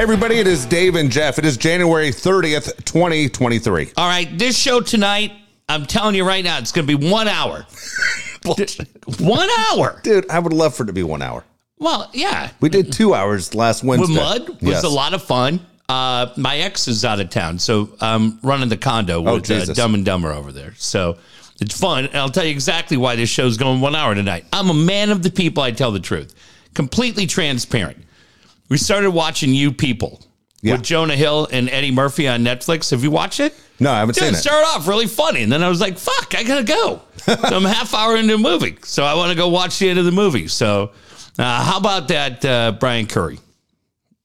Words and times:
Hey, 0.00 0.04
everybody, 0.04 0.36
it 0.36 0.46
is 0.46 0.64
Dave 0.64 0.94
and 0.94 1.12
Jeff. 1.12 1.38
It 1.38 1.44
is 1.44 1.58
January 1.58 2.08
30th, 2.08 2.86
2023. 2.86 3.92
All 3.98 4.08
right, 4.08 4.38
this 4.38 4.56
show 4.56 4.80
tonight, 4.80 5.30
I'm 5.68 5.84
telling 5.84 6.14
you 6.14 6.26
right 6.26 6.42
now, 6.42 6.56
it's 6.56 6.72
going 6.72 6.86
to 6.88 6.98
be 6.98 7.10
one 7.10 7.28
hour. 7.28 7.66
one 9.18 9.48
hour. 9.68 10.00
Dude, 10.02 10.30
I 10.30 10.38
would 10.38 10.54
love 10.54 10.74
for 10.74 10.84
it 10.84 10.86
to 10.86 10.94
be 10.94 11.02
one 11.02 11.20
hour. 11.20 11.44
Well, 11.76 12.08
yeah. 12.14 12.50
We 12.62 12.70
did 12.70 12.94
two 12.94 13.12
hours 13.12 13.54
last 13.54 13.84
Wednesday. 13.84 14.14
With 14.14 14.22
Mud 14.22 14.48
was 14.48 14.62
Yes. 14.62 14.84
a 14.84 14.88
lot 14.88 15.12
of 15.12 15.22
fun. 15.22 15.60
Uh, 15.86 16.32
my 16.38 16.56
ex 16.56 16.88
is 16.88 17.04
out 17.04 17.20
of 17.20 17.28
town, 17.28 17.58
so 17.58 17.90
I'm 18.00 18.40
running 18.42 18.70
the 18.70 18.78
condo 18.78 19.22
Oh, 19.28 19.34
with 19.34 19.50
uh, 19.50 19.66
Dumb 19.74 19.92
and 19.92 20.02
Dumber 20.02 20.32
over 20.32 20.50
there. 20.50 20.72
So 20.78 21.18
it's 21.60 21.78
fun. 21.78 22.06
And 22.06 22.16
I'll 22.16 22.30
tell 22.30 22.44
you 22.44 22.52
exactly 22.52 22.96
why 22.96 23.16
this 23.16 23.28
show's 23.28 23.58
going 23.58 23.82
one 23.82 23.94
hour 23.94 24.14
tonight. 24.14 24.46
I'm 24.50 24.70
a 24.70 24.74
man 24.74 25.10
of 25.10 25.22
the 25.22 25.30
people. 25.30 25.62
I 25.62 25.72
tell 25.72 25.92
the 25.92 26.00
truth, 26.00 26.32
completely 26.72 27.26
transparent. 27.26 27.98
We 28.70 28.78
started 28.78 29.10
watching 29.10 29.52
You 29.52 29.72
People 29.72 30.22
Yeah. 30.62 30.72
with 30.74 30.82
Jonah 30.82 31.16
Hill 31.16 31.48
and 31.52 31.68
Eddie 31.68 31.90
Murphy 31.90 32.28
on 32.28 32.42
Netflix. 32.44 32.90
Have 32.92 33.02
you 33.02 33.10
watched 33.10 33.40
it? 33.40 33.54
No, 33.80 33.90
I 33.90 33.98
haven't 33.98 34.14
Dude, 34.14 34.24
seen 34.24 34.34
it 34.34 34.38
it. 34.38 34.40
started 34.40 34.66
off 34.68 34.86
really 34.86 35.06
funny, 35.06 35.42
and 35.42 35.50
then 35.50 35.62
I 35.62 35.68
was 35.68 35.80
like, 35.80 35.98
"Fuck, 35.98 36.34
I 36.36 36.42
gotta 36.44 36.64
go." 36.64 37.00
so 37.18 37.34
I'm 37.56 37.64
half 37.64 37.94
hour 37.94 38.16
into 38.16 38.36
the 38.36 38.42
movie, 38.42 38.76
so 38.84 39.04
I 39.04 39.14
want 39.14 39.30
to 39.30 39.36
go 39.36 39.48
watch 39.48 39.78
the 39.78 39.88
end 39.88 39.98
of 39.98 40.04
the 40.04 40.12
movie. 40.12 40.48
So, 40.48 40.90
uh, 41.38 41.64
how 41.64 41.78
about 41.78 42.08
that, 42.08 42.44
uh, 42.44 42.72
Brian 42.78 43.06
Curry? 43.06 43.38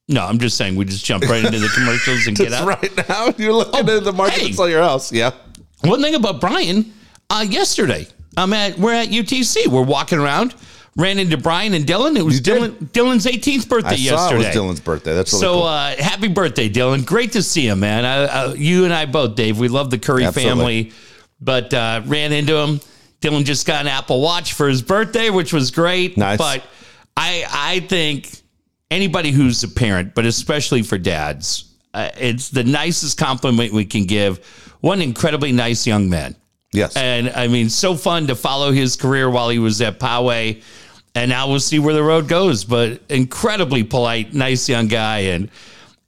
No, 0.09 0.23
I'm 0.25 0.37
just 0.39 0.57
saying 0.57 0.75
we 0.75 0.85
just 0.85 1.03
jump 1.05 1.23
right 1.23 1.43
into 1.43 1.57
the 1.57 1.69
commercials 1.69 2.27
and 2.27 2.37
get 2.43 2.51
out. 2.53 2.67
Right 2.67 3.07
now, 3.09 3.33
you're 3.37 3.53
looking 3.53 3.89
Oh, 3.89 3.97
at 3.97 4.03
the 4.03 4.11
market 4.13 4.39
hey. 4.39 4.51
sell 4.51 4.69
your 4.69 4.81
house. 4.83 5.11
Yeah. 5.11 5.31
One 5.85 6.01
thing 6.01 6.15
about 6.15 6.39
Brian, 6.41 6.93
uh, 7.29 7.45
yesterday 7.49 8.07
I'm 8.37 8.51
at 8.53 8.77
we're 8.77 8.93
at 8.93 9.07
UTC. 9.07 9.67
We're 9.67 9.81
walking 9.83 10.19
around, 10.19 10.53
ran 10.97 11.19
into 11.19 11.37
Brian 11.37 11.73
and 11.73 11.85
Dylan. 11.85 12.17
It 12.17 12.21
was 12.23 12.39
Dylan 12.41 12.71
Dylan's 12.91 13.25
18th 13.25 13.67
birthday 13.67 13.89
I 13.89 13.95
saw 13.95 14.01
yesterday. 14.31 14.35
it 14.35 14.47
was 14.47 14.55
Dylan's 14.55 14.79
birthday. 14.79 15.13
That's 15.13 15.31
really 15.33 15.41
So 15.41 15.53
cool. 15.53 15.63
uh, 15.63 15.95
happy 15.97 16.27
birthday, 16.27 16.69
Dylan! 16.69 17.05
Great 17.05 17.33
to 17.33 17.43
see 17.43 17.65
you, 17.67 17.75
man. 17.75 18.05
I, 18.05 18.25
I, 18.25 18.53
you 18.53 18.85
and 18.85 18.93
I 18.93 19.05
both, 19.05 19.35
Dave. 19.35 19.59
We 19.59 19.67
love 19.67 19.89
the 19.89 19.97
Curry 19.99 20.23
Absolutely. 20.25 20.49
family, 20.83 20.91
but 21.41 21.73
uh, 21.73 22.01
ran 22.05 22.31
into 22.33 22.55
him. 22.57 22.79
Dylan 23.21 23.43
just 23.45 23.65
got 23.65 23.81
an 23.81 23.87
Apple 23.87 24.21
Watch 24.21 24.53
for 24.53 24.67
his 24.69 24.81
birthday, 24.81 25.29
which 25.29 25.51
was 25.51 25.71
great. 25.71 26.17
Nice. 26.17 26.37
But 26.37 26.63
I 27.17 27.45
I 27.49 27.79
think 27.81 28.29
anybody 28.91 29.31
who's 29.31 29.63
a 29.63 29.67
parent, 29.69 30.13
but 30.15 30.25
especially 30.25 30.81
for 30.83 30.97
dads, 30.97 31.73
uh, 31.93 32.09
it's 32.17 32.49
the 32.49 32.63
nicest 32.63 33.17
compliment 33.17 33.73
we 33.73 33.85
can 33.85 34.03
give. 34.05 34.45
One 34.81 35.01
incredibly 35.01 35.51
nice 35.51 35.87
young 35.87 36.09
man. 36.09 36.35
yes. 36.71 36.95
And 36.95 37.29
I 37.29 37.47
mean, 37.47 37.69
so 37.69 37.95
fun 37.95 38.27
to 38.27 38.35
follow 38.35 38.71
his 38.71 38.95
career 38.95 39.29
while 39.29 39.49
he 39.49 39.57
was 39.59 39.81
at 39.81 39.99
Poway. 39.99 40.61
And 41.15 41.29
now 41.29 41.47
we'll 41.47 41.61
see 41.61 41.79
where 41.79 41.93
the 41.93 42.03
road 42.03 42.27
goes. 42.27 42.65
But 42.65 43.01
incredibly 43.09 43.83
polite, 43.83 44.33
nice 44.33 44.67
young 44.69 44.87
guy, 44.87 45.19
and 45.19 45.49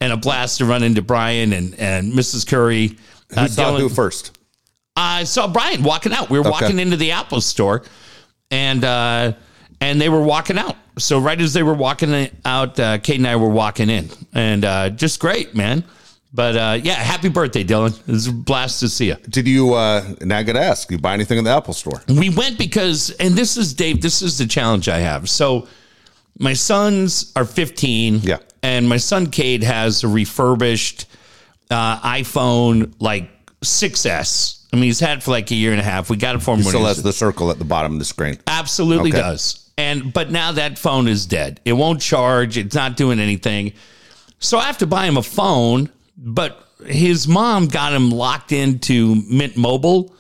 and 0.02 0.12
a 0.14 0.18
blast 0.18 0.58
to 0.60 0.66
run 0.66 0.84
into 0.84 1.02
Brian 1.02 1.54
and 1.54 1.74
and 1.80 2.14
Mrs. 2.14 2.46
Curry. 2.46 2.98
Uh, 3.36 3.44
Who 3.44 3.48
saw 3.48 3.72
Dylan- 3.72 3.80
who 3.80 3.90
first? 3.90 4.38
I 4.96 5.24
saw 5.26 5.48
Brian 5.48 5.84
walking 5.84 6.12
out. 6.12 6.30
We 6.30 6.40
were 6.40 6.50
walking 6.50 6.80
into 6.80 6.98
the 6.98 7.12
Apple 7.12 7.40
store, 7.42 7.84
and 8.52 8.84
uh, 8.84 9.34
and 9.80 10.02
they 10.02 10.10
were 10.10 10.22
walking 10.24 10.58
out. 10.58 10.76
So 10.98 11.20
right 11.20 11.40
as 11.40 11.54
they 11.54 11.62
were 11.64 11.76
walking 11.76 12.30
out, 12.44 12.80
uh, 12.80 12.98
Kate 12.98 13.18
and 13.18 13.28
I 13.28 13.36
were 13.36 13.50
walking 13.50 13.90
in, 13.90 14.10
and 14.34 14.66
uh, 14.66 14.90
just 14.90 15.20
great, 15.20 15.54
man. 15.56 15.84
But 16.34 16.56
uh, 16.58 16.80
yeah, 16.84 16.94
happy 16.96 17.30
birthday, 17.30 17.64
Dylan! 17.64 17.98
It 18.08 18.12
was 18.12 18.28
a 18.28 18.32
blast 18.34 18.80
to 18.82 18.90
see 18.90 19.08
you. 19.08 19.16
Did 19.30 19.48
you, 19.48 19.74
uh, 19.74 20.04
now 20.22 20.38
I 20.40 20.44
got 20.44 20.54
to 20.54 20.62
ask, 20.62 20.92
you 20.92 20.98
buy 20.98 21.14
anything 21.14 21.38
in 21.38 21.44
the 21.46 21.52
Apple 21.52 21.74
store? 21.74 22.02
We 22.08 22.30
went 22.30 22.58
because, 22.58 23.10
and 23.12 23.34
this 23.36 23.56
is 23.58 23.74
Dave. 23.74 24.02
This 24.02 24.22
is 24.22 24.38
the 24.38 24.46
challenge 24.46 24.90
I 24.90 25.00
have. 25.00 25.30
So 25.30 25.68
my 26.38 26.54
sons 26.54 27.32
are 27.36 27.46
15. 27.46 28.20
Yeah. 28.24 28.38
and 28.62 28.88
my 28.90 28.98
son 28.98 29.28
Cade 29.32 29.64
has 29.64 30.04
a 30.04 30.08
refurbished 30.08 31.06
uh, 31.72 32.00
iPhone 32.02 32.94
like 33.00 33.30
6s. 33.62 34.66
I 34.74 34.76
mean, 34.76 34.84
he's 34.86 35.00
had 35.00 35.20
it 35.20 35.24
for 35.24 35.32
like 35.32 35.50
a 35.52 35.56
year 35.56 35.72
and 35.72 35.80
a 35.80 35.84
half. 35.84 36.10
We 36.10 36.18
got 36.18 36.36
it 36.36 36.40
for 36.40 36.52
him. 36.52 36.58
when 36.60 36.68
Still 36.68 36.86
has 36.86 37.02
the 37.02 37.14
circle 37.14 37.50
at 37.52 37.58
the 37.58 37.66
bottom 37.66 37.94
of 37.94 38.00
the 38.00 38.06
screen. 38.06 38.38
Absolutely 38.48 39.10
Okay. 39.12 39.20
does. 39.20 39.70
And 39.78 40.12
but 40.12 40.32
now 40.32 40.52
that 40.54 40.78
phone 40.78 41.08
is 41.08 41.26
dead. 41.26 41.62
It 41.64 41.74
won't 41.74 42.02
charge. 42.02 42.58
It's 42.58 42.76
not 42.76 42.98
doing 42.98 43.20
anything. 43.20 43.74
So 44.40 44.58
I 44.58 44.64
have 44.64 44.80
to 44.80 44.88
buy 44.88 45.06
him 45.06 45.18
a 45.18 45.24
phone, 45.24 45.90
but 46.18 46.64
his 46.86 47.28
mom 47.28 47.68
got 47.68 47.94
him 47.94 48.10
locked 48.10 48.52
into 48.52 49.16
Mint 49.30 49.58
Mobile 49.58 50.16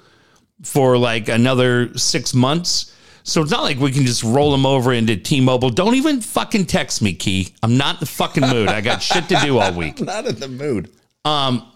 for 0.64 0.98
like 0.98 1.30
another 1.30 1.98
6 1.98 2.34
months. 2.34 2.94
So 3.24 3.42
it's 3.42 3.52
not 3.52 3.64
like 3.64 3.78
we 3.78 3.92
can 3.92 4.06
just 4.06 4.24
roll 4.24 4.54
him 4.54 4.66
over 4.66 4.94
into 4.94 5.18
T-Mobile. 5.18 5.70
Don't 5.70 5.96
even 5.96 6.22
fucking 6.22 6.66
text 6.66 7.02
me, 7.02 7.14
Key. 7.14 7.54
I'm 7.62 7.76
not 7.76 7.96
in 7.96 8.00
the 8.00 8.06
fucking 8.06 8.48
mood. 8.48 8.70
I 8.70 8.80
got 8.80 9.04
shit 9.04 9.28
to 9.28 9.36
do 9.42 9.58
all 9.58 9.74
week. 9.76 10.00
Not 10.00 10.26
in 10.26 10.40
the 10.40 10.48
mood. 10.48 10.90
Um, 11.26 11.70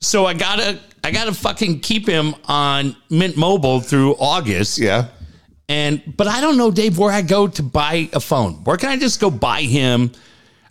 so 0.00 0.24
I 0.24 0.34
got 0.34 0.60
to 0.60 0.78
I 1.04 1.10
got 1.10 1.24
to 1.24 1.34
fucking 1.34 1.80
keep 1.80 2.06
him 2.06 2.34
on 2.44 2.94
Mint 3.10 3.36
Mobile 3.36 3.80
through 3.80 4.14
August. 4.16 4.78
Yeah. 4.78 5.08
And 5.68 6.00
but 6.16 6.28
I 6.28 6.40
don't 6.40 6.56
know, 6.56 6.70
Dave, 6.70 6.96
where 6.98 7.10
I 7.12 7.22
go 7.22 7.48
to 7.48 7.62
buy 7.62 8.08
a 8.12 8.20
phone. 8.20 8.54
Where 8.64 8.76
can 8.76 8.90
I 8.90 8.96
just 8.98 9.20
go 9.20 9.30
buy 9.30 9.62
him? 9.62 10.12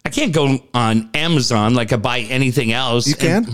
I 0.05 0.09
can't 0.09 0.33
go 0.33 0.59
on 0.73 1.09
Amazon 1.13 1.73
like 1.73 1.93
I 1.93 1.97
buy 1.97 2.19
anything 2.21 2.71
else. 2.71 3.07
You 3.07 3.15
can. 3.15 3.47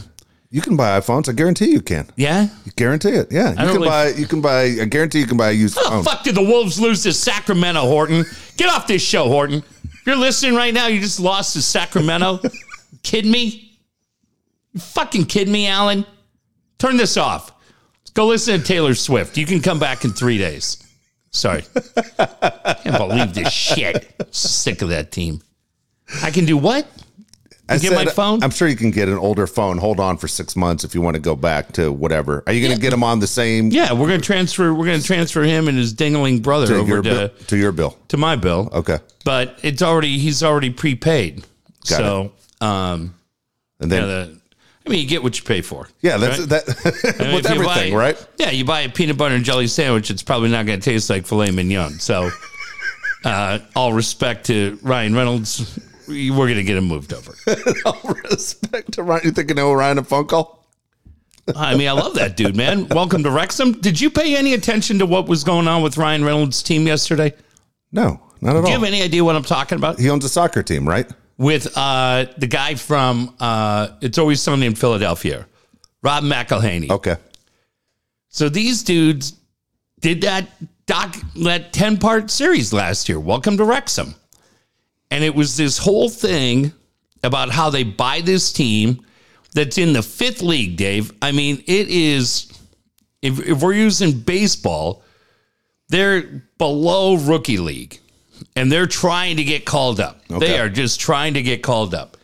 You 0.50 0.62
can 0.62 0.78
buy 0.78 0.98
iPhones. 1.00 1.28
I 1.28 1.34
guarantee 1.34 1.72
you 1.72 1.82
can. 1.82 2.10
yeah. 2.16 2.48
You 2.66 2.72
guarantee 2.78 3.10
it. 3.10 3.32
Yeah. 3.32 3.50
You 3.50 3.56
can 3.58 3.68
really- 3.68 3.88
buy, 3.90 4.08
you 4.10 4.26
can 4.28 4.40
buy, 4.42 4.62
I 4.64 4.86
guarantee 4.86 5.20
you 5.20 5.28
can 5.28 5.36
buy 5.38 5.50
a 5.50 5.54
used 5.54 5.76
How 5.76 5.84
the 5.84 5.90
phone. 5.90 6.04
fuck 6.06 6.24
did 6.24 6.36
the 6.36 6.42
Wolves 6.44 6.80
lose 6.80 7.04
to 7.04 7.12
Sacramento, 7.12 7.82
Horton? 7.82 8.26
Get 8.56 8.70
off 8.70 8.88
this 8.88 9.02
show, 9.02 9.26
Horton. 9.28 9.62
If 9.84 10.02
you're 10.06 10.16
listening 10.16 10.56
right 10.56 10.74
now, 10.74 10.88
you 10.88 11.02
just 11.02 11.20
lost 11.20 11.52
to 11.54 11.62
Sacramento. 11.62 12.40
kidding 13.04 13.30
me? 13.30 13.78
You 14.72 14.80
fucking 14.80 15.26
kidding 15.26 15.52
me, 15.52 15.68
Alan? 15.68 16.06
Turn 16.80 16.96
this 16.96 17.18
off. 17.18 17.52
Let's 18.04 18.12
Go 18.12 18.28
listen 18.28 18.60
to 18.62 18.66
Taylor 18.66 18.96
Swift. 18.96 19.36
You 19.38 19.46
can 19.46 19.60
come 19.62 19.80
back 19.80 20.06
in 20.06 20.12
three 20.12 20.38
days. 20.38 20.82
Sorry. 21.32 21.62
Can't 22.18 22.98
believe 22.98 23.34
this 23.34 23.52
shit. 23.52 24.16
Sick 24.32 24.82
of 24.82 24.90
that 24.90 25.12
team. 25.12 25.42
I 26.24 26.32
can 26.32 26.46
do 26.46 26.58
what? 26.58 26.88
I 27.70 27.78
get 27.80 27.92
my 27.94 28.06
phone? 28.06 28.42
I'm 28.44 28.50
sure 28.50 28.70
you 28.70 28.78
can 28.78 28.92
get 28.92 29.10
an 29.10 29.18
older 29.18 29.46
phone. 29.46 29.78
Hold 29.78 30.00
on 30.00 30.18
for 30.18 30.30
six 30.30 30.56
months 30.56 30.86
if 30.86 30.96
you 30.96 31.02
want 31.02 31.16
to 31.16 31.20
go 31.20 31.36
back 31.36 31.74
to 31.74 31.92
whatever. 31.92 32.42
Are 32.48 32.54
you 32.54 32.66
going 32.66 32.74
to 32.78 32.82
get 32.82 32.92
them 32.92 33.04
on 33.04 33.20
the 33.20 33.28
same 33.28 33.72
Yeah, 33.72 33.92
we're 33.92 34.08
gonna 34.08 34.22
transfer. 34.22 34.74
We're 34.74 34.86
gonna 34.86 35.02
transfer 35.02 35.44
him 35.44 35.68
and 35.68 35.78
his 35.78 35.94
dingling 35.94 36.42
brother 36.42 36.68
to 36.68 36.76
over 36.78 36.96
to 36.98 37.02
bill, 37.02 37.30
to 37.48 37.58
your 37.58 37.74
bill? 37.74 37.98
to 38.08 38.16
my 38.16 38.38
bill. 38.38 38.70
Okay. 38.72 39.00
but 39.26 39.60
it's 39.64 39.82
already 39.82 40.18
he's 40.18 40.44
already 40.44 40.70
prepaid. 40.70 41.44
Got 41.90 41.98
so, 41.98 42.32
um, 42.62 43.14
And 43.82 43.92
yeah, 43.92 44.00
then, 44.00 44.08
the, 44.08 44.40
I 44.86 44.90
mean, 44.90 45.02
you 45.02 45.08
get 45.10 45.22
what 45.22 45.38
you 45.38 45.44
pay 45.44 45.60
for. 45.62 45.90
yeah, 46.02 46.16
that's 46.16 46.40
right? 46.40 46.48
that 46.50 47.16
I 47.20 47.24
mean, 47.26 47.36
with 47.36 47.48
everything, 47.48 47.92
buy- 47.94 47.98
right? 47.98 48.28
Yeah, 48.38 48.52
you 48.52 48.64
buy 48.64 48.82
a 48.82 48.90
peanut 48.90 49.18
butter 49.18 49.36
and 49.36 49.44
jelly 49.44 49.68
sandwich, 49.68 50.10
it's 50.10 50.24
probably 50.24 50.50
not 50.52 50.66
going 50.66 50.80
to 50.80 50.90
taste 50.90 51.10
like 51.10 51.26
filet 51.28 51.52
mignon. 51.52 52.00
So, 52.00 52.30
uh, 53.26 53.60
all 53.76 53.92
respect 53.92 54.46
to 54.46 54.80
Ryan 54.82 55.14
Reynolds, 55.16 55.78
we're 56.08 56.32
going 56.48 56.56
to 56.56 56.64
get 56.64 56.78
him 56.78 56.86
moved 56.86 57.14
over. 57.14 57.36
All 57.86 58.16
respect 58.32 58.94
to 58.94 59.04
Ryan. 59.04 59.22
You 59.26 59.32
of 59.32 59.78
Ryan 59.78 59.98
a 59.98 60.04
phone 60.04 60.26
call? 60.26 60.66
I 61.56 61.76
mean, 61.76 61.88
I 61.88 61.94
love 61.94 62.16
that 62.16 62.36
dude, 62.36 62.56
man. 62.56 62.88
Welcome 62.90 63.24
to 63.24 63.32
Wrexham. 63.32 63.74
Did 63.74 64.02
you 64.02 64.10
pay 64.10 64.36
any 64.36 64.54
attention 64.54 65.00
to 65.00 65.06
what 65.06 65.28
was 65.28 65.44
going 65.44 65.68
on 65.68 65.82
with 65.82 65.98
Ryan 65.98 66.26
Reynolds' 66.26 66.62
team 66.62 66.86
yesterday? 66.86 67.34
No, 67.92 68.22
not 68.42 68.52
at 68.52 68.56
all. 68.58 68.62
Do 68.64 68.68
you 68.70 68.74
have 68.74 68.84
any 68.84 69.02
idea 69.02 69.24
what 69.24 69.36
I'm 69.36 69.44
talking 69.44 69.78
about? 69.78 69.98
he 69.98 70.10
owns 70.10 70.26
a 70.26 70.30
soccer 70.30 70.62
team, 70.62 70.88
right? 70.88 71.10
with 71.38 71.78
uh, 71.78 72.26
the 72.38 72.48
guy 72.48 72.76
from 72.76 73.36
uh, 73.40 73.90
It's 74.02 74.18
Always 74.18 74.42
Sunny 74.42 74.66
in 74.66 74.76
Philadelphia, 74.76 75.48
Rob 76.02 76.24
McElhenney. 76.24 76.90
Okay. 76.90 77.16
So 78.30 78.50
these 78.50 78.84
dudes 78.84 79.34
did 80.00 80.22
that 80.22 80.48
doc 80.86 81.16
that 81.44 81.74
10 81.74 81.98
part 81.98 82.30
series 82.32 82.74
last 82.74 83.08
year, 83.10 83.20
Welcome 83.20 83.58
to 83.58 83.64
Wrexham. 83.66 84.16
And 85.10 85.24
it 85.24 85.36
was 85.36 85.58
this 85.58 85.78
whole 85.78 86.10
thing 86.10 86.74
about 87.24 87.50
how 87.50 87.70
they 87.70 87.84
buy 87.84 88.22
this 88.22 88.52
team 88.52 89.06
that's 89.54 89.78
in 89.78 89.94
the 89.94 90.04
fifth 90.04 90.42
league, 90.42 90.78
Dave. 90.78 91.12
I 91.22 91.32
mean, 91.32 91.64
it 91.66 91.90
is, 91.90 92.52
if, 93.22 93.40
if 93.40 93.62
we're 93.62 93.74
using 93.74 94.20
baseball, 94.20 95.04
they're 95.90 96.44
below 96.58 97.16
rookie 97.16 97.58
league 97.58 98.00
and 98.56 98.72
they're 98.72 98.88
trying 98.88 99.38
to 99.38 99.44
get 99.44 99.66
called 99.66 100.00
up. 100.00 100.22
Okay. 100.30 100.46
They 100.46 100.60
are 100.60 100.70
just 100.70 101.00
trying 101.00 101.36
to 101.36 101.42
get 101.42 101.64
called 101.64 101.96
up. 101.96 102.18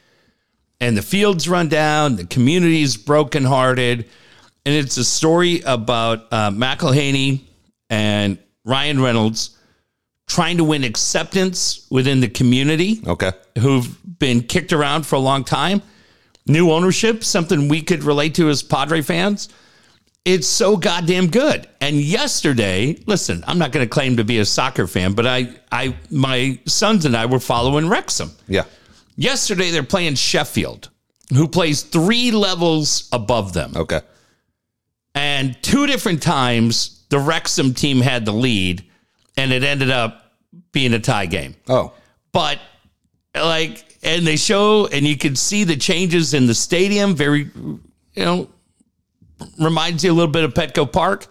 And 0.80 0.98
the 0.98 1.02
fields 1.02 1.48
run 1.48 1.70
down, 1.70 2.18
the 2.18 2.26
community's 2.26 2.98
brokenhearted. 2.98 4.10
And 4.66 4.76
it's 4.76 4.98
a 4.98 5.06
story 5.06 5.62
about 5.62 6.28
uh, 6.32 6.52
McElhenney 6.52 7.42
and 7.90 8.38
Ryan 8.66 9.02
Reynolds 9.02 9.53
trying 10.34 10.58
to 10.58 10.64
win 10.64 10.84
acceptance 10.84 11.86
within 11.92 12.20
the 12.20 12.28
community 12.28 13.02
Okay. 13.06 13.32
who've 13.60 13.88
been 14.20 14.42
kicked 14.42 14.74
around 14.74 15.06
for 15.06 15.16
a 15.16 15.20
long 15.20 15.44
time. 15.44 15.82
New 16.48 16.72
ownership, 16.72 17.24
something 17.24 17.68
we 17.70 17.82
could 17.84 18.04
relate 18.04 18.34
to 18.36 18.50
as 18.50 18.64
Padre 18.64 19.02
fans. 19.02 19.50
It's 20.26 20.48
so 20.48 20.76
goddamn 20.78 21.28
good. 21.28 21.68
And 21.82 21.98
yesterday, 21.98 22.98
listen, 23.06 23.44
I'm 23.46 23.60
not 23.60 23.72
going 23.72 23.86
to 23.86 23.90
claim 23.90 24.18
to 24.18 24.24
be 24.24 24.40
a 24.40 24.46
soccer 24.46 24.88
fan, 24.88 25.14
but 25.14 25.28
I, 25.28 25.50
I, 25.72 25.96
my 26.10 26.58
sons 26.66 27.06
and 27.06 27.16
I 27.16 27.26
were 27.28 27.40
following 27.40 27.88
Wrexham, 27.90 28.32
Yeah. 28.48 28.64
Yesterday, 29.16 29.70
they're 29.70 29.84
playing 29.84 30.16
Sheffield, 30.16 30.90
who 31.32 31.48
plays 31.48 31.84
three 31.84 32.32
levels 32.32 33.08
above 33.12 33.54
them. 33.54 33.74
Okay. 33.76 34.02
And 35.14 35.56
two 35.62 35.86
different 35.86 36.24
times, 36.24 37.06
the 37.10 37.20
Wrexham 37.20 37.74
team 37.76 38.02
had 38.02 38.26
the 38.26 38.32
lead, 38.34 38.84
and 39.38 39.52
it 39.54 39.64
ended 39.64 39.92
up 39.92 40.23
being 40.74 40.94
a 40.94 41.00
tie 41.00 41.26
game. 41.26 41.56
Oh. 41.70 41.94
But, 42.34 42.60
like, 43.34 43.98
and 44.04 44.28
they 44.28 44.36
show, 44.36 44.88
and 44.88 45.08
you 45.08 45.18
can 45.18 45.38
see 45.38 45.64
the 45.64 45.78
changes 45.78 46.34
in 46.34 46.46
the 46.46 46.54
stadium. 46.54 47.16
Very, 47.16 47.50
you 47.54 47.80
know, 48.18 48.50
reminds 49.60 50.04
you 50.04 50.12
a 50.12 50.14
little 50.16 50.32
bit 50.32 50.44
of 50.44 50.54
Petco 50.54 50.92
Park. 50.92 51.28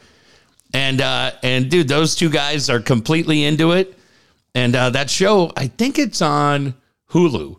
And, 0.73 1.03
uh, 1.03 1.33
and 1.43 1.71
dude, 1.71 1.89
those 1.89 2.15
two 2.15 2.31
guys 2.31 2.71
are 2.71 2.81
completely 2.81 3.45
into 3.45 3.73
it. 3.73 3.99
And 4.55 4.75
uh, 4.75 4.91
that 4.91 5.11
show, 5.11 5.53
I 5.57 5.67
think 5.69 5.99
it's 5.99 6.23
on 6.23 6.75
Hulu. 7.11 7.57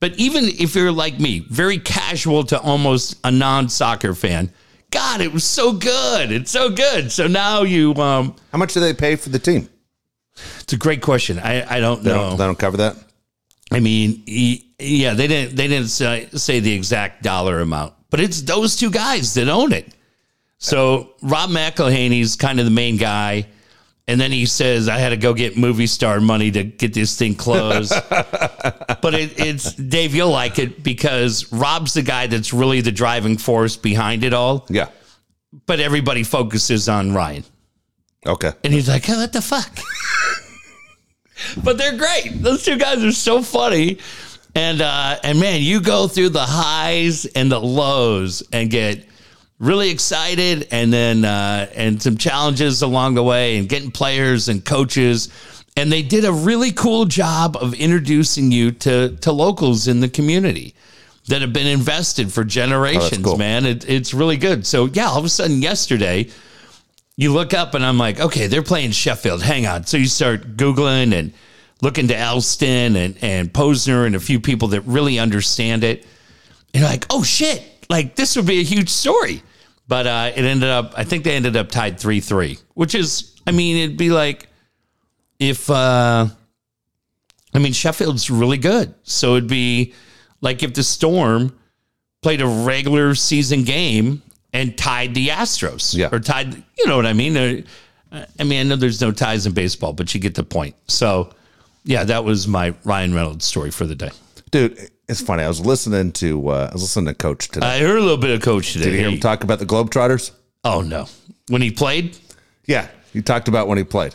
But 0.00 0.16
even 0.18 0.44
if 0.44 0.74
you're 0.74 0.90
like 0.90 1.20
me, 1.20 1.40
very 1.48 1.78
casual 1.78 2.42
to 2.44 2.60
almost 2.60 3.18
a 3.22 3.30
non 3.30 3.68
soccer 3.68 4.14
fan, 4.14 4.52
God, 4.90 5.20
it 5.20 5.32
was 5.32 5.44
so 5.44 5.72
good. 5.72 6.32
It's 6.32 6.50
so 6.50 6.70
good. 6.70 7.12
So 7.12 7.28
now 7.28 7.62
you, 7.62 7.94
um, 7.94 8.34
How 8.50 8.58
much 8.58 8.74
do 8.74 8.80
they 8.80 8.92
pay 8.92 9.16
for 9.16 9.28
the 9.28 9.38
team? 9.38 9.68
It's 10.60 10.72
a 10.72 10.76
great 10.78 11.02
question. 11.02 11.38
I, 11.38 11.76
I 11.76 11.80
don't 11.80 12.02
They 12.02 12.10
know. 12.10 12.30
don't, 12.30 12.38
they 12.38 12.44
don't 12.44 12.58
cover 12.58 12.76
that? 12.78 12.96
I 13.70 13.80
mean, 13.80 14.22
he, 14.26 14.72
yeah, 14.78 15.14
they 15.14 15.26
didn't 15.26 15.56
they 15.56 15.66
didn't 15.68 15.88
say, 15.88 16.28
say 16.34 16.60
the 16.60 16.72
exact 16.72 17.22
dollar 17.22 17.60
amount, 17.60 17.94
but 18.10 18.20
it's 18.20 18.42
those 18.42 18.76
two 18.76 18.90
guys 18.90 19.34
that 19.34 19.48
own 19.48 19.72
it. 19.72 19.88
So 20.58 21.14
Rob 21.22 21.50
McElhenney's 21.50 22.36
kind 22.36 22.58
of 22.58 22.66
the 22.66 22.70
main 22.70 22.96
guy, 22.98 23.46
and 24.06 24.20
then 24.20 24.30
he 24.30 24.44
says, 24.46 24.88
"I 24.88 24.98
had 24.98 25.08
to 25.10 25.16
go 25.16 25.32
get 25.32 25.56
movie 25.56 25.86
star 25.86 26.20
money 26.20 26.50
to 26.50 26.64
get 26.64 26.92
this 26.92 27.16
thing 27.16 27.34
closed." 27.34 27.92
but 28.10 29.14
it, 29.14 29.38
it's 29.38 29.72
Dave, 29.74 30.14
you'll 30.14 30.30
like 30.30 30.58
it 30.58 30.82
because 30.82 31.50
Rob's 31.52 31.94
the 31.94 32.02
guy 32.02 32.26
that's 32.26 32.52
really 32.52 32.80
the 32.82 32.92
driving 32.92 33.38
force 33.38 33.76
behind 33.76 34.22
it 34.22 34.34
all. 34.34 34.66
Yeah. 34.68 34.88
But 35.66 35.80
everybody 35.80 36.22
focuses 36.24 36.88
on 36.88 37.12
Ryan. 37.14 37.44
Okay. 38.26 38.52
And 38.64 38.72
he's 38.72 38.88
like, 38.88 39.08
oh, 39.10 39.16
what 39.18 39.32
the 39.32 39.42
fuck? 39.42 39.78
but 41.62 41.78
they're 41.78 41.96
great. 41.96 42.42
Those 42.42 42.64
two 42.64 42.78
guys 42.78 43.02
are 43.04 43.12
so 43.12 43.42
funny. 43.42 43.98
And 44.54 44.82
uh, 44.82 45.18
and 45.24 45.40
man, 45.40 45.62
you 45.62 45.80
go 45.80 46.08
through 46.08 46.30
the 46.30 46.44
highs 46.44 47.24
and 47.24 47.50
the 47.50 47.58
lows 47.58 48.42
and 48.52 48.70
get 48.70 49.06
really 49.58 49.90
excited 49.90 50.68
and 50.70 50.92
then 50.92 51.24
uh, 51.24 51.70
and 51.74 52.02
some 52.02 52.16
challenges 52.16 52.82
along 52.82 53.14
the 53.14 53.22
way 53.22 53.56
and 53.56 53.68
getting 53.68 53.90
players 53.90 54.48
and 54.48 54.64
coaches. 54.64 55.30
And 55.74 55.90
they 55.90 56.02
did 56.02 56.26
a 56.26 56.32
really 56.32 56.70
cool 56.70 57.06
job 57.06 57.56
of 57.56 57.72
introducing 57.72 58.52
you 58.52 58.72
to 58.72 59.16
to 59.16 59.32
locals 59.32 59.88
in 59.88 60.00
the 60.00 60.08
community 60.08 60.74
that 61.28 61.40
have 61.40 61.52
been 61.52 61.66
invested 61.66 62.32
for 62.32 62.44
generations, 62.44 63.24
cool. 63.24 63.38
man. 63.38 63.64
It, 63.64 63.88
it's 63.88 64.12
really 64.12 64.36
good. 64.36 64.66
So 64.66 64.86
yeah, 64.86 65.06
all 65.06 65.18
of 65.18 65.24
a 65.24 65.30
sudden 65.30 65.62
yesterday, 65.62 66.28
you 67.16 67.32
look 67.32 67.54
up 67.54 67.74
and 67.74 67.84
I'm 67.84 67.98
like, 67.98 68.20
okay, 68.20 68.46
they're 68.46 68.62
playing 68.62 68.92
Sheffield. 68.92 69.42
Hang 69.42 69.66
on. 69.66 69.84
So 69.84 69.96
you 69.96 70.06
start 70.06 70.56
Googling 70.56 71.12
and 71.12 71.32
looking 71.82 72.08
to 72.08 72.16
Elston 72.16 72.96
and, 72.96 73.16
and 73.22 73.52
Posner 73.52 74.06
and 74.06 74.14
a 74.14 74.20
few 74.20 74.40
people 74.40 74.68
that 74.68 74.82
really 74.82 75.18
understand 75.18 75.84
it. 75.84 76.06
And 76.72 76.82
you're 76.82 76.90
like, 76.90 77.06
oh 77.10 77.22
shit, 77.22 77.62
like 77.90 78.16
this 78.16 78.36
would 78.36 78.46
be 78.46 78.60
a 78.60 78.64
huge 78.64 78.88
story. 78.88 79.42
But 79.88 80.06
uh, 80.06 80.32
it 80.34 80.44
ended 80.44 80.70
up, 80.70 80.94
I 80.96 81.04
think 81.04 81.24
they 81.24 81.34
ended 81.34 81.56
up 81.56 81.68
tied 81.68 81.98
3 81.98 82.20
3, 82.20 82.58
which 82.74 82.94
is, 82.94 83.34
I 83.46 83.50
mean, 83.50 83.76
it'd 83.76 83.98
be 83.98 84.10
like 84.10 84.48
if, 85.38 85.68
uh, 85.68 86.26
I 87.54 87.58
mean, 87.58 87.72
Sheffield's 87.72 88.30
really 88.30 88.58
good. 88.58 88.94
So 89.02 89.36
it'd 89.36 89.48
be 89.48 89.92
like 90.40 90.62
if 90.62 90.72
the 90.72 90.82
Storm 90.82 91.58
played 92.22 92.40
a 92.40 92.46
regular 92.46 93.14
season 93.14 93.64
game 93.64 94.22
and 94.52 94.76
tied 94.76 95.14
the 95.14 95.28
Astros 95.28 95.94
Yeah. 95.96 96.08
or 96.12 96.20
tied, 96.20 96.54
you 96.54 96.86
know 96.86 96.96
what 96.96 97.06
I 97.06 97.12
mean? 97.12 97.36
I 98.38 98.44
mean, 98.44 98.60
I 98.60 98.62
know 98.64 98.76
there's 98.76 99.00
no 99.00 99.10
ties 99.12 99.46
in 99.46 99.52
baseball, 99.52 99.92
but 99.94 100.12
you 100.14 100.20
get 100.20 100.34
the 100.34 100.42
point. 100.44 100.74
So, 100.88 101.30
yeah, 101.84 102.04
that 102.04 102.24
was 102.24 102.46
my 102.46 102.74
Ryan 102.84 103.14
Reynolds 103.14 103.44
story 103.46 103.70
for 103.70 103.86
the 103.86 103.94
day. 103.94 104.10
Dude, 104.50 104.90
it's 105.08 105.22
funny. 105.22 105.42
I 105.42 105.48
was 105.48 105.60
listening 105.64 106.12
to 106.12 106.48
uh, 106.48 106.68
I 106.70 106.72
was 106.74 106.82
listening 106.82 107.06
to 107.06 107.14
Coach 107.14 107.48
today. 107.48 107.66
I 107.66 107.78
heard 107.80 107.96
a 107.96 108.00
little 108.02 108.18
bit 108.18 108.30
of 108.30 108.42
coach 108.42 108.72
today. 108.74 108.84
Did 108.84 108.92
you 108.94 109.00
hear 109.00 109.08
him 109.10 109.18
talk 109.20 109.42
about 109.44 109.58
the 109.58 109.66
Globetrotters? 109.66 110.30
oh 110.64 110.80
no, 110.82 111.06
when 111.48 111.60
he 111.62 111.70
played, 111.70 112.16
Yeah, 112.66 112.86
he 113.12 113.20
talked 113.22 113.48
about 113.48 113.66
when 113.66 113.78
he 113.78 113.84
played. 113.84 114.14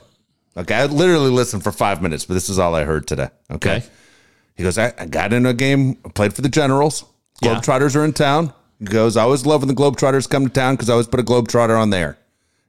Okay, 0.56 0.76
I 0.76 0.86
literally 0.86 1.30
listened 1.32 1.64
for 1.64 1.72
five 1.72 2.02
minutes, 2.02 2.26
but 2.26 2.36
this 2.36 2.50
is 2.50 2.58
all 2.60 2.74
I 2.76 2.84
heard 2.84 3.08
today. 3.08 3.30
Okay, 3.52 3.78
Okay. 3.78 3.86
he 4.56 4.64
goes, 4.64 4.78
I, 4.78 4.94
I 4.98 5.06
got 5.08 5.34
in 5.34 5.46
a 5.46 5.54
game, 5.54 5.98
I 6.06 6.10
played 6.10 6.34
for 6.34 6.42
the 6.42 6.50
Generals. 6.50 7.04
Yeah. 7.42 7.56
Globetrotters 7.56 7.96
are 7.96 8.06
in 8.06 8.14
town. 8.14 8.54
He 8.80 8.86
goes, 8.86 9.18
I 9.18 9.24
always 9.24 9.46
love 9.46 9.62
when 9.62 9.68
the 9.68 9.74
Globetrotters 9.74 10.30
come 10.30 10.46
to 10.46 10.52
town 10.52 10.76
because 10.76 10.90
I 10.90 10.94
always 10.94 11.08
put 11.08 11.20
a 11.20 11.24
Globetrotter 11.24 11.80
on 11.80 11.90
there. 11.90 12.18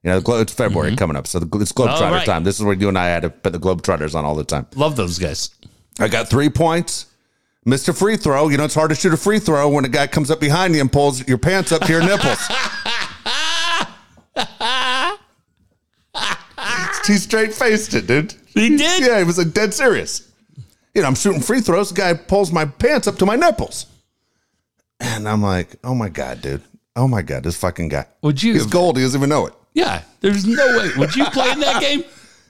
You 0.03 0.11
know, 0.11 0.23
it's 0.41 0.53
February 0.53 0.95
coming 0.97 1.17
up, 1.17 1.27
so 1.27 1.39
it's 1.39 1.47
Globetrotter 1.73 1.99
Mm-hmm. 1.99 2.13
right. 2.15 2.27
time. 2.27 2.45
This 2.45 2.59
is 2.59 2.65
where 2.65 2.75
you 2.75 2.89
and 2.89 2.97
I 2.99 3.07
had 3.09 3.23
to 3.25 3.31
put 3.31 3.53
the 3.53 3.59
Globetrotters 3.59 4.15
on 4.15 4.25
all 4.25 4.35
the 4.37 4.45
time. 4.45 4.67
love 4.75 4.97
those 4.97 5.19
guys. 5.19 5.51
I 5.99 6.09
got 6.09 6.29
three 6.29 6.49
points. 6.49 7.07
Missed 7.65 7.89
a 7.89 7.93
free 7.93 8.17
throw. 8.17 8.49
You 8.49 8.57
know, 8.57 8.65
it's 8.65 8.75
hard 8.75 8.91
to 8.91 8.95
shoot 8.95 9.13
a 9.13 9.17
free 9.17 9.39
throw 9.41 9.69
when 9.69 9.85
a 9.85 9.89
guy 9.89 10.07
comes 10.07 10.31
up 10.31 10.41
behind 10.41 10.75
you 10.75 10.81
and 10.81 10.91
pulls 10.91 11.27
your 11.29 11.37
pants 11.37 11.73
up 11.73 11.83
to 11.83 11.93
your 11.93 12.03
nipples. 12.03 12.39
he 17.07 17.15
straight 17.17 17.53
faced 17.55 17.95
it, 17.95 18.07
dude. 18.07 18.35
He 18.55 18.77
did. 18.77 19.05
Yeah, 19.07 19.19
he 19.19 19.25
was 19.25 19.39
like 19.39 19.53
dead 19.53 19.75
serious. 19.75 20.31
You 20.95 21.03
know, 21.03 21.09
I'm 21.09 21.15
shooting 21.15 21.41
free 21.41 21.61
throws. 21.61 21.91
The 21.91 21.95
guy 21.97 22.15
pulls 22.15 22.51
my 22.53 22.65
pants 22.65 23.07
up 23.07 23.17
to 23.17 23.27
my 23.27 23.37
nipples. 23.37 23.87
And 25.01 25.29
I'm 25.29 25.43
like, 25.43 25.77
oh 25.85 25.95
my 25.95 26.09
God, 26.09 26.41
dude. 26.43 26.63
Oh 26.97 27.07
my 27.07 27.23
God, 27.23 27.45
this 27.45 27.57
fucking 27.57 27.89
guy. 27.89 28.07
Would 28.23 28.43
you? 28.43 28.55
He's 28.55 28.67
gold. 28.67 28.97
He 28.97 29.03
doesn't 29.05 29.19
even 29.19 29.29
know 29.29 29.47
it. 29.47 29.55
yeah, 29.75 30.03
there's 30.21 30.45
no 30.47 30.67
way. 30.79 30.91
Would 30.97 31.15
you 31.15 31.25
play 31.27 31.51
in 31.53 31.61
that 31.61 31.81
game? 31.89 32.03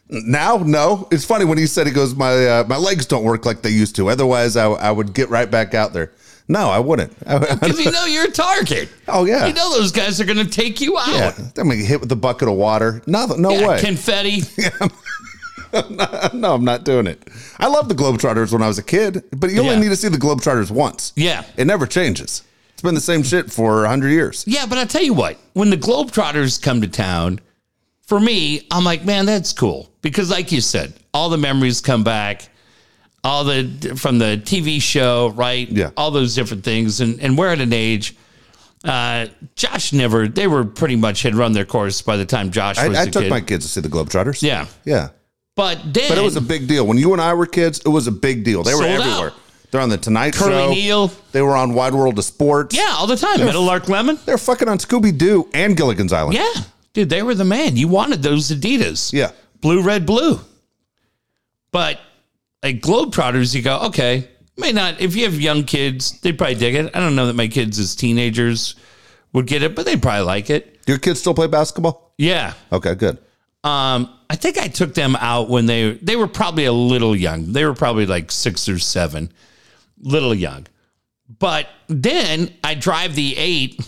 Now, 0.08 0.56
no. 0.56 1.06
It's 1.10 1.24
funny 1.26 1.44
when 1.44 1.58
he 1.58 1.66
said 1.66 1.86
he 1.86 1.92
goes, 1.92 2.14
my 2.14 2.46
uh, 2.46 2.64
my 2.66 2.78
legs 2.78 3.04
don't 3.04 3.24
work 3.24 3.44
like 3.44 3.60
they 3.60 3.68
used 3.70 3.94
to. 3.96 4.08
Otherwise, 4.08 4.56
I, 4.56 4.66
I 4.68 4.90
would 4.90 5.12
get 5.12 5.28
right 5.28 5.50
back 5.50 5.74
out 5.74 5.92
there. 5.92 6.12
No, 6.50 6.70
I 6.70 6.78
wouldn't. 6.78 7.12
Because 7.28 7.78
you 7.84 7.90
know 7.90 8.06
you're 8.06 8.24
a 8.24 8.30
target. 8.30 8.88
oh 9.06 9.26
yeah, 9.26 9.46
You 9.46 9.52
know 9.52 9.70
those 9.76 9.92
guys 9.92 10.18
are 10.18 10.24
going 10.24 10.38
to 10.38 10.46
take 10.50 10.80
you 10.80 10.96
out. 10.96 11.08
yeah. 11.08 11.32
Gonna 11.52 11.76
get 11.76 11.84
hit 11.84 12.00
with 12.00 12.10
a 12.10 12.16
bucket 12.16 12.48
of 12.48 12.54
water. 12.54 13.02
No, 13.06 13.26
no 13.26 13.50
Yeah, 13.50 13.68
way. 13.68 13.80
confetti. 13.80 14.40
no, 16.34 16.54
I'm 16.54 16.64
not 16.64 16.84
doing 16.84 17.06
it. 17.06 17.28
I 17.58 17.66
love 17.68 17.88
the 17.88 17.94
Globetrotters 17.94 18.52
when 18.52 18.62
I 18.62 18.68
was 18.68 18.78
a 18.78 18.82
kid, 18.82 19.24
but 19.36 19.50
you 19.50 19.60
only 19.60 19.74
Yeah. 19.74 19.80
need 19.80 19.88
to 19.90 19.96
see 19.96 20.08
the 20.08 20.18
Globetrotters 20.18 20.70
once. 20.70 21.12
Yeah. 21.16 21.44
It 21.56 21.66
never 21.66 21.86
changes. 21.86 22.42
It's 22.72 22.82
been 22.82 22.94
the 22.94 23.00
same 23.00 23.22
shit 23.22 23.50
for 23.50 23.86
hundred 23.86 24.10
years. 24.10 24.44
Yeah, 24.46 24.66
but 24.66 24.78
I 24.78 24.84
tell 24.84 25.02
you 25.02 25.12
what, 25.14 25.36
when 25.54 25.70
the 25.70 25.76
Globetrotters 25.76 26.62
come 26.62 26.80
to 26.80 26.88
town, 26.88 27.40
for 28.06 28.20
me, 28.20 28.66
I'm 28.70 28.84
like, 28.84 29.04
man, 29.04 29.26
that's 29.26 29.52
cool. 29.52 29.90
Because 30.00 30.30
like 30.30 30.52
you 30.52 30.60
said, 30.60 30.94
all 31.12 31.28
the 31.28 31.36
memories 31.38 31.80
come 31.80 32.04
back, 32.04 32.48
all 33.24 33.42
the 33.44 33.94
from 34.00 34.18
the 34.18 34.40
TV 34.44 34.80
show, 34.80 35.30
right? 35.30 35.68
Yeah. 35.68 35.90
All 35.96 36.10
those 36.12 36.34
different 36.36 36.62
things. 36.64 37.00
And 37.00 37.20
and 37.20 37.36
we're 37.36 37.48
at 37.52 37.60
an 37.60 37.72
age. 37.72 38.16
Uh, 38.84 39.26
Josh 39.56 39.92
never. 39.92 40.28
They 40.28 40.46
were 40.46 40.64
pretty 40.64 40.94
much 40.94 41.22
had 41.22 41.34
run 41.34 41.52
their 41.52 41.64
course 41.64 42.00
by 42.00 42.16
the 42.16 42.24
time 42.24 42.52
Josh 42.52 42.76
was 42.76 42.96
I, 42.96 43.00
I 43.00 43.04
a 43.04 43.10
took 43.10 43.24
kid. 43.24 43.30
my 43.30 43.40
kids 43.40 43.66
to 43.66 43.70
see 43.72 43.80
the 43.80 43.88
Globetrotters. 43.88 44.40
yeah, 44.40 44.66
yeah. 44.84 45.08
But 45.58 45.80
then 45.92 46.08
But 46.08 46.18
it 46.18 46.22
was 46.22 46.36
a 46.36 46.40
big 46.40 46.68
deal 46.68 46.86
when 46.86 46.98
you 46.98 47.12
and 47.12 47.20
I 47.20 47.34
were 47.34 47.44
kids. 47.44 47.80
It 47.84 47.88
was 47.88 48.06
a 48.06 48.12
big 48.12 48.44
deal. 48.44 48.62
They 48.62 48.74
were 48.74 48.82
Sold 48.82 49.00
out. 49.00 49.06
everywhere. 49.08 49.32
They're 49.72 49.80
on 49.80 49.88
the 49.88 49.98
Tonight 49.98 50.34
Curly 50.34 50.52
Show. 50.52 50.70
Neal. 50.70 51.12
They 51.32 51.42
were 51.42 51.56
on 51.56 51.74
Wide 51.74 51.94
World 51.94 52.16
of 52.16 52.24
Sports. 52.24 52.76
yeah, 52.76 52.94
all 52.96 53.08
the 53.08 53.16
time. 53.16 53.40
Meadowlark 53.40 53.88
Lemon. 53.88 54.20
They're 54.24 54.38
fucking 54.38 54.68
on 54.68 54.78
Scooby 54.78 55.18
Doo 55.18 55.48
and 55.52 55.76
Gilligan's 55.76 56.12
Island. 56.12 56.34
Yeah, 56.36 56.52
dude, 56.92 57.10
they 57.10 57.24
were 57.24 57.34
the 57.34 57.44
man. 57.44 57.76
You 57.76 57.88
wanted 57.88 58.22
those 58.22 58.50
Adidas. 58.52 59.12
Yeah. 59.12 59.32
blue, 59.60 59.82
red, 59.82 60.06
blue. 60.06 60.38
But 61.72 61.98
like 62.62 62.80
Globetrotters, 62.80 63.52
you 63.54 63.62
go, 63.62 63.80
okay, 63.86 64.28
may 64.56 64.70
not. 64.70 65.00
If 65.00 65.16
you 65.16 65.24
have 65.24 65.40
young 65.40 65.64
kids, 65.64 66.20
they 66.20 66.32
probably 66.32 66.54
dig 66.54 66.76
it. 66.76 66.94
I 66.94 67.00
don't 67.00 67.16
know 67.16 67.26
that 67.26 67.34
my 67.36 67.48
kids 67.48 67.80
as 67.80 67.96
teenagers 67.96 68.76
would 69.32 69.46
get 69.48 69.62
it, 69.64 69.74
but 69.74 69.84
they 69.86 69.96
probably 69.96 70.24
like 70.24 70.50
it. 70.50 70.84
Do 70.86 70.92
your 70.92 71.00
kids 71.00 71.18
still 71.20 71.34
play 71.34 71.48
basketball? 71.48 72.14
Yeah. 72.16 72.54
Okay, 72.72 72.94
good. 72.94 73.18
Um, 73.68 74.08
I 74.30 74.36
think 74.36 74.56
I 74.56 74.68
took 74.68 74.94
them 74.94 75.14
out 75.16 75.50
when 75.50 75.66
they 75.66 75.92
they 75.92 76.16
were 76.16 76.26
probably 76.26 76.64
a 76.64 76.72
little 76.72 77.14
young. 77.14 77.52
They 77.52 77.66
were 77.66 77.74
probably 77.74 78.06
like 78.06 78.30
six 78.30 78.66
or 78.66 78.78
seven, 78.78 79.30
little 80.00 80.34
young. 80.34 80.66
But 81.38 81.68
then 81.86 82.54
I 82.64 82.74
drive 82.74 83.14
the 83.14 83.36
eight, 83.36 83.78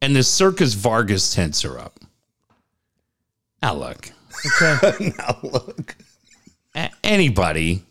and 0.00 0.16
the 0.16 0.22
Circus 0.22 0.72
Vargas 0.72 1.34
tents 1.34 1.62
are 1.66 1.78
up. 1.78 2.00
Now 3.60 3.74
look, 3.74 4.10
okay. 4.62 5.12
now 5.18 5.38
look. 5.42 5.94
a- 6.74 6.90
anybody, 7.04 7.82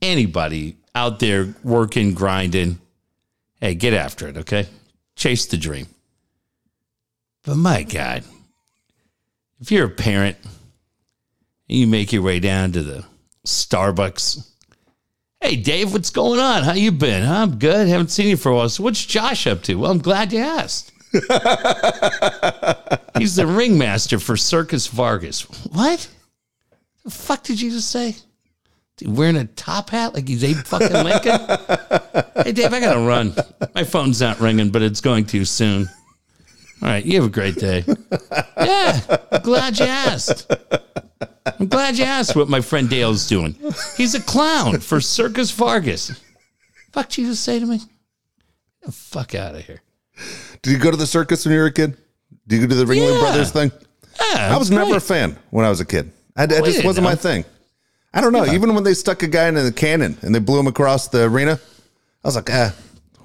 anybody 0.00 0.76
out 0.94 1.18
there 1.18 1.56
working, 1.64 2.14
grinding, 2.14 2.78
hey, 3.60 3.74
get 3.74 3.94
after 3.94 4.28
it, 4.28 4.36
okay? 4.36 4.68
Chase 5.16 5.46
the 5.46 5.56
dream. 5.56 5.88
But 7.44 7.56
my 7.56 7.82
God, 7.82 8.22
if 9.60 9.72
you're 9.72 9.86
a 9.86 9.90
parent 9.90 10.36
and 10.44 10.52
you 11.68 11.86
make 11.86 12.12
your 12.12 12.22
way 12.22 12.40
down 12.40 12.72
to 12.72 12.82
the 12.82 13.04
Starbucks, 13.46 14.46
Hey, 15.44 15.56
Dave, 15.56 15.92
what's 15.92 16.08
going 16.08 16.40
on? 16.40 16.62
How 16.62 16.72
you 16.72 16.90
been? 16.90 17.22
I'm 17.22 17.58
good. 17.58 17.86
Haven't 17.86 18.10
seen 18.10 18.28
you 18.28 18.38
for 18.38 18.50
a 18.50 18.54
while. 18.54 18.70
So 18.70 18.82
what's 18.82 19.04
Josh 19.04 19.46
up 19.46 19.62
to? 19.64 19.74
Well, 19.74 19.90
I'm 19.90 19.98
glad 19.98 20.32
you 20.32 20.38
asked. 20.38 20.90
He's 23.18 23.36
the 23.36 23.46
ringmaster 23.46 24.18
for 24.18 24.38
Circus 24.38 24.86
Vargas. 24.86 25.42
What? 25.70 26.08
The 27.04 27.10
fuck 27.10 27.42
did 27.42 27.60
you 27.60 27.70
just 27.70 27.90
say? 27.90 28.16
Dude, 28.96 29.14
wearing 29.14 29.36
a 29.36 29.44
top 29.44 29.90
hat 29.90 30.14
like 30.14 30.26
he's 30.26 30.42
Abe 30.42 30.64
fucking 30.64 31.04
Lincoln? 31.04 31.38
hey, 32.42 32.52
Dave, 32.52 32.72
I 32.72 32.80
gotta 32.80 33.06
run. 33.06 33.34
My 33.74 33.84
phone's 33.84 34.22
not 34.22 34.40
ringing, 34.40 34.70
but 34.70 34.80
it's 34.80 35.02
going 35.02 35.26
to 35.26 35.44
soon. 35.44 35.90
All 36.84 36.90
right, 36.90 37.04
you 37.04 37.16
have 37.20 37.24
a 37.24 37.32
great 37.32 37.56
day. 37.56 37.84
Yeah, 38.56 38.98
I'm 39.32 39.42
glad 39.42 39.78
you 39.78 39.84
asked. 39.84 40.50
I'm 41.44 41.66
glad 41.66 41.98
you 41.98 42.04
asked 42.04 42.34
what 42.36 42.48
my 42.48 42.60
friend 42.62 42.88
Dale's 42.88 43.26
doing. 43.28 43.56
He's 43.96 44.14
a 44.14 44.22
clown 44.22 44.78
for 44.80 45.00
Circus 45.00 45.50
Vargas. 45.50 46.18
Fuck 46.92 47.08
did 47.10 47.18
you 47.22 47.26
just 47.28 47.42
say 47.44 47.58
to 47.58 47.66
me? 47.66 47.78
Get 47.78 47.86
the 48.86 48.92
fuck 48.92 49.34
out 49.34 49.54
of 49.54 49.64
here. 49.66 49.82
Did 50.62 50.72
you 50.72 50.78
go 50.78 50.90
to 50.90 50.96
the 50.96 51.06
circus 51.06 51.44
when 51.44 51.52
you 51.54 51.60
were 51.60 51.66
a 51.66 51.72
kid? 51.72 51.96
Did 52.46 52.62
you 52.62 52.66
go 52.68 52.74
to 52.74 52.84
the 52.84 52.90
Ringling 52.90 53.14
Yeah. 53.14 53.20
Brothers 53.20 53.50
thing? 53.50 53.70
Yeah, 54.32 54.54
I 54.54 54.56
was 54.56 54.70
great. 54.70 54.78
never 54.78 54.96
a 54.96 55.00
fan 55.00 55.36
when 55.50 55.66
I 55.66 55.68
was 55.68 55.80
a 55.80 55.84
kid. 55.84 56.10
I, 56.36 56.44
it 56.44 56.62
we 56.62 56.72
just 56.72 56.84
wasn't 56.84 57.04
my 57.04 57.16
thing. 57.16 57.44
I 58.14 58.20
don't 58.20 58.32
know. 58.32 58.46
Even 58.46 58.74
when 58.74 58.84
they 58.84 58.94
stuck 58.94 59.22
a 59.24 59.28
guy 59.28 59.48
in 59.48 59.54
the 59.56 59.72
cannon 59.72 60.16
and 60.22 60.34
they 60.34 60.38
blew 60.38 60.58
him 60.60 60.68
across 60.68 61.08
the 61.08 61.24
arena, 61.24 61.58
I 62.24 62.28
was 62.28 62.36
like, 62.36 62.48
ah, 62.50 62.74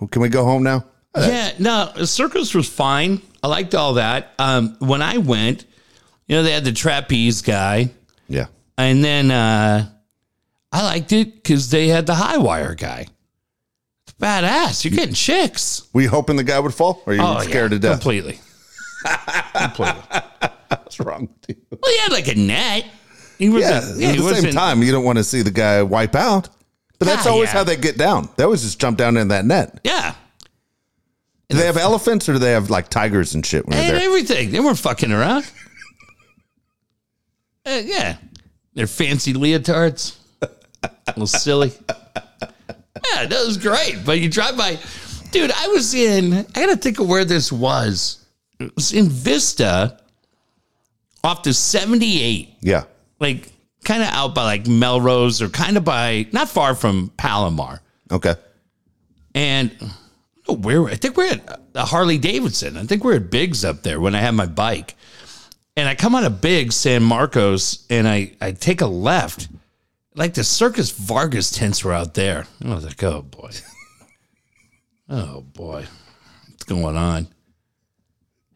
well, 0.02 0.08
can 0.08 0.22
we 0.22 0.30
go 0.30 0.44
home 0.44 0.64
now? 0.64 0.84
Yeah, 1.18 1.52
no, 1.60 1.92
the 1.96 2.08
circus 2.08 2.54
was 2.54 2.70
fine. 2.70 3.22
I 3.44 3.48
liked 3.48 3.74
all 3.76 3.96
that. 3.96 4.32
Um, 4.38 4.76
when 4.80 5.02
I 5.02 5.18
went, 5.18 5.66
you 6.28 6.36
know, 6.36 6.44
they 6.44 6.52
had 6.52 6.64
the 6.66 6.72
trapeze 6.72 7.42
guy, 7.42 7.90
Yeah. 8.28 8.46
and 8.78 9.04
then 9.04 9.32
uh, 9.32 9.90
I 10.72 10.84
liked 10.84 11.12
it 11.14 11.36
because 11.36 11.70
they 11.72 11.88
had 11.88 12.06
the 12.06 12.16
high 12.16 12.38
wire 12.38 12.76
guy. 12.76 13.08
It's 14.08 14.14
badass. 14.20 14.84
You're 14.86 14.96
getting 14.96 15.16
chicks. 15.16 15.88
Were 15.94 16.02
you 16.02 16.10
hoping 16.10 16.36
the 16.36 16.44
guy 16.44 16.60
would 16.60 16.74
fall, 16.74 17.02
or 17.06 17.14
are 17.14 17.16
you 17.16 17.22
Oh, 17.24 17.40
scared 17.40 17.72
yeah, 17.72 17.78
to 17.78 17.80
death? 17.80 17.92
Completely. 18.02 18.40
completely. 19.56 20.02
What's 20.70 21.00
wrong 21.00 21.28
with 21.28 21.50
you? 21.58 21.78
Well, 21.82 21.92
he 21.92 21.98
had 22.00 22.12
like 22.12 22.28
a 22.28 22.36
net. 22.36 22.86
He 23.38 23.50
was. 23.50 23.64
Yeah. 23.64 23.80
a- 23.80 24.10
at 24.10 24.16
he 24.16 24.22
the 24.22 24.36
same 24.36 24.54
time, 24.54 24.84
you 24.84 24.92
don't 24.92 25.04
want 25.06 25.18
to 25.18 25.24
see 25.24 25.42
the 25.42 25.52
guy 25.52 25.82
wipe 25.82 26.16
out, 26.16 26.50
but 27.00 27.08
that's 27.08 27.26
Ah, 27.26 27.32
always 27.32 27.48
yeah. 27.50 27.54
how 27.54 27.64
they 27.64 27.78
get 27.78 27.98
down. 27.98 28.30
They 28.36 28.44
always 28.44 28.62
just 28.62 28.80
jump 28.80 28.98
down 28.98 29.18
in 29.18 29.30
that 29.30 29.46
net. 29.46 29.80
Yeah. 29.84 30.14
Do 31.50 31.58
they 31.58 31.66
have 31.66 31.78
elephants 31.78 32.30
or 32.30 32.34
do 32.34 32.40
they 32.40 32.52
have 32.52 32.70
like 32.70 32.90
tigers 32.90 33.34
and 33.36 33.46
shit 33.46 33.66
when 33.68 33.76
They 33.78 33.88
they're 33.88 34.00
there? 34.00 34.08
everything. 34.08 34.52
They 34.52 34.60
weren't 34.60 34.78
fucking 34.78 35.12
around. 35.12 35.50
Uh, 37.66 37.82
yeah. 37.84 38.18
They're 38.74 38.88
fancy 38.88 39.34
leotards. 39.34 40.16
A 40.42 40.90
little 41.10 41.28
silly. 41.28 41.74
Yeah, 41.90 43.26
that 43.26 43.44
was 43.46 43.58
great. 43.58 43.98
But 44.06 44.20
you 44.20 44.30
drive 44.30 44.56
by. 44.58 44.78
Dude, 45.32 45.52
I 45.52 45.68
was 45.70 45.94
in, 45.94 46.34
I 46.34 46.44
got 46.54 46.68
to 46.68 46.76
think 46.78 47.00
of 47.00 47.08
where 47.08 47.26
this 47.26 47.52
was. 47.52 48.26
It 48.60 48.74
was 48.76 48.94
in 48.94 49.10
Vista 49.10 50.00
off 51.24 51.42
to 51.44 51.54
78. 51.54 52.56
Yeah. 52.62 52.84
Like, 53.20 53.52
kind 53.84 54.02
of 54.04 54.10
out 54.10 54.36
by 54.36 54.44
like 54.44 54.68
Melrose 54.68 55.42
or 55.42 55.50
kind 55.50 55.78
of 55.78 55.84
by, 55.84 56.28
not 56.32 56.50
far 56.50 56.76
from 56.76 57.12
Palomar. 57.18 57.82
Okay. 58.12 58.36
And 59.36 59.72
I 60.50 60.54
where 60.54 60.86
I 60.86 60.96
think 60.96 61.18
we're 61.18 61.32
at 61.32 61.62
a 61.76 61.86
Harley 61.86 62.18
Davidson. 62.18 62.78
I 62.78 62.84
think 62.84 63.04
we're 63.04 63.16
at 63.16 63.30
Biggs 63.32 63.64
up 63.64 63.84
there 63.84 64.00
when 64.00 64.16
I 64.16 64.20
had 64.20 64.32
my 64.32 64.46
bike. 64.46 64.96
And 65.76 65.88
I 65.88 65.96
come 65.96 66.16
out 66.16 66.26
of 66.26 66.42
Biggs, 66.42 66.76
San 66.76 67.04
Marcos, 67.04 67.86
and 67.90 68.08
I, 68.08 68.34
I 68.42 68.52
take 68.52 68.82
a 68.82 68.88
left. 68.88 69.48
Like 70.16 70.34
the 70.34 70.44
Circus 70.44 70.92
Vargas 70.92 71.52
tents 71.52 71.84
were 71.84 71.94
out 71.94 72.14
there. 72.16 72.48
I 72.64 72.74
was 72.74 72.86
like, 72.86 73.02
oh 73.04 73.22
boy. 73.22 73.52
Oh 75.12 75.42
boy. 75.42 75.86
What's 76.48 76.66
going 76.66 76.96
on? 76.96 77.28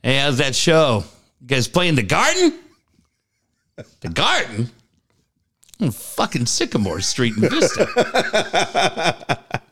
Hey, 0.04 0.18
how's 0.20 0.38
that 0.38 0.56
show? 0.56 1.04
You 1.42 1.48
guys 1.48 1.68
playing 1.68 1.96
the 1.96 2.04
garden? 2.04 2.60
The 4.02 4.10
garden? 4.10 4.70
Oh, 5.80 5.90
fucking 5.90 6.46
Sycamore 6.46 7.02
Street 7.02 7.36
in 7.38 7.50
Vista. 7.50 7.88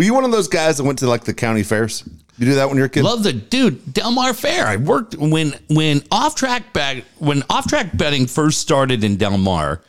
Were 0.00 0.04
you 0.04 0.14
one 0.14 0.24
of 0.24 0.30
those 0.30 0.48
guys 0.48 0.78
that 0.78 0.84
went 0.84 1.00
to 1.00 1.06
like 1.06 1.24
the 1.24 1.34
county 1.34 1.62
fairs? 1.62 2.08
You 2.38 2.46
do 2.46 2.54
that 2.54 2.68
when 2.68 2.78
you're 2.78 2.86
a 2.86 2.88
kid? 2.88 3.04
Love 3.04 3.22
the 3.22 3.34
dude 3.34 3.92
Del 3.92 4.10
Mar 4.10 4.32
Fair. 4.32 4.66
I 4.66 4.76
worked 4.76 5.14
when 5.14 5.52
when 5.68 6.02
off 6.10 6.34
track 6.34 6.72
bet 6.72 7.04
when 7.18 7.42
off 7.50 7.68
track 7.68 7.94
betting 7.94 8.26
first 8.26 8.60
started 8.60 9.04
in 9.04 9.18
Del 9.18 9.36
Mar. 9.36 9.82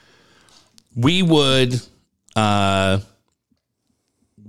We 0.98 1.24
would 1.24 1.82
uh, 2.36 3.00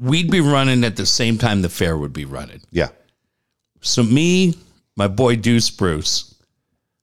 we'd 0.00 0.32
be 0.32 0.40
running 0.40 0.82
at 0.82 0.96
the 0.96 1.06
same 1.06 1.38
time 1.38 1.62
the 1.62 1.68
fair 1.68 1.96
would 1.96 2.12
be 2.12 2.24
running. 2.24 2.60
yeah. 2.72 2.88
So 3.82 4.02
me, 4.02 4.56
my 4.96 5.06
boy 5.06 5.36
Deuce 5.36 5.70
Bruce, 5.70 6.34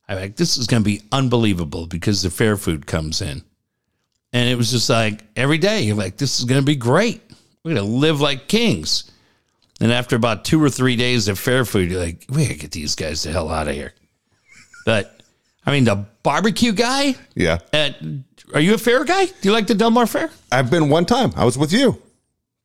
I'm 0.10 0.18
like, 0.18 0.36
this 0.36 0.58
is 0.58 0.68
going 0.68 0.84
to 0.84 0.86
be 0.86 1.02
unbelievable 1.14 1.88
because 1.88 2.24
the 2.24 2.30
fair 2.30 2.58
food 2.58 2.86
comes 2.86 3.22
in, 3.22 3.42
and 4.34 4.50
it 4.50 4.56
was 4.56 4.70
just 4.70 4.90
like 4.90 5.24
every 5.38 5.60
day 5.60 5.84
you're 5.84 5.96
like, 5.96 6.18
this 6.18 6.40
is 6.40 6.44
going 6.44 6.60
to 6.60 6.66
be 6.66 6.76
great. 6.76 7.22
We're 7.64 7.74
going 7.76 7.86
to 7.86 7.92
live 7.92 8.22
like 8.22 8.48
kings. 8.48 9.10
And 9.82 9.92
after 9.92 10.16
about 10.16 10.44
two 10.46 10.62
or 10.64 10.70
three 10.70 10.96
days 10.96 11.28
of 11.28 11.40
fair 11.40 11.64
food, 11.66 11.92
you're 11.92 12.02
like, 12.02 12.26
we 12.30 12.46
got 12.46 12.54
to 12.54 12.60
get 12.60 12.72
these 12.72 12.96
guys 12.96 13.24
the 13.24 13.32
hell 13.32 13.50
out 13.50 13.68
of 13.68 13.76
here. 13.76 13.94
But 14.86 15.22
I 15.66 15.72
mean, 15.72 15.84
the 15.86 16.06
barbecue 16.24 16.72
guy. 16.74 17.16
Yeah. 17.36 17.60
At, 17.72 17.96
are 18.54 18.60
you 18.60 18.74
a 18.74 18.78
fair 18.78 19.04
guy? 19.06 19.26
Do 19.26 19.34
you 19.44 19.52
like 19.52 19.68
the 19.68 19.76
Del 19.76 19.92
Mar 19.92 20.08
Fair? 20.08 20.30
I've 20.52 20.70
been 20.72 20.90
one 20.90 21.06
time. 21.06 21.32
I 21.36 21.46
was 21.46 21.58
with 21.58 21.72
you. 21.72 22.02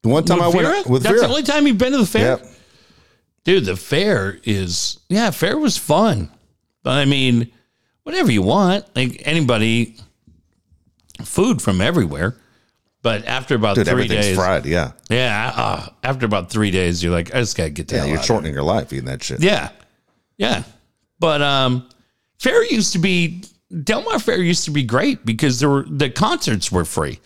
The 0.03 0.09
one 0.09 0.25
time 0.25 0.41
I 0.43 0.51
Vera? 0.51 0.65
went 0.71 0.87
with 0.89 1.03
That's 1.03 1.15
Vera. 1.15 1.27
the 1.27 1.29
only 1.33 1.43
time 1.43 1.67
you've 1.67 1.79
been 1.79 1.93
to 1.93 1.99
the 1.99 2.07
fair. 2.07 2.39
yeah. 2.41 2.49
Dude, 3.45 3.65
the 3.67 3.77
fair 3.77 4.39
is 4.45 4.99
yeah, 5.09 5.31
fair 5.31 5.59
was 5.59 5.77
fun. 5.77 6.31
But 6.83 6.99
I 6.99 7.05
mean, 7.05 7.51
whatever 8.05 8.33
you 8.33 8.43
want, 8.43 8.85
like 8.97 9.23
anybody, 9.27 9.97
food 11.23 11.61
from 11.63 11.81
everywhere. 11.81 12.37
But 13.05 13.27
after 13.27 13.55
about 13.55 13.77
Dude, 13.77 13.85
three 13.87 13.93
everything's 13.93 14.25
days, 14.27 14.37
fried. 14.37 14.65
Yeah. 14.65 14.93
yeah, 15.11 15.53
uh, 15.55 15.87
after 16.03 16.25
about 16.25 16.51
three 16.51 16.71
days, 16.71 17.05
you're 17.05 17.13
like, 17.13 17.35
I 17.35 17.39
just 17.41 17.55
gotta 17.57 17.69
get 17.69 17.87
the 17.87 17.95
Yeah. 17.97 18.01
hell 18.01 18.09
You're 18.09 18.17
out 18.17 18.23
of 18.23 18.27
shortening 18.27 18.55
your 18.55 18.63
life 18.63 18.93
eating 18.95 19.05
that 19.05 19.23
shit. 19.23 19.43
here. 19.43 19.51
Yeah, 19.53 19.69
yeah. 20.39 20.63
But 21.21 21.43
um, 21.43 21.87
fair 22.39 22.65
used 22.65 22.95
to 22.95 22.99
be 22.99 23.45
Del 23.85 24.03
Mar 24.05 24.19
Fair 24.19 24.39
used 24.43 24.65
to 24.65 24.71
be 24.71 24.83
great 24.85 25.25
because 25.27 25.61
there 25.61 25.69
were 25.69 25.85
the 25.89 26.09
concerts 26.11 26.73
were 26.73 26.85
free. 26.87 27.21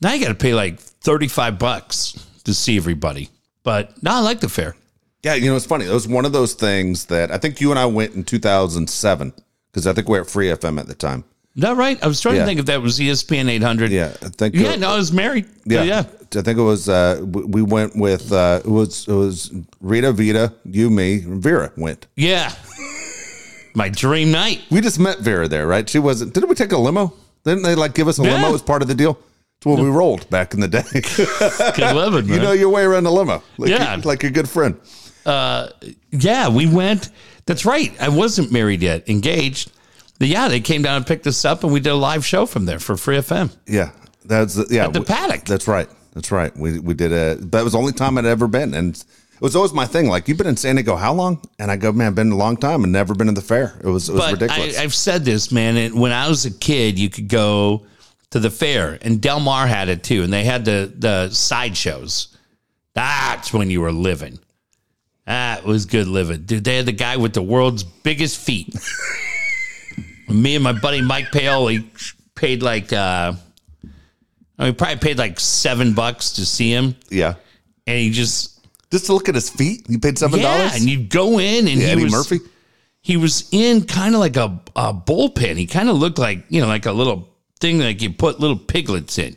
Now 0.00 0.14
you 0.14 0.22
got 0.22 0.28
to 0.28 0.34
pay 0.34 0.54
like 0.54 0.80
thirty 0.80 1.28
five 1.28 1.58
bucks 1.58 2.12
to 2.44 2.54
see 2.54 2.76
everybody. 2.78 3.28
But 3.64 4.02
no, 4.02 4.12
I 4.14 4.20
like 4.20 4.40
the 4.40 4.48
fair. 4.48 4.76
Yeah, 5.22 5.34
you 5.34 5.50
know, 5.50 5.56
it's 5.56 5.66
funny. 5.66 5.84
It 5.84 5.92
was 5.92 6.08
one 6.08 6.24
of 6.24 6.32
those 6.32 6.54
things 6.54 7.04
that 7.06 7.30
I 7.30 7.36
think 7.36 7.60
you 7.60 7.68
and 7.70 7.78
I 7.78 7.84
went 7.86 8.14
in 8.14 8.24
2007 8.24 9.32
because 9.70 9.86
I 9.86 9.92
think 9.92 10.08
we 10.08 10.16
were 10.16 10.24
at 10.24 10.30
Free 10.30 10.46
FM 10.46 10.78
at 10.80 10.86
the 10.86 10.94
time. 10.94 11.24
Is 11.56 11.62
that 11.62 11.76
right? 11.76 11.98
I 12.02 12.06
was 12.06 12.20
trying 12.20 12.36
Yeah. 12.36 12.42
to 12.42 12.46
think 12.46 12.60
if 12.60 12.66
that 12.66 12.80
was 12.82 12.98
ESPN 13.00 13.48
800. 13.48 13.90
Yeah, 13.90 14.12
I 14.22 14.28
think. 14.28 14.54
Yeah, 14.54 14.76
no, 14.76 14.90
I 14.90 14.96
was 14.96 15.12
married. 15.12 15.46
yeah, 15.64 15.82
Yeah. 15.82 16.04
I 16.36 16.42
think 16.42 16.58
it 16.58 16.62
was. 16.62 16.88
Uh, 16.88 17.20
we 17.24 17.62
went 17.62 17.96
with. 17.96 18.30
Uh, 18.32 18.60
it 18.64 18.68
was. 18.70 19.08
It 19.08 19.12
was 19.14 19.50
Rita, 19.80 20.12
Vita, 20.12 20.52
you, 20.64 20.90
me, 20.90 21.24
Vera 21.26 21.72
went. 21.76 22.06
Yeah. 22.16 22.52
My 23.74 23.88
dream 23.88 24.30
night. 24.30 24.60
We 24.70 24.80
just 24.80 24.98
met 24.98 25.20
Vera 25.20 25.48
there, 25.48 25.66
right? 25.66 25.88
She 25.88 25.98
wasn't. 25.98 26.34
Didn't 26.34 26.48
we 26.48 26.54
take 26.54 26.72
a 26.72 26.78
limo? 26.78 27.12
Didn't 27.44 27.62
they 27.62 27.74
like 27.74 27.94
give 27.94 28.08
us 28.08 28.18
a 28.18 28.24
Yeah. 28.24 28.34
limo 28.34 28.54
as 28.54 28.62
part 28.62 28.82
of 28.82 28.88
the 28.88 28.94
deal? 28.94 29.18
It's 29.58 29.66
what 29.66 29.78
we 29.80 29.88
rolled 29.88 30.28
back 30.30 30.52
in 30.54 30.60
the 30.60 30.68
day. 30.68 30.82
Good 31.76 31.94
living, 31.96 32.26
man. 32.28 32.36
you 32.36 32.40
know 32.42 32.52
your 32.52 32.68
way 32.68 32.82
around 32.84 33.06
a 33.06 33.10
limo, 33.10 33.42
like 33.56 33.70
Yeah. 33.70 33.96
you- 33.96 34.02
like 34.02 34.22
your 34.22 34.30
good 34.32 34.48
friend. 34.48 34.76
Uh, 35.26 35.68
yeah, 36.12 36.48
we 36.48 36.66
went. 36.66 37.08
That's 37.46 37.64
right. 37.64 37.92
I 38.00 38.08
wasn't 38.08 38.52
married 38.52 38.82
yet, 38.82 39.08
engaged. 39.08 39.70
Yeah, 40.20 40.48
they 40.48 40.60
came 40.60 40.82
down 40.82 40.96
and 40.96 41.06
picked 41.06 41.26
us 41.26 41.44
up, 41.44 41.62
and 41.62 41.72
we 41.72 41.80
did 41.80 41.90
a 41.90 41.94
live 41.94 42.24
show 42.26 42.44
from 42.46 42.64
there 42.66 42.78
for 42.78 42.96
Free 42.96 43.18
FM. 43.18 43.54
Yeah, 43.66 43.90
that's 44.24 44.58
yeah. 44.70 44.86
At 44.86 44.92
the 44.92 45.00
we- 45.00 45.06
paddock. 45.06 45.44
That's 45.44 45.68
right. 45.68 45.88
That's 46.14 46.32
right. 46.32 46.56
We 46.56 46.80
we 46.80 46.94
did 46.94 47.12
a. 47.12 47.36
That 47.36 47.62
was 47.62 47.72
the 47.74 47.78
only 47.78 47.92
time 47.92 48.18
I'd 48.18 48.24
ever 48.24 48.48
been, 48.48 48.74
and 48.74 48.96
it 48.96 49.40
was 49.40 49.54
always 49.54 49.72
my 49.72 49.86
thing. 49.86 50.08
Like 50.08 50.26
you've 50.26 50.38
been 50.38 50.48
in 50.48 50.56
San 50.56 50.74
Diego 50.74 50.96
how 50.96 51.12
long? 51.12 51.40
And 51.60 51.70
I 51.70 51.76
go, 51.76 51.92
man, 51.92 52.08
I've 52.08 52.14
been 52.16 52.32
a 52.32 52.36
long 52.36 52.56
time 52.56 52.82
and 52.82 52.92
never 52.92 53.14
been 53.14 53.28
in 53.28 53.34
the 53.34 53.40
fair. 53.42 53.78
It 53.84 53.86
was 53.86 54.08
it 54.08 54.14
was 54.14 54.22
But 54.22 54.32
ridiculous. 54.40 54.78
I, 54.78 54.82
I've 54.82 54.94
said 54.94 55.24
this, 55.24 55.52
man. 55.52 55.76
And 55.76 56.00
when 56.00 56.10
I 56.10 56.28
was 56.28 56.44
a 56.44 56.50
kid, 56.50 56.98
you 56.98 57.08
could 57.08 57.28
go 57.28 57.86
to 58.30 58.40
the 58.40 58.50
fair, 58.50 58.98
and 59.02 59.20
Del 59.20 59.38
Mar 59.38 59.68
had 59.68 59.88
it 59.88 60.02
too, 60.02 60.24
and 60.24 60.32
they 60.32 60.42
had 60.44 60.64
the 60.64 60.92
the 60.96 61.30
sideshows. 61.30 62.36
That's 62.94 63.52
when 63.52 63.70
you 63.70 63.80
were 63.80 63.92
living. 63.92 64.40
That 65.26 65.64
was 65.64 65.86
good 65.86 66.08
living, 66.08 66.42
dude. 66.42 66.64
They 66.64 66.76
had 66.78 66.86
the 66.86 66.92
guy 66.92 67.18
with 67.18 67.34
the 67.34 67.42
world's 67.42 67.84
biggest 67.84 68.40
feet. 68.40 68.74
Me 70.28 70.54
and 70.54 70.64
my 70.64 70.72
buddy 70.72 71.00
Mike 71.00 71.30
Paoli 71.32 71.84
paid 72.34 72.62
like 72.62 72.92
uh, 72.92 73.32
I 74.58 74.64
mean, 74.64 74.74
probably 74.74 74.96
paid 74.96 75.18
like 75.18 75.38
seven 75.40 75.94
bucks 75.94 76.32
to 76.32 76.44
see 76.46 76.70
him, 76.72 76.96
yeah, 77.10 77.34
and 77.86 77.98
he 77.98 78.10
just 78.10 78.60
just 78.90 79.06
to 79.06 79.12
look 79.12 79.28
at 79.28 79.34
his 79.34 79.48
feet, 79.50 79.88
you 79.88 79.98
paid 79.98 80.18
seven 80.18 80.40
dollars. 80.40 80.56
yeah, 80.56 80.66
dollars. 80.68 80.80
and 80.80 80.90
you'd 80.90 81.08
go 81.10 81.38
in, 81.38 81.68
and 81.68 81.80
he 81.80 81.84
Eddie 81.84 82.04
was 82.04 82.12
Murphy. 82.12 82.38
he 83.02 83.16
was 83.16 83.48
in 83.52 83.84
kind 83.84 84.14
of 84.14 84.20
like 84.20 84.36
a, 84.36 84.60
a 84.76 84.92
bullpen. 84.94 85.56
He 85.56 85.66
kind 85.66 85.88
of 85.88 85.96
looked 85.96 86.18
like, 86.18 86.44
you 86.48 86.60
know, 86.60 86.66
like 86.66 86.86
a 86.86 86.92
little 86.92 87.28
thing 87.60 87.78
like 87.78 88.02
you 88.02 88.10
put 88.10 88.40
little 88.40 88.56
piglets 88.56 89.18
in. 89.18 89.36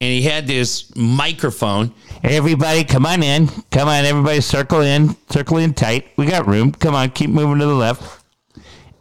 and 0.00 0.10
he 0.10 0.22
had 0.22 0.46
this 0.46 0.94
microphone. 0.96 1.92
Everybody, 2.22 2.84
come 2.84 3.06
on 3.06 3.22
in. 3.22 3.48
Come 3.70 3.88
on, 3.88 4.04
everybody, 4.04 4.40
circle 4.40 4.80
in, 4.82 5.16
circle 5.30 5.56
in 5.58 5.72
tight. 5.74 6.08
We 6.16 6.26
got 6.26 6.46
room. 6.46 6.72
Come 6.72 6.94
on, 6.94 7.10
keep 7.10 7.30
moving 7.30 7.58
to 7.60 7.66
the 7.66 7.74
left. 7.74 8.19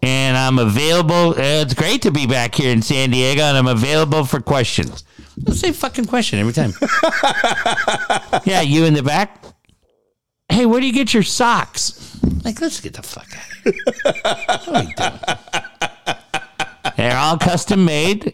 And 0.01 0.37
I'm 0.37 0.59
available. 0.59 1.31
Uh, 1.31 1.61
it's 1.61 1.73
great 1.73 2.01
to 2.03 2.11
be 2.11 2.25
back 2.25 2.55
here 2.55 2.71
in 2.71 2.81
San 2.81 3.09
Diego, 3.11 3.43
and 3.43 3.57
I'm 3.57 3.67
available 3.67 4.23
for 4.23 4.39
questions. 4.39 5.03
The 5.37 5.53
same 5.53 5.73
fucking 5.73 6.05
question 6.05 6.39
every 6.39 6.53
time. 6.53 6.73
yeah, 8.45 8.61
you 8.61 8.85
in 8.85 8.93
the 8.93 9.03
back. 9.03 9.43
Hey, 10.49 10.65
where 10.65 10.79
do 10.79 10.87
you 10.87 10.93
get 10.93 11.13
your 11.13 11.23
socks? 11.23 12.19
Like, 12.43 12.61
let's 12.61 12.79
get 12.79 12.93
the 12.93 13.03
fuck 13.03 13.27
out 13.35 13.65
of 13.65 13.73
here. 13.73 13.83
What 14.03 14.67
are 14.67 14.85
we 14.85 14.93
doing? 14.93 15.19
They're 16.97 17.17
all 17.17 17.37
custom 17.37 17.85
made. 17.85 18.33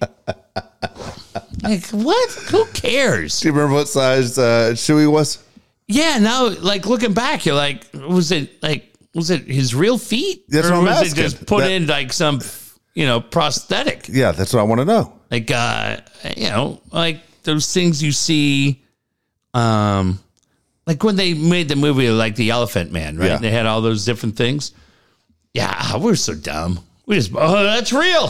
Like, 1.62 1.86
what? 1.90 2.32
Who 2.50 2.66
cares? 2.68 3.40
Do 3.40 3.48
you 3.48 3.54
remember 3.54 3.76
what 3.76 3.88
size 3.88 4.38
uh, 4.38 4.76
shoe 4.76 4.98
he 4.98 5.08
was? 5.08 5.44
Yeah, 5.88 6.18
now, 6.20 6.50
like, 6.50 6.86
looking 6.86 7.14
back, 7.14 7.46
you're 7.46 7.56
like, 7.56 7.86
was 7.94 8.32
it, 8.32 8.64
like, 8.64 8.95
was 9.16 9.32
it 9.32 9.48
his 9.48 9.74
real 9.74 9.98
feet? 9.98 10.46
That's 10.50 10.68
or 10.68 10.72
what 10.72 10.78
I'm 10.80 10.86
was 10.86 10.98
asking. 11.08 11.12
it 11.12 11.30
just 11.30 11.46
put 11.48 11.62
That- 11.62 11.72
in, 11.72 11.88
like, 11.88 12.14
some, 12.14 12.42
you 12.94 13.06
know, 13.08 13.20
prosthetic? 13.22 14.08
Yeah, 14.10 14.32
that's 14.34 14.54
what 14.54 14.60
I 14.60 14.64
want 14.64 14.82
to 14.82 14.86
know. 14.86 15.14
like 15.32 15.50
uh 15.50 15.98
you 16.38 16.50
know 16.50 16.80
like 16.92 17.20
those 17.44 17.74
things 17.74 18.02
you 18.04 18.12
see 18.12 18.84
um 19.56 20.20
like 20.86 21.04
when 21.04 21.16
they 21.16 21.34
made 21.34 21.68
the 21.68 21.76
movie 21.76 22.10
like 22.12 22.36
the 22.36 22.52
elephant 22.52 22.92
man 22.92 23.18
right 23.18 23.28
Yeah. 23.32 23.38
they 23.38 23.50
had 23.50 23.66
all 23.66 23.82
those 23.82 24.06
different 24.06 24.36
things 24.38 24.72
yeah 25.54 25.98
we're 25.98 26.16
so 26.16 26.36
dumb 26.36 26.80
we 27.08 27.16
just 27.16 27.32
oh 27.36 27.64
that's 27.64 27.92
real 27.92 28.28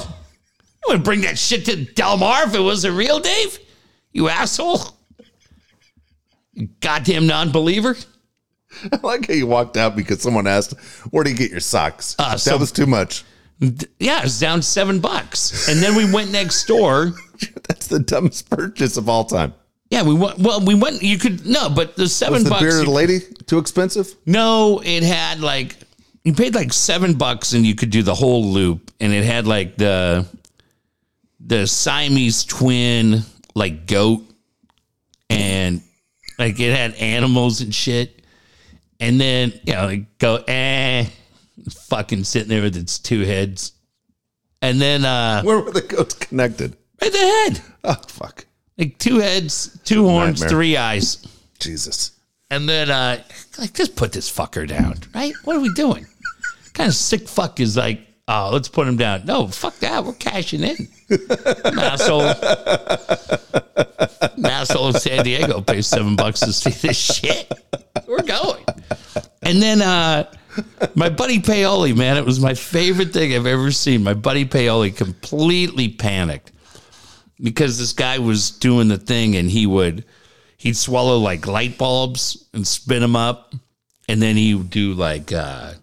i 0.88 0.94
would 0.94 1.04
bring 1.04 1.22
that 1.22 1.38
shit 1.38 1.66
to 1.66 1.76
del 1.84 2.16
mar 2.18 2.44
if 2.48 2.56
it 2.56 2.62
wasn't 2.62 2.96
real 2.96 3.20
dave 3.20 3.60
you 4.14 4.30
asshole 4.30 4.80
goddamn 6.80 7.28
non-believer 7.28 7.96
I 8.92 9.00
like 9.04 9.28
how 9.28 9.34
you 9.34 9.48
walked 9.48 9.78
out 9.78 9.96
because 9.96 10.22
someone 10.22 10.48
asked, 10.48 10.74
"Where 11.12 11.24
do 11.24 11.30
you 11.32 11.36
get 11.36 11.52
your 11.52 11.60
socks?" 11.60 12.16
Uh, 12.20 12.32
that 12.32 12.40
so- 12.40 12.58
was 12.58 12.72
too 12.72 12.86
much. 12.86 13.24
yeah 14.00 14.20
it 14.20 14.24
was 14.26 14.38
down 14.40 14.62
seven 14.62 15.00
bucks 15.00 15.70
and 15.70 15.82
then 15.82 15.96
we 15.96 16.12
went 16.12 16.30
next 16.30 16.66
door 16.66 17.14
That's 17.70 17.88
the 17.88 18.00
dumbest 18.00 18.50
purchase 18.50 18.98
of 18.98 19.08
all 19.08 19.24
time. 19.24 19.54
yeah 19.90 20.04
we 20.04 20.14
went 20.14 20.38
well 20.40 20.60
we 20.60 20.76
went 20.76 21.02
you 21.02 21.18
could 21.18 21.46
no 21.46 21.70
but 21.70 21.96
the 21.96 22.10
seven 22.10 22.34
Was 22.34 22.44
the 22.44 22.50
bucks 22.50 22.62
bearded 22.64 22.88
you- 22.88 22.92
lady 22.94 23.20
too 23.48 23.58
expensive? 23.58 24.14
No, 24.26 24.82
it 24.84 25.04
had 25.04 25.40
like 25.40 25.78
you 26.26 26.34
paid 26.34 26.54
like 26.54 26.74
seven 26.74 27.14
bucks 27.14 27.54
and 27.54 27.66
you 27.66 27.76
could 27.76 27.92
do 27.92 28.04
the 28.04 28.14
whole 28.16 28.44
loop, 28.44 28.92
and 29.00 29.14
it 29.14 29.24
had 29.24 29.48
like 29.48 29.78
the 29.78 30.26
the 31.40 31.66
Siamese 31.68 32.44
twin 32.44 33.22
like 33.54 33.86
goat, 33.88 34.22
and 35.30 35.82
like 36.40 36.60
it 36.60 36.76
had 36.76 36.94
animals 36.96 37.62
and 37.62 37.74
shit, 37.74 38.15
and 39.00 39.20
then 39.20 39.54
you 39.66 39.74
know 39.74 39.86
like 39.86 40.18
go 40.18 40.44
eh, 40.48 41.06
fucking 41.88 42.24
sitting 42.24 42.50
there 42.50 42.62
with 42.62 42.76
its 42.78 43.00
two 43.00 43.22
heads, 43.22 43.74
and 44.62 44.80
then 44.82 45.06
uh 45.06 45.42
Where 45.44 45.60
were 45.60 45.72
the 45.72 45.82
goats 45.82 46.16
connected? 46.16 46.76
right 47.02 47.12
the 47.12 47.18
head, 47.18 47.62
Oh 47.84 47.96
fuck, 48.08 48.46
like 48.78 48.98
two 48.98 49.20
heads, 49.20 49.80
two 49.84 50.08
horns, 50.08 50.42
Nightmare. 50.42 50.50
three 50.50 50.78
eyes. 50.78 51.26
Jesus! 51.60 52.12
And 52.52 52.70
then, 52.70 52.92
uh, 52.92 53.24
like, 53.58 53.74
just 53.74 53.96
put 53.96 54.12
this 54.12 54.32
fucker 54.32 54.68
down, 54.68 54.98
right? 55.16 55.34
What 55.46 55.56
are 55.56 55.60
we 55.60 55.74
doing? 55.74 56.06
kind 56.74 56.88
of 56.90 56.94
sick 56.94 57.28
fuck 57.28 57.60
is 57.60 57.76
like, 57.76 58.00
oh, 58.28 58.50
let's 58.52 58.68
put 58.68 58.88
him 58.88 58.98
down. 58.98 59.26
No, 59.26 59.48
fuck 59.48 59.76
that. 59.80 60.04
We're 60.04 60.14
cashing 60.14 60.64
in. 60.64 60.88
An 61.10 61.80
asshole. 61.80 62.22
An 64.38 64.46
asshole 64.46 64.88
in 64.90 64.94
San 64.94 65.24
Diego 65.24 65.62
pays 65.62 65.88
seven 65.88 66.16
bucks 66.16 66.40
to 66.42 66.54
see 66.54 66.72
this 66.72 66.98
shit. 66.98 67.52
We're 68.08 68.22
going. 68.22 68.66
And 69.42 69.62
then, 69.62 69.82
uh, 69.82 70.32
my 70.96 71.10
buddy 71.10 71.40
Paoli, 71.40 71.94
man, 71.94 72.18
it 72.18 72.26
was 72.26 72.40
my 72.40 72.54
favorite 72.54 73.14
thing 73.14 73.34
I've 73.34 73.46
ever 73.46 73.72
seen. 73.72 74.04
My 74.04 74.14
buddy 74.14 74.46
Paoli 74.46 74.92
completely 74.92 75.90
panicked 75.90 76.52
because 77.42 77.78
this 77.78 77.94
guy 77.94 78.20
was 78.20 78.52
doing 78.52 78.88
the 78.88 78.98
thing 78.98 79.36
and 79.36 79.50
he 79.50 79.66
would 79.66 80.06
he'd 80.58 80.78
swallow 80.78 81.18
like 81.18 81.48
light 81.48 81.78
bulbs 81.78 82.48
and 82.54 82.66
spin 82.66 83.02
them 83.02 83.16
up 83.16 83.54
and 84.08 84.22
then 84.22 84.36
he 84.36 84.56
would 84.56 84.70
do 84.70 84.94
like 84.94 85.32
uh 85.34 85.74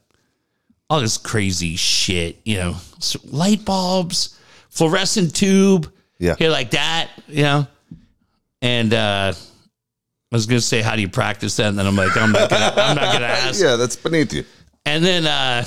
all 0.92 1.00
this 1.00 1.16
crazy 1.16 1.74
shit 1.76 2.36
you 2.44 2.56
know 2.56 2.76
so 2.98 3.18
light 3.24 3.64
bulbs 3.64 4.38
fluorescent 4.68 5.34
tube 5.34 5.90
Yeah. 6.18 6.34
here 6.38 6.50
like 6.50 6.72
that 6.72 7.08
you 7.28 7.42
know 7.44 7.66
and 8.60 8.92
uh 8.92 9.32
I 9.34 10.34
was 10.34 10.46
gonna 10.46 10.62
say, 10.62 10.80
how 10.80 10.96
do 10.96 11.02
you 11.02 11.10
practice 11.10 11.56
that? 11.56 11.66
And 11.66 11.78
then 11.78 11.86
I'm 11.86 11.94
like, 11.94 12.16
I'm 12.16 12.32
not 12.32 12.48
gonna, 12.48 12.72
I'm 12.74 12.96
not 12.96 13.12
gonna 13.12 13.26
ask. 13.46 13.60
Yeah, 13.62 13.76
that's 13.76 13.96
beneath 13.96 14.32
you. 14.32 14.44
And 14.86 15.04
then 15.04 15.26
uh 15.26 15.64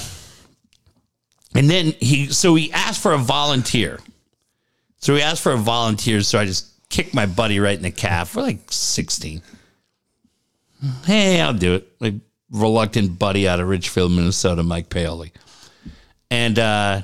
and 1.53 1.69
then 1.69 1.93
he 1.99 2.27
so 2.31 2.55
he 2.55 2.71
asked 2.73 2.99
for 3.01 3.13
a 3.13 3.17
volunteer. 3.19 3.99
So 4.97 5.13
he 5.13 5.21
asked 5.21 5.43
for 5.43 5.51
a 5.51 5.57
volunteer, 5.57 6.21
so 6.21 6.39
I 6.39 6.45
just 6.45 6.65
kicked 6.89 7.13
my 7.13 7.27
buddy 7.27 7.59
right 7.59 7.77
in 7.77 7.83
the 7.83 7.91
calf. 7.91 8.35
We're 8.35 8.41
like 8.41 8.71
16. 8.71 9.43
Hey, 11.05 11.41
I'll 11.41 11.53
do 11.53 11.75
it. 11.75 11.88
Like 11.99 12.15
reluctant 12.55 13.19
buddy 13.19 13.47
out 13.47 13.59
of 13.59 13.67
Richfield, 13.67 14.11
Minnesota, 14.11 14.63
Mike 14.63 14.89
Paoli. 14.89 15.31
And 16.31 16.57
uh 16.57 17.01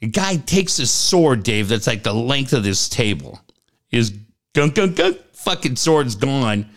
the 0.00 0.06
guy 0.06 0.36
takes 0.36 0.76
his 0.76 0.90
sword, 0.90 1.42
Dave, 1.42 1.68
that's 1.68 1.86
like 1.86 2.04
the 2.04 2.14
length 2.14 2.52
of 2.52 2.62
this 2.62 2.88
table. 2.88 3.40
His 3.88 4.12
gunk 4.54 4.76
gunk 4.76 4.96
gunk 4.96 5.18
fucking 5.32 5.76
sword's 5.76 6.14
gone. 6.14 6.68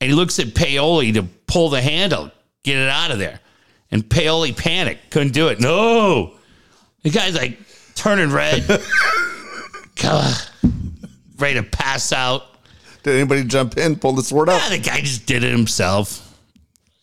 And 0.00 0.10
he 0.10 0.14
looks 0.14 0.38
at 0.38 0.54
Paoli 0.54 1.12
to 1.12 1.22
pull 1.46 1.68
the 1.68 1.82
handle, 1.82 2.30
get 2.62 2.76
it 2.76 2.88
out 2.88 3.10
of 3.10 3.18
there. 3.18 3.40
And 3.90 4.08
Paoli 4.08 4.52
panicked, 4.52 5.10
couldn't 5.10 5.34
do 5.34 5.48
it. 5.48 5.60
No. 5.60 6.32
The 7.02 7.10
guy's 7.10 7.36
like 7.36 7.58
turning 7.94 8.32
red. 8.32 8.66
Ready 11.38 11.54
to 11.54 11.62
pass 11.62 12.12
out. 12.12 12.44
Did 13.02 13.16
anybody 13.16 13.44
jump 13.44 13.76
in, 13.76 13.96
pull 13.96 14.12
the 14.12 14.22
sword 14.22 14.48
out? 14.48 14.62
Yeah, 14.62 14.76
the 14.76 14.82
guy 14.82 15.00
just 15.00 15.26
did 15.26 15.44
it 15.44 15.50
himself. 15.50 16.21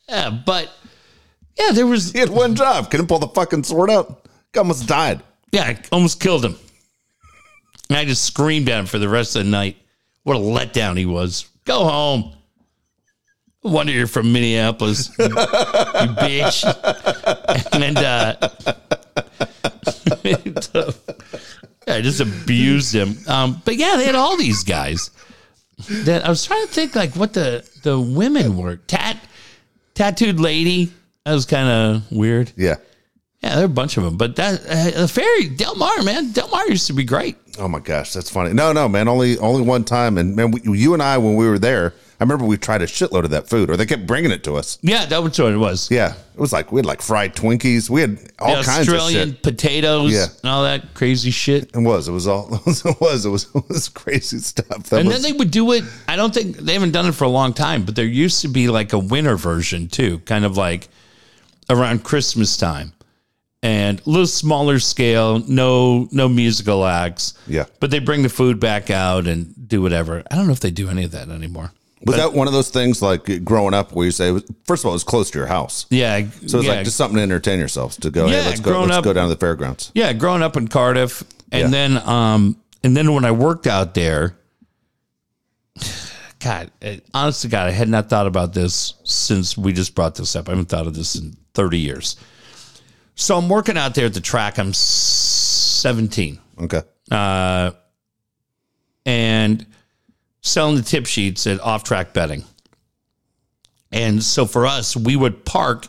Yeah, 0.10 0.30
but 0.30 0.72
yeah, 1.58 1.72
there 1.72 1.86
was 1.86 2.12
He 2.12 2.19
had 2.19 2.30
one 2.30 2.56
job. 2.56 2.89
Couldn't 2.89 3.08
pull 3.08 3.19
the 3.19 3.28
fucking 3.28 3.63
sword 3.63 3.89
out. 3.89 4.28
Almost 4.58 4.88
died. 4.88 5.22
yeah, 5.52 5.63
I 5.63 5.80
almost 5.91 6.19
killed 6.19 6.43
him. 6.43 6.56
And 7.89 7.98
I 7.98 8.06
just 8.06 8.24
screamed 8.26 8.69
at 8.69 8.80
him 8.80 8.86
for 8.86 9.00
the 9.00 9.10
rest 9.10 9.36
of 9.36 9.43
the 9.45 9.50
night. 9.52 9.78
What 10.24 10.36
a 10.36 10.39
letdown 10.39 10.98
he 10.98 11.06
was. 11.06 11.48
Go 11.65 11.86
home. 11.86 12.34
No 13.63 13.72
wonder 13.72 13.91
you're 13.91 14.08
from 14.08 14.32
Minneapolis, 14.32 15.10
you 15.19 15.26
bitch. 15.28 16.63
And 17.74 17.98
uh, 17.98 18.36
yeah, 20.24 20.91
I 21.95 22.02
just 22.02 22.19
abused 22.22 22.93
him. 22.93 23.17
Um, 23.28 23.62
but 23.65 23.76
yeah, 23.76 23.95
they 23.98 24.06
had 24.06 24.15
all 24.15 24.38
these 24.38 24.63
guys. 24.63 25.12
That 25.89 26.26
I 26.26 26.30
was 26.30 26.45
trying 26.45 26.65
to 26.67 26.72
think 26.72 26.95
like 26.95 27.15
what 27.15 27.34
the 27.34 27.67
the 27.84 28.00
women 28.00 28.58
were. 28.58 28.78
Tat 28.78 29.17
tattooed 29.99 30.39
lady. 30.39 30.91
That 31.25 31.33
was 31.33 31.45
kind 31.45 31.67
of 31.67 32.12
weird. 32.12 32.53
Yeah. 32.55 32.75
Yeah, 33.43 33.55
there 33.55 33.63
are 33.63 33.65
a 33.65 33.69
bunch 33.69 33.97
of 33.97 34.03
them. 34.03 34.17
But 34.17 34.38
that 34.38 34.62
uh, 34.65 35.01
the 35.01 35.07
ferry, 35.07 35.49
Del 35.49 35.75
Mar, 35.75 36.01
man, 36.03 36.31
Del 36.31 36.47
Mar 36.49 36.67
used 36.69 36.88
to 36.88 36.93
be 36.93 37.03
great. 37.03 37.35
Oh 37.57 37.67
my 37.67 37.79
gosh, 37.79 38.13
that's 38.13 38.29
funny. 38.29 38.53
No, 38.53 38.71
no, 38.71 38.88
man, 38.88 39.07
only 39.07 39.38
only 39.39 39.62
one 39.62 39.83
time. 39.83 40.17
And 40.17 40.35
man, 40.35 40.51
we, 40.51 40.62
you 40.63 40.93
and 40.93 41.03
I, 41.03 41.17
when 41.17 41.35
we 41.35 41.47
were 41.47 41.59
there, 41.59 41.93
I 42.19 42.23
remember 42.25 42.43
we 42.43 42.58
tried 42.58 42.82
a 42.82 42.86
shitload 42.86 43.23
of 43.23 43.29
that 43.29 43.47
food, 43.47 43.69
or 43.69 43.77
they 43.77 43.86
kept 43.86 44.05
bringing 44.05 44.32
it 44.32 44.43
to 44.43 44.55
us. 44.55 44.77
Yeah, 44.82 45.05
that 45.05 45.23
was 45.23 45.39
what 45.39 45.53
it 45.53 45.58
was. 45.58 45.89
Yeah, 45.89 46.13
it 46.34 46.39
was 46.39 46.51
like 46.51 46.69
we 46.71 46.79
had 46.79 46.86
like 46.86 47.01
fried 47.01 47.34
Twinkies. 47.34 47.89
We 47.89 48.01
had 48.01 48.19
all 48.39 48.58
The 48.58 48.63
kinds 48.63 48.88
of 48.89 48.93
Australian 48.95 49.29
shit. 49.32 49.43
potatoes 49.43 50.12
Yeah. 50.12 50.25
and 50.43 50.51
all 50.51 50.63
that 50.63 50.93
crazy 50.95 51.32
shit. 51.32 51.71
It 51.73 51.79
was. 51.79 52.10
It 52.10 52.12
was 52.12 52.27
all. 52.27 52.53
It 52.55 52.65
was. 52.65 52.86
It 52.86 52.99
was. 52.99 53.25
It 53.25 53.29
was, 53.29 53.47
it 53.55 53.69
was 53.69 53.88
crazy 53.89 54.39
stuff. 54.39 54.84
That 54.89 54.99
And 54.99 55.08
was, 55.08 55.21
then 55.21 55.32
they 55.32 55.38
would 55.38 55.49
do 55.51 55.71
it. 55.71 55.86
I 56.10 56.17
don't 56.17 56.34
think 56.34 56.58
they 56.58 56.73
haven't 56.73 56.91
done 56.91 57.05
it 57.05 57.13
for 57.13 57.23
a 57.23 57.29
long 57.29 57.53
time, 57.53 57.86
but 57.86 57.95
there 57.95 58.05
used 58.05 58.41
to 58.41 58.49
be 58.49 58.67
like 58.67 58.91
a 58.91 58.99
winter 58.99 59.38
version 59.38 59.88
too, 59.88 60.19
kind 60.19 60.43
of 60.43 60.58
like 60.58 60.89
around 61.69 62.03
Christmas 62.03 62.58
time, 62.58 62.91
and 63.63 63.99
a 64.05 64.10
little 64.10 64.27
smaller 64.27 64.79
scale. 64.79 65.39
No, 65.47 66.10
no 66.12 66.27
musical 66.27 66.86
acts. 66.86 67.34
Yeah. 67.47 67.65
but 67.79 67.91
they 67.91 67.99
bring 67.99 68.23
the 68.23 68.29
food 68.29 68.60
back 68.60 68.89
out 68.89 69.25
and 69.27 69.53
do 69.69 69.82
whatever. 69.82 70.21
I 70.29 70.36
don't 70.36 70.47
know 70.47 70.53
if 70.53 70.60
they 70.60 70.71
do 70.71 70.89
any 70.89 71.05
of 71.05 71.12
that 71.12 71.29
anymore. 71.29 71.71
Was 72.05 72.15
that 72.15 72.33
one 72.33 72.47
of 72.47 72.53
those 72.53 72.69
things 72.69 73.01
like 73.01 73.43
growing 73.43 73.73
up 73.73 73.91
where 73.93 74.05
you 74.05 74.12
say, 74.12 74.31
first 74.65 74.83
of 74.83 74.85
all, 74.88 74.91
it 74.93 74.95
was 74.95 75.03
close 75.03 75.29
to 75.31 75.38
your 75.38 75.47
house, 75.47 75.85
Yeah, 75.89 76.17
so 76.17 76.21
it 76.25 76.53
was 76.53 76.65
yeah, 76.65 76.71
like 76.75 76.85
just 76.85 76.95
something 76.97 77.17
to 77.17 77.21
entertain 77.23 77.59
yourselves 77.59 77.97
to 77.97 78.09
go. 78.09 78.27
Yeah, 78.27 78.41
hey, 78.41 78.49
let's 78.49 78.59
go. 78.62 78.81
Let's 78.81 78.93
up- 78.97 79.03
go 79.03 79.13
down 79.13 79.27
to 79.27 79.33
the 79.35 79.39
fairgrounds. 79.39 79.91
Yeah, 79.93 80.13
growing 80.13 80.41
up 80.41 80.55
in 80.57 80.67
Cardiff, 80.69 81.23
and 81.51 81.62
Yeah. 81.63 81.67
then 81.69 81.97
um, 82.07 82.57
and 82.83 82.95
then 82.95 83.13
when 83.13 83.25
I 83.25 83.31
worked 83.31 83.67
out 83.67 83.93
there, 83.93 84.38
God, 86.39 86.71
eh, 86.81 86.99
honest 87.13 87.41
to 87.41 87.47
God, 87.49 87.67
I 87.67 87.71
had 87.71 87.89
not 87.89 88.09
thought 88.09 88.27
about 88.27 88.53
this 88.53 88.93
since 89.03 89.57
we 89.57 89.73
just 89.73 89.93
brought 89.93 90.15
this 90.15 90.35
up. 90.35 90.47
I 90.47 90.51
haven't 90.53 90.69
thought 90.69 90.88
of 90.88 90.95
this 90.95 91.15
in 91.15 91.35
thirty 91.53 91.79
years. 91.79 92.15
So 93.15 93.38
I'm 93.38 93.49
working 93.49 93.77
out 93.77 93.95
there 93.95 94.05
at 94.05 94.13
the 94.13 94.21
track. 94.21 94.57
I'm 94.57 94.71
17, 94.73 96.39
Okay. 96.62 96.81
uh, 97.12 97.71
and 99.05 99.65
selling 100.41 100.75
the 100.75 100.82
tip 100.82 101.06
sheets 101.06 101.45
at 101.47 101.60
off 101.60 101.84
track 101.84 102.13
betting. 102.13 102.43
And 103.91 104.21
so 104.23 104.45
for 104.45 104.65
us, 104.65 104.95
we 104.95 105.15
would 105.15 105.45
park 105.45 105.88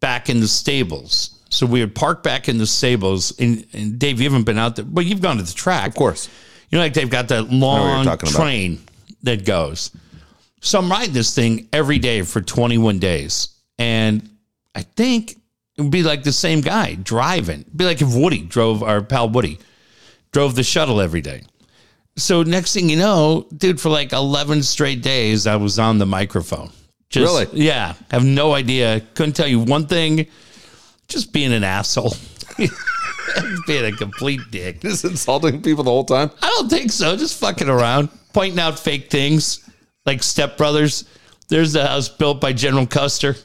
back 0.00 0.28
in 0.28 0.40
the 0.40 0.48
stables. 0.48 1.38
So 1.50 1.66
we 1.66 1.80
would 1.80 1.94
park 1.94 2.22
back 2.22 2.48
in 2.48 2.58
the 2.58 2.66
stables. 2.66 3.38
And, 3.38 3.66
and 3.72 3.98
Dave, 3.98 4.20
you 4.20 4.28
haven't 4.28 4.44
been 4.44 4.58
out 4.58 4.76
there, 4.76 4.84
but 4.84 5.06
you've 5.06 5.20
gone 5.20 5.36
to 5.36 5.42
the 5.42 5.52
track. 5.52 5.88
Of 5.88 5.94
course. 5.94 6.28
You 6.70 6.78
know, 6.78 6.84
like 6.84 6.94
they've 6.94 7.10
got 7.10 7.28
that 7.28 7.50
long 7.50 8.04
talking 8.04 8.28
about. 8.28 8.40
train 8.40 8.82
that 9.22 9.44
goes. 9.44 9.90
So 10.60 10.78
I'm 10.78 10.90
riding 10.90 11.14
this 11.14 11.34
thing 11.34 11.68
every 11.72 11.98
day 11.98 12.22
for 12.22 12.40
21 12.40 12.98
days. 12.98 13.48
And 13.78 14.28
I 14.74 14.82
think 14.82 15.32
it 15.76 15.82
would 15.82 15.90
be 15.90 16.02
like 16.02 16.22
the 16.22 16.32
same 16.32 16.60
guy 16.60 16.94
driving. 16.94 17.60
It'd 17.60 17.76
be 17.76 17.84
like 17.84 18.02
if 18.02 18.14
Woody 18.14 18.42
drove, 18.42 18.82
our 18.82 19.02
pal 19.02 19.28
Woody 19.28 19.58
drove 20.32 20.54
the 20.54 20.62
shuttle 20.62 21.00
every 21.00 21.20
day. 21.20 21.42
So 22.16 22.42
next 22.42 22.74
thing 22.74 22.88
you 22.88 22.96
know, 22.96 23.46
dude, 23.56 23.80
for 23.80 23.88
like 23.88 24.12
11 24.12 24.62
straight 24.62 25.02
days, 25.02 25.46
I 25.46 25.56
was 25.56 25.78
on 25.78 25.98
the 25.98 26.06
microphone. 26.06 26.70
Just, 27.08 27.50
Really? 27.50 27.64
Yeah. 27.64 27.94
Have 28.10 28.24
no 28.24 28.52
idea. 28.52 29.00
Couldn't 29.14 29.34
tell 29.34 29.48
you 29.48 29.60
one 29.60 29.86
thing. 29.86 30.26
Just 31.08 31.32
being 31.32 31.52
an 31.52 31.64
asshole. 31.64 32.14
being 33.66 33.84
a 33.84 33.96
complete 33.96 34.40
dick. 34.50 34.80
Just 34.82 35.04
insulting 35.04 35.62
people 35.62 35.84
the 35.84 35.90
whole 35.90 36.04
time. 36.04 36.30
I 36.42 36.48
don't 36.58 36.68
think 36.68 36.92
so. 36.92 37.16
Just 37.16 37.40
fucking 37.40 37.68
around, 37.68 38.10
pointing 38.32 38.60
out 38.60 38.78
fake 38.78 39.10
things 39.10 39.68
like 40.06 40.20
stepbrothers. 40.20 41.04
There's 41.48 41.72
the 41.72 41.86
house 41.86 42.08
built 42.08 42.40
by 42.40 42.52
General 42.52 42.86
Custer. 42.86 43.36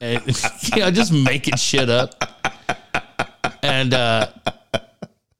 And, 0.00 0.22
you 0.74 0.80
know, 0.80 0.90
just 0.90 1.12
making 1.12 1.56
shit 1.56 1.88
up. 1.88 2.14
And, 3.62 3.94
uh, 3.94 4.28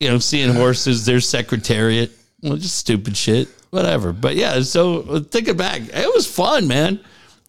you 0.00 0.08
know, 0.08 0.18
seeing 0.18 0.52
horses, 0.54 1.06
their 1.06 1.20
secretariat. 1.20 2.10
Well, 2.42 2.56
just 2.56 2.76
stupid 2.76 3.16
shit. 3.16 3.48
Whatever. 3.70 4.12
But 4.12 4.36
yeah, 4.36 4.60
so 4.62 5.00
uh, 5.02 5.20
thinking 5.20 5.56
back, 5.56 5.82
it 5.82 6.14
was 6.14 6.26
fun, 6.26 6.68
man. 6.68 7.00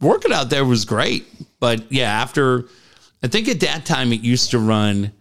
Working 0.02 0.34
out 0.34 0.50
there 0.50 0.66
was 0.66 0.86
great. 0.86 1.26
But 1.60 1.92
yeah, 1.92 2.10
after, 2.12 2.66
I 3.24 3.28
think 3.28 3.48
at 3.48 3.60
that 3.62 3.86
time 3.86 4.12
it 4.14 4.22
used 4.22 4.52
to 4.52 4.60
run 4.60 5.12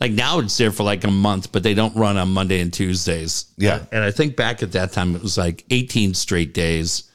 like 0.00 0.12
now 0.12 0.40
it's 0.40 0.56
there 0.58 0.70
for 0.72 0.82
like 0.82 1.04
a 1.04 1.10
month, 1.10 1.52
but 1.52 1.62
they 1.62 1.72
don't 1.72 1.94
run 1.96 2.16
on 2.16 2.28
Monday 2.30 2.60
and 2.60 2.72
Tuesdays. 2.72 3.46
Yeah. 3.56 3.84
And 3.92 4.02
I 4.04 4.10
think 4.10 4.36
back 4.36 4.62
at 4.62 4.72
that 4.72 4.92
time 4.92 5.14
it 5.16 5.22
was 5.22 5.38
like 5.38 5.64
18 5.70 6.14
straight 6.14 6.52
days. 6.52 7.10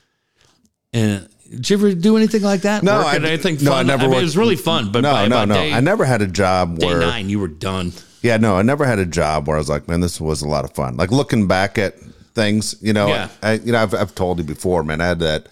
And 0.94 1.28
did 1.50 1.70
you 1.70 1.78
ever 1.78 1.94
do 1.94 2.18
anything 2.18 2.42
like 2.42 2.62
that? 2.62 2.82
No, 2.84 3.02
I- 3.02 3.16
anything 3.16 3.58
no, 3.62 3.74
I 3.74 3.84
never 3.84 4.08
mean, 4.08 4.18
it 4.20 4.22
was 4.24 4.38
really 4.38 4.56
fun, 4.56 4.92
but 4.92 5.02
No, 5.02 5.12
by 5.14 5.28
no, 5.28 5.46
no. 5.46 5.54
day, 5.56 5.74
I 5.74 5.82
never 5.82 6.06
had 6.06 6.22
a 6.22 6.28
job 6.28 6.80
day 6.80 6.88
where 6.88 7.00
nine, 7.00 7.30
you 7.30 7.40
were 7.40 7.48
done. 7.48 7.92
Yeah, 8.22 8.38
no, 8.38 8.56
I 8.58 8.62
never 8.62 8.86
had 8.86 9.00
a 9.00 9.06
job 9.06 9.48
where 9.48 9.56
I 9.56 9.60
was 9.60 9.70
like, 9.70 9.88
man, 9.88 10.02
this 10.02 10.20
was 10.20 10.42
a 10.42 10.48
lot 10.48 10.66
of 10.66 10.74
fun. 10.74 10.98
Like 10.98 11.12
looking 11.12 11.48
back 11.48 11.78
at 11.78 11.98
things, 12.34 12.76
you 12.82 12.94
know, 12.94 13.08
Yeah. 13.08 13.30
I, 13.42 13.54
you 13.54 13.72
know, 13.72 13.82
I've, 13.82 13.94
I've 13.94 14.16
told 14.16 14.38
you 14.40 14.44
before, 14.44 14.84
man, 14.84 15.02
I 15.02 15.08
had 15.08 15.20
that 15.20 15.48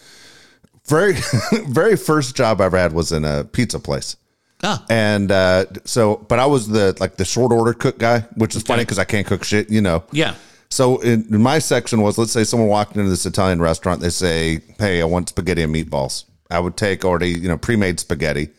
very, 0.85 1.15
very 1.67 1.95
first 1.95 2.35
job 2.35 2.61
I 2.61 2.65
ever 2.65 2.77
had 2.77 2.93
was 2.93 3.11
in 3.11 3.25
a 3.25 3.43
pizza 3.43 3.79
place. 3.79 4.15
Ah. 4.63 4.83
And 4.89 5.31
uh, 5.31 5.65
so, 5.85 6.17
but 6.27 6.39
I 6.39 6.45
was 6.45 6.67
the 6.67 6.95
like 6.99 7.17
the 7.17 7.25
short 7.25 7.51
order 7.51 7.73
cook 7.73 7.99
guy, 7.99 8.21
which 8.35 8.55
is 8.55 8.63
funny 8.63 8.83
because 8.83 8.97
I 8.99 9.03
can't 9.05 9.27
cook 9.27 9.43
shit, 9.43 9.69
you 9.69 9.81
know. 9.81 10.03
Yeah. 10.11 10.33
So 10.69 10.97
in, 10.97 11.25
in 11.33 11.41
my 11.41 11.59
section 11.59 12.01
was, 12.01 12.17
let's 12.17 12.31
say 12.31 12.43
someone 12.43 12.67
walked 12.67 12.95
into 12.97 13.09
this 13.09 13.25
Italian 13.25 13.61
restaurant, 13.61 14.01
they 14.01 14.09
say, 14.09 14.61
"Hey, 14.79 14.99
I 15.01 15.05
want 15.05 15.29
spaghetti 15.29 15.61
and 15.61 15.73
meatballs." 15.73 16.25
I 16.49 16.59
would 16.59 16.75
take 16.75 17.05
already, 17.05 17.29
you 17.29 17.47
know, 17.47 17.57
pre-made 17.57 17.99
spaghetti, 17.99 18.49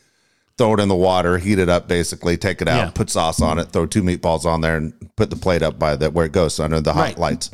throw 0.59 0.75
it 0.75 0.81
in 0.81 0.88
the 0.88 0.94
water, 0.97 1.38
heat 1.38 1.59
it 1.59 1.68
up, 1.68 1.88
basically, 1.88 2.37
take 2.37 2.61
it 2.61 2.68
out, 2.68 2.77
Yeah. 2.87 2.90
put 2.90 3.09
sauce 3.11 3.40
on 3.40 3.59
it, 3.59 3.71
throw 3.71 3.87
two 3.87 4.03
meatballs 4.03 4.44
on 4.44 4.61
there, 4.61 4.77
and 4.77 4.92
put 5.16 5.31
the 5.31 5.37
plate 5.37 5.62
up 5.62 5.79
by 5.79 5.97
the 5.97 6.11
where 6.11 6.27
it 6.27 6.33
goes 6.33 6.59
under 6.61 6.81
the 6.81 6.92
hot 6.92 7.01
Right. 7.03 7.18
lights. 7.18 7.51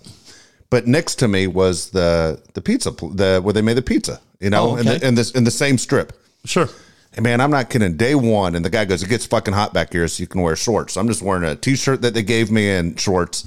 But 0.71 0.87
next 0.89 1.17
to 1.17 1.29
me 1.29 1.47
was 1.47 1.91
the 1.91 2.41
the 2.55 2.61
pizza, 2.63 2.91
the 2.91 3.41
where 3.43 3.53
they 3.53 3.63
made 3.63 3.77
the 3.77 3.83
pizza, 3.83 4.21
you 4.41 4.51
know, 4.51 4.71
Oh, 4.71 4.77
in, 4.77 4.87
the, 4.87 5.07
in 5.07 5.15
this 5.15 5.31
in 5.31 5.45
the 5.45 5.51
same 5.53 5.79
strip. 5.79 6.13
Sure. 6.45 6.69
And 7.17 7.23
man, 7.23 7.41
I'm 7.41 7.51
not 7.53 7.71
kidding. 7.71 7.97
Day 7.97 8.17
one, 8.17 8.57
and 8.57 8.65
the 8.65 8.71
guy 8.71 8.85
goes, 8.85 9.03
"It 9.05 9.09
gets 9.09 9.25
fucking 9.27 9.55
hot 9.55 9.73
back 9.73 9.93
here, 9.93 10.09
so 10.09 10.21
you 10.21 10.27
can 10.27 10.41
wear 10.43 10.57
shorts." 10.57 10.95
So 10.95 11.01
I'm 11.01 11.07
just 11.07 11.23
wearing 11.23 11.45
a 11.45 11.55
t-shirt 11.55 12.03
that 12.03 12.13
they 12.13 12.23
gave 12.25 12.51
me 12.51 12.69
and 12.71 12.99
shorts. 12.99 13.45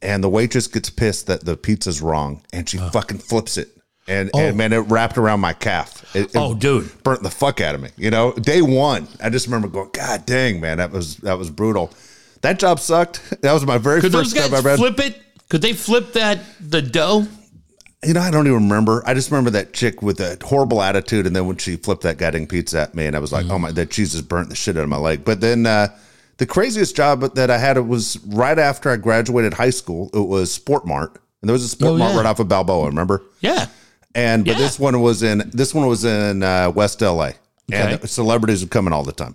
And 0.00 0.22
the 0.22 0.28
waitress 0.28 0.66
gets 0.68 0.90
pissed 0.90 1.26
that 1.26 1.44
the 1.44 1.56
pizza's 1.56 2.00
wrong, 2.02 2.42
and 2.52 2.68
she 2.68 2.76
fucking 2.78 3.18
flips 3.18 3.56
it. 3.56 3.73
And, 4.06 4.30
and 4.34 4.56
man, 4.56 4.72
it 4.74 4.78
wrapped 4.80 5.16
around 5.16 5.40
my 5.40 5.54
calf. 5.54 6.14
It, 6.14 6.26
it 6.26 6.36
Oh, 6.36 6.54
dude. 6.54 7.02
burnt 7.04 7.22
the 7.22 7.30
fuck 7.30 7.60
out 7.62 7.74
of 7.74 7.80
me. 7.80 7.88
You 7.96 8.10
know, 8.10 8.32
day 8.32 8.60
one, 8.60 9.08
I 9.22 9.30
just 9.30 9.46
remember 9.46 9.68
going, 9.68 9.88
"God 9.94 10.26
dang, 10.26 10.60
man, 10.60 10.76
that 10.78 10.90
was 10.90 11.16
that 11.18 11.38
was 11.38 11.48
brutal." 11.50 11.90
That 12.42 12.58
job 12.58 12.80
sucked. 12.80 13.20
That 13.40 13.52
was 13.54 13.64
my 13.64 13.78
very 13.78 14.00
Could 14.02 14.12
first 14.12 14.36
job 14.36 14.52
I 14.52 14.60
had. 14.60 14.78
flip 14.78 14.98
it? 15.00 15.20
Could 15.48 15.62
they 15.62 15.72
flip 15.72 16.12
that, 16.14 16.40
the 16.60 16.82
dough? 16.82 17.26
You 18.04 18.12
know, 18.12 18.20
I 18.20 18.30
don't 18.30 18.46
even 18.46 18.68
remember. 18.68 19.02
I 19.06 19.14
just 19.14 19.30
remember 19.30 19.48
that 19.50 19.72
chick 19.72 20.02
with 20.02 20.20
a 20.20 20.36
horrible 20.44 20.82
attitude, 20.82 21.26
and 21.26 21.34
then 21.34 21.46
when 21.46 21.56
she 21.56 21.76
flipped 21.76 22.02
that 22.02 22.18
goddamn 22.18 22.46
pizza 22.46 22.80
at 22.82 22.94
me, 22.94 23.06
and 23.06 23.16
I 23.16 23.18
was 23.18 23.32
like, 23.32 23.46
"Oh 23.48 23.58
my!" 23.58 23.72
That 23.72 23.90
cheese 23.90 24.12
just 24.12 24.28
burnt 24.28 24.50
the 24.50 24.54
shit 24.54 24.76
out 24.76 24.82
of 24.82 24.90
my 24.90 24.98
leg. 24.98 25.24
But 25.24 25.40
then 25.40 25.64
uh, 25.64 25.88
the 26.36 26.44
craziest 26.44 26.94
job 26.94 27.34
that 27.36 27.50
I 27.50 27.56
had 27.56 27.78
it 27.78 27.86
was 27.86 28.18
right 28.26 28.58
after 28.58 28.90
I 28.90 28.96
graduated 28.96 29.54
high 29.54 29.70
school. 29.70 30.10
It 30.12 30.28
was 30.28 30.52
Sport 30.52 30.86
Mart, 30.86 31.12
and 31.40 31.48
there 31.48 31.54
was 31.54 31.64
a 31.64 31.68
Sport 31.68 31.92
Oh, 31.92 31.96
Mart 31.96 32.10
yeah. 32.12 32.16
right 32.18 32.26
off 32.26 32.40
of 32.40 32.48
Balboa. 32.48 32.86
Remember? 32.88 33.22
Yeah. 33.40 33.66
And 34.14 34.44
but 34.44 34.52
Yeah. 34.52 34.58
this 34.58 34.78
one 34.78 35.00
was 35.00 35.22
in 35.22 35.50
this 35.52 35.74
one 35.74 35.86
was 35.86 36.04
in 36.04 36.42
uh, 36.42 36.70
West 36.70 37.00
LA, 37.02 37.32
and 37.72 37.94
Okay. 37.94 38.06
celebrities 38.06 38.62
were 38.62 38.68
coming 38.68 38.92
all 38.92 39.02
the 39.04 39.12
time. 39.12 39.34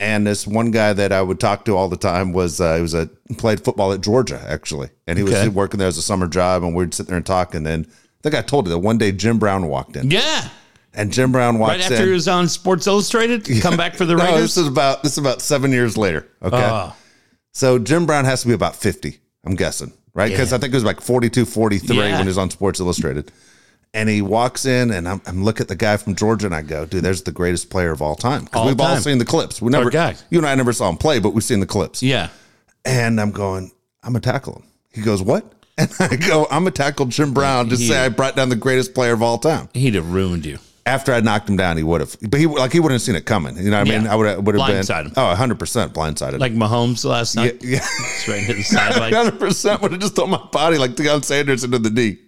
And 0.00 0.26
this 0.26 0.46
one 0.46 0.70
guy 0.72 0.92
that 0.92 1.12
I 1.12 1.22
would 1.22 1.38
talk 1.38 1.64
to 1.66 1.76
all 1.76 1.88
the 1.88 1.96
time 1.96 2.32
was 2.32 2.60
uh, 2.60 2.76
he 2.76 2.82
was 2.82 2.92
a 2.94 3.08
played 3.38 3.62
football 3.64 3.92
at 3.92 4.00
Georgia 4.00 4.44
actually, 4.48 4.90
and 5.06 5.18
he 5.18 5.24
Okay. 5.24 5.46
was 5.46 5.54
working 5.54 5.78
there 5.78 5.88
as 5.88 5.96
a 5.96 6.02
summer 6.02 6.26
job, 6.26 6.62
and 6.64 6.74
we'd 6.74 6.92
sit 6.92 7.06
there 7.06 7.16
and 7.16 7.24
talk. 7.24 7.54
And 7.54 7.64
then 7.64 7.86
I 7.88 8.22
think 8.22 8.34
I 8.34 8.42
told 8.42 8.66
you 8.66 8.70
that 8.70 8.78
one 8.78 8.98
day 8.98 9.12
Jim 9.12 9.38
Brown 9.38 9.68
walked 9.68 9.96
in, 9.96 10.10
Yeah. 10.10 10.48
and 10.92 11.12
Jim 11.12 11.30
Brown 11.32 11.58
walks 11.58 11.70
Right 11.70 11.80
after 11.82 11.94
in. 12.02 12.08
he 12.08 12.12
was 12.12 12.28
on 12.28 12.48
Sports 12.48 12.86
Illustrated, 12.86 13.46
come 13.62 13.76
back 13.76 13.94
for 13.94 14.04
the 14.04 14.14
no, 14.14 14.24
Raiders. 14.24 14.40
this 14.42 14.56
is 14.58 14.66
about 14.66 15.02
this 15.04 15.12
is 15.12 15.18
about 15.18 15.40
seven 15.40 15.70
years 15.72 15.96
later. 15.96 16.26
Okay, 16.42 16.56
Oh. 16.70 16.94
so 17.52 17.78
Jim 17.78 18.04
Brown 18.06 18.24
has 18.24 18.42
to 18.42 18.48
be 18.48 18.54
about 18.54 18.74
50, 18.76 19.20
I'm 19.46 19.54
guessing, 19.54 19.92
right? 20.14 20.30
Because 20.30 20.50
Yeah. 20.50 20.56
I 20.56 20.60
think 20.60 20.72
it 20.74 20.76
was 20.76 20.84
like 20.84 21.00
42, 21.00 21.44
43 21.44 21.96
Yeah. 21.96 22.12
when 22.16 22.22
he 22.22 22.26
was 22.28 22.38
on 22.38 22.50
Sports 22.50 22.80
Illustrated. 22.80 23.30
And 23.94 24.08
he 24.08 24.22
walks 24.22 24.64
in, 24.64 24.90
and 24.90 25.06
I'm, 25.06 25.20
I'm 25.26 25.44
looking 25.44 25.62
at 25.64 25.68
the 25.68 25.76
guy 25.76 25.98
from 25.98 26.14
Georgia, 26.14 26.46
and 26.46 26.54
I 26.54 26.62
go, 26.62 26.86
dude, 26.86 27.04
there's 27.04 27.22
the 27.24 27.32
greatest 27.32 27.68
player 27.68 27.90
of 27.90 28.00
all 28.00 28.14
time. 28.14 28.44
Because 28.44 28.66
we've 28.66 28.80
all 28.80 28.96
seen 28.96 29.18
the 29.18 29.24
clips. 29.26 29.60
We 29.60 29.70
never, 29.70 29.90
guy. 29.90 30.16
you 30.30 30.38
and 30.38 30.46
I 30.46 30.54
never 30.54 30.72
saw 30.72 30.88
him 30.88 30.96
play, 30.96 31.18
but 31.18 31.30
we've 31.34 31.44
seen 31.44 31.60
the 31.60 31.66
clips. 31.66 32.02
yeah. 32.02 32.28
And 32.84 33.20
I'm 33.20 33.30
going, 33.30 33.70
I'm 34.02 34.12
going 34.12 34.22
to 34.22 34.30
tackle 34.32 34.54
him. 34.56 34.64
He 34.92 35.02
goes, 35.02 35.22
what? 35.22 35.44
And 35.78 35.90
I 36.00 36.16
go, 36.16 36.46
I'm 36.50 36.64
going 36.64 36.72
to 36.74 36.82
tackle 36.82 37.06
Jim 37.06 37.32
Brown 37.32 37.68
to 37.70 37.76
He- 37.76 37.86
say 37.88 37.98
I 38.04 38.08
brought 38.10 38.36
down 38.36 38.48
the 38.50 38.56
greatest 38.56 38.92
player 38.94 39.12
of 39.14 39.22
all 39.22 39.38
time. 39.38 39.68
He'd 39.72 39.94
have 39.94 40.12
ruined 40.12 40.44
you. 40.44 40.58
After 40.84 41.14
I 41.14 41.20
knocked 41.20 41.48
him 41.48 41.56
down, 41.56 41.76
he 41.76 41.82
would 41.84 42.00
have, 42.00 42.16
but 42.28 42.40
he 42.40 42.46
like 42.46 42.72
he 42.72 42.80
wouldn't 42.80 42.96
have 42.96 43.02
seen 43.02 43.14
it 43.14 43.24
coming. 43.24 43.56
You 43.56 43.70
know 43.70 43.78
what 43.78 43.88
I 43.88 43.90
mean? 43.90 44.04
Yeah. 44.04 44.12
I 44.12 44.16
would 44.16 44.26
have 44.26 44.44
would 44.44 44.54
have 44.58 44.66
been 44.66 44.76
Blindsided 44.82 45.06
him. 45.06 45.12
oh 45.16 45.26
100 45.28 45.58
percent 45.58 45.94
blindsided. 45.94 46.40
Like 46.40 46.52
Mahomes 46.54 47.04
last 47.04 47.36
yeah, 47.36 47.42
night. 47.44 47.62
yeah. 47.62 47.78
Straight 48.18 48.40
into 48.42 48.54
the 48.54 48.62
sideline. 48.64 49.12
hundred 49.12 49.38
percent 49.38 49.80
would 49.80 49.92
have 49.92 50.00
just 50.00 50.16
thrown 50.16 50.30
my 50.30 50.44
body 50.50 50.78
like 50.78 50.90
Deion 50.96 51.24
Sanders 51.24 51.62
into 51.62 51.78
the 51.78 51.88
knee 51.90 52.18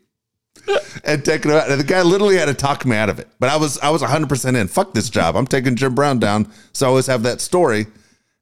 and 1.05 1.25
taken 1.25 1.51
it 1.51 1.55
out. 1.57 1.71
And 1.71 1.79
the 1.81 1.85
guy 1.85 2.03
literally 2.03 2.37
had 2.37 2.47
to 2.47 2.55
talk 2.55 2.85
me 2.87 2.97
out 2.97 3.09
of 3.09 3.19
it. 3.19 3.29
But 3.41 3.51
I 3.51 3.57
was 3.57 3.79
I 3.81 3.91
was 3.91 4.03
hundred 4.03 4.29
percent 4.29 4.57
in. 4.57 4.69
Fuck 4.69 4.95
this 4.95 5.11
job. 5.11 5.37
I'm 5.37 5.47
taking 5.47 5.77
Jim 5.77 5.95
Brown 5.95 6.19
down. 6.19 6.51
So 6.73 6.87
I 6.87 6.89
always 6.89 7.07
have 7.07 7.23
that 7.25 7.41
story. 7.41 7.87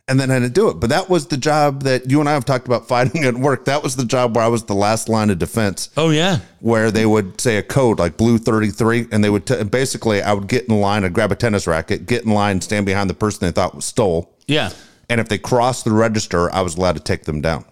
And 0.08 0.18
then 0.18 0.32
I 0.32 0.34
had 0.34 0.42
to 0.42 0.50
do 0.50 0.68
it. 0.68 0.74
But 0.80 0.90
that 0.90 1.08
was 1.08 1.28
the 1.28 1.36
job 1.36 1.84
that 1.84 2.10
you 2.10 2.18
and 2.18 2.28
I 2.28 2.32
have 2.32 2.44
talked 2.44 2.66
about 2.66 2.88
fighting 2.88 3.24
at 3.24 3.34
work. 3.34 3.66
That 3.66 3.84
was 3.84 3.94
the 3.94 4.04
job 4.04 4.34
where 4.34 4.44
I 4.44 4.48
was 4.48 4.64
the 4.64 4.74
last 4.74 5.08
line 5.08 5.30
of 5.30 5.38
defense 5.38 5.90
Oh, 5.96 6.10
yeah. 6.10 6.40
where 6.58 6.90
they 6.90 7.06
would 7.06 7.40
say 7.40 7.56
a 7.56 7.62
code 7.62 8.00
like 8.00 8.16
blue 8.16 8.36
33 8.36 9.06
and 9.12 9.22
they 9.22 9.30
would 9.30 9.46
t- 9.46 9.62
basically 9.62 10.20
I 10.20 10.32
would 10.32 10.48
get 10.48 10.68
in 10.68 10.80
line 10.80 11.04
I'd 11.04 11.12
grab 11.14 11.30
a 11.30 11.36
tennis 11.36 11.68
racket 11.68 12.06
get 12.06 12.24
in 12.24 12.32
line 12.32 12.60
stand 12.60 12.84
behind 12.84 13.08
the 13.10 13.14
person 13.14 13.46
they 13.46 13.52
thought 13.52 13.76
was 13.76 13.84
stole 13.84 14.36
Yeah. 14.48 14.72
and 15.08 15.20
if 15.20 15.28
they 15.28 15.38
crossed 15.38 15.84
the 15.84 15.92
register 15.92 16.52
I 16.52 16.62
was 16.62 16.76
allowed 16.76 16.96
to 16.96 17.00
take 17.02 17.22
them 17.24 17.40
down 17.40 17.64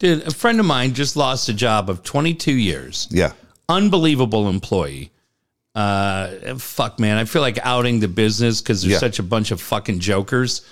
Dude, 0.00 0.26
a 0.26 0.32
friend 0.32 0.58
of 0.58 0.66
mine 0.66 0.92
just 0.92 1.14
lost 1.16 1.48
a 1.48 1.54
job 1.54 1.88
of 1.88 2.02
22 2.02 2.52
years. 2.52 3.06
yeah 3.12 3.32
Unbelievable 3.70 4.48
employee. 4.48 5.10
Uh, 5.74 6.56
fuck, 6.58 6.98
man. 6.98 7.16
I 7.16 7.24
feel 7.24 7.42
like 7.42 7.58
outing 7.62 8.00
the 8.00 8.08
business 8.08 8.60
because 8.60 8.82
there's 8.82 8.92
Yeah. 8.94 8.98
such 8.98 9.18
a 9.18 9.22
bunch 9.22 9.50
of 9.52 9.60
fucking 9.60 10.00
jokers. 10.00 10.62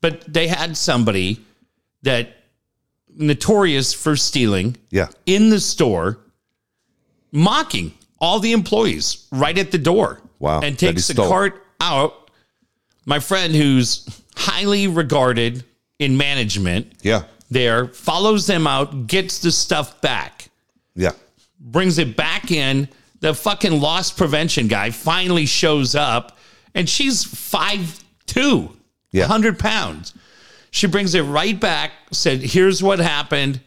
But 0.00 0.32
they 0.32 0.48
had 0.48 0.76
somebody 0.76 1.40
that 2.02 2.34
notorious 3.14 3.92
for 3.92 4.16
stealing 4.16 4.76
yeah 4.90 5.08
in 5.26 5.50
the 5.50 5.60
store, 5.60 6.18
mocking 7.32 7.92
all 8.20 8.38
the 8.40 8.52
employees 8.52 9.26
right 9.32 9.58
at 9.58 9.70
the 9.70 9.78
door. 9.78 10.20
Wow, 10.38 10.60
And 10.60 10.78
takes 10.78 11.08
the 11.08 11.14
cart 11.14 11.62
out. 11.80 12.30
My 13.04 13.18
friend, 13.18 13.54
who's 13.54 14.06
highly 14.36 14.86
regarded 14.86 15.64
in 15.98 16.16
management, 16.16 16.92
yeah 17.02 17.22
there 17.50 17.88
follows 17.88 18.46
them 18.46 18.66
out, 18.66 19.06
gets 19.08 19.40
the 19.40 19.50
stuff 19.50 20.00
back, 20.00 20.48
yeah 20.94 21.12
brings 21.60 21.98
it 21.98 22.16
back 22.16 22.50
in. 22.50 22.88
The 23.20 23.34
fucking 23.34 23.80
loss 23.80 24.10
prevention 24.12 24.68
guy 24.68 24.90
finally 24.90 25.46
shows 25.46 25.94
up, 25.94 26.38
and 26.74 26.88
she's 26.88 27.24
five 27.24 27.98
two, 28.26 28.76
Yeah. 29.12 29.26
hundred 29.26 29.58
pounds. 29.58 30.14
She 30.70 30.86
brings 30.86 31.14
it 31.14 31.22
right 31.22 31.58
back. 31.58 31.92
Said, 32.12 32.42
"Here's 32.42 32.82
what 32.82 32.98
happened. 32.98 33.60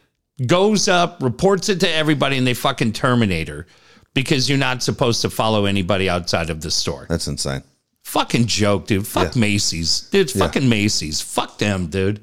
goes 0.47 0.87
up, 0.87 1.21
reports 1.21 1.69
it 1.69 1.79
to 1.81 1.91
everybody, 1.91 2.35
and 2.35 2.47
they 2.47 2.53
fucking 2.55 2.91
terminate 2.93 3.47
her 3.47 3.67
because 4.15 4.49
you're 4.49 4.57
not 4.57 4.81
supposed 4.81 5.21
to 5.21 5.29
follow 5.29 5.65
anybody 5.65 6.09
outside 6.09 6.49
of 6.49 6.61
the 6.61 6.71
store. 6.71 7.05
That's 7.09 7.27
insane. 7.27 7.61
Fucking 8.05 8.47
joke, 8.47 8.87
dude. 8.87 9.05
Fuck 9.05 9.35
Macy's. 9.35 10.07
Dude, 10.11 10.21
it's 10.21 10.33
fucking 10.39 10.67
Macy's. 10.67 11.21
Fuck 11.21 11.59
them, 11.59 11.87
dude. 11.87 12.21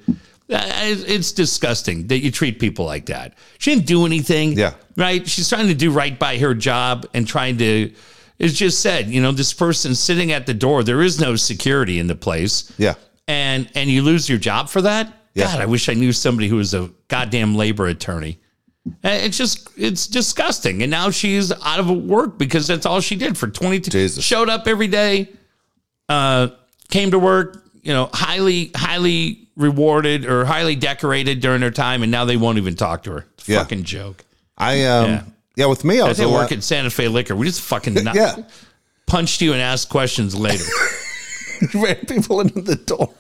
Uh, 0.51 0.61
It's 0.65 1.33
disgusting 1.33 2.07
that 2.07 2.21
you 2.21 2.31
treat 2.31 2.59
people 2.59 2.85
like 2.87 3.07
that. 3.07 3.35
She 3.59 3.75
didn't 3.75 3.87
do 3.87 4.07
anything. 4.07 4.53
Yeah. 4.59 4.75
Right? 4.97 5.27
She's 5.29 5.49
trying 5.49 5.69
to 5.69 5.75
do 5.75 5.91
right 5.91 6.19
by 6.19 6.39
her 6.39 6.55
job 6.55 7.07
and 7.15 7.27
trying 7.27 7.59
to. 7.59 7.93
It's 8.39 8.55
just 8.55 8.81
said, 8.81 9.09
you 9.09 9.21
know, 9.21 9.33
this 9.33 9.53
person 9.53 9.95
sitting 9.95 10.33
at 10.33 10.47
the 10.47 10.55
door, 10.55 10.85
there 10.85 11.03
is 11.03 11.21
no 11.21 11.35
security 11.37 11.99
in 11.99 12.07
the 12.07 12.15
place. 12.15 12.73
Yeah. 12.79 12.95
And 13.27 13.69
and 13.75 13.91
you 13.91 14.03
lose 14.03 14.29
your 14.29 14.39
job 14.39 14.69
for 14.69 14.81
that? 14.83 15.13
Yeah. 15.35 15.45
God, 15.53 15.61
I 15.61 15.67
wish 15.67 15.89
I 15.89 15.95
knew 15.95 16.13
somebody 16.13 16.49
who 16.49 16.57
was 16.57 16.73
a 16.73 16.89
goddamn 17.09 17.55
labor 17.57 17.87
attorney. 17.87 18.39
Uh, 19.05 19.09
It's 19.11 19.37
just 19.37 19.69
it's 19.77 20.07
disgusting. 20.07 20.83
And 20.83 20.91
now 20.91 21.11
she's 21.11 21.53
out 21.53 21.79
of 21.81 21.91
work 21.91 22.39
because 22.39 22.67
that's 22.67 22.87
all 22.87 23.01
she 23.01 23.17
did 23.17 23.37
for 23.37 23.49
22 23.49 23.91
Jesus. 23.91 24.25
showed 24.25 24.49
up 24.49 24.67
every 24.67 24.89
day, 24.89 25.29
uh, 26.09 26.49
came 26.91 27.11
to 27.11 27.19
work, 27.19 27.68
you 27.83 27.93
know, 27.93 28.09
highly, 28.13 28.71
highly 28.77 29.49
rewarded 29.57 30.25
or 30.27 30.45
highly 30.45 30.77
decorated 30.77 31.41
during 31.41 31.63
her 31.63 31.71
time, 31.71 32.03
and 32.03 32.13
now 32.13 32.25
they 32.25 32.37
won't 32.37 32.59
even 32.59 32.75
talk 32.77 33.03
to 33.05 33.13
her. 33.13 33.27
It's 33.39 33.49
a 33.49 33.53
Yeah. 33.53 33.59
Fucking 33.61 33.85
joke. 33.85 34.25
I 34.57 34.85
um 34.85 35.11
Yeah. 35.11 35.23
yeah, 35.57 35.67
with 35.67 35.85
me 35.85 36.01
I 36.01 36.07
I 36.07 36.09
was 36.09 36.19
a 36.19 36.23
think 36.23 36.33
lot, 36.33 36.41
work 36.43 36.53
at 36.53 36.63
Santa 36.65 36.91
Fe 36.91 37.09
Liquor. 37.09 37.35
We 37.37 37.47
just 37.47 37.61
fucking 37.63 37.95
not, 38.05 38.15
Yeah. 38.15 38.37
punched 39.07 39.41
you 39.41 39.53
and 39.53 39.61
asked 39.63 39.89
questions 39.89 40.35
later. 40.35 40.65
ran 41.75 41.97
people 42.07 42.41
into 42.41 42.61
the 42.61 42.77
door. 42.77 43.13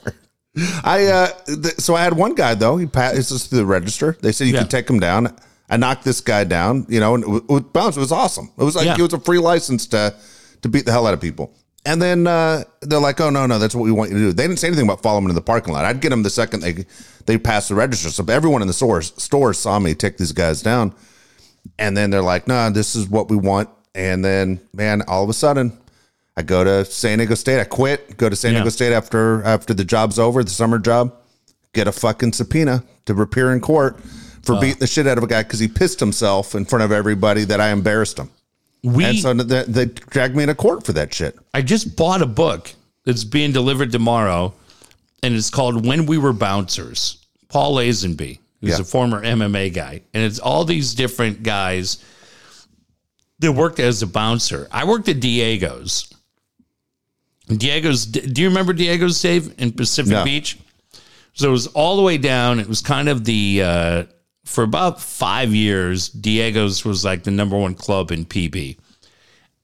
I 0.85 1.07
uh 1.07 1.29
th- 1.47 1.77
so 1.79 1.95
I 1.95 2.03
had 2.03 2.15
one 2.15 2.35
guy 2.35 2.55
though. 2.55 2.77
He 2.77 2.87
passed 2.87 3.17
is 3.31 3.47
through 3.47 3.59
the 3.59 3.67
register. 3.67 4.17
They 4.21 4.33
said 4.33 4.47
you 4.49 4.55
Yeah. 4.55 4.61
could 4.61 4.71
take 4.71 4.89
him 4.89 4.99
down. 5.01 5.37
I 5.71 5.77
knocked 5.77 6.05
this 6.05 6.21
guy 6.21 6.45
down, 6.45 6.87
you 6.89 6.99
know, 6.99 7.15
and 7.15 7.23
it, 7.25 7.49
was 7.49 7.63
bounce. 7.73 7.97
It 7.97 8.01
was 8.01 8.11
awesome. 8.13 8.51
It 8.59 8.65
was 8.65 8.75
like 8.75 8.87
Yeah. 8.87 8.95
it 8.99 9.03
was 9.03 9.13
a 9.13 9.21
free 9.21 9.39
license 9.39 9.87
to 9.89 10.15
to 10.63 10.69
beat 10.69 10.87
the 10.87 10.93
hell 10.93 11.07
out 11.07 11.15
of 11.15 11.21
people. 11.21 11.53
And 11.87 12.03
then 12.03 12.27
uh, 12.27 12.65
they're 12.83 12.99
like, 13.01 13.21
"Oh 13.21 13.31
no, 13.31 13.47
no, 13.47 13.59
that's 13.59 13.75
what 13.75 13.85
we 13.85 13.93
want 13.93 14.11
you 14.11 14.17
to 14.19 14.23
do." 14.25 14.33
They 14.33 14.45
didn't 14.47 14.59
say 14.59 14.67
anything 14.67 14.85
about 14.85 15.03
following 15.03 15.25
them 15.25 15.31
into 15.31 15.41
the 15.41 15.45
parking 15.45 15.73
lot. 15.73 15.85
I'd 15.85 16.01
get 16.01 16.11
them 16.11 16.23
the 16.23 16.31
second 16.31 16.61
they 16.61 16.85
they 17.27 17.39
passed 17.39 17.69
the 17.71 17.75
register. 17.77 18.11
So 18.11 18.25
everyone 18.29 18.61
in 18.63 18.69
the 18.69 18.75
store 18.75 19.01
store 19.03 19.55
saw 19.55 19.79
me 19.79 19.95
take 19.95 20.19
these 20.19 20.33
guys 20.33 20.61
down, 20.61 20.93
and 21.79 21.97
then 21.97 22.11
they're 22.11 22.21
like, 22.23 22.47
"Nah, 22.49 22.71
this 22.71 22.95
is 22.97 23.09
what 23.09 23.31
we 23.31 23.37
want." 23.37 23.71
And 23.95 24.25
then, 24.25 24.61
man, 24.75 25.03
all 25.09 25.25
of 25.25 25.31
a 25.31 25.33
sudden, 25.33 25.77
I 26.37 26.43
go 26.43 26.63
to 26.63 26.85
San 26.85 27.19
Diego 27.19 27.35
State. 27.35 27.61
I 27.61 27.65
quit. 27.65 28.17
Go 28.19 28.29
to 28.29 28.37
San 28.37 28.53
Yeah. 28.53 28.59
Diego 28.59 28.71
State 28.71 28.93
after 28.93 29.43
after 29.45 29.73
the 29.73 29.85
job's 29.85 30.19
over, 30.19 30.45
the 30.45 30.51
summer 30.51 30.79
job. 30.79 31.15
Get 31.73 31.87
a 31.89 31.93
fucking 31.93 32.33
subpoena 32.35 32.85
to 33.07 33.19
appear 33.23 33.53
in 33.53 33.61
court 33.61 33.99
for 34.43 34.57
Uh. 34.57 34.61
beating 34.61 34.79
the 34.81 34.87
shit 34.87 35.07
out 35.07 35.17
of 35.17 35.25
a 35.25 35.27
guy 35.29 35.43
because 35.43 35.61
he 35.61 35.69
pissed 35.69 36.01
himself 36.01 36.55
in 36.55 36.65
front 36.65 36.83
of 36.83 36.93
everybody 36.93 37.45
that 37.45 37.61
I 37.61 37.71
embarrassed 37.71 38.19
him. 38.19 38.31
We 38.83 39.05
And 39.05 39.19
so 39.19 39.35
they, 39.35 39.65
they 39.65 39.87
dragged 39.87 40.37
me 40.37 40.45
into 40.45 40.55
court 40.55 40.87
for 40.87 40.93
that 40.93 41.13
shit. 41.13 41.37
I 41.53 41.63
just 41.63 41.97
bought 41.97 42.23
a 42.23 42.27
book 42.27 42.73
that's 43.05 43.25
being 43.25 43.53
delivered 43.53 43.91
tomorrow, 43.93 44.55
and 45.23 45.35
it's 45.35 45.51
called 45.51 45.85
When 45.87 46.07
We 46.07 46.19
Were 46.19 46.33
Bouncers. 46.33 47.25
Paul 47.49 47.77
Lazenby, 47.77 48.39
who's 48.61 48.71
Yeah. 48.71 48.81
a 48.81 48.85
former 48.85 49.23
MMA 49.25 49.71
guy, 49.73 50.03
and 50.15 50.23
it's 50.23 50.39
all 50.39 50.65
these 50.65 50.95
different 50.95 51.43
guys 51.43 51.99
that 53.41 53.53
worked 53.53 53.81
as 53.81 54.03
a 54.03 54.07
bouncer. 54.07 54.69
I 54.71 54.85
worked 54.85 55.09
at 55.09 55.21
Diego's. 55.21 56.13
Diego's. 57.49 58.05
Do 58.07 58.43
you 58.43 58.49
remember 58.49 58.73
Diego's 58.73 59.21
Dave 59.21 59.55
in 59.59 59.73
Pacific 59.73 60.13
No. 60.13 60.25
Beach? 60.25 60.59
So 61.33 61.49
it 61.49 61.53
was 61.53 61.67
all 61.69 61.97
the 61.97 62.03
way 62.03 62.19
down. 62.19 62.59
It 62.61 62.69
was 62.69 62.81
kind 62.83 63.09
of 63.09 63.25
the 63.25 63.63
uh, 63.65 64.05
for 64.49 64.65
about 64.65 64.99
five 64.99 65.55
years. 65.55 66.09
Diego's 66.09 66.83
was 66.83 67.05
like 67.05 67.23
the 67.23 67.31
number 67.31 67.57
one 67.57 67.75
club 67.75 68.11
in 68.11 68.25
PB. 68.25 68.79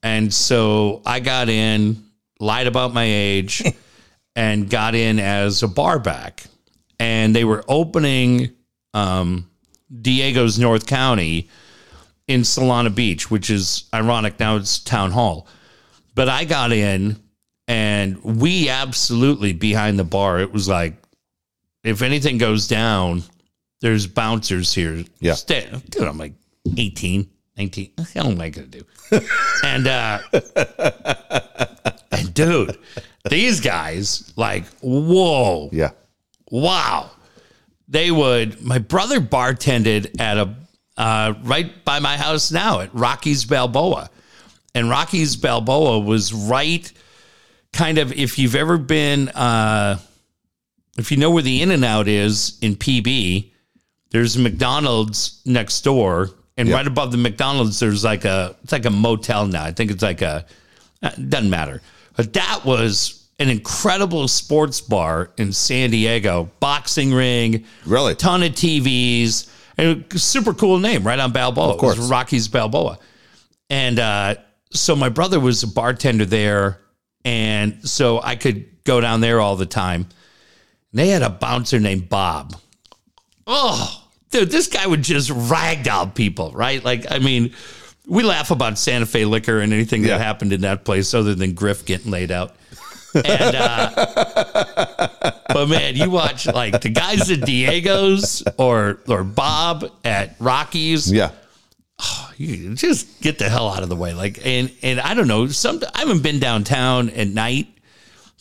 And 0.02 0.32
so 0.32 1.00
I 1.06 1.20
got 1.20 1.48
in, 1.48 2.04
lied 2.38 2.66
about 2.66 2.92
my 2.92 3.04
age, 3.04 3.64
and 4.36 4.68
got 4.68 4.94
in 4.94 5.18
as 5.18 5.62
a 5.62 5.68
bar 5.68 5.98
back. 5.98 6.44
And 7.00 7.34
they 7.34 7.44
were 7.44 7.64
opening 7.66 8.50
um, 8.92 9.50
Diego's 10.02 10.58
North 10.58 10.86
County 10.86 11.48
in 12.28 12.42
Solana 12.42 12.94
Beach, 12.94 13.30
which 13.30 13.48
is 13.48 13.84
ironic. 13.94 14.38
Now 14.38 14.56
it's 14.56 14.78
town 14.78 15.12
hall. 15.12 15.48
But 16.14 16.28
I 16.28 16.44
got 16.44 16.72
in, 16.72 17.16
and 17.66 18.22
we 18.22 18.68
absolutely 18.68 19.54
behind 19.54 19.98
the 19.98 20.04
bar. 20.04 20.40
It 20.40 20.52
was 20.52 20.68
like, 20.68 20.94
if 21.82 22.02
anything 22.02 22.36
goes 22.36 22.68
down, 22.68 23.22
there's 23.84 24.06
bouncers 24.06 24.72
here. 24.72 25.04
Yeah. 25.20 25.34
Stay, 25.34 25.68
dude, 25.90 26.04
I'm 26.08 26.16
like 26.16 26.32
18, 26.74 27.28
19. 27.58 27.90
Hell 28.14 28.28
am 28.30 28.40
I 28.40 28.48
going 28.48 28.70
to 28.70 28.78
do? 28.78 29.20
and, 29.62 29.86
uh, 29.86 30.20
and 32.10 32.32
dude, 32.32 32.78
these 33.28 33.60
guys, 33.60 34.32
like, 34.36 34.64
whoa, 34.80 35.68
Yeah. 35.70 35.90
wow. 36.50 37.10
They 37.86 38.10
would, 38.10 38.62
my 38.62 38.78
brother 38.78 39.20
bartended 39.20 40.18
at 40.18 40.38
a, 40.38 40.54
uh, 40.96 41.34
right 41.42 41.84
by 41.84 41.98
my 41.98 42.16
house 42.16 42.50
now 42.50 42.80
at 42.80 42.88
Rocky's 42.94 43.44
Balboa. 43.44 44.08
And 44.74 44.88
Rocky's 44.88 45.36
Balboa 45.36 46.00
was 46.00 46.32
right 46.32 46.90
kind 47.74 47.98
of, 47.98 48.14
if 48.14 48.38
you've 48.38 48.54
ever 48.56 48.78
been, 48.78 49.28
uh, 49.28 49.98
if 50.96 51.10
you 51.10 51.18
know 51.18 51.30
where 51.32 51.42
the 51.42 51.60
In 51.60 51.70
and 51.70 51.84
Out 51.84 52.08
is 52.08 52.56
in 52.62 52.76
PB, 52.76 53.50
there's 54.14 54.36
a 54.36 54.38
McDonald's 54.40 55.40
next 55.44 55.80
door, 55.82 56.30
and 56.56 56.68
Yeah. 56.68 56.76
right 56.76 56.86
above 56.86 57.10
the 57.10 57.18
McDonald's, 57.18 57.80
there's 57.80 58.04
like 58.04 58.24
a 58.24 58.54
it's 58.62 58.70
like 58.72 58.84
a 58.86 58.90
motel 58.90 59.46
now. 59.46 59.64
I 59.64 59.72
think 59.72 59.90
it's 59.90 60.02
like 60.02 60.22
a 60.22 60.46
it 61.02 61.28
doesn't 61.28 61.50
matter, 61.50 61.82
but 62.16 62.32
that 62.34 62.64
was 62.64 63.24
an 63.40 63.50
incredible 63.50 64.28
sports 64.28 64.80
bar 64.80 65.30
in 65.36 65.52
San 65.52 65.90
Diego, 65.90 66.48
boxing 66.60 67.12
ring, 67.12 67.64
Really? 67.84 68.14
ton 68.14 68.44
of 68.44 68.52
TVs, 68.52 69.48
and 69.76 70.04
a 70.14 70.18
super 70.18 70.54
cool 70.54 70.78
name 70.78 71.02
right 71.04 71.18
on 71.18 71.32
Balboa. 71.32 71.70
Of 71.74 71.78
course. 71.78 71.96
it 71.96 72.00
was 72.02 72.08
Rocky's 72.10 72.46
Balboa, 72.46 72.98
and 73.68 73.98
uh, 73.98 74.36
so 74.72 74.94
my 74.94 75.08
brother 75.08 75.40
was 75.40 75.64
a 75.64 75.66
bartender 75.68 76.24
there, 76.24 76.80
and 77.24 77.80
so 77.88 78.20
I 78.22 78.36
could 78.36 78.66
go 78.84 79.00
down 79.00 79.20
there 79.20 79.40
all 79.40 79.56
the 79.56 79.66
time. 79.66 80.06
They 80.92 81.08
had 81.08 81.22
a 81.22 81.30
bouncer 81.30 81.80
named 81.80 82.08
Bob. 82.08 82.54
Oh, 83.48 84.03
dude, 84.40 84.50
this 84.50 84.66
guy 84.66 84.86
would 84.86 85.02
just 85.02 85.30
ragdoll 85.30 86.14
people, 86.14 86.50
right? 86.52 86.84
Like, 86.84 87.06
I 87.10 87.18
mean, 87.18 87.54
we 88.06 88.22
laugh 88.22 88.50
about 88.50 88.78
Santa 88.78 89.06
Fe 89.06 89.24
liquor 89.24 89.60
and 89.60 89.72
anything 89.72 90.02
Yeah. 90.02 90.18
that 90.18 90.24
happened 90.24 90.52
in 90.52 90.62
that 90.62 90.84
place 90.84 91.14
other 91.14 91.34
than 91.34 91.54
Griff 91.54 91.84
getting 91.86 92.10
laid 92.10 92.30
out. 92.30 92.54
And 93.14 93.54
uh, 93.54 95.30
but 95.48 95.68
man, 95.68 95.94
you 95.94 96.10
watch 96.10 96.46
like 96.46 96.80
the 96.80 96.88
guys 96.88 97.30
at 97.30 97.42
Diego's 97.42 98.42
or 98.58 98.98
or 99.08 99.22
Bob 99.22 99.84
at 100.04 100.34
Rockies 100.40 101.12
Yeah. 101.12 101.30
you 102.36 102.74
just 102.74 103.20
get 103.20 103.38
the 103.38 103.48
hell 103.48 103.68
out 103.68 103.84
of 103.84 103.88
the 103.88 103.94
way. 103.94 104.14
Like, 104.14 104.44
and 104.44 104.70
and 104.82 104.98
I 105.00 105.14
don't 105.14 105.28
know. 105.28 105.46
Some 105.46 105.80
I 105.94 106.00
haven't 106.00 106.22
been 106.24 106.40
downtown 106.40 107.08
at 107.10 107.28
night 107.28 107.68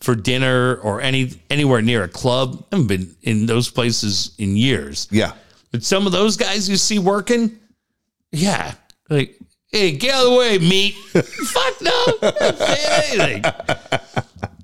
for 0.01 0.15
dinner 0.15 0.75
or 0.77 1.01
any 1.01 1.31
anywhere 1.51 1.83
near 1.83 2.03
a 2.03 2.09
club. 2.09 2.65
I 2.71 2.75
haven't 2.77 2.87
been 2.87 3.15
in 3.21 3.45
those 3.45 3.69
places 3.69 4.31
in 4.39 4.57
years. 4.57 5.07
Yeah. 5.11 5.33
But 5.73 5.83
some 5.83 6.05
of 6.05 6.13
those 6.13 6.37
guys 6.37 6.69
you 6.69 6.77
see 6.77 6.99
working, 6.99 7.59
yeah, 8.31 8.75
like, 9.09 9.39
hey, 9.71 9.91
get 9.91 10.13
out 10.13 10.25
of 10.25 10.31
the 10.31 10.37
way, 10.37 10.57
meat. 10.59 10.93
Fuck 11.13 11.81
no, 11.81 12.29
anything. 13.09 13.41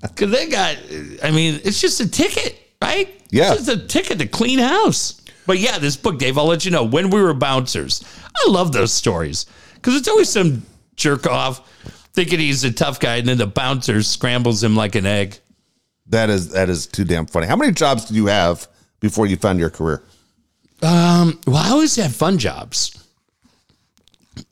Because 0.02 0.30
they 0.30 0.46
got, 0.46 0.76
I 1.24 1.32
mean, 1.32 1.60
it's 1.64 1.80
just 1.80 2.00
a 2.00 2.08
ticket, 2.08 2.58
right? 2.80 3.08
Yeah. 3.30 3.52
it's 3.52 3.66
just 3.66 3.82
a 3.82 3.86
ticket 3.86 4.20
to 4.20 4.26
clean 4.28 4.60
house. 4.60 5.20
But 5.46 5.58
yeah, 5.58 5.78
this 5.78 5.96
book, 5.96 6.20
Dave, 6.20 6.38
I'll 6.38 6.46
let 6.46 6.64
you 6.64 6.70
know 6.70 6.84
when 6.84 7.10
we 7.10 7.20
were 7.20 7.34
bouncers. 7.34 8.04
I 8.36 8.48
love 8.48 8.70
those 8.70 8.92
stories 8.92 9.46
because 9.74 9.96
it's 9.96 10.06
always 10.06 10.28
some 10.28 10.62
jerk 10.94 11.26
off 11.26 11.68
thinking 12.12 12.38
he's 12.38 12.62
a 12.62 12.72
tough 12.72 13.00
guy, 13.00 13.16
and 13.16 13.26
then 13.26 13.38
the 13.38 13.48
bouncer 13.48 14.00
scrambles 14.04 14.62
him 14.62 14.76
like 14.76 14.94
an 14.94 15.06
egg. 15.06 15.38
That 16.06 16.30
is 16.30 16.50
that 16.52 16.68
is 16.68 16.86
too 16.86 17.04
damn 17.04 17.26
funny. 17.26 17.48
How 17.48 17.56
many 17.56 17.72
jobs 17.72 18.04
did 18.04 18.14
you 18.14 18.26
have 18.26 18.68
before 19.00 19.26
you 19.26 19.36
found 19.36 19.58
your 19.58 19.70
career? 19.70 20.04
Well, 20.82 21.56
I 21.56 21.70
always 21.70 21.96
had 21.96 22.14
fun 22.14 22.38
jobs. 22.38 22.96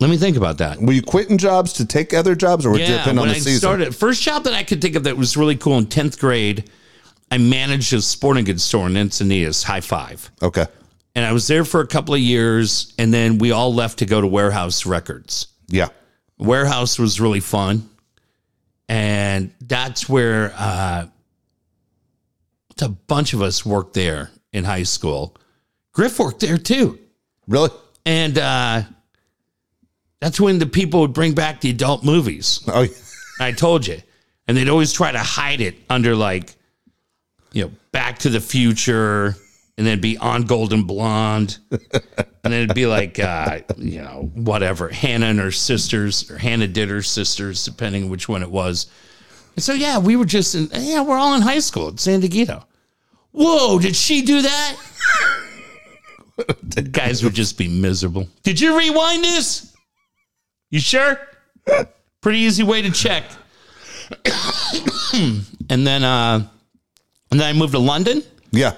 Let 0.01 0.11
me 0.11 0.17
think 0.19 0.37
about 0.37 0.59
that. 0.59 0.81
Were 0.81 0.93
you 0.93 1.03
quitting 1.03 1.39
jobs 1.39 1.73
to 1.75 1.87
take 1.87 2.13
other 2.13 2.35
jobs, 2.35 2.67
or 2.67 2.71
would 2.73 2.81
it 2.81 2.89
Yeah, 2.89 2.99
depend 2.99 3.19
on 3.19 3.23
when 3.27 3.31
the 3.31 3.37
I 3.37 3.39
season? 3.41 3.59
started, 3.61 3.95
first 3.97 4.23
job 4.23 4.45
that 4.45 4.53
I 4.53 4.63
could 4.63 4.83
think 4.83 4.97
of 4.97 5.05
that 5.05 5.17
was 5.17 5.37
really 5.37 5.57
cool 5.57 5.79
in 5.79 5.87
tenth 5.87 6.19
grade, 6.19 6.71
I 7.31 7.39
managed 7.39 7.93
a 7.93 8.03
sporting 8.03 8.45
goods 8.45 8.63
store 8.65 8.87
in 8.87 8.95
Encinitas. 8.95 9.63
High 9.65 9.81
five, 9.81 10.31
Okay. 10.43 10.67
and 11.15 11.25
I 11.25 11.33
was 11.33 11.47
there 11.47 11.65
for 11.65 11.81
a 11.81 11.87
couple 11.87 12.15
of 12.15 12.21
years, 12.21 12.93
and 12.99 13.13
then 13.15 13.39
we 13.39 13.51
all 13.51 13.73
left 13.75 13.99
to 14.01 14.07
go 14.07 14.21
to 14.21 14.27
Warehouse 14.27 14.85
Records. 14.85 15.47
Yeah. 15.69 15.89
Warehouse 16.39 16.99
was 16.99 17.21
really 17.21 17.41
fun, 17.41 17.89
and 18.89 19.53
that's 19.61 20.09
where 20.09 20.53
uh, 20.57 21.07
a 22.83 22.89
bunch 22.89 23.33
of 23.33 23.41
us 23.43 23.65
worked 23.65 23.95
there 23.95 24.31
in 24.53 24.65
high 24.65 24.83
school. 24.85 25.35
Griff 25.99 26.21
worked 26.21 26.39
there 26.39 26.59
too. 26.59 26.97
Really? 27.49 27.71
And 28.07 28.39
uh, 28.39 28.83
that's 30.21 30.41
when 30.41 30.61
the 30.61 30.67
people 30.67 31.01
would 31.01 31.13
bring 31.13 31.35
back 31.35 31.61
the 31.61 31.71
adult 31.71 32.05
movies. 32.05 32.61
Oh, 32.69 32.83
yeah. 32.83 32.91
I 33.41 33.51
told 33.51 33.85
you. 33.85 34.01
And 34.47 34.57
they'd 34.57 34.69
always 34.69 34.93
try 34.93 35.11
to 35.11 35.19
hide 35.19 35.61
it 35.61 35.75
under 35.91 36.15
like, 36.15 36.55
you 37.51 37.65
know, 37.65 37.73
Back 37.91 38.21
to 38.21 38.29
the 38.29 38.39
Future, 38.39 39.35
and 39.77 39.85
then 39.85 40.01
be 40.01 40.17
on 40.19 40.43
Golden 40.43 40.85
Blonde. 40.85 41.59
and 41.73 41.83
then 42.45 42.53
it'd 42.53 42.77
be 42.77 42.87
like, 42.87 43.19
uh, 43.19 43.63
you 43.77 44.01
know, 44.01 44.31
whatever, 44.37 44.91
Hannah 44.91 45.27
and 45.27 45.41
her 45.41 45.51
sisters, 45.51 46.31
or 46.31 46.39
Hannah 46.39 46.69
did 46.69 46.91
her 46.91 47.03
sisters, 47.03 47.65
depending 47.65 48.09
which 48.09 48.29
one 48.29 48.45
it 48.45 48.51
was. 48.53 48.87
And 49.57 49.65
so, 49.65 49.73
yeah, 49.73 49.99
we 49.99 50.15
were 50.15 50.27
just 50.27 50.55
in, 50.55 50.69
yeah, 50.73 51.03
we're 51.03 51.19
all 51.19 51.35
in 51.35 51.43
high 51.43 51.59
school 51.59 51.89
at 51.89 51.99
San 51.99 52.21
Diego. 52.21 52.65
Whoa, 53.33 53.81
did 53.81 53.97
she 53.97 54.23
do 54.23 54.43
that? 54.43 54.77
The 56.63 56.83
guys 56.93 57.23
would 57.25 57.35
just 57.35 57.59
be 57.59 57.69
miserable. 57.69 58.29
Did 58.43 58.61
you 58.61 58.79
rewind 58.79 59.25
this? 59.25 59.75
You 60.71 60.81
sure? 60.81 61.19
Pretty 62.21 62.39
easy 62.39 62.63
way 62.63 62.83
to 62.83 62.91
check. 62.91 63.25
and 65.15 65.87
then 65.87 66.05
uh 66.05 66.47
and 67.31 67.41
then 67.41 67.47
I 67.47 67.53
moved 67.53 67.73
to 67.73 67.79
London. 67.79 68.23
Yeah. 68.53 68.75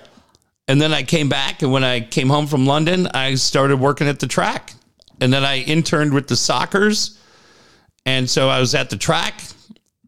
And 0.67 0.81
then 0.81 0.93
I 0.93 1.03
came 1.03 1.29
back 1.29 1.63
and 1.63 1.73
when 1.73 1.85
I 1.85 2.01
came 2.01 2.29
home 2.29 2.47
from 2.47 2.67
London, 2.67 3.07
I 3.09 3.35
started 3.35 3.79
working 3.79 4.09
at 4.09 4.19
the 4.21 4.27
track. 4.27 4.75
And 5.21 5.33
then 5.33 5.45
I 5.45 5.59
interned 5.59 6.15
with 6.15 6.29
the 6.29 6.35
Sockers. 6.35 7.19
And 8.07 8.29
so 8.29 8.49
I 8.49 8.59
was 8.59 8.75
at 8.75 8.89
the 8.89 8.97
track, 8.97 9.43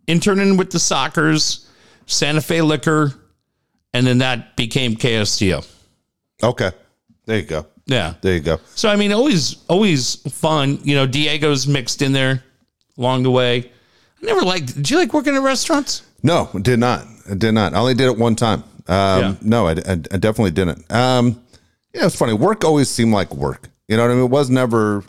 interning 0.07 0.57
with 0.57 0.71
the 0.71 0.79
Sockers, 0.79 1.67
Santa 2.07 2.41
Fe 2.41 2.62
Liquor, 2.62 3.12
and 3.93 4.07
then 4.07 4.19
that 4.19 4.57
became 4.57 4.95
KSDO. 4.97 5.69
Okay. 6.43 6.73
There 7.27 7.39
you 7.39 7.45
go. 7.45 7.67
Yeah. 7.87 8.15
There 8.21 8.35
you 8.35 8.41
go. 8.41 8.59
So 8.75 8.89
I 8.89 8.97
mean, 8.97 9.13
always, 9.13 9.57
always 9.69 10.17
fun. 10.33 10.79
You 10.83 10.95
know, 10.97 11.07
Diego's 11.07 11.67
mixed 11.67 12.03
in 12.03 12.13
there 12.13 12.43
along 12.99 13.23
the 13.25 13.31
way. 13.31 13.71
I 14.23 14.27
never 14.27 14.43
liked. 14.43 14.75
Did 14.75 14.91
you 14.91 14.97
like 14.99 15.13
working 15.13 15.35
at 15.35 15.43
restaurants? 15.43 16.03
No, 16.23 16.49
did 16.63 16.79
not. 16.79 17.07
I 17.31 17.35
did 17.35 17.53
not. 17.53 17.75
I 17.75 17.79
only 17.79 17.95
did 17.95 18.07
it 18.07 18.17
one 18.19 18.37
time. 18.37 18.63
Um, 18.89 19.21
Yeah. 19.21 19.35
No, 19.43 19.67
I, 19.67 19.73
I, 19.73 19.93
I 19.93 20.17
definitely 20.19 20.51
didn't. 20.53 20.91
Um, 20.93 21.43
yeah, 21.93 22.07
it's 22.07 22.17
funny. 22.17 22.33
Work 22.33 22.65
always 22.65 22.89
seemed 22.89 23.13
like 23.13 23.35
work. 23.35 23.69
You 23.89 23.97
know 23.97 24.05
what 24.05 24.13
I 24.13 24.15
mean? 24.15 24.25
It 24.25 24.31
was 24.31 24.49
never, 24.49 25.05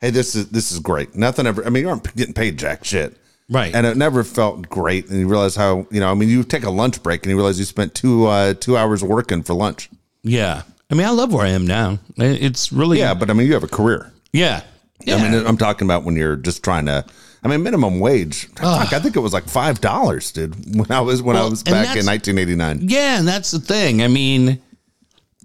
hey, 0.00 0.10
this 0.10 0.34
is 0.34 0.48
this 0.48 0.72
is 0.72 0.78
great. 0.78 1.14
Nothing 1.16 1.46
ever. 1.46 1.64
I 1.66 1.70
mean, 1.70 1.82
you 1.82 1.88
aren't 1.90 2.14
getting 2.16 2.34
paid 2.34 2.58
jack 2.58 2.84
shit. 2.84 3.16
Right. 3.50 3.74
And 3.74 3.84
it 3.84 3.96
never 3.96 4.24
felt 4.24 4.68
great. 4.68 5.08
And 5.10 5.18
you 5.18 5.28
realize 5.28 5.54
how 5.56 5.86
you 5.90 6.00
know. 6.00 6.10
I 6.10 6.14
mean, 6.14 6.28
you 6.30 6.42
take 6.44 6.62
a 6.64 6.70
lunch 6.70 7.02
break 7.02 7.22
and 7.24 7.30
you 7.30 7.36
realize 7.36 7.58
you 7.58 7.64
spent 7.64 7.94
two 7.94 8.26
uh, 8.26 8.54
two 8.54 8.76
hours 8.76 9.02
working 9.04 9.42
for 9.42 9.54
lunch. 9.54 9.90
yeah. 10.22 10.62
I 10.92 10.94
mean, 10.94 11.06
I 11.06 11.10
love 11.10 11.32
where 11.32 11.46
I 11.46 11.48
am 11.48 11.66
now. 11.66 11.98
It's 12.18 12.70
really 12.70 12.98
Yeah, 12.98 13.14
but 13.14 13.30
I 13.30 13.32
mean, 13.32 13.46
you 13.46 13.54
have 13.54 13.64
a 13.64 13.68
career. 13.68 14.12
yeah. 14.32 14.62
Yeah. 15.04 15.16
I 15.16 15.28
mean, 15.30 15.46
I'm 15.46 15.56
talking 15.56 15.84
about 15.84 16.04
when 16.04 16.14
you're 16.14 16.36
just 16.36 16.62
trying 16.62 16.86
to. 16.86 17.04
I 17.42 17.48
mean, 17.48 17.64
minimum 17.64 17.98
wage. 17.98 18.46
Fuck, 18.54 18.92
I 18.92 19.00
think 19.00 19.16
it 19.16 19.18
was 19.18 19.32
like 19.32 19.48
five 19.48 19.80
dollars, 19.80 20.30
dude. 20.30 20.54
When 20.76 20.92
I 20.92 21.00
was 21.00 21.20
when 21.20 21.34
I 21.34 21.44
was 21.44 21.64
back 21.64 21.96
in 21.96 22.06
1989. 22.06 22.88
Yeah, 22.88 23.18
and 23.18 23.26
that's 23.26 23.50
the 23.50 23.58
thing. 23.58 24.00
I 24.00 24.06
mean, 24.06 24.62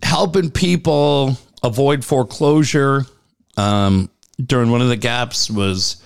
helping 0.04 0.52
people 0.52 1.38
avoid 1.64 2.06
foreclosure 2.06 3.08
um, 3.56 4.12
during 4.46 4.70
one 4.70 4.82
of 4.82 4.90
the 4.90 4.96
gaps 4.96 5.50
was, 5.50 6.04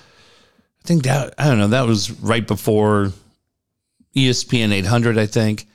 I 0.85 0.87
think 0.87 1.03
that 1.03 1.33
I 1.37 1.49
don't 1.49 1.57
know. 1.57 1.67
That 1.67 1.87
was 1.87 2.09
right 2.21 2.47
before 2.47 3.11
ESPN 4.15 4.71
800. 4.71 5.17
I 5.17 5.25
think 5.25 5.67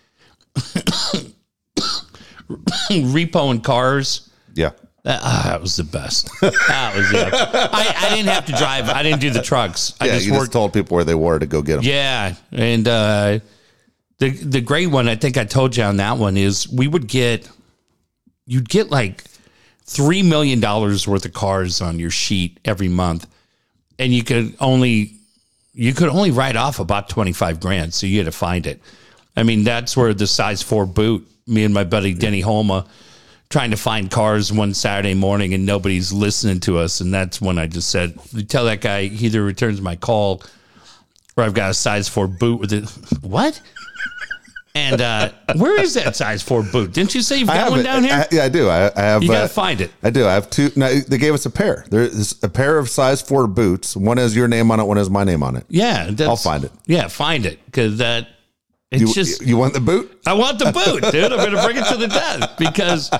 repo 2.91 3.51
and 3.51 3.63
cars. 3.63 4.31
Yeah. 4.55 4.71
That, 5.03 5.21
ah, 5.23 5.43
that 5.47 5.61
was 5.61 5.77
the 5.77 5.85
best. 5.85 6.29
That 6.41 6.95
was 6.97 7.13
it. 7.13 7.33
I, 7.33 7.95
I 7.97 8.09
didn't 8.15 8.27
have 8.29 8.47
to 8.47 8.53
drive. 8.53 8.89
I 8.89 9.03
didn't 9.05 9.21
do 9.21 9.31
the 9.31 9.43
trucks. 9.43 9.95
I 10.01 10.07
Yeah, 10.07 10.13
just 10.15 10.27
you 10.27 10.33
worked 10.33 10.43
just 10.47 10.53
told 10.53 10.73
people 10.73 10.97
where 10.97 11.05
they 11.05 11.15
were 11.15 11.39
to 11.39 11.47
go 11.47 11.63
get 11.63 11.77
them. 11.77 11.85
yeah, 11.85 12.35
and 12.51 12.89
uh, 12.89 13.39
the 14.19 14.31
the 14.31 14.61
great 14.61 14.89
one 14.89 15.09
I 15.09 15.15
think 15.15 15.37
I 15.37 15.45
told 15.45 15.77
you 15.77 15.85
on 15.85 15.99
that 15.99 16.19
one 16.19 16.37
is 16.37 16.69
we 16.69 16.89
would 16.89 17.07
get 17.07 17.49
you'd 18.47 18.69
get 18.69 18.91
like 18.91 19.23
three 19.85 20.23
million 20.25 20.59
dollars 20.59 21.07
worth 21.07 21.25
of 21.25 21.33
cars 21.35 21.81
on 21.81 22.01
your 22.01 22.11
sheet 22.11 22.59
every 22.65 22.89
month, 22.89 23.29
and 24.01 24.13
you 24.13 24.25
could 24.25 24.57
only 24.59 25.13
you 25.73 25.93
could 25.95 26.09
only 26.09 26.33
write 26.33 26.57
off 26.57 26.81
about 26.81 27.09
twenty 27.09 27.33
five 27.33 27.61
grand, 27.61 27.95
so 27.95 28.07
you 28.09 28.19
had 28.19 28.27
to 28.27 28.33
find 28.33 28.67
it. 28.67 28.81
I 29.37 29.45
mean, 29.45 29.63
that's 29.63 29.97
where 29.97 30.13
the 30.15 30.27
size 30.27 30.63
four 30.63 30.85
boot. 30.87 31.29
Me 31.47 31.65
and 31.65 31.73
my 31.73 31.85
buddy 31.85 32.13
Denny 32.15 32.41
Holman 32.41 32.85
trying 33.49 33.71
to 33.71 33.77
find 33.77 34.11
cars 34.11 34.53
one 34.53 34.75
Saturday 34.75 35.15
morning, 35.15 35.55
and 35.55 35.65
nobody's 35.65 36.13
listening 36.13 36.59
to 36.61 36.79
us, 36.79 37.01
and 37.01 37.15
that's 37.15 37.41
when 37.41 37.59
I 37.59 37.67
just 37.69 37.89
said, 37.91 38.19
"Tell 38.49 38.65
that 38.65 38.81
guy 38.81 39.07
he 39.07 39.27
either 39.27 39.43
returns 39.45 39.81
my 39.81 39.97
call." 39.97 40.43
Or 41.37 41.45
I've 41.45 41.55
got 41.55 41.71
a 41.71 41.75
size 41.75 42.09
four 42.09 42.27
boot 42.27 42.61
with 42.61 42.73
it. 42.73 42.91
What? 43.23 43.61
And 44.75 45.01
uh, 45.01 45.33
where 45.57 45.81
is 45.81 45.95
that 45.95 46.15
size 46.17 46.43
four 46.43 46.63
boot? 46.63 46.93
Didn't 46.93 47.15
you 47.15 47.23
say 47.23 47.39
you've 47.39 47.49
I 47.49 47.57
got 47.57 47.71
one 47.71 47.81
it. 47.81 47.85
down 47.85 48.05
here? 48.05 48.13
I- 48.13 48.27
yeah, 48.31 48.45
I 48.45 48.49
do. 48.51 48.69
I, 48.69 48.91
I 48.95 49.01
have. 49.03 49.23
you 49.23 49.29
got 49.31 49.45
uh, 49.45 49.49
to 49.49 49.55
find 49.55 49.81
it. 49.81 49.91
I 50.03 50.11
do. 50.11 50.27
I 50.27 50.35
have 50.35 50.51
two. 50.51 50.71
No, 50.77 50.93
they 50.93 51.17
gave 51.17 51.33
us 51.33 51.47
a 51.47 51.51
pair. 51.51 51.87
There's 51.89 52.43
a 52.43 52.49
pair 52.49 52.79
of 52.79 52.91
size 52.91 53.23
four 53.23 53.47
boots. 53.47 53.97
One 53.97 54.19
has 54.19 54.37
your 54.37 54.49
name 54.49 54.71
on 54.71 54.79
it. 54.81 54.85
One 54.85 54.99
has 54.99 55.09
my 55.09 55.25
name 55.25 55.43
on 55.43 55.57
it. 55.57 55.65
Yeah, 55.69 56.11
I'll 56.21 56.37
find 56.37 56.65
it. 56.65 56.73
Yeah, 56.87 57.09
find 57.09 57.47
it 57.47 57.65
because 57.67 57.99
that 57.99 58.29
it's 58.91 59.01
You, 59.03 59.13
just 59.15 59.43
you 59.43 59.57
want 59.57 59.75
the 59.75 59.81
boot? 59.81 60.21
I 60.27 60.35
want 60.35 60.59
the 60.59 60.67
boot, 60.73 61.11
dude. 61.13 61.33
I'm 61.33 61.39
going 61.39 61.53
to 61.53 61.63
bring 61.63 61.77
it 61.77 61.87
to 61.87 61.97
the 61.97 62.09
death 62.09 62.57
because 62.59 63.11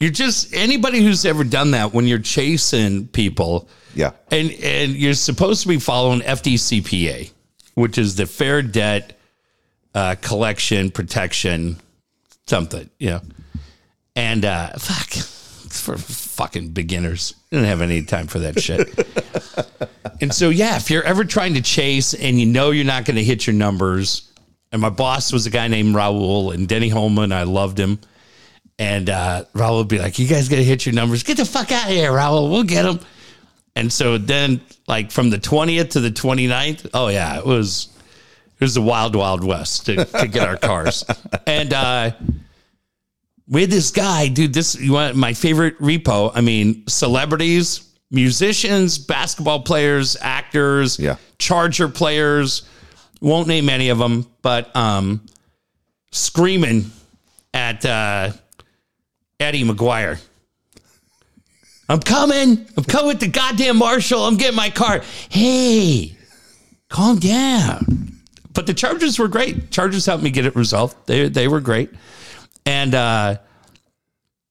you're 0.00 0.10
just 0.10 0.54
anybody 0.54 1.02
who's 1.02 1.24
ever 1.24 1.44
done 1.44 1.72
that 1.72 1.92
when 1.92 2.06
you're 2.06 2.18
chasing 2.18 3.06
people 3.08 3.68
Yeah. 3.94 4.12
and 4.30 4.50
and 4.62 4.92
you're 4.94 5.14
supposed 5.14 5.62
to 5.62 5.68
be 5.68 5.78
following 5.78 6.20
FDCPA, 6.20 7.30
which 7.74 7.98
is 7.98 8.14
the 8.16 8.26
Fair 8.26 8.62
Debt 8.62 9.18
uh, 9.94 10.14
Collection 10.20 10.90
Protection 10.90 11.76
something, 12.46 12.88
you 12.98 13.10
know. 13.10 13.20
And 14.14 14.44
uh, 14.44 14.70
fuck, 14.78 15.08
it's 15.16 15.80
for 15.80 15.96
fucking 15.96 16.68
beginners. 16.70 17.34
I 17.50 17.56
don't 17.56 17.64
have 17.64 17.80
any 17.80 18.02
time 18.04 18.26
for 18.26 18.40
that 18.40 18.60
shit. 18.60 18.90
and 20.20 20.34
so, 20.34 20.50
yeah, 20.50 20.76
if 20.76 20.90
you're 20.90 21.02
ever 21.04 21.24
trying 21.24 21.54
to 21.54 21.62
chase 21.62 22.12
and 22.12 22.38
you 22.38 22.44
know 22.46 22.70
you're 22.72 22.84
not 22.84 23.06
going 23.06 23.16
to 23.16 23.24
hit 23.24 23.46
your 23.46 23.54
numbers, 23.54 24.30
and 24.72 24.80
my 24.80 24.88
boss 24.90 25.32
was 25.32 25.46
a 25.46 25.50
guy 25.50 25.68
named 25.68 25.94
Raul 25.94 26.52
and 26.54 26.66
Denny 26.66 26.88
Holman, 26.88 27.30
I 27.32 27.42
loved 27.44 27.78
him. 27.78 27.98
And 28.78 29.10
uh, 29.10 29.44
Raul 29.54 29.78
would 29.78 29.88
be 29.88 29.98
like, 29.98 30.18
"You 30.18 30.26
guys 30.26 30.48
got 30.48 30.56
to 30.56 30.64
hit 30.64 30.86
your 30.86 30.94
numbers. 30.94 31.22
Get 31.22 31.36
the 31.36 31.44
fuck 31.44 31.70
out 31.70 31.84
of 31.88 31.90
here, 31.94 32.10
Raul. 32.10 32.50
We'll 32.50 32.64
get 32.64 32.82
them." 32.84 33.00
And 33.76 33.92
so 33.92 34.18
then, 34.18 34.60
like 34.88 35.10
from 35.12 35.30
the 35.30 35.38
twentieth 35.38 35.90
to 35.90 36.00
the 36.00 36.10
29th, 36.10 36.90
oh 36.94 37.08
yeah, 37.08 37.38
it 37.38 37.44
was 37.46 37.88
it 38.58 38.64
was 38.64 38.74
the 38.74 38.82
wild, 38.82 39.14
wild 39.14 39.44
west 39.44 39.86
to, 39.86 40.04
to 40.04 40.26
get 40.26 40.48
our 40.48 40.56
cars. 40.56 41.04
and 41.46 41.72
uh, 41.72 42.10
we 43.48 43.60
had 43.62 43.70
this 43.70 43.90
guy, 43.90 44.28
dude. 44.28 44.54
This 44.54 44.74
you 44.74 44.92
want 44.94 45.16
my 45.16 45.32
favorite 45.34 45.78
repo? 45.78 46.32
I 46.34 46.40
mean, 46.40 46.84
celebrities, 46.88 47.92
musicians, 48.10 48.98
basketball 48.98 49.60
players, 49.62 50.16
actors, 50.20 50.98
Yeah. 50.98 51.16
Charger 51.38 51.88
players. 51.88 52.62
Won't 53.22 53.46
name 53.46 53.68
any 53.68 53.88
of 53.88 53.98
them, 53.98 54.26
but 54.42 54.74
um, 54.74 55.24
screaming 56.10 56.90
at 57.54 57.86
uh, 57.86 58.32
Eddie 59.38 59.62
McGuire. 59.62 60.20
I'm 61.88 62.00
coming. 62.00 62.66
I'm 62.76 62.84
coming 62.84 63.06
with 63.06 63.20
the 63.20 63.28
goddamn 63.28 63.76
marshal. 63.78 64.24
I'm 64.24 64.36
getting 64.36 64.56
my 64.56 64.70
car. 64.70 65.02
Hey, 65.28 66.16
calm 66.88 67.20
down. 67.20 68.12
But 68.54 68.66
the 68.66 68.74
Chargers 68.74 69.18
were 69.20 69.28
great. 69.28 69.70
Chargers 69.70 70.04
helped 70.04 70.24
me 70.24 70.30
get 70.30 70.44
it 70.44 70.56
resolved. 70.56 70.96
They 71.06 71.28
they 71.28 71.46
were 71.46 71.60
great. 71.60 71.90
And 72.66 72.92
uh 72.94 73.36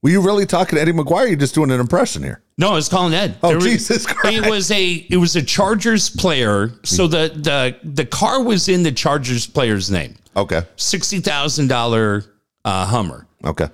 Were 0.02 0.12
you 0.12 0.22
really 0.22 0.46
talking 0.46 0.78
to 0.78 0.82
Eddie 0.82 0.94
McGuire? 0.94 1.26
Or 1.26 1.28
you 1.28 1.36
just 1.36 1.56
doing 1.56 1.72
an 1.72 1.80
impression 1.82 2.24
here? 2.24 2.42
No, 2.62 2.74
it 2.74 2.76
was 2.76 2.90
calling 2.90 3.14
Ed. 3.14 3.38
Oh, 3.42 3.56
was- 3.56 3.64
Jesus 3.64 4.06
Christ. 4.06 4.38
It 4.38 4.50
was 4.50 4.70
a 4.70 4.94
it 5.10 5.18
was 5.18 5.36
a 5.36 5.42
Chargers 5.42 6.10
player. 6.10 6.72
So 6.84 7.08
the 7.08 7.32
the 7.36 7.76
the 7.84 8.06
car 8.06 8.44
was 8.44 8.70
in 8.70 8.84
the 8.84 8.92
Chargers 8.92 9.48
player's 9.48 9.90
name. 9.90 10.16
Okay. 10.38 10.62
Sixty 10.76 11.20
thousand 11.20 11.68
dollar 11.68 12.24
uh, 12.64 12.86
Hummer. 12.86 13.26
Okay. 13.44 13.68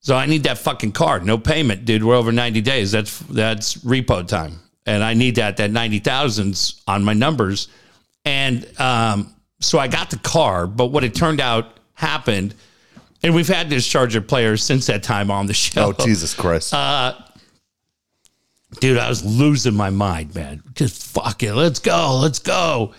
So 0.00 0.16
I 0.16 0.24
need 0.26 0.44
that 0.44 0.58
fucking 0.58 0.92
car. 0.92 1.20
No 1.20 1.38
payment, 1.38 1.84
dude. 1.84 2.04
We're 2.04 2.14
over 2.14 2.30
90 2.30 2.60
days. 2.60 2.92
That's 2.92 3.18
that's 3.20 3.76
repo 3.76 4.26
time. 4.26 4.60
And 4.86 5.02
I 5.02 5.14
need 5.14 5.36
that 5.36 5.56
that 5.58 5.70
90,000's 5.70 6.82
on 6.86 7.04
my 7.04 7.14
numbers. 7.14 7.68
And 8.24 8.66
um, 8.80 9.34
so 9.60 9.78
I 9.78 9.88
got 9.88 10.10
the 10.10 10.18
car, 10.18 10.66
but 10.66 10.86
what 10.86 11.04
it 11.04 11.14
turned 11.14 11.40
out 11.40 11.78
happened 11.94 12.54
and 13.22 13.34
we've 13.34 13.48
had 13.48 13.70
this 13.70 13.86
Charger 13.86 14.20
player 14.20 14.56
since 14.58 14.86
that 14.86 15.02
time 15.02 15.30
on 15.30 15.46
the 15.46 15.54
show. 15.64 15.94
Oh 15.98 16.04
Jesus 16.04 16.34
Christ. 16.34 16.72
Uh, 16.74 17.14
Dude, 18.80 18.98
I 18.98 19.08
was 19.08 19.24
losing 19.24 19.74
my 19.74 19.90
mind, 19.90 20.34
man. 20.34 20.62
Just 20.74 21.04
fuck 21.04 21.42
it. 21.42 21.54
Let's 21.54 21.78
go. 21.78 22.18
Let's 22.20 22.38
go. 22.38 22.92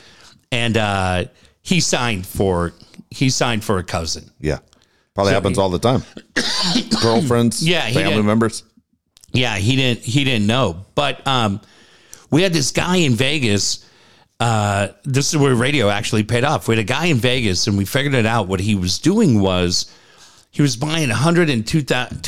And 0.51 0.77
uh, 0.77 1.25
he 1.61 1.79
signed 1.79 2.25
for 2.25 2.73
he 3.09 3.29
signed 3.29 3.63
for 3.63 3.77
a 3.77 3.83
cousin. 3.83 4.29
yeah. 4.39 4.59
Probably 5.13 5.31
happens 5.31 5.57
all 5.57 5.69
the 5.69 5.79
time. 5.79 6.03
Girlfriends. 7.01 7.65
Yeah, 7.65 7.83
he 7.87 7.93
Family 7.93 8.21
members. 8.21 8.63
Yeah, 9.31 9.55
he 9.55 9.77
didn't 9.77 10.01
he 10.01 10.25
didn't 10.25 10.45
know. 10.45 10.85
But 10.93 11.25
um 11.25 11.61
we 12.31 12.41
had 12.41 12.51
this 12.51 12.71
guy 12.71 12.97
in 12.97 13.13
Vegas. 13.13 13.89
Uh 14.41 14.89
this 15.05 15.33
is 15.33 15.37
where 15.37 15.55
radio 15.55 15.89
actually 15.89 16.23
paid 16.23 16.43
off. 16.43 16.67
We 16.67 16.75
had 16.75 16.83
a 16.83 16.87
guy 16.87 17.05
in 17.05 17.15
Vegas 17.17 17.67
and 17.67 17.77
we 17.77 17.85
figured 17.85 18.13
it 18.13 18.25
out. 18.25 18.49
What 18.49 18.59
he 18.59 18.75
was 18.75 18.99
doing 18.99 19.39
was 19.39 19.89
he 20.51 20.61
was 20.61 20.75
buying 20.75 21.09
hundred 21.09 21.49
and 21.49 21.65
two 21.65 21.85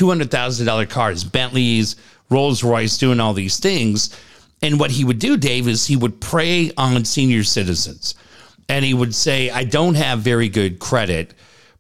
hundred 0.08 0.32
thousand 0.32 0.66
dollar 0.66 0.86
cars, 0.86 1.26
Bentleys, 1.26 1.98
Rolls 2.30 2.64
Royce, 2.64 2.98
doing 2.98 3.20
all 3.20 3.34
these 3.34 3.58
things. 3.60 4.16
And 4.62 4.80
what 4.80 4.92
he 4.92 5.04
would 5.04 5.20
do, 5.20 5.38
Dave, 5.38 5.68
is 5.68 5.86
he 5.86 5.96
would 5.96 6.20
prey 6.20 6.72
on 6.78 7.06
senior 7.06 7.44
citizens. 7.44 8.16
And 8.70 8.84
he 8.84 8.94
would 8.94 9.16
say, 9.16 9.50
I 9.50 9.64
don't 9.64 9.96
have 9.96 10.20
very 10.20 10.50
good 10.50 10.80
credit, 10.80 11.34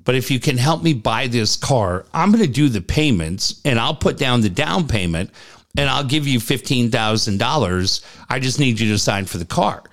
but 0.06 0.16
if 0.16 0.32
you 0.32 0.39
can 0.39 0.58
help 0.58 0.84
me 0.84 0.93
buy 0.93 1.28
this 1.28 1.58
car, 1.58 2.06
I'm 2.14 2.32
going 2.32 2.45
to 2.45 2.50
do 2.50 2.70
the 2.70 2.82
payments 2.82 3.60
and 3.66 3.78
I'll 3.78 3.95
put 3.95 4.18
down 4.18 4.39
the 4.39 4.50
down 4.50 4.88
payment 4.88 5.32
and 5.78 5.89
I'll 5.89 6.06
give 6.06 6.26
you 6.26 6.39
$15,000. 6.39 8.06
I 8.30 8.39
just 8.39 8.60
need 8.60 8.80
you 8.80 8.89
to 8.93 8.98
sign 8.98 9.26
for 9.26 9.38
the 9.38 9.45
car. 9.45 9.84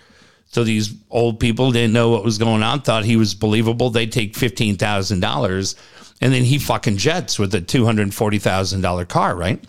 So 0.46 0.62
these 0.62 0.94
old 1.10 1.40
people 1.40 1.72
didn't 1.72 1.94
know 1.94 2.10
what 2.10 2.22
was 2.22 2.38
going 2.38 2.62
on, 2.62 2.82
thought 2.82 3.04
he 3.04 3.16
was 3.16 3.34
believable. 3.34 3.90
They 3.90 4.06
take 4.06 4.34
$15,000 4.34 5.74
and 6.20 6.32
then 6.32 6.44
he 6.44 6.58
fucking 6.60 6.96
jets 6.96 7.36
with 7.36 7.52
a 7.56 7.60
$240,000 7.60 9.08
car, 9.08 9.34
right? 9.34 9.64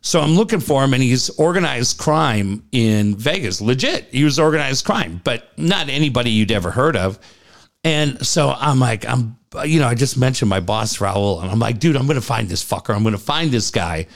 So 0.00 0.20
I'm 0.20 0.36
looking 0.36 0.60
for 0.60 0.84
him, 0.84 0.94
and 0.94 1.02
he's 1.02 1.28
organized 1.30 1.98
crime 1.98 2.62
in 2.72 3.16
Vegas. 3.16 3.60
Legit, 3.60 4.04
he 4.12 4.24
was 4.24 4.38
organized 4.38 4.84
crime, 4.84 5.20
but 5.24 5.50
not 5.58 5.88
anybody 5.88 6.30
you'd 6.30 6.52
ever 6.52 6.70
heard 6.70 6.96
of. 6.96 7.18
And 7.84 8.24
so 8.24 8.50
I'm 8.50 8.78
like, 8.78 9.06
I'm, 9.06 9.36
you 9.64 9.80
know, 9.80 9.88
I 9.88 9.94
just 9.94 10.16
mentioned 10.16 10.48
my 10.48 10.60
boss 10.60 10.98
Raul, 10.98 11.42
and 11.42 11.50
I'm 11.50 11.58
like, 11.58 11.78
dude, 11.78 11.96
I'm 11.96 12.06
going 12.06 12.14
to 12.14 12.26
find 12.26 12.48
this 12.48 12.64
fucker. 12.64 12.94
I'm 12.94 13.02
going 13.02 13.12
to 13.12 13.20
find 13.20 13.50
this 13.50 13.70
guy. 13.70 14.06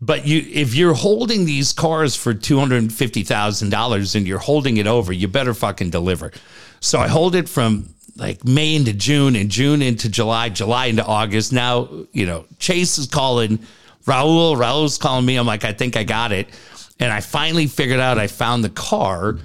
But 0.00 0.26
you, 0.26 0.44
if 0.52 0.74
you're 0.74 0.94
holding 0.94 1.46
these 1.46 1.72
cars 1.72 2.14
for 2.14 2.34
two 2.34 2.58
hundred 2.58 2.82
and 2.82 2.92
fifty 2.92 3.22
thousand 3.22 3.70
dollars 3.70 4.14
and 4.14 4.26
you're 4.26 4.38
holding 4.38 4.76
it 4.76 4.86
over, 4.86 5.10
you 5.12 5.26
better 5.28 5.54
fucking 5.54 5.88
deliver. 5.88 6.32
So 6.80 6.98
I 6.98 7.08
hold 7.08 7.34
it 7.34 7.48
from 7.48 7.94
like 8.16 8.44
May 8.44 8.74
into 8.74 8.92
June, 8.92 9.36
and 9.36 9.50
June 9.50 9.80
into 9.80 10.10
July, 10.10 10.50
July 10.50 10.86
into 10.86 11.04
August. 11.04 11.52
Now, 11.52 11.88
you 12.12 12.26
know, 12.26 12.44
Chase 12.58 12.98
is 12.98 13.06
calling 13.06 13.58
Raul, 14.06 14.56
Raul's 14.56 14.98
calling 14.98 15.26
me. 15.26 15.36
I'm 15.36 15.46
like, 15.46 15.64
I 15.64 15.72
think 15.72 15.96
I 15.96 16.04
got 16.04 16.32
it. 16.32 16.48
And 16.98 17.12
I 17.12 17.20
finally 17.20 17.66
figured 17.66 18.00
out 18.00 18.18
I 18.18 18.26
found 18.26 18.64
the 18.64 18.70
car. 18.70 19.38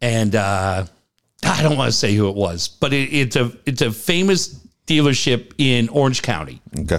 And 0.00 0.34
uh, 0.34 0.86
I 1.44 1.62
don't 1.62 1.76
want 1.76 1.90
to 1.90 1.96
say 1.96 2.14
who 2.14 2.28
it 2.28 2.36
was, 2.36 2.68
but 2.68 2.92
it, 2.92 3.12
it's 3.12 3.36
a 3.36 3.52
it's 3.66 3.82
a 3.82 3.90
famous 3.90 4.60
dealership 4.86 5.52
in 5.58 5.88
Orange 5.88 6.22
County. 6.22 6.60
Okay. 6.78 6.98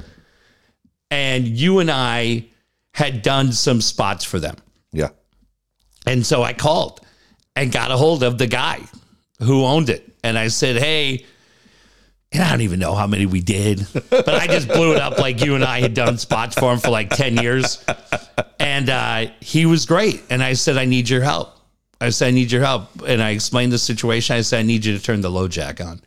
And 1.11 1.47
you 1.47 1.79
and 1.79 1.91
I 1.91 2.45
had 2.93 3.21
done 3.21 3.51
some 3.51 3.81
spots 3.81 4.23
for 4.23 4.39
them. 4.39 4.55
Yeah. 4.91 5.09
And 6.05 6.25
so 6.25 6.43
I 6.43 6.53
called 6.53 7.01
and 7.55 7.71
got 7.71 7.91
a 7.91 7.97
hold 7.97 8.23
of 8.23 8.37
the 8.37 8.47
guy 8.47 8.81
who 9.39 9.63
owned 9.63 9.89
it. 9.89 10.15
And 10.23 10.37
I 10.37 10.47
said, 10.47 10.77
Hey, 10.77 11.25
and 12.33 12.41
I 12.41 12.49
don't 12.49 12.61
even 12.61 12.79
know 12.79 12.95
how 12.95 13.05
many 13.05 13.25
we 13.25 13.41
did, 13.41 13.85
but 14.09 14.29
I 14.29 14.47
just 14.47 14.67
blew 14.67 14.93
it 14.93 14.99
up 14.99 15.19
like 15.19 15.43
you 15.43 15.55
and 15.55 15.63
I 15.63 15.81
had 15.81 15.93
done 15.93 16.17
spots 16.17 16.55
for 16.57 16.73
him 16.73 16.79
for 16.79 16.89
like 16.89 17.09
10 17.11 17.37
years. 17.37 17.83
And 18.59 18.89
uh, 18.89 19.27
he 19.39 19.65
was 19.65 19.85
great. 19.85 20.23
And 20.29 20.41
I 20.41 20.53
said, 20.53 20.77
I 20.77 20.85
need 20.85 21.09
your 21.09 21.21
help. 21.21 21.59
I 22.01 22.09
said, 22.09 22.29
I 22.29 22.31
need 22.31 22.51
your 22.51 22.61
help. 22.61 23.03
And 23.07 23.21
I 23.21 23.29
explained 23.31 23.71
the 23.71 23.77
situation. 23.77 24.35
I 24.35 24.41
said, 24.41 24.59
I 24.59 24.63
need 24.63 24.83
you 24.83 24.97
to 24.97 25.03
turn 25.03 25.21
the 25.21 25.29
low 25.29 25.47
jack 25.47 25.79
on. 25.79 26.01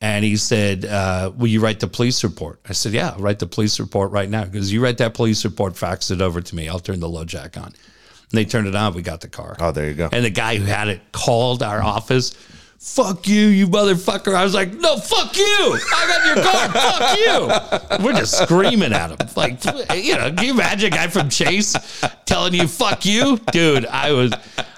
And 0.00 0.24
he 0.24 0.36
said, 0.36 0.84
uh, 0.84 1.32
Will 1.36 1.48
you 1.48 1.60
write 1.60 1.80
the 1.80 1.86
police 1.86 2.22
report? 2.22 2.60
I 2.68 2.72
said, 2.72 2.92
Yeah, 2.92 3.10
I'll 3.10 3.18
write 3.18 3.38
the 3.38 3.46
police 3.46 3.80
report 3.80 4.12
right 4.12 4.28
now. 4.28 4.44
Because 4.44 4.72
you 4.72 4.82
write 4.82 4.98
that 4.98 5.14
police 5.14 5.44
report, 5.44 5.76
fax 5.76 6.10
it 6.10 6.20
over 6.20 6.40
to 6.40 6.54
me. 6.56 6.68
I'll 6.68 6.78
turn 6.78 7.00
the 7.00 7.08
low 7.08 7.24
jack 7.24 7.56
on. 7.56 7.64
And 7.66 7.74
they 8.32 8.44
turned 8.44 8.68
it 8.68 8.74
on. 8.74 8.94
We 8.94 9.02
got 9.02 9.22
the 9.22 9.28
car. 9.28 9.56
Oh, 9.58 9.72
there 9.72 9.88
you 9.88 9.94
go. 9.94 10.08
And 10.12 10.24
the 10.24 10.30
guy 10.30 10.56
who 10.56 10.64
had 10.64 10.88
it 10.88 11.00
called 11.12 11.62
our 11.62 11.82
office 11.82 12.34
fuck 12.78 13.26
you, 13.28 13.46
you 13.46 13.66
motherfucker. 13.66 14.34
I 14.34 14.44
was 14.44 14.54
like, 14.54 14.72
no, 14.74 14.96
fuck 14.96 15.36
you. 15.36 15.44
I 15.44 16.06
got 16.08 16.26
your 16.36 16.44
car. 16.44 16.68
fuck 17.88 17.98
you. 17.98 18.04
We're 18.04 18.12
just 18.18 18.38
screaming 18.42 18.92
at 18.92 19.10
him. 19.10 19.28
Like, 19.36 19.64
you 19.94 20.14
know, 20.16 20.32
can 20.32 20.44
you 20.44 20.52
imagine 20.52 20.92
a 20.92 20.96
guy 20.96 21.08
from 21.08 21.28
Chase 21.28 21.74
telling 22.26 22.54
you, 22.54 22.66
fuck 22.68 23.04
you? 23.04 23.38
Dude, 23.52 23.86
I 23.86 24.12
was, 24.12 24.32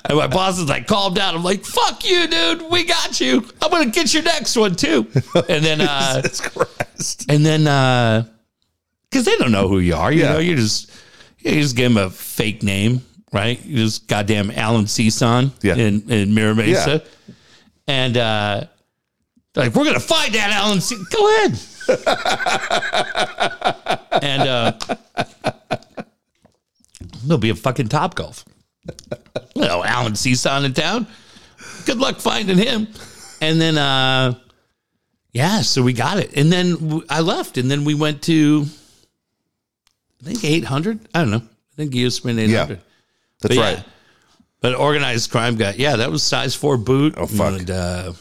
and 0.05 0.17
my 0.19 0.27
boss 0.27 0.59
is 0.59 0.69
like, 0.69 0.87
calm 0.87 1.15
down. 1.15 1.35
I'm 1.35 1.45
like, 1.45 1.65
fuck 1.65 2.05
you, 2.09 2.27
dude. 2.27 2.63
We 2.71 2.85
got 2.85 3.21
you. 3.21 3.45
I'm 3.63 3.71
going 3.71 3.85
to 3.85 3.91
get 3.91 4.13
your 4.15 4.23
next 4.23 4.57
one 4.57 4.75
too. 4.77 5.07
And 5.49 5.65
then, 5.65 5.81
uh, 5.83 6.23
and 7.29 7.45
then, 7.45 7.67
uh, 7.67 8.25
cause 9.13 9.25
they 9.25 9.37
don't 9.37 9.53
know 9.53 9.69
who 9.69 9.79
you 9.81 9.95
are. 9.95 10.11
You 10.13 10.23
Yeah. 10.23 10.33
know, 10.35 10.39
you 10.39 10.57
just, 10.57 10.91
you 11.39 11.53
just 11.53 11.77
give 11.77 11.93
them 11.95 12.03
a 12.05 12.11
fake 12.11 12.63
name, 12.63 13.03
right? 13.33 13.63
You 13.65 13.77
just 13.85 14.07
goddamn 14.09 14.51
Alan 14.51 14.87
Season 14.87 15.53
Yeah. 15.63 15.75
in, 15.77 16.11
in 16.11 16.35
Mira 16.35 16.55
Mesa. 16.55 17.03
Yeah. 17.05 17.35
And 17.89 18.17
uh, 18.19 18.65
like, 19.57 19.75
we're 19.75 19.85
going 19.85 19.95
to 19.95 20.01
find 20.01 20.35
that 20.35 20.51
Alan 20.51 20.81
Se- 20.81 20.97
Go 21.11 21.37
ahead. 21.37 21.59
and 24.23 24.43
uh, 24.43 24.73
there'll 27.25 27.39
be 27.39 27.51
a 27.51 27.55
fucking 27.55 27.89
Top 27.89 28.15
Golf. 28.15 28.45
You 29.57 29.63
know, 29.63 29.83
Alan 29.83 30.15
Season 30.15 30.65
in 30.65 30.75
town. 30.75 31.07
Good 31.87 31.99
luck 31.99 32.21
finding 32.21 32.59
him. 32.59 32.89
And 33.41 33.61
then, 33.61 33.79
uh, 33.79 34.35
yeah, 35.33 35.63
so 35.63 35.83
we 35.83 35.95
got 35.95 36.19
it. 36.19 36.37
And 36.37 36.53
then 36.53 37.03
I 37.09 37.21
left. 37.21 37.57
And 37.57 37.71
then 37.71 37.85
we 37.85 37.95
went 37.95 38.23
to, 38.25 38.67
I 40.21 40.25
think 40.25 40.45
800. 40.45 41.09
I 41.15 41.21
don't 41.21 41.31
know. 41.31 41.39
I 41.39 41.77
think 41.77 41.95
you 41.95 42.11
spent 42.11 42.39
800. 42.39 42.81
That's 43.41 43.57
But 43.57 43.57
right. 43.57 43.83
But 44.61 44.75
organized 44.75 45.31
crime 45.31 45.57
guy, 45.57 45.75
yeah, 45.77 45.97
that 45.97 46.11
was 46.11 46.23
size 46.23 46.55
four 46.55 46.77
boot. 46.77 47.15
Oh, 47.17 47.27
fuck. 47.27 47.61
And, 47.61 47.71
uh, 47.71 48.13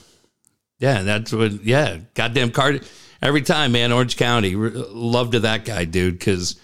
yeah, 0.79 1.01
that's 1.01 1.31
what. 1.31 1.63
Yeah, 1.63 1.99
goddamn 2.13 2.51
card. 2.51 2.85
Every 3.21 3.41
time, 3.41 3.71
man. 3.71 3.91
Orange 3.91 4.17
County, 4.17 4.55
love 4.55 5.31
to 5.31 5.39
that 5.39 5.65
guy, 5.65 5.85
dude, 5.85 6.19
because 6.19 6.59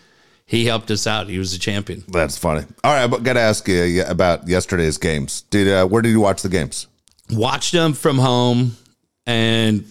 he 0.46 0.66
helped 0.66 0.92
us 0.92 1.08
out. 1.08 1.28
He 1.28 1.40
was 1.40 1.54
a 1.56 1.60
champion. 1.60 2.04
That's 2.08 2.38
funny. 2.38 2.66
All 2.84 2.94
right, 2.94 3.08
but 3.08 3.24
got 3.24 3.34
to 3.34 3.40
ask 3.40 3.68
you 3.68 4.04
about 4.06 4.48
yesterday's 4.48 5.00
games. 5.00 5.42
Did 5.50 5.68
uh, 5.68 5.88
where 5.88 6.04
did 6.04 6.10
you 6.10 6.20
watch 6.20 6.44
the 6.44 6.50
games? 6.50 6.86
Watched 7.32 7.72
them 7.72 7.94
from 7.94 8.20
home, 8.20 8.78
and 9.26 9.86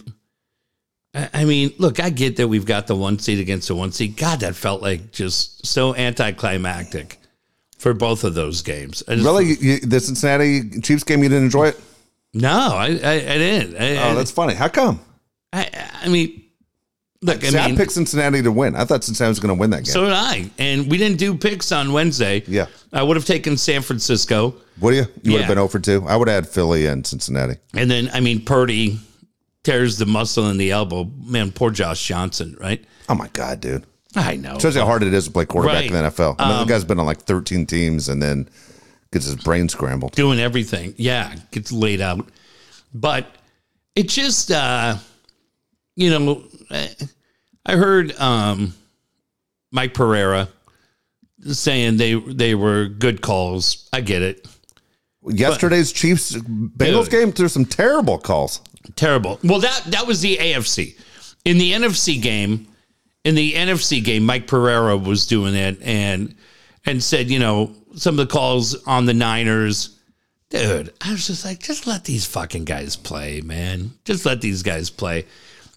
I 1.13 1.29
I 1.33 1.45
mean, 1.45 1.73
look, 1.77 1.99
I 1.99 2.09
get 2.09 2.37
that 2.37 2.47
we've 2.47 2.65
got 2.65 2.87
the 2.87 2.95
one 2.95 3.19
seat 3.19 3.41
against 3.41 3.67
the 3.67 3.75
one 3.75 3.91
seat. 3.91 4.15
God, 4.15 4.39
that 4.39 4.55
felt 4.55 4.81
like 4.81 5.11
just 5.11 5.65
so 5.65 5.93
anticlimactic 5.93 7.17
for 7.83 7.93
both 7.93 8.23
of 8.23 8.33
those 8.33 8.61
games. 8.61 9.03
Just- 9.07 9.23
Really, 9.23 9.53
you, 9.59 9.79
the 9.81 9.99
Cincinnati 9.99 10.79
Chiefs 10.81 11.03
game, 11.03 11.21
you 11.21 11.29
didn't 11.29 11.43
enjoy 11.45 11.67
it? 11.67 11.79
No, 12.33 12.49
I, 12.49 12.85
I, 13.03 13.13
I 13.13 13.37
didn't. 13.37 13.75
I, 13.79 14.09
Oh, 14.09 14.15
that's 14.15 14.31
funny. 14.31 14.53
How 14.55 14.69
come? 14.69 14.99
I, 15.51 15.69
I 16.01 16.07
mean, 16.09 16.43
look, 17.21 17.43
I 17.43 17.49
See, 17.49 17.57
I, 17.59 17.67
mean, 17.67 17.77
picked 17.77 17.91
Cincinnati 17.91 18.41
to 18.41 18.51
win. 18.51 18.75
I 18.75 18.85
thought 18.85 19.03
Cincinnati 19.03 19.29
was 19.29 19.39
going 19.39 19.53
to 19.55 19.59
win 19.59 19.69
that 19.71 19.83
game. 19.83 19.93
so 19.93 20.05
did 20.05 20.13
I. 20.13 20.49
And 20.57 20.89
we 20.89 20.97
didn't 20.97 21.17
do 21.19 21.35
picks 21.37 21.71
on 21.71 21.93
Wednesday. 21.93 22.41
Yeah. 22.47 22.65
I 22.91 23.03
would 23.03 23.17
have 23.17 23.25
taken 23.25 23.57
San 23.57 23.81
Francisco. 23.83 24.55
would 24.79 24.95
you? 24.95 25.05
You 25.21 25.33
would 25.33 25.41
have 25.41 25.49
been 25.49 25.59
oh 25.59 25.63
over 25.65 25.77
two. 25.77 26.03
I 26.07 26.15
would 26.15 26.27
have 26.27 26.45
had 26.45 26.51
Philly 26.51 26.87
and 26.87 27.05
Cincinnati. 27.05 27.57
And 27.75 27.91
then, 27.91 28.09
I 28.13 28.19
mean, 28.19 28.43
Purdy 28.43 28.99
tears 29.63 29.97
the 29.97 30.05
muscle 30.07 30.49
in 30.49 30.57
the 30.57 30.71
elbow. 30.71 31.03
Man, 31.23 31.51
poor 31.51 31.69
Josh 31.69 32.07
Johnson, 32.07 32.57
right? 32.59 32.83
Oh 33.09 33.15
my 33.15 33.27
god, 33.33 33.59
dude! 33.61 33.85
I 34.15 34.35
know. 34.35 34.57
Shows 34.59 34.75
you 34.75 34.81
how 34.81 34.87
hard 34.87 35.03
it 35.03 35.13
is 35.13 35.25
to 35.25 35.31
play 35.31 35.45
quarterback 35.45 35.75
Right. 35.75 35.85
in 35.87 35.93
the 35.93 35.99
NFL. 36.09 36.35
I 36.39 36.47
mean, 36.49 36.57
Um, 36.59 36.67
the 36.67 36.73
guy's 36.73 36.83
been 36.83 36.99
on 36.99 37.05
like 37.05 37.21
13 37.23 37.65
teams 37.65 38.09
and 38.09 38.21
then 38.21 38.47
gets 39.11 39.25
his 39.25 39.35
brain 39.35 39.69
scrambled. 39.69 40.13
doing 40.15 40.39
everything. 40.39 40.93
Yeah, 40.97 41.35
gets 41.51 41.71
laid 41.71 42.01
out. 42.01 42.27
But 42.93 43.27
it 43.95 44.09
just 44.09 44.51
uh 44.51 44.97
you 45.95 46.09
know, 46.09 46.43
I 47.65 47.73
heard 47.75 48.15
um 48.19 48.73
Mike 49.71 49.93
Pereira 49.93 50.47
saying 51.45 51.97
they 51.97 52.13
they 52.15 52.55
were 52.55 52.85
good 52.87 53.21
calls. 53.21 53.87
I 53.93 54.01
get 54.01 54.21
it. 54.21 54.47
Yesterday's 55.25 55.91
Chiefs 55.91 56.33
Bengals 56.35 57.09
game, 57.09 57.31
there's 57.31 57.53
some 57.53 57.65
terrible 57.65 58.17
calls. 58.17 58.61
Terrible. 58.95 59.39
Well, 59.43 59.59
that 59.59 59.83
that 59.87 60.05
was 60.07 60.21
the 60.21 60.37
AFC. 60.37 60.95
In 61.45 61.57
the 61.57 61.71
NFC 61.73 62.21
game, 62.21 62.67
in 63.23 63.35
the 63.35 63.53
NFC 63.53 64.03
game, 64.03 64.25
Mike 64.25 64.47
Pereira 64.47 64.97
was 64.97 65.25
doing 65.27 65.55
it 65.55 65.81
and 65.81 66.35
and 66.85 67.01
said, 67.03 67.29
you 67.29 67.39
know, 67.39 67.73
some 67.95 68.19
of 68.19 68.27
the 68.27 68.31
calls 68.31 68.75
on 68.85 69.05
the 69.05 69.13
Niners, 69.13 69.97
dude. 70.49 70.93
I 71.01 71.11
was 71.11 71.27
just 71.27 71.45
like, 71.45 71.59
just 71.61 71.87
let 71.87 72.03
these 72.03 72.25
fucking 72.25 72.65
guys 72.65 72.95
play, 72.95 73.41
man. 73.41 73.91
Just 74.05 74.25
let 74.25 74.41
these 74.41 74.63
guys 74.63 74.89
play. 74.89 75.25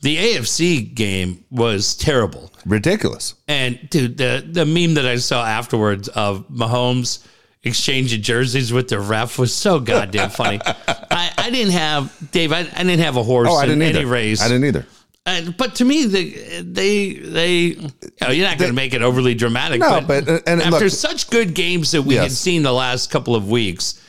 The 0.03 0.17
AFC 0.17 0.95
game 0.95 1.45
was 1.51 1.95
terrible. 1.97 2.53
Ridiculous. 2.67 3.35
And 3.49 3.79
dude, 3.91 4.19
the 4.19 4.47
the 4.49 4.67
meme 4.67 4.95
that 4.95 5.07
I 5.07 5.17
saw 5.17 5.45
afterwards 5.45 6.09
of 6.09 6.49
Mahomes 6.49 7.25
exchanging 7.63 8.23
jerseys 8.23 8.73
with 8.73 8.89
the 8.89 9.01
ref 9.01 9.39
was 9.39 9.53
so 9.55 9.81
goddamn 9.81 10.31
funny. 10.31 10.61
I, 10.67 11.33
I 11.39 11.51
didn't 11.51 11.73
have 11.73 12.31
Dave. 12.31 12.53
I, 12.53 12.61
I 12.61 12.83
didn't 12.85 13.01
have 13.01 13.17
a 13.17 13.23
horse 13.23 13.49
Oh, 13.51 13.57
I 13.57 13.63
in 13.65 13.71
didn't 13.71 13.83
any 13.83 13.99
either. 14.01 14.07
race. 14.07 14.43
I 14.43 14.49
didn't 14.49 14.65
either. 14.67 14.87
Uh, 15.27 15.51
but 15.59 15.75
to 15.75 15.85
me, 15.85 16.05
they 16.07 16.31
they 16.63 17.13
they 17.15 17.57
You 17.59 17.91
know, 18.21 18.31
you're 18.31 18.47
not 18.49 18.59
going 18.59 18.71
to 18.71 18.75
make 18.77 18.95
it 18.95 19.03
overly 19.03 19.35
dramatic. 19.35 19.81
No, 19.81 20.01
but, 20.01 20.25
but, 20.25 20.29
uh, 20.29 20.39
and 20.47 20.63
after 20.63 20.85
look- 20.85 20.93
such 20.93 21.29
good 21.31 21.53
games 21.53 21.91
that 21.91 22.03
we 22.03 22.15
had 22.15 22.31
seen 22.31 22.63
the 22.63 22.73
last 22.73 23.11
couple 23.11 23.35
of 23.35 23.49
weeks, 23.51 24.01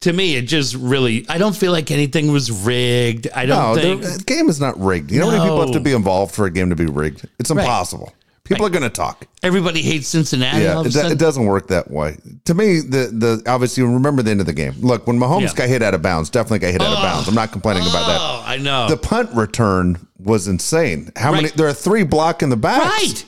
to 0.00 0.14
me, 0.14 0.36
it 0.36 0.42
just 0.42 0.74
really, 0.76 1.26
I 1.28 1.36
don't 1.36 1.54
feel 1.54 1.72
like 1.72 1.90
anything 1.90 2.32
was 2.32 2.50
rigged. 2.50 3.28
I 3.34 3.44
don't 3.44 3.76
No, 3.76 3.82
think. 3.82 4.02
the 4.02 4.08
the 4.16 4.24
game 4.24 4.48
is 4.48 4.58
not 4.58 4.80
rigged. 4.80 5.10
You 5.12 5.20
know 5.20 5.26
how 5.26 5.32
many 5.32 5.44
people 5.44 5.60
have 5.60 5.72
to 5.72 5.80
be 5.80 5.92
involved 5.92 6.34
for 6.34 6.46
a 6.46 6.50
game 6.50 6.70
to 6.70 6.76
be 6.76 6.86
rigged? 6.86 7.28
It's 7.38 7.50
impossible. 7.50 8.10
People 8.50 8.66
are 8.66 8.70
going 8.70 8.82
to 8.82 8.90
talk. 8.90 9.26
Everybody 9.44 9.80
hates 9.80 10.08
Cincinnati. 10.08 10.64
Yeah, 10.64 10.74
all 10.74 10.86
of 10.86 10.94
a 10.94 11.10
it, 11.12 11.18
doesn't 11.18 11.46
work 11.46 11.68
that 11.68 11.88
way. 11.88 12.16
To 12.46 12.54
me, 12.54 12.80
the 12.80 13.10
the 13.12 13.42
obviously 13.46 13.84
remember 13.84 14.22
the 14.22 14.32
end 14.32 14.40
of 14.40 14.46
the 14.46 14.52
game. 14.52 14.74
Look, 14.80 15.06
when 15.06 15.18
Mahomes 15.18 15.42
Yeah. 15.42 15.54
got 15.54 15.68
hit 15.68 15.82
out 15.82 15.94
of 15.94 16.02
bounds, 16.02 16.30
definitely 16.30 16.58
got 16.58 16.72
hit 16.72 16.82
out 16.82 16.92
of 16.92 16.98
oh. 16.98 17.02
bounds. 17.02 17.28
I'm 17.28 17.34
not 17.36 17.52
complaining 17.52 17.84
about 17.84 18.06
that. 18.08 18.18
Oh, 18.20 18.42
I 18.44 18.56
know. 18.56 18.88
The 18.88 18.96
punt 18.96 19.30
return 19.34 20.04
was 20.18 20.48
insane. 20.48 21.12
How 21.16 21.32
many? 21.32 21.50
There 21.50 21.68
are 21.68 21.72
three 21.72 22.02
block 22.02 22.42
in 22.42 22.50
the 22.50 22.56
back. 22.56 22.82
right. 22.82 23.24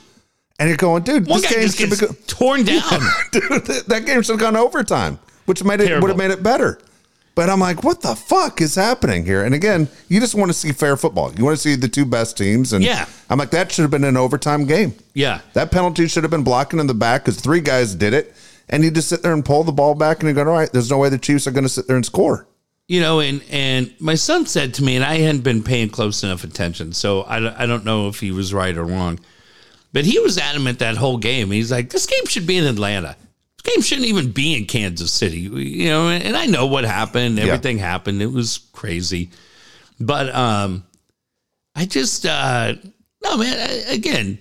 And 0.59 0.69
you're 0.69 0.77
going, 0.77 1.03
dude, 1.03 1.27
One 1.27 1.41
this 1.41 1.51
game 1.51 1.69
should 1.69 1.89
be 1.89 2.15
torn 2.27 2.63
down. 2.63 2.81
dude, 3.31 3.65
that- 3.65 3.85
that 3.87 4.05
game 4.05 4.21
should 4.21 4.33
have 4.33 4.39
gone 4.39 4.55
overtime, 4.55 5.19
which 5.45 5.63
made 5.63 5.81
it 5.81 5.99
would 6.01 6.09
have 6.09 6.17
made 6.17 6.31
it 6.31 6.43
better. 6.43 6.79
But 7.35 7.49
I'm 7.49 7.59
like, 7.59 7.83
what 7.83 8.01
the 8.01 8.15
fuck 8.15 8.61
is 8.61 8.75
happening 8.75 9.25
here? 9.25 9.43
And 9.43 9.55
again, 9.55 9.87
you 10.07 10.19
just 10.19 10.35
want 10.35 10.49
to 10.49 10.53
see 10.53 10.71
fair 10.71 10.95
football. 10.95 11.33
You 11.33 11.43
want 11.43 11.57
to 11.57 11.61
see 11.61 11.75
the 11.75 11.87
two 11.87 12.05
best 12.05 12.37
teams. 12.37 12.73
And 12.73 12.83
Yeah. 12.83 13.07
I'm 13.29 13.39
like, 13.39 13.49
that 13.51 13.71
should 13.71 13.81
have 13.81 13.91
been 13.91 14.03
an 14.03 14.17
overtime 14.17 14.65
game. 14.65 14.93
yeah. 15.15 15.41
That 15.53 15.71
penalty 15.71 16.07
should 16.07 16.23
have 16.23 16.31
been 16.31 16.43
blocking 16.43 16.79
in 16.79 16.85
the 16.87 16.93
back 16.93 17.23
because 17.25 17.39
three 17.39 17.61
guys 17.61 17.95
did 17.95 18.13
it. 18.13 18.35
And 18.69 18.83
you 18.83 18.91
just 18.91 19.09
sit 19.09 19.23
there 19.23 19.33
and 19.33 19.43
pull 19.43 19.63
the 19.63 19.71
ball 19.71 19.95
back 19.95 20.19
and 20.19 20.29
you 20.29 20.35
go, 20.35 20.41
all 20.41 20.55
right, 20.57 20.71
there's 20.71 20.89
no 20.91 20.97
way 20.99 21.09
the 21.09 21.17
Chiefs 21.17 21.47
are 21.47 21.51
going 21.51 21.63
to 21.65 21.69
sit 21.69 21.87
there 21.87 21.95
and 21.95 22.05
score. 22.05 22.47
You 22.87 22.99
know, 23.01 23.19
and 23.21 23.41
and 23.49 23.93
my 23.99 24.15
son 24.15 24.45
said 24.45 24.73
to 24.75 24.83
me, 24.83 24.95
and 24.95 25.05
I 25.05 25.17
hadn't 25.19 25.41
been 25.41 25.63
paying 25.63 25.89
close 25.89 26.21
enough 26.21 26.43
attention, 26.43 26.91
so 26.93 27.21
I, 27.21 27.63
I 27.63 27.65
don't 27.65 27.85
know 27.85 28.09
if 28.09 28.19
he 28.19 28.31
was 28.31 28.53
right 28.53 28.75
or 28.75 28.83
wrong, 28.83 29.19
but 29.93 30.03
he 30.05 30.19
was 30.19 30.37
adamant 30.37 30.79
that 30.79 30.97
whole 30.97 31.17
game. 31.17 31.49
He's 31.51 31.71
like, 31.71 31.89
this 31.91 32.05
game 32.05 32.25
should 32.25 32.45
be 32.45 32.57
in 32.57 32.65
Atlanta. 32.65 33.15
Game 33.63 33.81
shouldn't 33.81 34.07
even 34.07 34.31
be 34.31 34.55
in 34.55 34.65
Kansas 34.65 35.11
City. 35.11 35.39
You 35.39 35.89
know, 35.89 36.09
and 36.09 36.35
I 36.35 36.45
know 36.45 36.65
what 36.65 36.83
happened. 36.83 37.39
Everything 37.39 37.77
happened. 37.77 38.21
It 38.21 38.31
was 38.31 38.57
crazy, 38.73 39.29
but 39.99 40.33
um, 40.35 40.83
I 41.73 41.85
just 41.85 42.25
uh, 42.25 42.73
no 43.23 43.37
man. 43.37 43.57
I, 43.57 43.93
again, 43.93 44.37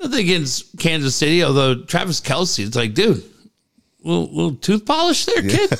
nothing 0.00 0.20
against 0.20 0.78
Kansas 0.78 1.14
City. 1.14 1.44
Although 1.44 1.82
Travis 1.82 2.22
Kelce, 2.22 2.66
it's 2.66 2.74
like, 2.74 2.94
dude, 2.94 3.22
little, 4.02 4.28
little 4.32 4.54
tooth 4.54 4.86
polish 4.86 5.26
there, 5.26 5.42
kid. 5.42 5.70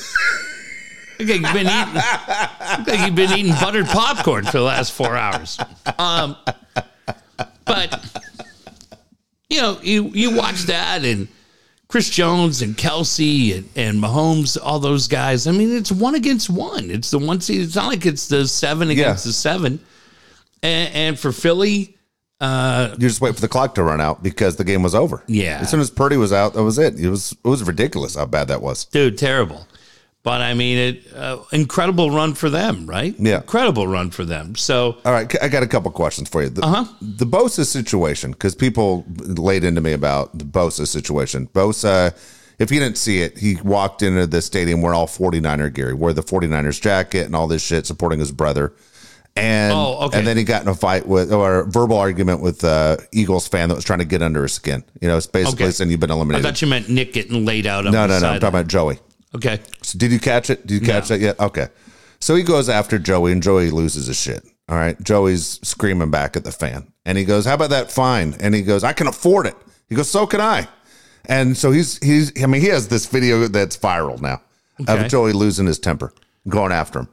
Look 1.18 1.28
like 1.28 1.40
you've 1.40 1.52
been 1.52 1.66
eating. 1.66 1.94
like 2.86 3.06
you've 3.06 3.14
been 3.14 3.38
eating 3.38 3.52
buttered 3.52 3.86
popcorn 3.86 4.44
for 4.44 4.58
the 4.58 4.64
last 4.64 4.92
four 4.92 5.16
hours. 5.16 5.58
Um, 5.98 6.36
but 7.64 8.20
you 9.48 9.60
know, 9.60 9.78
you 9.82 10.08
you 10.08 10.36
watch 10.36 10.62
that 10.64 11.04
and 11.04 11.28
Chris 11.92 12.08
Jones 12.08 12.62
and 12.62 12.74
Kelce 12.74 13.54
and, 13.58 13.68
and 13.76 14.02
Mahomes, 14.02 14.56
all 14.62 14.78
those 14.80 15.06
guys. 15.06 15.46
I 15.46 15.52
mean, 15.52 15.76
it's 15.76 15.92
one 15.92 16.14
against 16.14 16.48
one. 16.48 16.90
It's 16.90 17.10
the 17.10 17.18
one 17.18 17.42
seed. 17.42 17.60
It's 17.60 17.76
not 17.76 17.88
like 17.88 18.06
it's 18.06 18.28
the 18.28 18.48
seven 18.48 18.88
against 18.88 19.26
Yeah. 19.26 19.28
the 19.28 19.32
seven. 19.34 19.78
And, 20.62 20.94
and 20.94 21.18
for 21.18 21.32
Philly, 21.32 21.98
uh, 22.40 22.92
You 22.98 23.08
just 23.08 23.20
wait 23.20 23.34
for 23.34 23.42
the 23.42 23.46
clock 23.48 23.74
to 23.74 23.82
run 23.82 24.00
out 24.00 24.22
because 24.22 24.56
the 24.56 24.64
game 24.64 24.82
was 24.82 24.94
over. 24.94 25.22
Yeah. 25.26 25.58
As 25.60 25.70
soon 25.70 25.80
as 25.80 25.90
Purdy 25.90 26.16
was 26.16 26.32
out, 26.32 26.54
that 26.54 26.62
was 26.62 26.78
it. 26.78 26.98
It 26.98 27.10
was 27.10 27.32
it 27.32 27.46
was 27.46 27.62
ridiculous 27.62 28.14
how 28.14 28.24
bad 28.24 28.48
that 28.48 28.62
was. 28.62 28.86
dude, 28.86 29.18
terrible. 29.18 29.66
But 30.24 30.40
I 30.40 30.54
mean, 30.54 30.78
it 30.78 31.12
uh, 31.16 31.38
incredible 31.50 32.12
run 32.12 32.34
for 32.34 32.48
them, 32.48 32.86
right? 32.86 33.14
Yeah. 33.18 33.38
incredible 33.38 33.88
run 33.88 34.10
for 34.12 34.24
them. 34.24 34.54
So 34.54 34.98
All 35.04 35.12
right, 35.12 35.32
I 35.42 35.48
got 35.48 35.64
a 35.64 35.66
couple 35.66 35.90
questions 35.90 36.28
for 36.28 36.42
you. 36.42 36.48
The, 36.48 36.62
Uh-huh. 36.64 36.84
the 37.00 37.26
Bosa 37.26 37.66
situation, 37.66 38.30
because 38.30 38.54
people 38.54 39.04
laid 39.18 39.64
into 39.64 39.80
me 39.80 39.92
about 39.92 40.38
the 40.38 40.44
Bosa 40.44 40.86
situation. 40.86 41.48
Bosa, 41.52 42.14
if 42.60 42.70
you 42.70 42.78
didn't 42.78 42.98
see 42.98 43.22
it, 43.22 43.36
he 43.38 43.56
walked 43.64 44.00
into 44.02 44.28
the 44.28 44.40
stadium 44.40 44.80
wearing 44.80 44.96
all 44.96 45.08
49er 45.08 45.74
gear, 45.74 45.96
wore 45.96 46.12
the 46.12 46.22
49ers 46.22 46.80
jacket 46.80 47.26
and 47.26 47.34
all 47.34 47.48
this 47.48 47.62
shit, 47.62 47.84
supporting 47.86 48.20
his 48.20 48.30
brother. 48.30 48.72
And, 49.34 49.72
Oh, 49.72 50.04
okay. 50.04 50.18
and 50.18 50.26
then 50.26 50.36
he 50.36 50.44
got 50.44 50.62
in 50.62 50.68
a 50.68 50.74
fight 50.74 51.08
with, 51.08 51.32
or 51.32 51.60
a 51.60 51.64
verbal 51.66 51.96
argument 51.96 52.42
with 52.42 52.62
uh 52.62 52.98
Eagles 53.12 53.48
fan 53.48 53.70
that 53.70 53.74
was 53.74 53.82
trying 53.84 53.98
to 54.00 54.04
get 54.04 54.22
under 54.22 54.42
his 54.42 54.52
skin. 54.52 54.84
You 55.00 55.08
know, 55.08 55.16
it's 55.16 55.26
basically 55.26 55.64
Okay. 55.64 55.72
saying 55.72 55.90
you've 55.90 55.98
been 56.00 56.10
eliminated. 56.12 56.46
I 56.46 56.50
thought 56.50 56.60
you 56.62 56.68
meant 56.68 56.88
Nick 56.90 57.12
getting 57.14 57.44
laid 57.44 57.66
out. 57.66 57.86
On 57.86 57.92
no, 57.92 58.06
no, 58.06 58.20
no. 58.20 58.28
I'm 58.28 58.40
talking 58.40 58.48
about 58.48 58.68
Joey. 58.68 58.98
Okay. 59.34 59.60
So 59.82 59.98
did 59.98 60.12
you 60.12 60.20
catch 60.20 60.50
it? 60.50 60.66
Did 60.66 60.80
you 60.80 60.86
catch 60.86 61.08
that 61.08 61.20
yet? 61.20 61.38
Okay. 61.40 61.68
So 62.20 62.34
he 62.34 62.42
goes 62.42 62.68
after 62.68 62.98
Joey, 62.98 63.32
and 63.32 63.42
Joey 63.42 63.70
loses 63.70 64.06
his 64.06 64.18
shit. 64.20 64.44
All 64.68 64.76
right. 64.76 65.00
Joey's 65.02 65.58
screaming 65.66 66.10
back 66.10 66.36
at 66.36 66.44
the 66.44 66.52
fan, 66.52 66.92
and 67.04 67.18
he 67.18 67.24
goes, 67.24 67.44
"How 67.46 67.54
about 67.54 67.70
that 67.70 67.90
fine?" 67.90 68.34
And 68.40 68.54
he 68.54 68.62
goes, 68.62 68.84
"I 68.84 68.92
can 68.92 69.06
afford 69.06 69.46
it." 69.46 69.56
He 69.88 69.94
goes, 69.94 70.10
"So 70.10 70.26
can 70.26 70.40
I." 70.40 70.68
And 71.26 71.56
so 71.56 71.70
he's 71.72 71.98
he's. 71.98 72.32
I 72.42 72.46
mean, 72.46 72.60
he 72.62 72.68
has 72.68 72.88
this 72.88 73.06
video 73.06 73.48
that's 73.48 73.76
viral 73.76 74.20
now 74.20 74.40
Okay. 74.80 75.04
of 75.04 75.10
Joey 75.10 75.32
losing 75.32 75.66
his 75.66 75.78
temper, 75.78 76.12
going 76.48 76.72
after 76.72 77.00
him, 77.00 77.08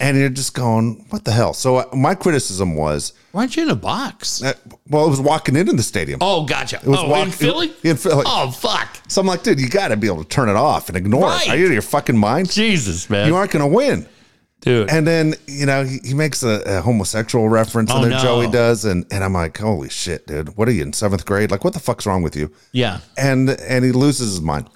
and 0.00 0.16
you're 0.18 0.28
just 0.28 0.54
going, 0.54 1.04
"What 1.10 1.24
the 1.24 1.32
hell?" 1.32 1.54
So 1.54 1.76
uh, 1.76 1.84
my 1.94 2.14
criticism 2.14 2.74
was, 2.74 3.12
Why 3.32 3.42
aren't 3.42 3.56
you 3.56 3.62
in 3.64 3.70
a 3.70 3.74
box? 3.76 4.42
uh, 4.42 4.52
well, 4.88 5.06
it 5.06 5.10
was 5.10 5.20
walking 5.20 5.56
into 5.56 5.72
the 5.72 5.82
stadium. 5.82 6.18
Oh, 6.20 6.44
gotcha. 6.44 6.80
was 6.84 6.98
oh, 7.00 7.08
walk- 7.08 7.26
in 7.26 7.30
Philly? 7.32 7.72
in 7.82 7.96
Philly. 7.96 8.24
Oh, 8.26 8.50
fuck. 8.50 8.98
So 9.08 9.20
I'm 9.20 9.26
like, 9.26 9.42
dude, 9.42 9.60
you 9.60 9.68
got 9.68 9.88
to 9.88 9.96
be 9.96 10.06
able 10.06 10.22
to 10.22 10.28
turn 10.28 10.48
it 10.48 10.56
off 10.56 10.88
and 10.88 10.96
ignore 10.96 11.22
Right. 11.28 11.46
it. 11.46 11.50
Are 11.50 11.56
you 11.56 11.64
out 11.64 11.68
of 11.68 11.72
your 11.72 11.82
fucking 11.82 12.16
mind? 12.16 12.50
Jesus, 12.50 13.08
man. 13.08 13.26
You 13.28 13.36
aren't 13.36 13.50
going 13.50 13.68
to 13.68 13.74
win. 13.74 14.06
Dude. 14.60 14.88
And 14.88 15.06
then 15.06 15.34
you 15.46 15.66
know 15.66 15.84
he, 15.84 15.98
he 16.02 16.14
makes 16.14 16.42
a, 16.42 16.62
a 16.64 16.80
homosexual 16.80 17.50
reference 17.50 17.90
Oh, 17.92 17.96
in 18.02 18.08
there. 18.08 18.18
no. 18.18 18.22
Joey 18.24 18.50
does, 18.50 18.86
and 18.86 19.04
and 19.10 19.22
I'm 19.22 19.34
like, 19.34 19.58
holy 19.58 19.90
shit, 19.90 20.26
dude! 20.26 20.56
What 20.56 20.68
are 20.68 20.72
you 20.72 20.82
in 20.82 20.94
seventh 20.94 21.26
grade? 21.26 21.50
Like, 21.50 21.64
what 21.64 21.74
the 21.74 21.80
fuck's 21.80 22.06
wrong 22.06 22.22
with 22.22 22.34
you? 22.34 22.50
yeah. 22.72 23.00
And 23.18 23.50
and 23.50 23.84
he 23.84 23.92
loses 23.92 24.30
his 24.30 24.40
mind. 24.40 24.70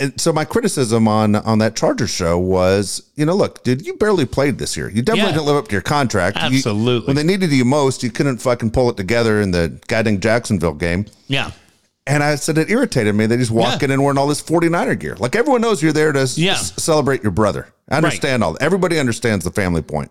And 0.00 0.18
so 0.20 0.32
my 0.32 0.44
criticism 0.46 1.06
on 1.06 1.36
on 1.36 1.58
that 1.58 1.76
Chargers 1.76 2.10
show 2.10 2.38
was, 2.38 3.02
you 3.16 3.26
know, 3.26 3.34
look, 3.36 3.62
dude, 3.62 3.84
you 3.86 3.94
barely 3.94 4.24
played 4.24 4.58
this 4.58 4.76
year. 4.76 4.88
You 4.88 5.02
definitely 5.02 5.30
Yeah. 5.32 5.36
didn't 5.36 5.46
live 5.46 5.56
up 5.56 5.68
to 5.68 5.72
your 5.72 5.82
contract. 5.82 6.36
You- 6.38 6.56
Absolutely. 6.56 7.06
when 7.06 7.16
they 7.16 7.22
needed 7.22 7.52
you 7.52 7.64
most, 7.66 8.02
you 8.02 8.10
couldn't 8.10 8.38
fucking 8.38 8.70
pull 8.70 8.88
it 8.90 8.96
together 8.96 9.40
in 9.40 9.50
the 9.50 9.78
goddamn 9.88 10.18
Jacksonville 10.20 10.72
game. 10.74 11.04
Yeah. 11.28 11.50
And 12.06 12.22
I 12.24 12.34
said 12.36 12.56
it 12.58 12.70
irritated 12.70 13.14
me 13.14 13.26
that 13.26 13.38
he's 13.38 13.50
walking 13.50 13.90
in 13.90 14.02
wearing 14.02 14.16
all 14.18 14.26
this 14.26 14.40
49er 14.40 14.98
gear. 14.98 15.16
Like 15.18 15.36
everyone 15.36 15.60
knows 15.60 15.82
you're 15.82 15.92
there 15.92 16.12
to 16.12 16.28
Yeah. 16.34 16.54
s- 16.54 16.72
celebrate 16.78 17.22
your 17.22 17.30
brother. 17.32 17.68
I 17.90 17.96
understand 17.98 18.42
all 18.42 18.54
that. 18.54 18.62
Everybody 18.62 18.98
understands 18.98 19.44
the 19.44 19.50
family 19.50 19.82
point. 19.82 20.10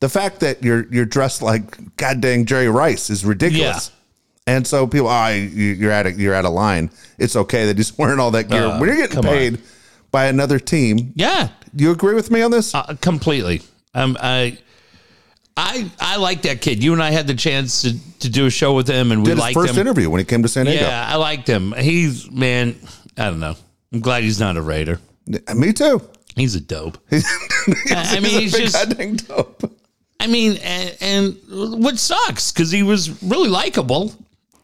The 0.00 0.08
fact 0.08 0.40
that 0.40 0.62
you're 0.64 0.86
you're 0.90 1.04
dressed 1.04 1.42
like 1.42 1.96
goddamn 1.96 2.44
Jerry 2.44 2.68
Rice 2.68 3.08
is 3.08 3.24
ridiculous. 3.24 3.90
And 4.48 4.66
so 4.66 4.86
people, 4.86 5.08
ah, 5.08 5.28
you, 5.28 5.42
you're 5.42 5.92
at 5.92 6.06
a, 6.06 6.12
you're 6.12 6.34
at 6.34 6.44
a 6.44 6.48
line. 6.48 6.90
It's 7.18 7.36
okay 7.36 7.66
that 7.66 7.76
he's 7.76 7.96
wearing 7.98 8.18
all 8.18 8.30
that 8.32 8.48
gear. 8.48 8.64
Uh, 8.64 8.78
when 8.80 8.88
you're 8.88 8.96
getting 8.96 9.14
come 9.16 9.26
on. 9.26 9.32
paid 9.32 9.58
by 10.10 10.26
another 10.26 10.58
team, 10.58 11.12
Yeah. 11.14 11.50
you 11.76 11.90
agree 11.90 12.14
with 12.14 12.30
me 12.30 12.40
on 12.42 12.50
this? 12.50 12.74
Uh, 12.74 12.96
completely. 13.00 13.60
Um, 13.94 14.16
I, 14.20 14.58
I, 15.56 15.90
I 16.00 16.16
like 16.16 16.42
that 16.42 16.60
kid. 16.60 16.82
You 16.82 16.92
and 16.92 17.02
I 17.02 17.10
had 17.10 17.26
the 17.26 17.34
chance 17.34 17.82
to, 17.82 18.18
to 18.20 18.28
do 18.30 18.46
a 18.46 18.50
show 18.50 18.74
with 18.74 18.88
him, 18.88 19.12
and 19.12 19.20
we 19.22 19.26
Did 19.26 19.30
his 19.32 19.40
liked 19.40 19.54
first 19.54 19.74
him. 19.74 19.80
interview 19.80 20.08
when 20.08 20.20
he 20.20 20.24
came 20.24 20.42
to 20.42 20.48
San 20.48 20.66
Diego. 20.66 20.84
Yeah, 20.86 21.06
I 21.08 21.16
liked 21.16 21.48
him. 21.48 21.72
He's 21.76 22.30
man. 22.30 22.76
I 23.16 23.24
don't 23.24 23.40
know. 23.40 23.56
I'm 23.92 24.00
glad 24.00 24.22
he's 24.22 24.38
not 24.40 24.56
a 24.56 24.62
Raider. 24.62 25.00
Me 25.54 25.72
too. 25.72 26.00
He's 26.36 26.54
a 26.54 26.60
dope. 26.60 26.96
I 27.90 28.20
mean, 28.20 28.40
he's 28.40 28.54
a 28.54 28.86
big 28.86 29.18
just. 29.18 29.28
dope. 29.28 29.72
I 30.20 30.26
mean, 30.26 30.56
and, 30.62 30.96
and 31.00 31.36
what 31.82 31.98
sucks 31.98 32.52
because 32.52 32.70
he 32.70 32.82
was 32.82 33.22
really 33.22 33.48
likable, 33.48 34.14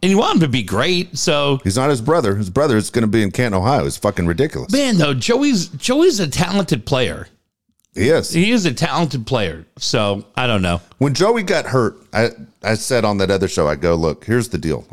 and 0.05 0.11
you 0.11 0.19
want 0.19 0.35
him 0.35 0.41
to 0.41 0.49
be 0.49 0.63
great. 0.63 1.17
So 1.17 1.61
He's 1.65 1.77
not 1.77 1.89
his 1.89 2.03
brother. 2.03 2.37
His 2.37 2.51
brother 2.51 2.77
is 2.77 2.91
going 2.91 3.05
to 3.05 3.09
be 3.09 3.23
in 3.23 3.31
Canton, 3.31 3.59
Ohio. 3.59 3.87
It's 3.87 3.97
fucking 3.97 4.27
ridiculous. 4.27 4.71
man, 4.71 4.99
though 4.99 5.15
Joey's 5.15 5.69
Joey's 5.69 6.21
a 6.21 6.29
talented 6.29 6.85
player. 6.85 7.29
He 7.95 8.11
is. 8.11 8.31
He 8.31 8.51
is 8.51 8.67
a 8.67 8.75
talented 8.75 9.27
player. 9.27 9.65
So 9.79 10.27
I 10.37 10.47
don't 10.47 10.61
know. 10.61 10.83
When 10.99 11.15
Joey 11.15 11.43
got 11.43 11.65
hurt, 11.65 11.97
I, 12.13 12.31
I 12.63 12.75
said 12.75 13.07
on 13.07 13.17
that 13.19 13.31
other 13.31 13.49
show, 13.49 13.67
I 13.67 13.77
go, 13.77 13.95
look, 13.95 14.27
here's 14.27 14.51
the 14.51 14.59
deal. 14.59 14.85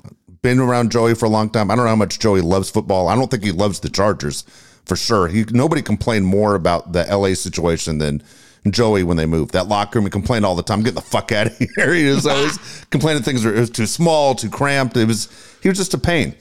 Been 0.43 0.59
around 0.59 0.91
Joey 0.93 1.14
for 1.16 1.26
a 1.26 1.30
long 1.30 1.49
time. 1.49 1.70
I 1.70 1.76
don't 1.76 1.84
know 1.84 1.89
how 1.89 1.95
much 1.97 2.20
Joey 2.20 2.39
loves 2.39 2.70
football. 2.70 3.09
I 3.09 3.16
don't 3.16 3.30
think 3.30 3.43
he 3.43 3.51
loves 3.51 3.82
the 3.82 3.89
Chargers 3.89 4.45
for 4.86 4.95
sure. 4.95 5.28
He 5.28 5.43
nobody 5.49 5.82
complained 5.82 6.26
more 6.26 6.55
about 6.55 6.93
the 6.93 7.03
LA 7.03 7.34
situation 7.34 7.97
than 7.97 8.24
Joey 8.70 9.03
when 9.03 9.18
they 9.18 9.26
moved. 9.26 9.53
That 9.53 9.68
locker 9.68 9.97
room, 9.99 10.05
he 10.05 10.12
complained 10.12 10.45
all 10.45 10.55
the 10.55 10.64
time. 10.64 10.84
Get 10.84 10.95
the 10.95 11.01
fuck 11.01 11.32
out 11.32 11.47
of 11.47 11.57
here. 11.76 11.93
He 11.93 12.05
was 12.05 12.28
always 12.28 12.86
complaining 12.91 13.24
things 13.24 13.43
were 13.43 13.53
it 13.53 13.59
was 13.59 13.70
too 13.70 13.86
small, 13.86 14.36
too 14.36 14.49
cramped. 14.49 14.95
It 14.97 15.07
was 15.07 15.30
he 15.62 15.70
was 15.70 15.78
just 15.78 15.93
a 15.93 15.97
pain. 15.97 16.36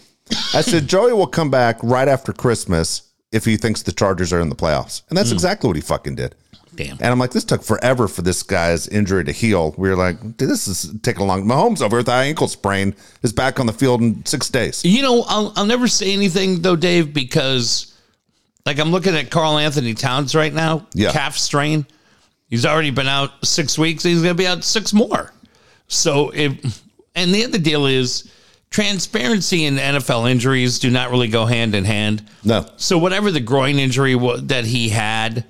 I 0.55 0.61
said 0.61 0.87
Joey 0.87 1.13
will 1.13 1.27
come 1.27 1.51
back 1.51 1.79
right 1.83 2.07
after 2.07 2.33
Christmas 2.33 3.03
if 3.33 3.45
he 3.45 3.57
thinks 3.57 3.83
the 3.83 3.93
Chargers 3.93 4.33
are 4.33 4.41
in 4.41 4.49
the 4.49 4.57
playoffs. 4.57 5.03
And 5.09 5.17
that's 5.17 5.31
hmm. 5.31 5.35
exactly 5.35 5.69
what 5.69 5.77
he 5.77 5.83
fucking 5.83 6.17
did. 6.17 6.35
Damn. 6.75 6.97
And 7.01 7.07
I'm 7.07 7.19
like, 7.19 7.33
this 7.33 7.45
took 7.45 7.63
forever 7.63 8.07
for 8.07 8.23
this 8.23 8.43
guy's 8.43 8.87
injury 8.89 9.25
to 9.25 9.33
heal. 9.33 9.75
We 9.77 9.89
were 9.89 9.97
like, 9.97 10.39
this 10.39 10.69
is 10.69 10.95
taking 11.03 11.23
a 11.23 11.25
long. 11.25 11.45
Mahomes 11.45 11.83
over 11.83 11.99
with 11.99 12.07
the 12.07 12.13
ankle 12.13 12.49
sprain 12.49 12.95
is 13.23 13.33
back 13.33 13.59
on 13.59 13.67
the 13.67 13.73
field 13.73 14.01
in 14.01 14.25
six 14.25 14.49
days. 14.49 14.85
You 14.85 15.03
know, 15.03 15.25
I'll 15.29 15.53
I'll 15.57 15.67
never 15.67 15.89
say 15.89 16.13
anything 16.13 16.63
though, 16.63 16.77
Dave, 16.77 17.13
because 17.13 17.93
like 18.67 18.79
I'm 18.79 18.91
looking 18.93 19.17
at 19.17 19.31
Karl-Anthony 19.31 19.95
Towns 19.95 20.35
right 20.35 20.53
now, 20.53 20.87
Yeah. 20.95 21.13
calf 21.13 21.37
strain. 21.37 21.87
He's 22.51 22.67
already 22.67 22.91
been 22.91 23.07
out 23.07 23.47
six 23.47 23.79
weeks. 23.79 24.03
He's 24.03 24.23
going 24.23 24.37
to 24.37 24.39
be 24.43 24.47
out 24.47 24.65
six 24.65 24.93
more. 24.93 25.33
So 25.87 26.31
if 26.35 26.83
and 27.15 27.33
the 27.33 27.45
other 27.45 27.59
deal 27.59 27.87
is 27.87 28.31
transparency 28.71 29.67
and 29.67 29.79
NFL 29.79 30.31
injuries 30.31 30.79
do 30.79 30.91
not 30.91 31.11
really 31.11 31.29
go 31.29 31.47
hand 31.47 31.75
in 31.75 31.85
hand. 31.85 32.25
No. 32.45 32.67
So 32.77 32.99
whatever 32.99 33.31
the 33.31 33.41
groin 33.41 33.79
injury 33.79 34.17
that 34.43 34.65
he 34.65 34.89
had, 34.89 35.45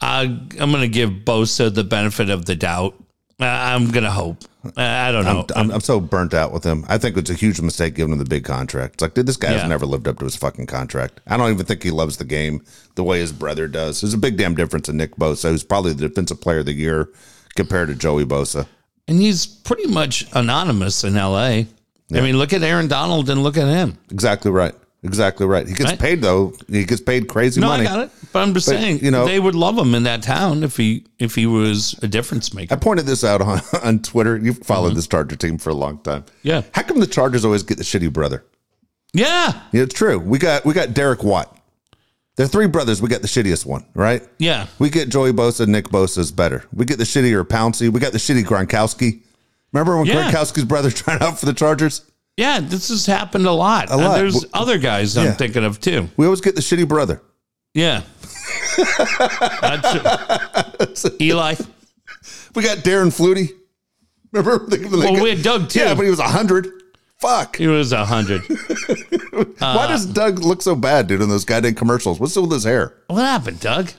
uh, 0.00 0.26
I'm 0.60 0.70
going 0.70 0.80
to 0.80 0.88
give 0.88 1.10
Bosa 1.10 1.74
the 1.74 1.84
benefit 1.84 2.30
of 2.30 2.44
the 2.44 2.54
doubt. 2.54 2.94
Uh, 3.40 3.44
I'm 3.44 3.90
going 3.90 4.04
to 4.04 4.10
hope. 4.10 4.44
Uh, 4.76 4.80
I 4.82 5.12
don't 5.12 5.24
know. 5.24 5.46
I'm, 5.54 5.70
I'm 5.70 5.80
so 5.80 6.00
burnt 6.00 6.32
out 6.34 6.52
with 6.52 6.64
him. 6.64 6.84
I 6.88 6.98
think 6.98 7.16
it's 7.16 7.30
a 7.30 7.34
huge 7.34 7.60
mistake 7.60 7.94
giving 7.94 8.12
him 8.12 8.18
the 8.18 8.24
big 8.24 8.44
contract. 8.44 8.94
It's 8.94 9.02
like, 9.02 9.14
dude, 9.14 9.26
this 9.26 9.36
guy 9.36 9.54
Yeah. 9.54 9.66
never 9.66 9.86
lived 9.86 10.08
up 10.08 10.18
to 10.20 10.24
his 10.24 10.36
fucking 10.36 10.66
contract. 10.66 11.20
I 11.26 11.36
don't 11.36 11.50
even 11.52 11.66
think 11.66 11.82
he 11.82 11.90
loves 11.90 12.16
the 12.16 12.24
game 12.24 12.62
the 12.94 13.04
way 13.04 13.20
his 13.20 13.32
brother 13.32 13.68
does. 13.68 14.00
There's 14.00 14.14
a 14.14 14.18
big 14.18 14.36
damn 14.36 14.54
difference 14.54 14.88
in 14.88 14.96
Nick 14.96 15.16
Bosa, 15.16 15.50
who's 15.50 15.64
probably 15.64 15.92
the 15.92 16.08
defensive 16.08 16.40
player 16.40 16.58
of 16.60 16.66
the 16.66 16.72
year 16.72 17.08
compared 17.54 17.88
to 17.88 17.94
Joey 17.94 18.24
Bosa. 18.24 18.66
and 19.08 19.20
he's 19.20 19.46
pretty 19.46 19.86
much 19.86 20.26
anonymous 20.34 21.04
in 21.04 21.14
LA. 21.14 21.38
I 21.48 21.66
mean, 22.10 22.38
look 22.38 22.52
at 22.52 22.62
Aaron 22.62 22.86
Donald 22.88 23.28
and 23.30 23.42
look 23.42 23.56
at 23.56 23.66
him. 23.68 23.98
Exactly 24.10 24.50
right. 24.50 24.74
Exactly 25.02 25.46
right. 25.46 25.68
He 25.68 25.74
gets 25.74 25.90
Right. 25.90 25.98
paid 25.98 26.20
though. 26.22 26.52
He 26.68 26.84
gets 26.84 27.00
paid 27.00 27.28
crazy 27.28 27.60
No, 27.60 27.68
money. 27.68 27.86
I 27.86 27.90
got 27.90 28.00
it. 28.00 28.10
But 28.32 28.42
I'm 28.42 28.54
just 28.54 28.66
saying, 28.66 29.00
you 29.04 29.10
know- 29.10 29.26
they 29.26 29.38
would 29.38 29.54
love 29.54 29.78
him 29.78 29.94
in 29.94 30.02
that 30.04 30.22
town 30.22 30.62
if 30.64 30.76
he 30.76 31.04
if 31.18 31.34
he 31.34 31.46
was 31.46 31.94
a 32.02 32.08
difference 32.08 32.52
maker. 32.52 32.74
I 32.74 32.76
pointed 32.78 33.06
this 33.06 33.22
out 33.22 33.40
on, 33.40 33.60
on 33.84 34.00
Twitter. 34.00 34.36
You've 34.36 34.58
followed 34.58 34.94
this 34.96 35.06
Charger 35.06 35.36
team 35.36 35.58
for 35.58 35.70
a 35.70 35.74
long 35.74 35.98
time. 35.98 36.22
Mm-hmm. 36.22 36.48
Yeah. 36.48 36.62
How 36.72 36.82
come 36.82 36.98
the 37.00 37.06
Chargers 37.06 37.44
always 37.44 37.62
get 37.62 37.78
the 37.78 37.84
shitty 37.84 38.12
brother? 38.12 38.44
yeah, 39.12 39.52
Yeah, 39.72 39.82
it's 39.82 39.94
true. 39.94 40.18
We 40.18 40.38
got 40.38 40.64
we 40.64 40.74
got 40.74 40.92
Derek 40.94 41.22
Watt. 41.22 41.52
They're 42.36 42.46
three 42.48 42.66
brothers. 42.66 43.00
We 43.00 43.08
got 43.08 43.22
the 43.22 43.28
shittiest 43.28 43.64
one, 43.64 43.86
right? 43.94 44.22
yeah. 44.38 44.66
We 44.78 44.90
get 44.90 45.08
Joey 45.08 45.32
Bosa. 45.32 45.66
Nick 45.66 45.86
Bosa 45.88 46.18
is 46.18 46.30
better. 46.32 46.64
We 46.72 46.84
get 46.84 46.98
the 46.98 47.04
shittier 47.04 47.44
Pouncey. 47.44 47.88
We 47.90 47.98
got 48.00 48.12
the 48.12 48.18
shitty 48.18 48.44
Gronkowski. 48.44 49.22
Remember 49.72 49.96
when 49.96 50.06
Yeah. 50.06 50.30
Gronkowski's 50.30 50.64
brother 50.64 50.90
tried 51.02 51.22
out 51.22 51.38
for 51.40 51.46
the 51.46 51.54
Chargers? 51.54 52.02
Yeah, 52.36 52.60
this 52.60 52.88
has 52.88 53.06
happened 53.06 53.46
a 53.46 53.52
lot. 53.52 53.90
A 53.90 53.96
lot. 53.96 54.04
And 54.04 54.14
there's 54.14 54.44
other 54.52 54.76
guys 54.78 55.16
I'm 55.16 55.26
Yeah. 55.26 55.32
thinking 55.34 55.64
of 55.64 55.80
too. 55.80 56.08
We 56.16 56.26
always 56.26 56.40
get 56.40 56.54
the 56.54 56.60
shitty 56.60 56.86
brother. 56.86 57.22
Yeah. 57.74 58.02
That's 60.78 61.06
Eli. 61.20 61.54
We 62.54 62.62
got 62.62 62.78
Darren 62.78 63.08
Flutie. 63.14 63.50
Remember? 64.32 64.66
Well, 64.96 65.22
we 65.22 65.30
had 65.30 65.42
Doug 65.42 65.68
too. 65.68 65.80
Yeah, 65.80 65.94
but 65.94 66.02
he 66.02 66.10
was 66.10 66.20
hundred. 66.20 66.68
Fuck. 67.18 67.56
He 67.56 67.66
was 67.66 67.92
a 67.92 68.04
hundred. 68.04 68.42
Why 69.30 69.44
uh, 69.60 69.86
does 69.88 70.04
Doug 70.06 70.40
look 70.40 70.60
so 70.62 70.74
bad, 70.74 71.06
dude, 71.06 71.22
in 71.22 71.28
those 71.28 71.44
goddamn 71.44 71.74
commercials? 71.74 72.20
What's 72.20 72.34
deal 72.34 72.42
with 72.42 72.52
his 72.52 72.64
hair? 72.64 72.94
What 73.06 73.22
happened, 73.22 73.60
Doug? 73.60 73.92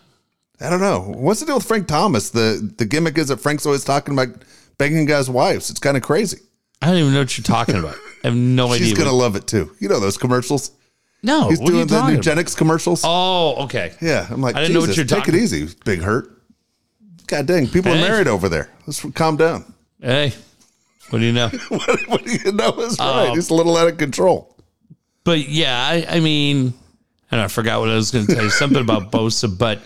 I 0.59 0.69
don't 0.69 0.79
know. 0.81 0.99
What's 1.01 1.39
the 1.39 1.45
deal 1.47 1.55
with 1.55 1.65
Frank 1.67 1.87
Thomas? 1.87 2.29
The 2.29 2.71
the 2.77 2.85
gimmick 2.85 3.17
is 3.17 3.27
that 3.29 3.37
Frank's 3.39 3.65
always 3.65 3.83
talking 3.83 4.13
about 4.13 4.29
banging 4.77 5.05
guys' 5.05 5.29
wives. 5.29 5.69
It's 5.69 5.79
kind 5.79 5.97
of 5.97 6.03
crazy. 6.03 6.39
I 6.81 6.87
don't 6.87 6.97
even 6.97 7.13
know 7.13 7.19
what 7.19 7.37
you're 7.37 7.43
talking 7.43 7.75
about. 7.75 7.95
Have 8.27 8.35
no 8.35 8.67
She's 8.67 8.75
idea. 8.75 8.87
She's 8.89 8.97
gonna 8.97 9.11
love 9.13 9.35
it 9.35 9.47
too. 9.47 9.71
You 9.79 9.89
know 9.89 9.99
those 9.99 10.17
commercials? 10.17 10.71
no, 11.23 11.49
He's 11.49 11.59
what 11.59 11.69
are 11.69 11.71
you 11.71 11.77
doing 11.85 11.87
the 11.87 11.95
talking 11.97 12.15
about? 12.15 12.25
Nugenix 12.37 12.55
commercials. 12.55 13.01
Oh, 13.03 13.63
okay. 13.65 13.93
Yeah, 14.01 14.27
I'm 14.29 14.41
like, 14.41 14.55
I 14.55 14.61
didn't 14.61 14.73
know 14.75 14.81
what 14.81 14.95
you're 14.95 15.05
take 15.05 15.27
it 15.27 15.35
easy, 15.35 15.67
big 15.85 16.01
hurt. 16.01 16.31
God 17.27 17.45
dang, 17.45 17.67
people 17.67 17.91
Hey. 17.91 18.03
are 18.03 18.07
married 18.09 18.27
over 18.27 18.47
there. 18.49 18.69
Let's 18.85 19.03
calm 19.11 19.35
down. 19.37 19.73
Hey, 20.01 20.33
what 21.09 21.19
do 21.19 21.25
you 21.25 21.33
know? 21.33 21.47
what, 21.69 21.99
what 22.07 22.23
do 22.25 22.31
you 22.31 22.51
know 22.51 22.71
is 22.81 22.99
right? 22.99 23.29
Um, 23.29 23.35
He's 23.35 23.49
a 23.49 23.53
little 23.53 23.75
out 23.77 23.87
of 23.87 23.97
control. 23.97 24.55
But 25.23 25.47
yeah, 25.49 25.77
I, 25.77 26.05
I 26.17 26.19
mean, 26.19 26.73
and 27.31 27.41
I 27.41 27.47
forgot 27.47 27.79
what 27.81 27.89
I 27.89 27.95
was 27.95 28.11
going 28.11 28.27
to 28.27 28.35
tell 28.35 28.43
you. 28.43 28.49
Something 28.49 28.81
about 28.81 29.11
Bosa, 29.11 29.57
but 29.57 29.79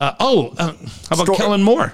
uh, 0.00 0.14
oh, 0.20 0.54
uh, 0.56 0.72
how 0.72 0.72
about 1.10 1.24
Stor- 1.24 1.36
Kellen 1.36 1.62
Moore? 1.62 1.92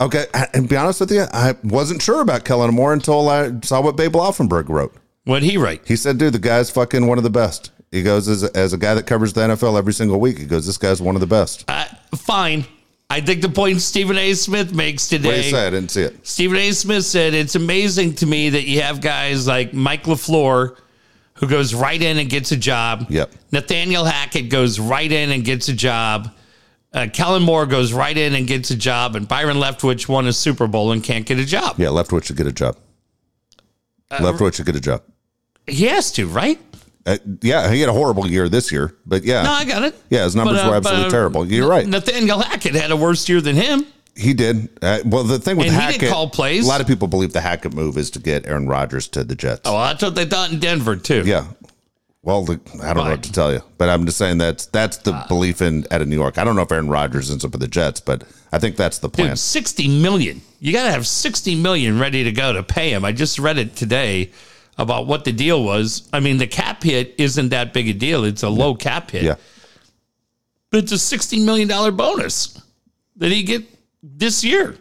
Okay, 0.00 0.26
and 0.52 0.68
be 0.68 0.76
honest 0.76 1.00
with 1.00 1.10
you, 1.10 1.24
I 1.32 1.54
wasn't 1.64 2.02
sure 2.02 2.20
about 2.20 2.44
Kellen 2.44 2.74
Moore 2.74 2.92
until 2.92 3.28
I 3.30 3.52
saw 3.62 3.80
what 3.80 3.96
Babe 3.96 4.12
Laufenberg 4.12 4.68
wrote. 4.68 4.94
What 5.24 5.42
he 5.42 5.56
write? 5.56 5.82
He 5.86 5.96
said, 5.96 6.18
"Dude, 6.18 6.34
the 6.34 6.38
guy's 6.38 6.70
fucking 6.70 7.06
one 7.06 7.16
of 7.16 7.24
the 7.24 7.30
best." 7.30 7.70
He 7.90 8.02
goes, 8.02 8.28
"As 8.28 8.44
as 8.44 8.72
a 8.74 8.78
guy 8.78 8.94
that 8.94 9.06
covers 9.06 9.32
the 9.32 9.40
NFL 9.42 9.78
every 9.78 9.94
single 9.94 10.20
week, 10.20 10.38
he 10.38 10.44
goes, 10.44 10.66
this 10.66 10.76
guy's 10.76 11.00
one 11.00 11.16
of 11.16 11.20
the 11.20 11.26
best." 11.26 11.64
Uh, 11.68 11.86
fine. 12.14 12.66
I 13.08 13.20
think 13.20 13.40
the 13.40 13.48
point 13.48 13.80
Stephen 13.80 14.18
A. 14.18 14.34
Smith 14.34 14.74
makes 14.74 15.08
today. 15.08 15.28
What 15.28 15.34
did 15.36 15.50
say? 15.50 15.66
I 15.66 15.70
didn't 15.70 15.90
see 15.90 16.02
it. 16.02 16.26
Stephen 16.26 16.58
A. 16.58 16.72
Smith 16.72 17.04
said 17.04 17.32
it's 17.34 17.54
amazing 17.54 18.16
to 18.16 18.26
me 18.26 18.50
that 18.50 18.64
you 18.64 18.82
have 18.82 19.00
guys 19.00 19.46
like 19.46 19.72
Mike 19.72 20.04
LaFleur 20.04 20.76
who 21.34 21.46
goes 21.46 21.74
right 21.74 22.00
in 22.00 22.18
and 22.18 22.28
gets 22.28 22.50
a 22.52 22.56
job. 22.56 23.06
Yep. 23.08 23.32
Nathaniel 23.52 24.04
Hackett 24.04 24.48
goes 24.48 24.78
right 24.80 25.10
in 25.10 25.30
and 25.30 25.44
gets 25.44 25.68
a 25.68 25.72
job. 25.72 26.30
Uh, 26.96 27.06
Kellen 27.12 27.42
Moore 27.42 27.66
goes 27.66 27.92
right 27.92 28.16
in 28.16 28.34
and 28.34 28.46
gets 28.46 28.70
a 28.70 28.76
job, 28.76 29.14
and 29.16 29.28
Byron 29.28 29.58
Leftwich 29.58 30.08
won 30.08 30.26
a 30.26 30.32
Super 30.32 30.66
Bowl 30.66 30.92
and 30.92 31.04
can't 31.04 31.26
get 31.26 31.38
a 31.38 31.44
job. 31.44 31.78
Yeah, 31.78 31.88
Leftwich 31.88 32.24
should 32.24 32.36
get 32.38 32.46
a 32.46 32.52
job. 32.52 32.76
Uh, 34.10 34.18
Leftwich 34.18 34.54
should 34.54 34.64
get 34.66 34.76
a 34.76 34.80
job. 34.80 35.02
He 35.66 35.84
has 35.86 36.10
to, 36.12 36.26
right? 36.26 36.58
Uh, 37.04 37.18
yeah, 37.42 37.70
he 37.70 37.80
had 37.80 37.88
a 37.90 37.92
horrible 37.92 38.26
year 38.26 38.48
this 38.48 38.72
year, 38.72 38.94
but 39.04 39.24
yeah, 39.24 39.42
No, 39.42 39.52
I 39.52 39.64
got 39.64 39.82
it. 39.82 39.94
yeah, 40.10 40.24
his 40.24 40.34
numbers 40.34 40.56
But, 40.58 40.66
uh, 40.66 40.70
were 40.70 40.76
absolutely 40.76 41.02
but, 41.04 41.08
uh, 41.08 41.10
terrible. 41.10 41.46
You're 41.52 41.68
right. 41.68 41.86
Nathaniel 41.86 42.40
Hackett 42.40 42.74
had 42.74 42.90
a 42.90 42.96
worse 42.96 43.28
year 43.28 43.40
than 43.40 43.56
him. 43.56 43.86
He 44.16 44.32
did. 44.32 44.70
Uh, 44.80 45.00
well, 45.04 45.22
the 45.24 45.38
thing 45.38 45.56
with 45.58 45.66
And 45.66 45.74
he 45.76 45.80
didn't 45.82 45.92
Hackett, 46.00 46.08
call 46.10 46.30
plays. 46.30 46.64
a 46.64 46.68
lot 46.68 46.80
of 46.80 46.86
people 46.86 47.06
believe 47.08 47.34
the 47.34 47.42
Hackett 47.42 47.74
move 47.74 47.98
is 47.98 48.10
to 48.12 48.18
get 48.18 48.46
Aaron 48.46 48.66
Rodgers 48.66 49.06
to 49.08 49.22
the 49.22 49.34
Jets. 49.34 49.60
Oh, 49.66 49.78
that's 49.78 50.02
what 50.02 50.14
they 50.14 50.24
thought 50.24 50.50
in 50.50 50.58
Denver 50.58 50.96
too. 50.96 51.22
Yeah. 51.26 51.44
Well, 52.26 52.44
the, 52.44 52.60
I 52.82 52.92
don't 52.92 53.04
know 53.04 53.10
what 53.12 53.22
to 53.22 53.30
tell 53.32 53.52
you, 53.52 53.62
but 53.78 53.88
I'm 53.88 54.04
just 54.04 54.18
saying 54.18 54.38
that's 54.38 54.66
that's 54.66 54.96
the 54.96 55.12
Uh. 55.14 55.28
belief 55.28 55.62
in 55.62 55.86
out 55.92 56.02
of 56.02 56.08
New 56.08 56.16
York. 56.16 56.38
I 56.38 56.44
don't 56.44 56.56
know 56.56 56.62
if 56.62 56.72
Aaron 56.72 56.88
Rodgers 56.88 57.30
ends 57.30 57.44
up 57.44 57.52
with 57.52 57.60
the 57.60 57.68
Jets, 57.68 58.00
but 58.00 58.24
I 58.52 58.58
think 58.58 58.74
that's 58.74 58.98
the 58.98 59.08
plan. 59.08 59.28
Dude, 59.28 59.38
60 59.38 60.00
million. 60.02 60.42
You 60.58 60.72
got 60.72 60.86
to 60.86 60.90
have 60.90 61.06
60 61.06 61.54
million 61.54 62.00
ready 62.00 62.24
to 62.24 62.32
go 62.32 62.52
to 62.52 62.64
pay 62.64 62.90
him. 62.90 63.04
I 63.04 63.12
just 63.12 63.38
read 63.38 63.58
it 63.58 63.76
today 63.76 64.32
about 64.76 65.06
what 65.06 65.24
the 65.24 65.30
deal 65.30 65.62
was. 65.62 66.08
I 66.12 66.18
mean, 66.18 66.38
the 66.38 66.48
cap 66.48 66.82
hit 66.82 67.14
isn't 67.16 67.50
that 67.50 67.72
big 67.72 67.88
a 67.88 67.92
deal. 67.92 68.24
It's 68.24 68.42
a 68.42 68.48
low 68.48 68.74
cap 68.74 69.12
hit. 69.12 69.22
yeah. 69.22 69.36
But 70.70 70.78
it's 70.82 70.92
a 70.92 70.96
$60 71.16 71.44
million 71.44 71.68
bonus 71.96 72.60
that 73.18 73.30
he 73.30 73.44
get 73.44 73.64
this 74.02 74.42
year. 74.42 74.76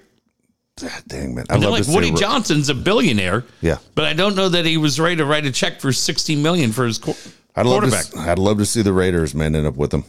Dang 1.08 1.36
man, 1.36 1.46
I 1.50 1.54
they're 1.58 1.70
love 1.70 1.80
like 1.80 1.86
to. 1.86 1.92
Woody 1.94 2.12
Johnson's 2.12 2.68
a 2.68 2.76
billionaire. 2.76 3.46
Yeah. 3.62 3.78
But 3.96 4.06
I 4.06 4.14
don't 4.14 4.36
know 4.36 4.50
that 4.50 4.66
he 4.66 4.76
was 4.76 5.00
ready 5.00 5.16
to 5.18 5.26
write 5.26 5.46
a 5.46 5.52
check 5.52 5.80
for 5.80 5.94
60 5.94 6.36
million 6.36 6.74
for 6.74 6.86
his 6.86 6.98
qu- 6.98 7.14
I'd 7.56 7.66
love, 7.66 7.84
to, 7.84 7.90
quarterback. 7.90 8.06
s- 8.08 8.18
I'd 8.18 8.40
love 8.40 8.58
to 8.58 8.66
see 8.66 8.82
the 8.82 8.92
Raiders 8.92 9.34
man 9.34 9.56
end 9.56 9.66
up 9.68 9.78
with 9.78 9.94
him. 9.94 10.04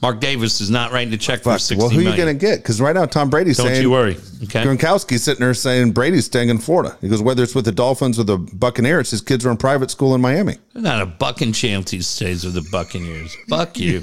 Mark 0.00 0.18
Davis 0.18 0.60
is 0.60 0.68
not 0.70 0.90
writing 0.90 1.14
a 1.14 1.16
check 1.16 1.44
for. 1.44 1.56
60 1.56 1.76
Well, 1.76 1.88
who 1.88 2.00
are 2.00 2.02
you 2.10 2.16
going 2.16 2.36
to 2.36 2.46
get? 2.46 2.56
Because 2.56 2.80
right 2.80 2.96
now 2.96 3.04
Tom 3.06 3.30
Brady's 3.30 3.58
saying. 3.58 3.68
Don't 3.68 3.74
saying 3.76 3.82
you 3.84 3.90
worry. 3.92 4.16
Okay. 4.42 4.64
Gronkowski's 4.64 5.22
sitting 5.22 5.38
there 5.40 5.54
saying 5.54 5.92
Brady's 5.92 6.24
staying 6.26 6.48
in 6.48 6.58
Florida. 6.58 6.96
He 7.00 7.08
goes 7.08 7.22
whether 7.22 7.44
it's 7.44 7.54
with 7.54 7.66
the 7.66 7.70
Dolphins 7.70 8.18
or 8.18 8.24
the 8.24 8.38
Buccaneers, 8.38 9.12
his 9.12 9.20
kids 9.20 9.46
are 9.46 9.52
in 9.52 9.56
private 9.56 9.92
school 9.92 10.16
in 10.16 10.20
Miami. 10.20 10.56
Not 10.74 11.00
a 11.00 11.06
bucking 11.06 11.52
chance 11.52 11.92
he 11.92 12.02
stays 12.02 12.44
with 12.44 12.54
the 12.54 12.68
Buccaneers. 12.72 13.36
Fuck 13.48 13.78
you. 13.78 14.02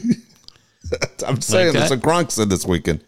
I'm 1.28 1.42
saying 1.42 1.70
Okay. 1.72 1.80
that's 1.80 1.92
what 1.92 2.00
Gronk 2.00 2.32
said 2.32 2.50
this 2.50 2.66
weekend. 2.66 3.04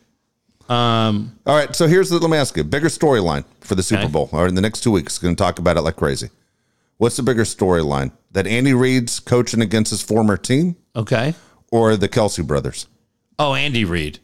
Um, 0.70 1.38
All 1.46 1.56
right, 1.56 1.76
so 1.76 1.88
here's 1.88 2.10
the 2.10 2.18
let 2.20 2.30
me 2.30 2.38
ask 2.38 2.56
you: 2.58 2.64
bigger 2.64 2.88
storyline 2.88 3.44
for 3.62 3.76
the 3.76 3.84
Super 3.84 4.04
Okay. 4.04 4.12
Bowl, 4.12 4.30
or 4.32 4.48
in 4.48 4.56
the 4.56 4.62
next 4.62 4.82
two 4.82 4.92
weeks, 4.92 5.18
going 5.18 5.36
to 5.36 5.42
talk 5.44 5.60
about 5.60 5.78
it 5.78 5.82
like 5.82 5.96
crazy. 5.98 6.30
What's 6.98 7.18
the 7.18 7.24
bigger 7.24 7.44
storyline? 7.44 8.12
That 8.32 8.48
Andy 8.48 8.74
Reid's 8.74 9.20
coaching 9.20 9.62
against 9.62 9.92
his 9.92 10.02
former 10.02 10.38
team, 10.38 10.76
okay. 10.96 11.34
or 11.72 11.98
the 11.98 12.08
Kelce 12.08 12.46
brothers? 12.46 12.88
Oh, 13.40 13.54
Andy 13.56 13.84
Reid. 13.86 14.20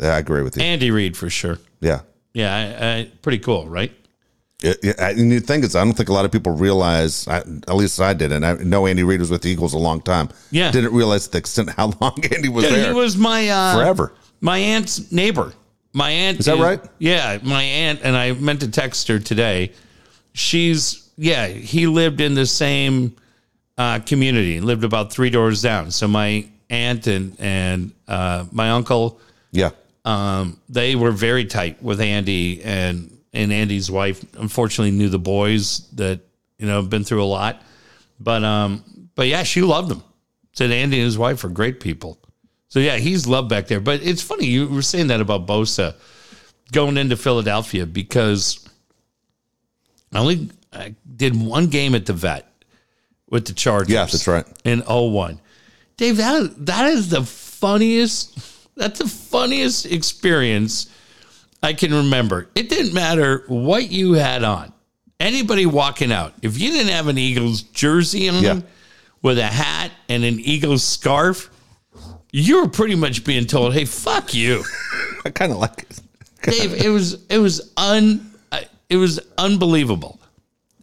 Yeah, 0.00 0.14
I 0.14 0.18
agree 0.18 0.42
with 0.42 0.56
you. 0.56 0.62
Andy 0.62 0.90
Reid 0.90 1.16
for 1.16 1.28
sure. 1.28 1.58
Yeah, 1.80 2.00
Yeah, 2.32 2.54
I, 2.80 2.86
I, 3.00 3.10
pretty 3.22 3.38
cool, 3.38 3.68
right? 3.68 3.92
Yeah, 4.62 4.72
and 5.00 5.30
the 5.30 5.40
thing 5.40 5.62
is, 5.64 5.76
I 5.76 5.84
don't 5.84 5.92
think 5.92 6.08
a 6.08 6.12
lot 6.14 6.24
of 6.24 6.32
people 6.32 6.52
realize. 6.52 7.28
I, 7.28 7.38
at 7.40 7.74
least 7.76 8.00
I 8.00 8.14
didn't. 8.14 8.42
I 8.42 8.54
know 8.54 8.86
Andy 8.86 9.02
Reid 9.02 9.20
was 9.20 9.30
with 9.30 9.42
the 9.42 9.50
Eagles 9.50 9.74
a 9.74 9.78
long 9.78 10.00
time. 10.00 10.30
Yeah. 10.50 10.70
didn't 10.70 10.94
realize 10.94 11.28
the 11.28 11.36
extent 11.38 11.70
how 11.70 11.92
long 12.00 12.14
Andy 12.34 12.48
was 12.48 12.64
Yeah, 12.64 12.70
there. 12.70 12.86
he 12.88 12.92
was 12.94 13.16
my 13.18 13.48
uh, 13.50 13.74
forever. 13.76 14.12
My 14.40 14.58
aunt's 14.58 15.10
neighbor. 15.12 15.52
My 15.92 16.10
aunt 16.10 16.40
Is 16.40 16.46
that 16.46 16.58
right? 16.58 16.80
Yeah, 16.98 17.38
my 17.42 17.62
aunt 17.62 18.00
and 18.02 18.14
I 18.14 18.32
meant 18.32 18.60
to 18.60 18.70
text 18.70 19.08
her 19.08 19.18
today. 19.18 19.72
She's 20.34 21.10
yeah. 21.16 21.46
He 21.46 21.86
lived 21.86 22.20
in 22.20 22.34
the 22.34 22.44
same 22.44 23.16
uh, 23.78 24.00
community. 24.00 24.60
Lived 24.60 24.84
about 24.84 25.10
three 25.10 25.30
doors 25.30 25.62
down. 25.62 25.90
So 25.90 26.06
my 26.06 26.46
aunt 26.68 27.06
and 27.06 27.34
and 27.38 27.92
uh, 28.08 28.44
my 28.52 28.70
uncle. 28.70 29.20
Yeah, 29.52 29.70
um, 30.04 30.60
they 30.68 30.96
were 30.96 31.12
very 31.12 31.46
tight 31.46 31.82
with 31.82 32.00
Andy 32.00 32.62
and 32.62 33.16
and 33.32 33.52
Andy's 33.52 33.90
wife. 33.90 34.24
Unfortunately, 34.34 34.90
knew 34.90 35.08
the 35.08 35.18
boys 35.18 35.88
that 35.92 36.20
you 36.58 36.66
know 36.66 36.80
have 36.80 36.90
been 36.90 37.04
through 37.04 37.22
a 37.22 37.24
lot, 37.24 37.62
but 38.20 38.44
um, 38.44 39.08
but 39.14 39.28
yeah, 39.28 39.42
she 39.44 39.62
loved 39.62 39.88
them. 39.88 40.02
Said 40.52 40.70
Andy 40.70 40.98
and 40.98 41.04
his 41.04 41.18
wife 41.18 41.44
are 41.44 41.48
great 41.48 41.80
people. 41.80 42.18
So 42.68 42.80
yeah, 42.80 42.96
he's 42.96 43.26
loved 43.26 43.48
back 43.48 43.66
there. 43.68 43.80
But 43.80 44.02
it's 44.02 44.22
funny 44.22 44.46
you 44.46 44.66
were 44.68 44.82
saying 44.82 45.06
that 45.08 45.20
about 45.20 45.46
Bosa 45.46 45.94
going 46.72 46.96
into 46.96 47.16
Philadelphia 47.16 47.86
because 47.86 48.66
I 50.12 50.18
only 50.18 50.50
I 50.72 50.94
did 51.16 51.40
one 51.40 51.68
game 51.68 51.94
at 51.94 52.06
the 52.06 52.12
vet 52.12 52.50
with 53.30 53.46
the 53.46 53.52
Chargers. 53.52 53.90
Yes, 53.90 54.12
that's 54.12 54.26
right. 54.28 54.44
In 54.64 54.80
01. 54.80 55.40
Dave, 55.96 56.16
that 56.18 56.66
that 56.66 56.90
is 56.92 57.08
the 57.08 57.22
funniest 57.24 58.38
that's 58.76 58.98
the 58.98 59.08
funniest 59.08 59.86
experience 59.86 60.90
I 61.62 61.72
can 61.72 61.94
remember. 61.94 62.48
It 62.54 62.68
didn't 62.68 62.92
matter 62.92 63.44
what 63.48 63.90
you 63.90 64.12
had 64.14 64.44
on. 64.44 64.72
anybody 65.18 65.64
walking 65.64 66.12
out, 66.12 66.34
if 66.42 66.60
you 66.60 66.70
didn't 66.70 66.92
have 66.92 67.06
an 67.08 67.16
Eagles 67.16 67.62
jersey 67.62 68.28
on 68.28 68.42
Yeah. 68.42 68.60
with 69.22 69.38
a 69.38 69.46
hat 69.46 69.90
and 70.10 70.24
an 70.24 70.38
Eagles 70.38 70.84
scarf, 70.84 71.48
you 72.36 72.60
were 72.60 72.68
pretty 72.68 72.94
much 72.94 73.24
being 73.24 73.46
told, 73.46 73.72
"Hey, 73.72 73.86
fuck 73.86 74.34
you." 74.34 74.62
I 75.24 75.30
kind 75.30 75.52
of 75.52 75.58
like 75.58 75.86
it. 75.88 76.00
Dave, 76.42 76.74
it 76.74 76.90
was 76.90 77.24
it 77.30 77.38
was 77.38 77.72
un 77.76 78.34
it 78.88 78.96
was 78.96 79.18
unbelievable. 79.38 80.20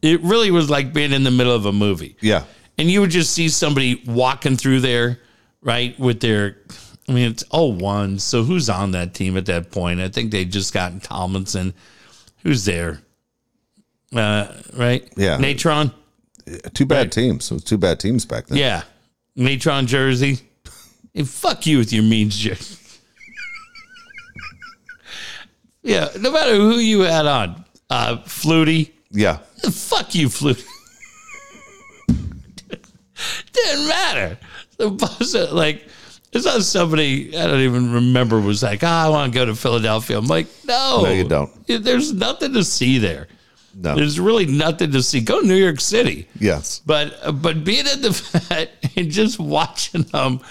It 0.01 0.21
really 0.21 0.49
was 0.49 0.69
like 0.69 0.93
being 0.93 1.13
in 1.13 1.23
the 1.23 1.31
middle 1.31 1.53
of 1.53 1.65
a 1.65 1.71
movie. 1.71 2.17
Yeah. 2.21 2.43
And 2.77 2.89
you 2.89 3.01
would 3.01 3.11
just 3.11 3.33
see 3.33 3.49
somebody 3.49 4.01
walking 4.05 4.57
through 4.57 4.81
there, 4.81 5.19
right, 5.61 5.97
with 5.99 6.19
their 6.19 6.57
I 7.07 7.11
mean 7.11 7.29
it's 7.29 7.43
oh 7.51 7.67
one. 7.67 8.17
So 8.17 8.43
who's 8.43 8.67
on 8.67 8.91
that 8.91 9.13
team 9.13 9.37
at 9.37 9.45
that 9.45 9.71
point? 9.71 9.99
I 9.99 10.09
think 10.09 10.31
they 10.31 10.45
just 10.45 10.73
gotten 10.73 10.99
Tomlinson. 10.99 11.75
Who's 12.41 12.65
there? 12.65 12.99
Uh, 14.13 14.47
right? 14.75 15.07
Yeah. 15.15 15.37
Natron? 15.37 15.91
Two 16.73 16.85
bad 16.85 17.11
teams. 17.11 17.49
It 17.51 17.53
was 17.53 17.63
two 17.63 17.77
bad 17.77 17.99
teams 17.99 18.25
back 18.25 18.47
then. 18.47 18.57
Yeah. 18.57 18.83
Natron 19.35 19.85
jersey. 19.87 20.39
Hey, 21.13 21.23
fuck 21.23 21.65
you 21.67 21.77
with 21.77 21.93
your 21.93 22.03
means 22.03 22.37
jersey. 22.37 22.77
yeah, 25.83 26.09
no 26.19 26.31
matter 26.31 26.55
who 26.55 26.77
you 26.77 27.01
had 27.01 27.25
on. 27.25 27.65
Uh 27.89 28.17
Flutie. 28.25 28.91
Yeah. 29.11 29.37
Fuck 29.71 30.15
you, 30.15 30.27
Flutie. 30.27 30.65
Didn't 33.53 33.87
matter. 33.87 34.37
The 34.77 34.89
boss, 34.89 35.35
like, 35.51 35.85
it's 36.31 36.45
not 36.45 36.63
somebody 36.63 37.37
I 37.37 37.45
don't 37.45 37.59
even 37.61 37.93
remember 37.93 38.39
was 38.41 38.63
like, 38.63 38.83
oh, 38.83 38.87
I 38.87 39.07
want 39.09 39.31
to 39.31 39.39
go 39.39 39.45
to 39.45 39.55
Philadelphia. 39.55 40.17
I'm 40.17 40.25
like, 40.27 40.47
no, 40.65 41.01
No, 41.03 41.11
you 41.11 41.23
don't. 41.27 41.51
There's 41.67 42.11
nothing 42.11 42.53
to 42.53 42.63
see 42.63 42.97
there. 42.97 43.27
No. 43.75 43.95
There's 43.95 44.19
really 44.19 44.45
nothing 44.47 44.91
to 44.91 45.01
see. 45.03 45.21
Go 45.21 45.41
to 45.41 45.47
New 45.47 45.55
York 45.55 45.79
City. 45.79 46.27
yes. 46.39 46.81
But 46.85 47.15
uh, 47.23 47.31
but 47.31 47.63
being 47.63 47.85
at 47.87 48.01
the 48.01 48.09
vet 48.49 48.71
and 48.95 49.09
just 49.11 49.39
watching 49.39 50.03
them 50.03 50.41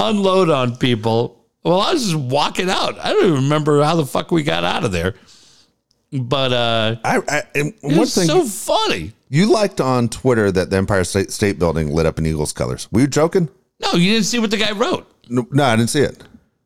unload 0.00 0.50
on 0.50 0.76
people. 0.76 1.44
Well, 1.62 1.80
I 1.80 1.92
was 1.92 2.04
just 2.04 2.16
walking 2.16 2.70
out. 2.70 2.98
I 2.98 3.12
don't 3.12 3.24
even 3.24 3.34
remember 3.44 3.82
how 3.82 3.96
the 3.96 4.06
fuck 4.06 4.30
we 4.30 4.42
got 4.42 4.64
out 4.64 4.84
of 4.84 4.92
there. 4.92 5.14
But 6.12 6.52
uh, 6.52 6.96
I, 7.04 7.20
I 7.28 7.42
and 7.54 7.74
one 7.82 8.06
thing 8.06 8.26
so 8.26 8.44
funny. 8.44 9.12
you 9.28 9.46
liked 9.52 9.80
on 9.80 10.08
Twitter 10.08 10.50
that 10.50 10.70
the 10.70 10.76
Empire 10.76 11.04
State, 11.04 11.30
State 11.30 11.58
Building 11.58 11.90
lit 11.92 12.06
up 12.06 12.18
in 12.18 12.26
Eagles 12.26 12.52
colors. 12.52 12.90
Were 12.90 13.02
you 13.02 13.06
joking? 13.06 13.48
No, 13.80 13.92
you 13.92 14.12
didn't 14.12 14.26
see 14.26 14.38
what 14.38 14.50
the 14.50 14.56
guy 14.56 14.72
wrote. 14.72 15.06
No, 15.28 15.46
no, 15.52 15.64
I 15.64 15.76
didn't 15.76 15.90
see 15.90 16.00
it. 16.00 16.22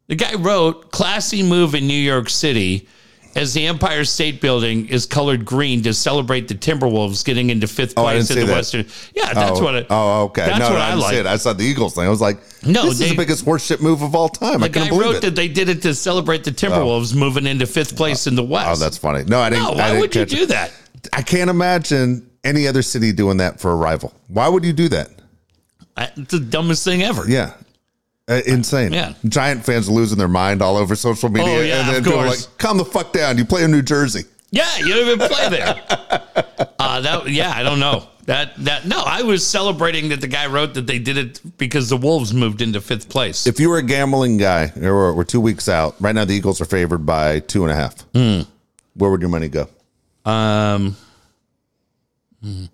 The 0.07 0.15
guy 0.15 0.35
wrote, 0.35 0.93
"Classy 0.93 1.43
move 1.43 1.75
in 1.75 1.87
New 1.87 1.93
York 1.95 2.31
City." 2.31 2.89
As 3.37 3.53
the 3.53 3.67
Empire 3.67 4.05
State 4.05 4.41
Building 4.41 4.89
is 4.89 5.07
colored 5.07 5.45
green 5.45 5.83
to 5.83 5.93
celebrate 5.93 6.47
the 6.47 6.55
Timberwolves 6.55 7.25
getting 7.25 7.51
into 7.51 7.67
fifth 7.67 7.95
Oh, 7.97 8.03
place 8.03 8.31
in 8.31 8.39
the 8.39 8.47
that. 8.47 8.53
Western. 8.53 8.87
Yeah, 9.15 9.33
that's 9.35 9.59
oh, 9.59 9.65
what 9.65 9.75
it. 9.75 9.87
oh, 9.91 10.25
okay. 10.25 10.47
That's 10.47 10.59
no, 10.61 10.71
what 10.71 10.75
no, 10.75 10.81
I, 10.81 10.91
didn't 10.91 11.25
like. 11.25 11.27
I 11.27 11.37
saw 11.37 11.53
the 11.53 11.65
Eagles 11.65 11.95
thing. 11.95 12.05
I 12.05 12.09
was 12.11 12.21
like, 12.21 12.39
No, 12.65 12.85
this 12.85 13.01
is 13.01 13.11
the 13.11 13.17
biggest 13.17 13.45
horseshit 13.45 13.81
move 13.81 14.03
of 14.03 14.15
all 14.15 14.29
time. 14.29 14.63
I 14.63 14.69
couldn't 14.69 14.89
believe 14.89 15.03
wrote 15.05 15.17
it. 15.17 15.23
that 15.23 15.35
they 15.35 15.49
did 15.49 15.69
it 15.69 15.83
to 15.83 15.95
celebrate 15.95 16.45
the 16.45 16.51
oh. 16.51 16.55
Timberwolves 16.55 17.15
moving 17.15 17.47
into 17.47 17.67
fifth 17.67 17.95
oh. 17.95 17.97
place 17.97 18.27
in 18.29 18.37
the 18.37 18.43
oh, 18.43 18.47
West. 18.47 18.69
oh, 18.71 18.77
that's 18.77 18.99
funny. 18.99 19.25
No, 19.25 19.41
I 19.41 19.51
didn't. 19.51 19.65
no. 19.65 19.71
I 19.71 19.75
Why 19.75 19.89
didn't 19.89 20.01
would 20.01 20.15
you 20.15 20.27
do 20.27 20.47
that? 20.47 20.73
I 21.13 21.23
can't 21.23 21.51
imagine 21.51 22.31
any 22.45 22.69
other 22.69 22.83
city 22.83 23.13
doing 23.13 23.39
that 23.39 23.59
for 23.59 23.73
a 23.73 23.77
rival. 23.77 24.15
Why 24.29 24.49
would 24.49 24.65
you 24.65 24.73
do 24.73 24.89
that? 24.91 25.11
I- 25.97 26.11
It's 26.17 26.31
the 26.31 26.41
dumbest 26.41 26.85
thing 26.85 27.03
ever. 27.03 27.25
Yeah. 27.29 27.55
Uh, 28.27 28.41
insane. 28.47 28.93
Yeah. 28.93 29.15
Giant 29.29 29.65
fans 29.65 29.89
losing 29.89 30.17
their 30.17 30.29
mind 30.29 30.63
all 30.63 30.77
over 30.77 30.97
social 30.97 31.29
media. 31.29 31.47
Oh, 31.47 31.61
yeah, 31.61 31.81
and 31.81 31.89
then 31.89 31.97
of 31.97 32.05
people 32.05 32.19
are 32.21 32.27
course. 32.27 32.49
like, 32.49 32.59
calm 32.59 32.79
the 32.79 32.85
fuck 32.85 33.13
down. 33.13 33.37
You 33.37 33.45
play 33.45 33.65
in 33.65 33.71
New 33.71 33.83
Jersey. 33.83 34.23
Yeah, 34.51 34.79
you 34.79 34.95
don't 34.95 35.09
even 35.09 35.29
play 35.29 35.49
there. 35.49 35.81
Uh, 36.79 37.01
that 37.01 37.29
yeah, 37.29 37.51
I 37.55 37.63
don't 37.63 37.81
know. 37.81 38.07
That 38.27 38.57
that 38.65 38.87
no, 38.87 39.03
I 39.05 39.23
was 39.23 39.47
celebrating 39.47 40.11
that 40.11 40.21
the 40.21 40.27
guy 40.27 40.47
wrote 40.47 40.75
that 40.75 40.87
they 40.87 40.99
did 40.99 41.17
it 41.17 41.41
because 41.59 41.89
the 41.89 41.97
Wolves 41.97 42.33
moved 42.35 42.61
into 42.63 42.81
fifth 42.81 43.09
place. 43.09 43.47
If 43.47 43.59
you 43.59 43.71
were 43.71 43.79
a 43.79 43.83
gambling 43.83 44.37
guy, 44.37 44.71
we're, 44.77 45.13
we're 45.13 45.25
two 45.25 45.41
weeks 45.41 45.69
out. 45.69 45.97
Right 46.01 46.15
now, 46.15 46.25
the 46.25 46.35
Eagles 46.35 46.61
are 46.61 46.67
favored 46.67 47.07
by 47.07 47.41
two 47.41 47.65
and 47.65 47.73
a 47.73 47.75
half. 47.75 48.01
Hmm. 48.15 48.43
Where 48.95 49.11
would 49.11 49.21
your 49.21 49.31
money 49.31 49.49
go? 49.49 49.69
Um, 50.25 50.97
hmm. 52.43 52.65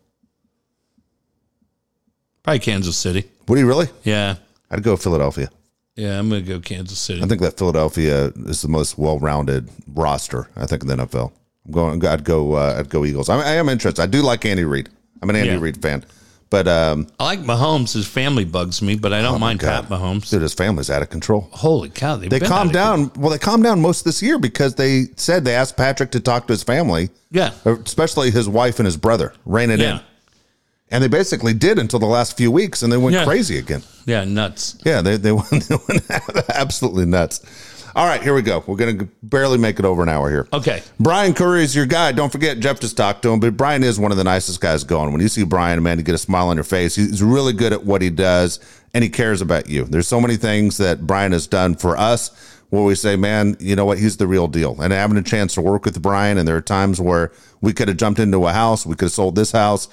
probably 2.42 2.58
Kansas 2.58 2.96
City. 2.96 3.24
Would 3.48 3.58
he 3.58 3.64
really? 3.64 3.88
Yeah, 4.02 4.36
I'd 4.70 4.82
go 4.82 4.96
Philadelphia. 4.96 5.48
yeah, 5.96 6.18
I'm 6.18 6.28
gonna 6.28 6.42
go 6.42 6.60
Kansas 6.60 6.98
City. 6.98 7.22
I 7.22 7.26
think 7.26 7.40
that 7.40 7.58
Philadelphia 7.58 8.32
is 8.46 8.62
the 8.62 8.68
most 8.68 8.96
well-rounded 8.98 9.68
roster. 9.88 10.48
I 10.56 10.66
think 10.66 10.82
in 10.82 10.88
the 10.88 10.96
NFL. 10.96 11.32
I'm 11.66 11.72
going. 11.72 12.06
I'd 12.06 12.24
go. 12.24 12.54
Uh, 12.54 12.76
I'd 12.78 12.88
go 12.88 13.04
Eagles. 13.04 13.28
I, 13.28 13.36
I 13.38 13.52
am 13.54 13.68
interested. 13.68 14.00
I 14.02 14.06
do 14.06 14.22
like 14.22 14.44
Andy 14.44 14.64
Reid. 14.64 14.88
I'm 15.22 15.28
an 15.30 15.36
Andy 15.36 15.50
Yeah. 15.50 15.58
Reid 15.60 15.82
fan. 15.82 16.04
But 16.48 16.66
um, 16.66 17.06
I 17.20 17.24
like 17.26 17.40
Mahomes. 17.42 17.92
His 17.92 18.08
family 18.08 18.44
bugs 18.44 18.82
me, 18.82 18.96
but 18.96 19.12
I 19.12 19.22
don't 19.22 19.38
mind 19.38 19.62
Oh 19.62 19.66
God. 19.66 19.88
Pat 19.88 19.90
Mahomes. 20.00 20.28
dude, 20.30 20.42
his 20.42 20.52
family's 20.52 20.90
out 20.90 21.00
of 21.00 21.08
control. 21.08 21.48
Holy 21.52 21.88
cow! 21.90 22.16
They 22.16 22.40
calmed 22.40 22.72
down. 22.72 23.12
Well, 23.16 23.30
they 23.30 23.38
calmed 23.38 23.62
down 23.62 23.80
most 23.80 24.04
this 24.04 24.20
year 24.20 24.36
because 24.36 24.74
they 24.74 25.04
said 25.16 25.44
they 25.44 25.54
asked 25.54 25.76
Patrick 25.76 26.10
to 26.12 26.18
talk 26.20 26.48
to 26.48 26.52
his 26.52 26.64
family, 26.64 27.10
Yeah, 27.30 27.52
especially 27.64 28.32
his 28.32 28.48
wife 28.48 28.80
and 28.80 28.86
his 28.86 28.96
brother, 28.96 29.32
rein 29.44 29.70
it 29.70 29.78
yeah, 29.78 29.98
in. 29.98 30.00
And 30.90 31.02
they 31.04 31.08
basically 31.08 31.54
did 31.54 31.78
until 31.78 31.98
the 32.00 32.06
last 32.06 32.36
few 32.36 32.50
weeks, 32.50 32.82
and 32.82 32.92
they 32.92 32.96
went 32.96 33.14
Yeah. 33.14 33.24
crazy 33.24 33.58
again. 33.58 33.82
yeah. 34.06 34.24
Nuts. 34.24 34.76
Yeah, 34.84 35.02
they 35.02 35.16
they 35.16 35.32
went, 35.40 35.50
they 35.68 35.76
went 35.88 36.02
absolutely 36.54 37.06
nuts. 37.06 37.40
All 37.94 38.06
right, 38.06 38.22
here 38.22 38.34
we 38.34 38.42
go. 38.42 38.62
We're 38.68 38.76
gonna 38.76 39.08
barely 39.22 39.58
make 39.58 39.78
it 39.80 39.84
over 39.84 40.02
an 40.02 40.08
hour 40.08 40.30
here. 40.30 40.46
Okay. 40.52 40.80
Brian 41.00 41.34
Curry 41.34 41.64
is 41.64 41.74
your 41.74 41.86
guy. 41.86 42.12
Don't 42.12 42.30
forget, 42.30 42.60
Jeff 42.60 42.78
just 42.78 42.96
talked 42.96 43.22
to 43.22 43.30
him, 43.30 43.40
but 43.40 43.56
Brian 43.56 43.82
is 43.82 43.98
one 43.98 44.12
of 44.12 44.16
the 44.16 44.22
nicest 44.24 44.60
guys 44.60 44.84
going. 44.84 45.10
When 45.12 45.20
you 45.20 45.26
see 45.28 45.42
Brian, 45.44 45.82
man, 45.82 45.98
you 45.98 46.04
get 46.04 46.14
a 46.14 46.18
smile 46.18 46.48
on 46.48 46.56
your 46.56 46.62
face. 46.64 46.94
He's 46.94 47.20
really 47.22 47.52
good 47.52 47.72
at 47.72 47.84
what 47.84 48.00
he 48.00 48.08
does, 48.10 48.60
and 48.94 49.02
he 49.02 49.10
cares 49.10 49.40
about 49.40 49.68
you. 49.68 49.84
There's 49.84 50.06
so 50.06 50.20
many 50.20 50.36
things 50.36 50.76
that 50.78 51.04
Brian 51.06 51.32
has 51.32 51.48
done 51.48 51.74
for 51.74 51.96
us 51.96 52.30
where 52.70 52.84
we 52.84 52.94
say, 52.94 53.16
man, 53.16 53.56
you 53.58 53.74
know 53.74 53.84
what? 53.84 53.98
He's 53.98 54.18
the 54.18 54.28
real 54.28 54.46
deal. 54.46 54.80
And 54.80 54.92
having 54.92 55.16
a 55.16 55.22
chance 55.22 55.54
to 55.54 55.60
work 55.60 55.84
with 55.84 56.00
Brian, 56.00 56.38
and 56.38 56.46
there 56.46 56.56
are 56.56 56.60
times 56.62 57.00
where 57.00 57.32
we 57.60 57.72
could 57.72 57.88
have 57.88 57.96
jumped 57.96 58.20
into 58.20 58.46
a 58.46 58.52
house, 58.52 58.86
we 58.86 58.94
could 58.94 59.06
have 59.06 59.12
sold 59.12 59.34
this 59.34 59.50
house. 59.50 59.88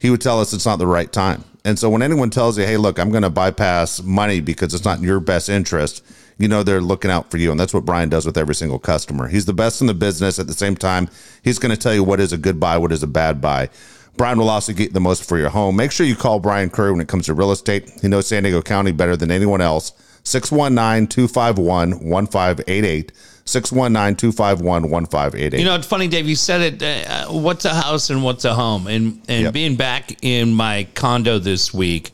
He 0.00 0.10
would 0.10 0.20
tell 0.20 0.40
us 0.40 0.52
it's 0.52 0.66
not 0.66 0.78
the 0.78 0.86
right 0.86 1.12
time. 1.12 1.44
And 1.64 1.78
so 1.78 1.90
when 1.90 2.02
anyone 2.02 2.30
tells 2.30 2.58
you, 2.58 2.64
hey, 2.64 2.78
look, 2.78 2.98
I'm 2.98 3.10
going 3.10 3.22
to 3.22 3.30
bypass 3.30 4.02
money 4.02 4.40
because 4.40 4.72
it's 4.72 4.84
not 4.84 4.98
in 4.98 5.04
your 5.04 5.20
best 5.20 5.48
interest, 5.48 6.02
you 6.38 6.48
know 6.48 6.62
they're 6.62 6.80
looking 6.80 7.10
out 7.10 7.30
for 7.30 7.36
you. 7.36 7.50
And 7.50 7.60
that's 7.60 7.74
what 7.74 7.84
Brian 7.84 8.08
does 8.08 8.24
with 8.24 8.38
every 8.38 8.54
single 8.54 8.78
customer. 8.78 9.28
He's 9.28 9.44
the 9.44 9.52
best 9.52 9.82
in 9.82 9.86
the 9.86 9.94
business. 9.94 10.38
At 10.38 10.46
the 10.46 10.54
same 10.54 10.74
time, 10.74 11.08
he's 11.42 11.58
going 11.58 11.74
to 11.74 11.80
tell 11.80 11.94
you 11.94 12.02
what 12.02 12.18
is 12.18 12.32
a 12.32 12.38
good 12.38 12.58
buy, 12.58 12.78
what 12.78 12.92
is 12.92 13.02
a 13.02 13.06
bad 13.06 13.42
buy. 13.42 13.68
Brian 14.16 14.38
will 14.38 14.48
also 14.48 14.72
get 14.72 14.94
the 14.94 15.00
most 15.00 15.28
for 15.28 15.38
your 15.38 15.50
home. 15.50 15.76
Make 15.76 15.92
sure 15.92 16.06
you 16.06 16.16
call 16.16 16.40
Brian 16.40 16.70
Curry 16.70 16.92
when 16.92 17.00
it 17.00 17.08
comes 17.08 17.26
to 17.26 17.34
real 17.34 17.52
estate. 17.52 17.90
He 18.00 18.08
knows 18.08 18.26
San 18.26 18.42
Diego 18.42 18.62
County 18.62 18.92
better 18.92 19.16
than 19.16 19.30
anyone 19.30 19.60
else. 19.60 19.92
619 20.24 21.08
251 21.08 22.08
1588. 22.08 23.12
619 23.44 24.16
251 24.16 24.90
1588. 24.90 25.58
You 25.58 25.64
know, 25.64 25.74
it's 25.74 25.86
funny, 25.86 26.08
Dave. 26.08 26.28
You 26.28 26.36
said 26.36 26.82
it. 26.82 26.82
Uh, 26.82 27.26
what's 27.28 27.64
a 27.64 27.74
house 27.74 28.10
and 28.10 28.22
what's 28.22 28.44
a 28.44 28.54
home? 28.54 28.86
And 28.86 29.22
and 29.28 29.44
Yep. 29.44 29.52
being 29.52 29.76
back 29.76 30.22
in 30.22 30.52
my 30.54 30.86
condo 30.94 31.38
this 31.38 31.74
week, 31.74 32.10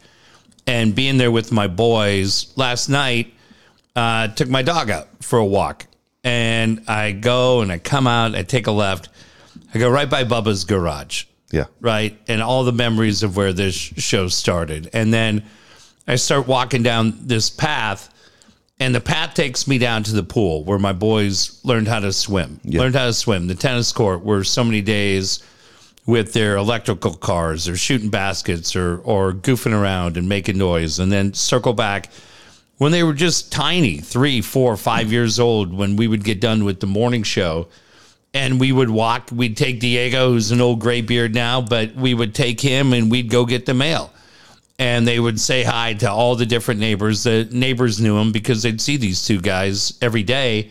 and 0.67 0.95
being 0.95 1.19
there 1.19 1.31
with 1.31 1.53
my 1.53 1.67
boys 1.67 2.53
last 2.57 2.89
night, 2.89 3.33
uh, 3.95 4.29
took 4.29 4.49
my 4.49 4.63
dog 4.63 4.91
out 4.91 5.09
for 5.21 5.39
a 5.39 5.45
walk, 5.45 5.87
and 6.25 6.83
I 6.89 7.13
go 7.13 7.61
and 7.61 7.71
I 7.71 7.79
come 7.79 8.07
out. 8.07 8.35
I 8.35 8.43
take 8.43 8.67
a 8.67 8.73
left. 8.73 9.09
I 9.75 9.79
go 9.79 9.91
right 9.91 10.09
by 10.09 10.25
Bubba's 10.25 10.65
garage 10.65 11.25
yeah. 11.51 11.65
right? 11.81 12.19
And 12.29 12.43
all 12.43 12.65
the 12.65 12.73
memories 12.73 13.23
of 13.23 13.37
where 13.37 13.53
this 13.53 13.75
show 13.75 14.29
started. 14.29 14.91
And 14.93 15.13
then 15.13 15.45
I 16.07 16.17
start 16.17 16.47
walking 16.47 16.83
down 16.83 17.15
this 17.23 17.51
path, 17.51 18.13
and 18.79 18.95
the 18.95 19.01
path 19.01 19.35
takes 19.35 19.67
me 19.67 19.79
down 19.79 20.03
to 20.05 20.13
the 20.13 20.23
pool 20.23 20.65
where 20.65 20.79
my 20.79 20.93
boys 20.93 21.61
learned 21.65 21.89
how 21.89 22.01
to 22.01 22.13
swim. 22.13 22.61
Learned 22.65 22.95
how 22.95 23.07
to 23.07 23.13
swim. 23.13 23.47
The 23.47 23.55
tennis 23.55 23.93
court 23.93 24.23
where 24.23 24.45
so 24.45 24.65
many 24.65 24.83
days 24.83 25.43
with 26.05 26.33
their 26.33 26.57
electrical 26.57 27.15
cars 27.15 27.69
or 27.69 27.77
shooting 27.77 28.11
baskets 28.11 28.77
or 28.77 28.99
or 28.99 29.33
goofing 29.33 29.73
around 29.73 30.17
and 30.17 30.29
making 30.29 30.59
noise 30.59 30.99
and 30.99 31.11
then 31.11 31.35
circle 31.35 31.73
back 31.73 32.11
when 32.79 32.93
they 32.93 33.03
were 33.03 33.15
just 33.15 33.51
tiny, 33.51 33.99
three, 33.99 34.41
four, 34.41 34.77
five 34.77 35.11
years 35.11 35.41
old, 35.41 35.73
when 35.73 35.97
we 35.97 36.07
would 36.07 36.25
get 36.25 36.41
done 36.41 36.65
with 36.65 36.81
the 36.81 36.87
morning 36.87 37.23
show 37.23 37.69
and 38.35 38.61
we 38.61 38.71
would 38.71 38.91
walk. 38.91 39.31
We'd 39.33 39.57
take 39.57 39.81
Diego, 39.81 40.33
who's 40.33 40.51
an 40.51 40.61
old 40.61 40.81
gray 40.81 41.01
beard 41.01 41.35
now, 41.35 41.61
but 41.63 41.95
we 41.95 42.13
would 42.13 42.35
take 42.35 42.61
him 42.61 42.93
and 42.93 43.11
we'd 43.11 43.31
go 43.31 43.47
get 43.47 43.65
the 43.67 43.75
mail. 43.75 44.13
And 44.79 45.07
they 45.09 45.19
would 45.19 45.41
say 45.41 45.63
hi 45.63 45.95
to 45.95 46.11
all 46.11 46.37
the 46.37 46.45
different 46.45 46.81
neighbors. 46.81 47.23
The 47.25 47.49
neighbors 47.51 48.01
knew 48.01 48.19
him 48.19 48.31
because 48.33 48.63
they'd 48.63 48.81
see 48.81 48.97
these 48.99 49.25
two 49.25 49.41
guys 49.41 49.97
every 50.03 50.23
day. 50.23 50.71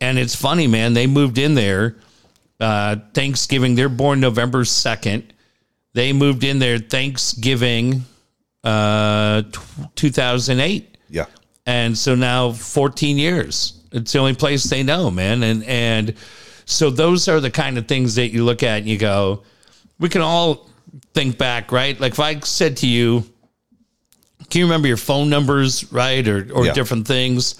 And 0.00 0.18
it's 0.18 0.34
funny, 0.34 0.66
man. 0.66 0.94
They 0.94 1.06
moved 1.06 1.36
in 1.38 1.54
there 1.54 1.96
uh, 2.60 2.96
Thanksgiving. 3.12 3.74
They're 3.74 3.88
born 3.90 4.20
November 4.20 4.64
2nd. 4.64 5.24
They 5.92 6.12
moved 6.14 6.42
in 6.42 6.58
there 6.58 6.78
Thanksgiving 6.78 8.04
uh, 8.64 9.42
t- 9.42 9.60
2008 9.94 10.96
Yeah. 11.10 11.26
and 11.66 11.96
so 11.98 12.14
now 12.14 12.52
14 12.52 13.18
years 13.18 13.74
it's 13.92 14.12
the 14.12 14.18
only 14.18 14.34
place 14.34 14.64
they 14.64 14.82
know 14.82 15.10
man 15.10 15.42
and 15.42 15.62
and 15.64 16.14
so 16.64 16.88
those 16.88 17.28
are 17.28 17.40
the 17.40 17.50
kind 17.50 17.76
of 17.76 17.86
things 17.86 18.14
that 18.14 18.28
you 18.30 18.42
look 18.42 18.62
at 18.62 18.78
and 18.78 18.88
you 18.88 18.96
go 18.96 19.42
we 19.98 20.08
can 20.08 20.22
all 20.22 20.70
think 21.12 21.36
back, 21.38 21.72
right? 21.72 21.98
Like 22.00 22.12
if 22.12 22.20
I 22.20 22.40
said 22.40 22.78
to 22.78 22.86
you, 22.88 23.24
can 24.54 24.60
you 24.60 24.66
remember 24.66 24.86
your 24.86 24.96
phone 24.96 25.28
numbers, 25.28 25.90
right? 25.92 26.26
Or, 26.28 26.46
or 26.54 26.64
Yeah. 26.64 26.72
different 26.74 27.08
things? 27.08 27.56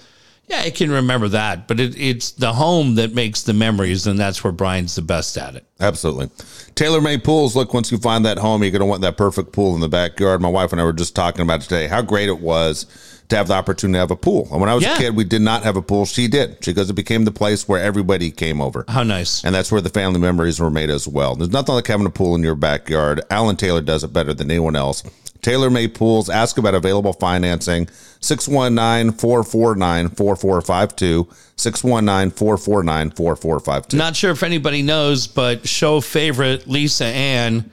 Yeah, 0.47 0.61
I 0.61 0.69
can 0.69 0.89
remember 0.91 1.27
that. 1.27 1.67
But 1.67 1.81
it, 1.81 1.99
it's 1.99 2.31
the 2.31 2.53
home 2.53 2.95
that 2.95 3.13
makes 3.13 3.43
the 3.43 3.51
memories, 3.51 4.07
and 4.07 4.17
that's 4.17 4.45
where 4.45 4.53
Brian's 4.53 4.95
the 4.95 5.01
best 5.01 5.35
at 5.37 5.55
it. 5.55 5.65
Absolutely. 5.81 6.29
Taylor 6.73 7.01
made 7.01 7.25
pools. 7.25 7.53
Look, 7.53 7.73
once 7.73 7.91
you 7.91 7.97
find 7.97 8.23
that 8.23 8.37
home, 8.37 8.61
you're 8.63 8.71
going 8.71 8.79
to 8.79 8.85
want 8.85 9.01
that 9.01 9.17
perfect 9.17 9.51
pool 9.51 9.75
in 9.75 9.81
the 9.81 9.89
backyard. 9.89 10.41
My 10.41 10.47
wife 10.47 10.71
and 10.71 10.79
I 10.79 10.85
were 10.85 10.93
just 10.93 11.15
talking 11.17 11.41
about 11.41 11.59
today 11.59 11.87
how 11.87 12.01
great 12.01 12.29
it 12.29 12.39
was 12.39 12.85
to 13.27 13.35
have 13.35 13.49
the 13.49 13.55
opportunity 13.55 13.95
to 13.95 13.99
have 13.99 14.11
a 14.11 14.15
pool. 14.15 14.47
And 14.53 14.61
when 14.61 14.69
I 14.69 14.73
was 14.75 14.85
Yeah. 14.85 14.95
a 14.95 14.97
kid, 14.99 15.15
we 15.17 15.25
did 15.25 15.41
not 15.41 15.63
have 15.63 15.75
a 15.75 15.81
pool. 15.81 16.05
She 16.05 16.29
did. 16.29 16.63
She 16.63 16.71
goes, 16.71 16.89
it 16.89 16.93
became 16.93 17.25
the 17.25 17.31
place 17.31 17.67
where 17.67 17.81
everybody 17.83 18.31
came 18.31 18.61
over. 18.61 18.85
How 18.87 19.03
nice. 19.03 19.43
And 19.43 19.53
that's 19.53 19.69
where 19.69 19.81
the 19.81 19.89
family 19.89 20.19
memories 20.21 20.61
were 20.61 20.71
made 20.71 20.89
as 20.89 21.09
well. 21.09 21.35
There's 21.35 21.51
nothing 21.51 21.75
like 21.75 21.87
having 21.87 22.05
a 22.05 22.11
pool 22.11 22.35
in 22.35 22.43
your 22.43 22.55
backyard. 22.55 23.21
Alan 23.29 23.57
Taylor 23.57 23.81
does 23.81 24.03
it 24.05 24.13
better 24.13 24.33
than 24.33 24.49
anyone 24.49 24.77
else. 24.77 25.03
Taylor 25.45 25.69
made 25.69 25.93
pools. 25.93 26.27
Ask 26.27 26.57
about 26.57 26.73
available 26.73 27.13
financing. 27.13 27.87
619 28.19 29.11
449 29.15 30.09
4452. 30.09 31.27
619 31.55 32.31
449 32.31 33.11
4452. 33.11 33.95
Not 33.95 34.15
sure 34.15 34.31
if 34.31 34.41
anybody 34.41 34.81
knows, 34.81 35.27
but 35.27 35.67
show 35.67 36.01
favorite 36.01 36.65
Lisa 36.67 37.05
Ann 37.05 37.69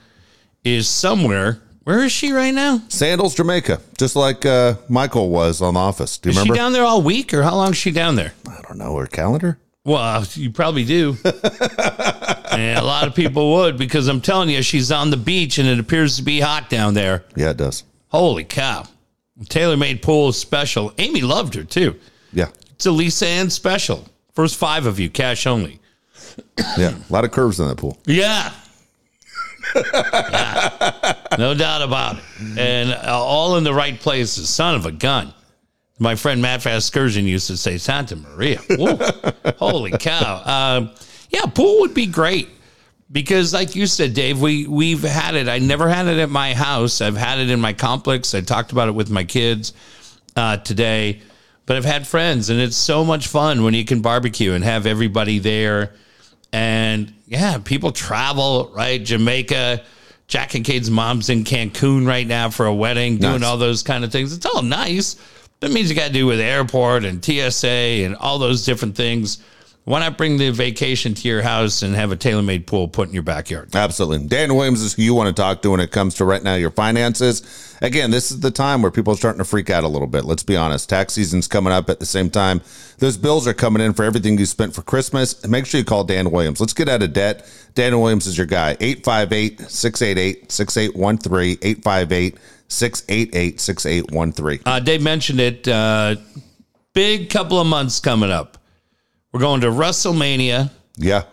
is 0.63 0.87
somewhere. 0.87 1.63
Where 1.85 2.05
is 2.05 2.13
she 2.13 2.33
right 2.33 2.53
now? 2.53 2.83
Sandals, 2.89 3.35
Jamaica, 3.35 3.81
just 3.97 4.17
like 4.17 4.45
uh, 4.45 4.75
Michael 4.91 5.31
was 5.31 5.63
on 5.63 5.73
The 5.73 5.81
Office. 5.81 6.19
Do 6.19 6.29
you 6.29 6.33
Is 6.33 6.37
she 6.37 6.41
remember? 6.43 6.55
down 6.57 6.73
there 6.75 6.85
all 6.85 7.01
week, 7.01 7.33
or 7.33 7.43
how 7.43 7.55
long 7.57 7.71
is 7.71 7.79
she 7.79 7.91
down 7.91 8.17
there? 8.17 8.35
I 8.47 8.61
don't 8.69 8.77
know 8.77 8.95
her 8.99 9.07
calendar. 9.07 9.59
Well, 9.85 10.25
you 10.35 10.51
probably 10.51 10.85
do. 10.85 11.17
and 11.25 12.79
a 12.79 12.83
lot 12.85 13.09
of 13.09 13.15
people 13.15 13.53
would 13.55 13.77
because 13.77 14.07
I'm 14.09 14.21
telling 14.21 14.49
you, 14.49 14.63
she's 14.63 14.93
on 14.93 15.11
the 15.11 15.17
beach 15.17 15.59
and 15.59 15.69
it 15.69 15.79
appears 15.81 16.17
to 16.17 16.23
be 16.23 16.39
hot 16.41 16.71
down 16.71 16.95
there. 16.95 17.25
Yeah, 17.35 17.51
it 17.51 17.57
does. 17.57 17.83
Holy 18.09 18.45
cow. 18.45 18.85
Taylor 19.49 19.77
made 19.77 20.03
pool 20.03 20.29
is 20.29 20.37
special. 20.39 20.93
Amy 20.99 21.23
loved 21.23 21.55
her 21.55 21.65
too. 21.65 21.99
Yeah, 22.33 22.49
It's 22.71 22.87
a 22.87 22.93
Lisa 22.93 23.27
Ann 23.27 23.51
special. 23.51 24.07
First 24.35 24.57
five 24.57 24.87
of 24.87 25.01
you, 25.01 25.11
cash 25.11 25.47
only. 25.47 25.81
yeah, 26.79 26.95
a 27.09 27.13
lot 27.13 27.25
of 27.25 27.33
curves 27.33 27.59
in 27.61 27.67
that 27.69 27.77
pool. 27.77 27.99
Yeah. 28.07 28.53
Yeah. 29.75 31.15
No 31.39 31.55
doubt 31.55 31.83
about 31.83 32.17
it. 32.19 32.25
And 32.59 32.91
uh, 32.93 33.19
all 33.19 33.57
in 33.57 33.65
the 33.65 33.73
right 33.75 33.99
places. 33.99 34.49
Son 34.49 34.75
of 34.75 34.87
a 34.87 34.93
gun. 34.93 35.33
My 36.03 36.17
friend 36.17 36.43
Matt 36.43 36.61
Vasgersian 36.61 37.23
used 37.25 37.47
to 37.47 37.57
say 37.57 37.79
Santa 37.79 38.17
Maria. 38.17 38.59
Holy 39.59 39.93
cow. 39.93 40.43
Um, 40.45 40.91
yeah, 41.31 41.47
pool 41.47 41.81
would 41.81 41.95
be 41.95 42.07
great. 42.07 42.49
Because 43.11 43.53
like 43.55 43.77
you 43.77 43.87
said, 43.87 44.15
Dave, 44.15 44.41
we 44.41 44.67
we've 44.67 45.03
had 45.03 45.35
it. 45.35 45.49
I 45.49 45.59
never 45.59 45.89
had 45.89 46.07
it 46.09 46.19
at 46.19 46.31
my 46.31 46.55
house. 46.55 47.01
I've 47.01 47.17
had 47.17 47.39
it 47.39 47.51
in 47.51 47.61
my 47.61 47.73
complex. 47.73 48.35
I 48.35 48.41
talked 48.41 48.73
about 48.73 48.89
it 48.89 48.93
with 48.93 49.11
my 49.11 49.23
kids 49.25 49.75
uh, 50.35 50.57
today. 50.57 51.21
But 51.67 51.77
I've 51.77 51.85
had 51.85 52.07
friends 52.07 52.51
and 52.51 52.59
it's 52.59 52.77
so 52.77 53.05
much 53.05 53.29
fun 53.29 53.63
when 53.63 53.73
you 53.75 53.85
can 53.85 54.01
barbecue 54.01 54.53
and 54.55 54.65
have 54.65 54.87
everybody 54.87 55.39
there. 55.39 55.93
And 56.53 57.13
yeah, 57.27 57.59
people 57.59 57.93
travel, 57.93 58.73
right? 58.75 59.03
Jamaica. 59.03 59.83
Jack 60.27 60.55
and 60.55 60.65
Cade's 60.65 60.91
mom's 60.91 61.29
in 61.29 61.45
Cancun 61.45 62.07
right 62.07 62.27
now 62.27 62.49
for 62.49 62.65
a 62.65 62.75
wedding, 62.75 63.19
doing 63.19 63.41
Nice. 63.41 63.45
all 63.45 63.59
those 63.59 63.83
kind 63.83 64.03
of 64.03 64.11
things. 64.11 64.35
It's 64.35 64.47
all 64.47 64.63
nice. 64.63 65.17
That 65.63 65.71
means 65.71 65.89
you 65.89 65.95
got 65.95 66.09
to 66.09 66.13
do 66.13 66.27
with 66.27 66.41
airport 66.41 67.05
and 67.05 67.25
TSA 67.25 67.69
and 67.69 68.17
all 68.17 68.41
those 68.41 68.65
different 68.65 68.97
things. 68.97 69.39
Why 69.85 70.01
not 70.01 70.19
bring 70.19 70.37
the 70.37 70.51
vacation 70.51 71.15
to 71.15 71.29
your 71.29 71.41
house 71.41 71.83
and 71.83 71.95
have 71.95 72.11
a 72.11 72.17
tailor 72.17 72.43
made 72.43 72.67
pool 72.67 72.89
put 72.89 73.07
in 73.07 73.15
your 73.15 73.23
backyard? 73.23 73.73
Absolutely. 73.73 74.27
Dan 74.27 74.57
Williams 74.57 74.83
is 74.83 74.95
who 74.95 75.03
you 75.03 75.15
want 75.15 75.29
to 75.29 75.41
talk 75.41 75.63
to 75.63 75.71
when 75.71 75.79
it 75.79 75.93
comes 75.93 76.17
to 76.17 76.25
right 76.25 76.43
now 76.43 76.57
your 76.57 76.73
finances. 76.73 77.77
Again, 77.81 78.11
this 78.11 78.33
is 78.33 78.41
the 78.41 78.51
time 78.51 78.83
where 78.83 78.91
people 78.91 79.13
are 79.13 79.17
starting 79.17 79.39
to 79.39 79.45
freak 79.45 79.71
out 79.71 79.85
a 79.85 79.89
little 79.89 80.09
bit. 80.09 80.25
Let's 80.25 80.43
be 80.43 80.57
honest. 80.57 80.89
Tax 80.89 81.13
season's 81.13 81.47
coming 81.47 81.73
up 81.73 81.89
at 81.89 82.01
the 82.01 82.07
same 82.07 82.29
time. 82.29 82.61
Those 82.99 83.17
bills 83.17 83.47
are 83.47 83.55
coming 83.55 83.83
in 83.83 83.93
for 83.93 84.05
everything 84.05 84.39
you 84.39 84.47
spent 84.47 84.75
for 84.75 84.83
Christmas. 84.83 85.47
Make 85.47 85.67
sure 85.67 85.79
you 85.79 85.85
call 85.85 86.03
Dan 86.03 86.33
Williams. 86.33 86.61
Let's 86.61 86.75
get 86.75 86.89
out 86.89 87.05
of 87.05 87.13
debt. 87.13 87.49
Dan 87.75 88.01
Williams 88.01 88.27
is 88.27 88.37
your 88.37 88.49
guy. 88.49 88.77
858 88.81 89.61
688 89.61 90.51
6813. 90.51 91.59
858 91.63 92.37
688 92.73 93.61
6813. 93.61 94.61
Uh, 94.67 94.81
Dave 94.81 95.03
mentioned 95.03 95.41
it. 95.41 95.69
Uh, 95.69 96.17
big 96.95 97.31
couple 97.31 97.61
of 97.61 97.67
months 97.67 98.01
coming 98.01 98.31
up. 98.31 98.59
We're 99.33 99.41
going 99.41 99.61
to 99.63 99.69
WrestleMania. 99.69 100.71
Yeah. 100.97 101.25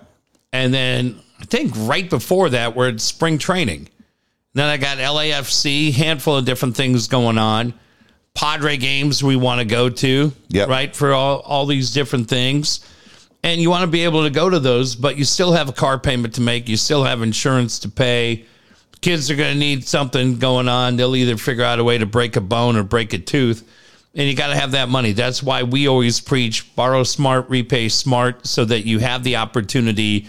And 0.54 0.74
then 0.74 1.20
I 1.40 1.46
think 1.46 1.74
right 1.78 2.10
before 2.10 2.50
that, 2.50 2.76
we're 2.76 2.90
at 2.90 3.02
spring 3.02 3.38
training. 3.38 3.90
Then 4.54 4.68
I 4.68 4.78
got 4.78 4.98
LAFC, 4.98 5.92
handful 5.94 6.38
of 6.38 6.46
different 6.46 6.76
things 6.76 7.08
going 7.08 7.38
on. 7.38 7.74
Padre 8.34 8.78
games 8.78 9.24
we 9.24 9.36
want 9.36 9.60
to 9.60 9.66
go 9.66 9.90
to, 9.90 10.32
Yep. 10.50 10.70
right? 10.70 10.96
For 10.96 11.14
all, 11.14 11.40
all 11.42 11.66
these 11.66 11.92
different 11.92 12.30
things. 12.30 12.80
And 13.44 13.62
you 13.62 13.70
want 13.70 13.82
to 13.82 13.88
be 13.88 14.04
able 14.04 14.24
to 14.24 14.30
go 14.30 14.50
to 14.50 14.60
those, 14.60 14.96
but 14.96 15.18
you 15.18 15.24
still 15.24 15.54
have 15.54 15.70
a 15.70 15.74
car 15.74 15.98
payment 16.00 16.36
to 16.36 16.42
make. 16.42 16.68
You 16.68 16.78
still 16.78 17.04
have 17.04 17.22
insurance 17.22 17.80
to 17.80 17.90
pay. 17.90 18.46
Kids 19.02 19.32
are 19.32 19.36
going 19.36 19.54
to 19.54 19.60
need 19.60 19.88
something 19.88 20.40
going 20.40 20.68
on. 20.68 20.98
They'll 20.98 21.16
either 21.16 21.38
figure 21.38 21.64
out 21.64 21.80
a 21.80 21.84
way 21.84 21.98
to 21.98 22.06
break 22.06 22.36
a 22.36 22.42
bone 22.42 22.76
or 22.76 22.84
break 22.84 23.14
a 23.14 23.18
tooth. 23.18 23.68
And 24.16 24.28
you 24.28 24.36
got 24.36 24.48
to 24.48 24.56
have 24.56 24.72
that 24.72 24.90
money. 24.90 25.14
That's 25.14 25.42
why 25.42 25.64
we 25.64 25.88
always 25.88 26.20
preach 26.20 26.76
borrow 26.76 27.04
smart, 27.04 27.50
repay 27.50 27.90
smart, 27.90 28.46
so 28.46 28.66
that 28.66 28.86
you 28.86 29.00
have 29.00 29.24
the 29.24 29.38
opportunity 29.38 30.28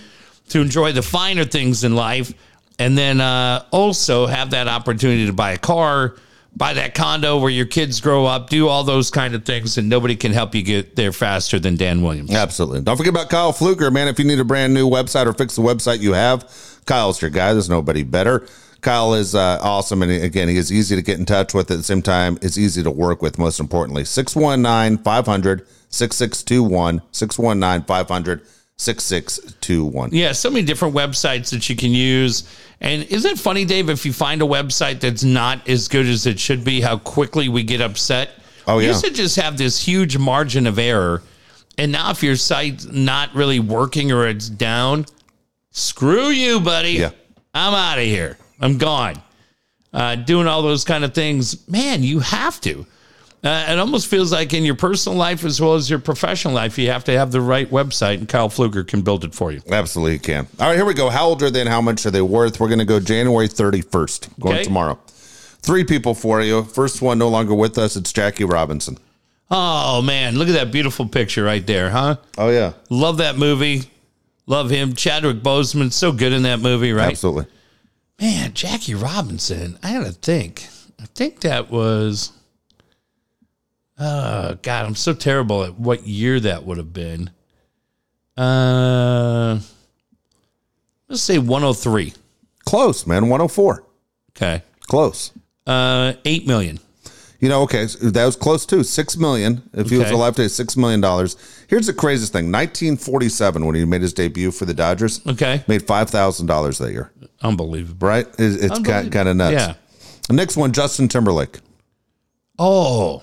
to 0.51 0.61
enjoy 0.61 0.93
the 0.93 1.03
finer 1.03 1.45
things 1.45 1.83
in 1.85 1.97
life 1.97 2.33
and 2.81 2.97
then 2.97 3.21
uh, 3.21 3.65
also 3.71 4.27
have 4.27 4.51
that 4.51 4.67
opportunity 4.67 5.27
to 5.27 5.33
buy 5.35 5.53
a 5.53 5.59
car 5.59 6.17
buy 6.57 6.75
that 6.75 6.95
condo 6.95 7.39
where 7.39 7.51
your 7.51 7.67
kids 7.67 8.01
grow 8.01 8.27
up 8.27 8.51
do 8.51 8.69
all 8.69 8.85
those 8.85 9.11
kind 9.11 9.35
of 9.35 9.45
things 9.45 9.79
and 9.79 9.89
nobody 9.89 10.17
can 10.17 10.33
help 10.33 10.55
you 10.55 10.63
get 10.63 10.97
there 10.97 11.13
faster 11.13 11.59
than 11.59 11.77
dan 11.77 12.03
williams 12.03 12.31
Absolutely. 12.41 12.81
Don't 12.81 12.97
forget 12.97 13.13
about 13.13 13.29
Kyle 13.29 13.53
Fluker, 13.53 13.91
man. 13.91 14.09
If 14.09 14.19
you 14.19 14.25
need 14.25 14.39
a 14.39 14.45
brand 14.45 14.73
new 14.75 14.89
website 14.89 15.27
or 15.27 15.33
fix 15.33 15.57
the 15.57 15.63
website 15.63 16.01
you 16.01 16.15
have, 16.15 16.51
Kyle's 16.87 17.21
your 17.21 17.31
guy. 17.31 17.53
There's 17.53 17.69
nobody 17.69 18.03
better. 18.03 18.47
Kyle 18.81 19.15
is 19.15 19.35
uh, 19.35 19.59
awesome. 19.61 20.03
And 20.03 20.11
again, 20.11 20.49
he 20.49 20.57
is 20.57 20.73
easy 20.73 20.97
to 20.97 21.03
get 21.03 21.19
in 21.19 21.27
touch 21.27 21.53
with. 21.55 21.71
At 21.71 21.77
the 21.77 21.83
same 21.83 22.03
time, 22.03 22.39
it's 22.41 22.57
easy 22.57 22.83
to 22.83 22.91
work 22.91 23.21
with, 23.21 23.39
most 23.39 23.61
importantly. 23.61 24.05
619 24.05 25.05
500 25.05 25.67
6621. 25.91 27.03
619 27.13 27.87
500 27.87 28.43
6621. 28.81 30.11
yeah 30.13 30.33
so 30.33 30.51
many 30.51 30.65
different 30.65 30.95
websites 30.95 31.51
that 31.51 31.69
you 31.69 31.77
can 31.77 31.91
use. 31.93 32.49
And 32.81 33.03
isn't 33.05 33.33
it 33.33 33.39
funny 33.39 33.67
dave 33.67 33.91
if 33.91 34.07
you 34.07 34.13
find 34.13 34.41
a 34.41 34.47
website 34.47 35.01
that's 35.01 35.23
not 35.23 35.69
as 35.69 35.87
good 35.87 36.07
as 36.07 36.27
it 36.27 36.41
should 36.41 36.65
be 36.65 36.81
how 36.81 36.97
quickly 36.97 37.51
we 37.51 37.63
get 37.63 37.83
upset? 37.83 38.31
Oh, 38.67 38.79
yeah. 38.79 38.89
used 38.89 39.05
to 39.05 39.11
just 39.11 39.37
have 39.37 39.59
this 39.59 39.79
huge 39.79 40.17
margin 40.17 40.67
of 40.67 40.79
error. 40.79 41.23
And 41.77 41.93
now 41.93 42.11
if 42.11 42.23
your 42.23 42.37
site's 42.37 42.87
not 42.87 43.35
really 43.35 43.61
working 43.61 44.13
or 44.13 44.27
it's 44.27 44.49
down 44.49 45.05
screw 45.73 46.29
you 46.29 46.59
buddy. 46.61 46.93
Yeah. 46.93 47.11
i'm 47.53 47.75
out 47.75 47.99
of 47.99 48.05
here. 48.05 48.39
I'm 48.61 48.79
gone. 48.79 49.21
Uh, 49.93 50.15
doing 50.15 50.47
all 50.47 50.63
those 50.63 50.85
kind 50.85 51.05
of 51.05 51.13
things. 51.13 51.69
Man 51.69 52.03
you 52.03 52.21
have 52.21 52.63
to 52.63 52.87
uh, 53.43 53.67
it 53.69 53.79
almost 53.79 54.07
feels 54.09 54.31
like 54.33 54.53
in 54.53 54.65
your 54.65 54.75
personal 54.75 55.17
life 55.17 55.45
as 55.45 55.61
well 55.61 55.75
as 55.75 55.89
your 55.89 55.99
professional 55.99 56.53
life 56.53 56.79
you 56.79 56.91
have 56.91 57.05
to 57.05 57.13
have 57.13 57.33
the 57.33 57.41
right 57.41 57.71
website 57.71 58.15
and 58.19 58.29
kyle 58.29 58.49
fluker 58.51 58.85
can 58.85 59.01
build 59.03 59.25
it 59.25 59.35
for 59.35 59.51
you 59.53 59.61
Absolutely 59.71 60.19
can. 60.19 60.47
All 60.59 60.69
right, 60.69 60.77
here 60.77 60.85
we 60.85 60.95
go. 60.95 61.09
How 61.11 61.27
old 61.27 61.43
are 61.43 61.51
they 61.51 61.61
and 61.61 61.69
how 61.69 61.81
much 61.81 62.05
are 62.07 62.11
they 62.11 62.21
worth? 62.23 62.61
We're 62.61 62.69
going 62.69 62.79
to 62.81 62.85
go 62.85 63.01
January 63.01 63.49
31st, 63.49 64.39
going 64.41 64.55
Okay. 64.57 64.65
tomorrow. 64.65 64.99
Three 65.63 65.85
people 65.85 66.15
for 66.15 66.41
you. 66.43 66.65
First 66.65 67.03
one 67.03 67.19
no 67.19 67.29
longer 67.29 67.55
with 67.55 67.77
us. 67.79 67.97
It's 67.97 68.13
Jackie 68.13 68.45
Robinson. 68.45 68.99
oh 69.51 70.01
man 70.03 70.37
look 70.37 70.49
at 70.49 70.55
that 70.55 70.71
beautiful 70.71 71.07
picture 71.09 71.43
right 71.43 71.67
there 71.67 71.91
huh 71.91 72.17
Oh, 72.39 72.51
yeah. 72.51 72.73
love 72.89 73.17
that 73.19 73.37
movie 73.37 73.83
love 74.47 74.71
him 74.71 74.95
chadwick 74.95 75.39
boseman 75.43 75.93
so 75.93 76.13
good 76.13 76.33
in 76.33 76.43
that 76.45 76.61
movie 76.61 76.93
right 76.93 77.11
Absolutely. 77.11 77.47
Man, 78.21 78.53
Jackie 78.53 78.95
Robinson. 78.95 79.79
I 79.83 79.95
gotta 79.95 80.13
think. 80.13 80.67
I 81.03 81.07
think 81.15 81.41
that 81.41 81.71
was. 81.71 82.33
Uh, 84.01 84.55
God, 84.63 84.87
I'm 84.87 84.95
so 84.97 85.13
terrible 85.13 85.63
at 85.65 85.79
what 85.79 86.07
year 86.07 86.41
that 86.41 86.65
would 86.65 86.79
have 86.79 86.93
been. 86.93 87.31
Uh, 88.37 89.61
let's 91.09 91.21
say 91.23 91.37
103. 91.39 92.15
Close, 92.65 93.07
man. 93.07 93.25
104. 93.25 93.85
Okay. 94.31 94.63
Close. 94.89 95.33
Uh, 95.67 96.15
eight 96.25 96.47
million. 96.47 96.79
You 97.41 97.49
know, 97.49 97.63
okay, 97.63 97.87
so 97.87 98.11
that 98.11 98.25
was 98.27 98.37
close 98.37 98.67
too. 98.67 98.83
Six 98.83 99.17
million. 99.17 99.63
If 99.73 99.89
he 99.91 99.97
was 99.97 100.07
Okay. 100.09 100.15
alive 100.15 100.35
today, 100.37 100.49
six 100.49 100.77
million 100.77 101.01
dollars. 101.01 101.37
Here's 101.69 101.87
the 101.87 101.93
craziest 101.95 102.33
thing: 102.33 102.47
1947, 102.53 103.65
when 103.65 103.75
he 103.75 103.85
made 103.87 104.03
his 104.03 104.13
debut 104.13 104.51
for 104.51 104.67
the 104.67 104.75
Dodgers, 104.75 105.21
Okay. 105.27 105.65
made 105.67 105.87
five 105.87 106.11
thousand 106.11 106.47
dollars 106.49 106.77
that 106.79 106.93
year. 106.93 107.11
Unbelievable. 107.43 108.07
Right? 108.07 108.27
It's, 108.39 108.57
it's 108.57 108.69
kind, 108.69 108.73
Unbelievable. 108.79 109.11
kind 109.13 109.29
of 109.31 109.37
nuts. 109.37 109.53
Yeah. 109.55 109.75
The 110.29 110.35
next 110.35 110.57
one, 110.59 110.73
Justin 110.73 111.09
Timberlake. 111.09 111.61
Oh. 112.59 113.23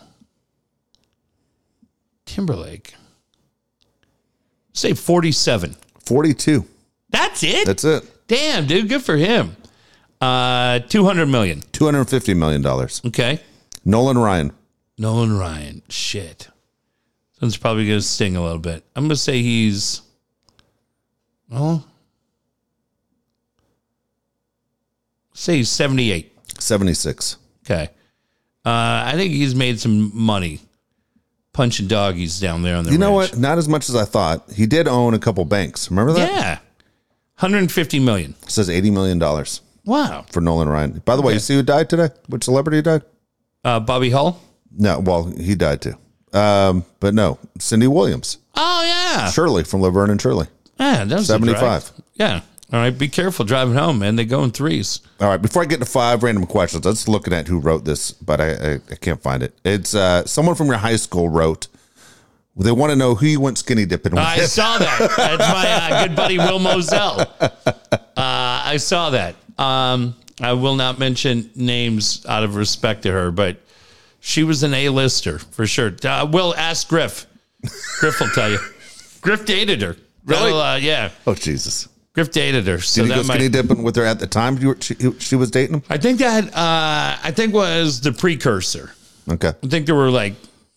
Timberlake. 2.28 2.94
Say 4.74 4.94
47. 4.94 5.76
42. 6.06 6.66
That's 7.10 7.44
it? 7.44 7.66
That's 7.66 7.84
it. 7.84 8.28
Damn, 8.28 8.68
dude. 8.68 8.90
Good 8.90 9.02
for 9.02 9.18
him. 9.18 9.56
Uh, 10.22 10.80
200 10.80 11.26
million. 11.26 11.62
Two 11.72 11.86
hundred 11.86 12.06
fifty 12.06 12.34
million 12.34 12.62
dollars. 12.62 13.02
Okay. 13.06 13.40
Nolan 13.86 14.18
Ryan. 14.18 14.52
Nolan 14.98 15.38
Ryan. 15.38 15.82
Shit. 15.90 16.50
That's 17.40 17.58
probably 17.58 17.88
going 17.88 18.00
to 18.00 18.06
sting 18.06 18.36
a 18.36 18.44
little 18.44 18.58
bit. 18.60 18.84
I'm 18.96 19.04
going 19.04 19.10
to 19.10 19.16
say 19.16 19.42
he's, 19.44 20.02
well, 21.50 21.86
say 25.34 25.58
he's 25.58 25.70
78. 25.70 26.34
Seventy 26.60 26.96
six. 26.96 27.38
Okay. 27.66 27.90
Uh, 28.66 29.04
I 29.06 29.14
think 29.16 29.32
he's 29.34 29.54
made 29.54 29.80
some 29.80 30.12
money 30.14 30.60
punching 31.58 31.88
doggies 31.88 32.40
down 32.40 32.62
there 32.62 32.76
on 32.78 32.84
the 32.84 32.92
You 32.92 33.00
know 33.00 33.20
ranch. 33.20 33.32
what? 33.32 33.40
Not 33.40 33.58
as 33.58 33.68
much 33.68 33.90
as 33.90 33.96
I 33.96 34.06
thought. 34.06 34.50
He 34.54 34.68
did 34.68 34.88
own 34.88 35.16
a 35.16 35.20
couple 35.20 35.44
banks. 35.44 35.90
Remember 35.90 36.14
that? 36.14 36.32
Yeah. 36.32 36.60
150 37.40 38.00
million. 38.00 38.36
It 38.44 38.52
says 38.52 38.70
eighty 38.70 38.90
million 38.92 39.20
dollars 39.20 39.62
Wow. 39.86 40.26
for 40.32 40.40
Nolan 40.42 40.70
Ryan. 40.70 41.02
By 41.06 41.16
the 41.16 41.22
way, 41.22 41.34
you 41.34 41.40
see 41.40 41.56
who 41.56 41.64
died 41.64 41.90
today? 41.90 42.10
Which 42.28 42.44
celebrity 42.46 42.82
died? 42.82 43.02
Uh, 43.66 43.80
Bobby 43.80 44.10
Hull. 44.12 44.40
No, 44.72 45.00
well, 45.00 45.26
he 45.26 45.56
died 45.56 45.82
too. 45.82 45.96
Um, 46.38 46.86
but 47.00 47.14
no, 47.14 47.40
Cindy 47.60 47.88
Williams. 47.88 48.38
Oh, 48.56 48.84
yeah. 48.84 49.30
Shirley 49.32 49.64
from 49.64 49.82
Laverne 49.82 50.10
and 50.12 50.22
Shirley. 50.22 50.48
Yeah, 50.80 51.06
that 51.06 51.16
was 51.16 51.24
a 51.30 51.34
75. 51.34 51.60
drive. 51.60 51.92
Yeah. 52.16 52.42
All 52.74 52.80
right. 52.80 52.98
Be 52.98 53.08
careful 53.08 53.46
driving 53.46 53.76
home, 53.76 54.00
man. 54.00 54.16
They 54.16 54.26
go 54.26 54.44
in 54.44 54.52
threes. 54.52 55.00
All 55.22 55.30
right, 55.30 55.42
before 55.42 55.62
I 55.62 55.66
get 55.66 55.80
to 55.80 55.86
five 55.86 56.22
random 56.22 56.46
questions, 56.46 56.86
I 56.86 56.90
was 56.90 57.08
looking 57.08 57.34
at 57.34 57.48
who 57.48 57.60
wrote 57.60 57.86
this, 57.86 58.12
but 58.12 58.42
I, 58.42 58.52
I, 58.52 58.74
I 58.92 58.96
can't 58.96 59.22
find 59.22 59.42
it. 59.42 59.58
It's 59.64 59.96
uh, 59.96 60.26
someone 60.26 60.56
from 60.56 60.68
your 60.68 60.78
high 60.78 60.98
school 60.98 61.30
wrote. 61.30 61.68
They 62.58 62.72
want 62.72 62.90
to 62.90 62.96
know 62.96 63.14
who 63.14 63.28
you 63.28 63.40
went 63.40 63.58
skinny 63.60 63.86
dipping 63.86 64.14
with. 64.14 64.20
I 64.20 64.40
saw 64.40 64.80
that. 64.80 65.00
That's 65.18 65.48
my 65.52 65.96
uh, 65.96 66.08
good 66.08 66.16
buddy 66.16 66.38
Will 66.40 66.60
Moselle. 66.60 67.20
Uh, 67.40 67.52
I 68.18 68.78
saw 68.78 69.12
that. 69.12 69.36
Um, 69.60 70.16
I 70.42 70.54
will 70.54 70.76
not 70.76 70.98
mention 71.00 71.50
names 71.56 72.26
out 72.26 72.44
of 72.44 72.56
respect 72.56 73.04
to 73.04 73.12
her, 73.12 73.32
but 73.32 73.58
she 74.20 74.44
was 74.44 74.64
an 74.64 74.74
A-lister 74.74 75.40
for 75.40 75.66
sure. 75.68 75.94
Uh, 76.04 76.28
Will 76.32 76.56
ask 76.56 76.88
Griff. 76.90 77.28
Griff 78.00 78.20
will 78.20 78.30
tell 78.30 78.50
you. 78.52 78.60
Griff 79.22 79.46
dated 79.46 79.82
her. 79.82 79.96
Really? 80.26 80.52
Uh, 80.52 80.76
yeah. 80.76 81.10
oh 81.26 81.34
Jesus! 81.36 81.88
Griff 82.18 82.32
dated 82.32 82.66
her. 82.66 82.80
So 82.80 83.04
Did 83.04 83.10
you 83.10 83.14
go 83.14 83.22
that 83.22 83.28
might, 83.28 83.34
skinny 83.36 83.50
dipping 83.50 83.84
with 83.84 83.96
her 83.96 84.04
at 84.04 84.20
the 84.20 84.26
time 84.26 84.58
you 84.58 84.70
were, 84.70 84.78
she, 84.82 84.96
she 85.20 85.36
was 85.36 85.52
dating 85.52 85.76
him? 85.76 85.84
I 85.88 86.00
think 86.00 86.18
that 86.18 86.46
uh, 86.48 87.16
I 87.24 87.32
think 87.32 87.54
was 87.54 88.02
the 88.02 88.12
precursor. 88.12 88.90
Okay, 89.30 89.50
I 89.64 89.68
think 89.68 89.86
there 89.86 89.94
were 89.94 90.10
like, 90.10 90.34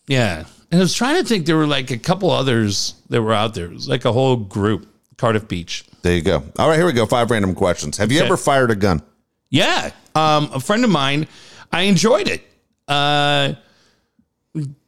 yeah. 0.06 0.44
And 0.70 0.80
I 0.80 0.84
was 0.84 0.92
trying 0.92 1.16
to 1.22 1.26
think 1.26 1.46
there 1.46 1.56
were 1.56 1.66
like 1.66 1.90
a 1.90 1.96
couple 1.96 2.30
others 2.30 2.92
that 3.08 3.22
were 3.22 3.32
out 3.32 3.54
there. 3.54 3.64
It 3.64 3.72
was 3.72 3.88
like 3.88 4.04
a 4.04 4.12
whole 4.12 4.36
group. 4.36 4.86
Cardiff 5.16 5.48
Beach. 5.48 5.84
there 6.02 6.14
you 6.14 6.20
go. 6.22 6.42
All 6.58 6.68
right, 6.68 6.76
here 6.76 6.84
we 6.86 6.92
go. 6.92 7.06
Five 7.06 7.30
random 7.30 7.54
questions. 7.54 7.96
Have 7.96 8.12
you 8.12 8.18
Okay. 8.18 8.26
ever 8.26 8.36
fired 8.36 8.70
a 8.70 8.76
gun? 8.76 9.00
Yeah. 9.48 9.92
Um, 10.14 10.50
a 10.52 10.60
friend 10.60 10.84
of 10.84 10.90
mine, 10.90 11.26
I 11.72 11.82
enjoyed 11.82 12.28
it. 12.28 12.42
Uh, 12.86 13.54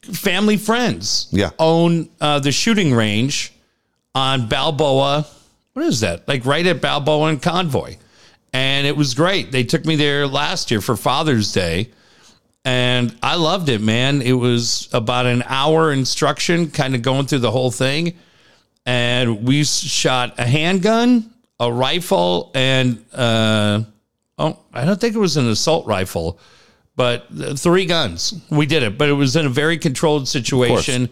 family 0.01 0.57
friends 0.57 1.27
Yeah. 1.31 1.49
own 1.57 2.09
uh, 2.21 2.39
the 2.39 2.51
shooting 2.51 2.93
range 2.93 3.53
on 4.13 4.47
Balboa. 4.47 5.25
What 5.73 5.85
is 5.85 6.01
that? 6.01 6.27
Like 6.27 6.45
right 6.45 6.65
at 6.65 6.81
Balboa 6.81 7.29
and 7.29 7.41
Convoy. 7.41 7.97
And 8.53 8.85
it 8.85 8.95
was 8.95 9.15
great. 9.15 9.51
They 9.51 9.63
took 9.63 9.85
me 9.85 9.95
there 9.95 10.27
last 10.27 10.69
year 10.69 10.81
for 10.81 10.95
Father's 10.95 11.51
Day. 11.51 11.89
And 12.65 13.17
I 13.21 13.35
loved 13.35 13.67
it, 13.69 13.81
man. 13.81 14.21
It 14.21 14.33
was 14.33 14.87
about 14.93 15.25
an 15.25 15.43
hour 15.47 15.91
instruction, 15.91 16.69
kind 16.69 16.95
of 16.95 17.01
going 17.01 17.25
through 17.25 17.39
the 17.39 17.51
whole 17.51 17.71
thing. 17.71 18.13
And 18.85 19.45
we 19.45 19.63
shot 19.63 20.39
a 20.39 20.45
handgun, 20.45 21.33
a 21.59 21.71
rifle, 21.71 22.51
and 22.53 23.03
uh, 23.13 23.83
oh, 24.37 24.59
I 24.73 24.85
don't 24.85 24.99
think 24.99 25.15
it 25.15 25.19
was 25.19 25.37
an 25.37 25.49
assault 25.49 25.87
rifle, 25.87 26.39
but 26.95 27.27
three 27.57 27.85
guns. 27.85 28.33
We 28.49 28.65
did 28.65 28.83
it, 28.83 28.97
but 28.97 29.09
it 29.09 29.13
was 29.13 29.35
in 29.35 29.45
a 29.45 29.49
very 29.49 29.77
controlled 29.77 30.27
situation. 30.27 31.09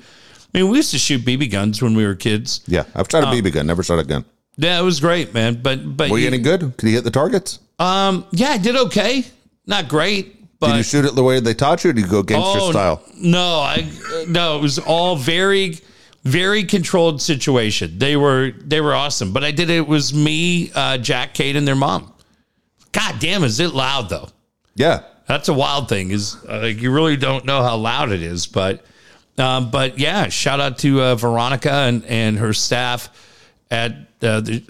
I 0.53 0.57
mean, 0.57 0.70
we 0.70 0.78
used 0.78 0.91
to 0.91 0.99
shoot 0.99 1.22
BB 1.22 1.51
guns 1.51 1.82
when 1.82 1.95
we 1.95 2.05
were 2.05 2.16
kids. 2.16 2.62
Yeah, 2.68 2.84
I've 2.93 3.07
shot 3.09 3.24
a 3.24 3.28
BB 3.28 3.53
gun. 3.53 3.68
Never 3.68 3.84
shot 3.84 3.99
a 3.99 4.03
gun. 4.03 4.26
Yeah, 4.62 4.80
it 4.80 4.84
was 4.84 4.99
great, 4.99 5.34
man. 5.34 5.62
But 5.62 5.97
but 5.97 6.09
Were 6.12 6.18
you 6.18 6.24
you- 6.24 6.28
any 6.28 6.38
good? 6.38 6.62
Could 6.78 6.88
you 6.89 6.95
hit 6.95 7.03
the 7.03 7.12
targets? 7.12 7.59
um, 7.80 8.26
yeah, 8.32 8.49
I 8.49 8.57
did 8.57 8.76
okay. 8.76 9.26
Not 9.66 9.88
great, 9.88 10.59
but 10.59 10.68
Did 10.68 10.78
you 10.78 10.84
shoot 10.84 11.05
it 11.05 11.16
the 11.16 11.24
way 11.24 11.39
they 11.39 11.53
taught 11.53 11.84
you? 11.84 11.89
Or 11.89 11.93
did 11.93 12.01
you 12.05 12.07
go 12.12 12.22
gangster 12.24 12.59
Oh, 12.62 12.72
style? 12.72 13.01
No, 13.18 13.59
I 13.59 13.89
no, 14.28 14.57
it 14.57 14.62
was 14.62 14.78
all 14.80 15.16
very 15.16 15.80
very 16.24 16.64
controlled 16.64 17.22
situation. 17.22 17.97
They 17.97 18.16
were 18.16 18.51
they 18.64 18.82
were 18.82 18.93
awesome, 18.93 19.34
but 19.34 19.43
I 19.43 19.49
did 19.51 19.70
it, 19.72 19.78
it 19.78 19.88
was 19.88 20.14
me, 20.14 20.72
uh, 20.76 20.97
Jack, 20.99 21.34
Kate, 21.34 21.55
and 21.55 21.68
their 21.68 21.76
mom. 21.76 22.14
God 22.91 23.16
damn, 23.20 23.43
is 23.43 23.59
it 23.59 23.74
loud 23.74 24.09
though? 24.09 24.30
Yeah, 24.76 25.01
That's 25.28 25.49
a 25.49 25.53
wild 25.53 25.89
thing. 25.89 26.12
Is 26.12 26.36
uh, 26.47 26.59
like 26.59 26.82
you 26.82 26.91
really 26.91 27.18
don't 27.18 27.45
know 27.45 27.64
how 27.64 27.78
loud 27.78 28.12
it 28.12 28.22
is, 28.22 28.45
but 28.47 28.86
um, 29.38 29.72
but 29.72 29.97
yeah, 29.97 30.30
shout 30.30 30.59
out 30.59 30.78
to 30.80 31.01
uh, 31.01 31.16
Veronica 31.16 31.72
and 31.72 32.05
and 32.05 32.38
her 32.38 32.53
staff 32.53 33.09
at 33.72 33.91
uh, 34.22 34.41
the 34.41 34.63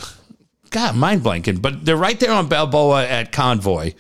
God 0.70 0.95
mind 0.95 1.22
blanking, 1.22 1.62
but 1.62 1.84
they're 1.84 1.97
right 1.97 2.18
there 2.20 2.32
on 2.32 2.47
Balboa 2.47 3.06
at 3.06 3.32
Convoy, 3.32 3.93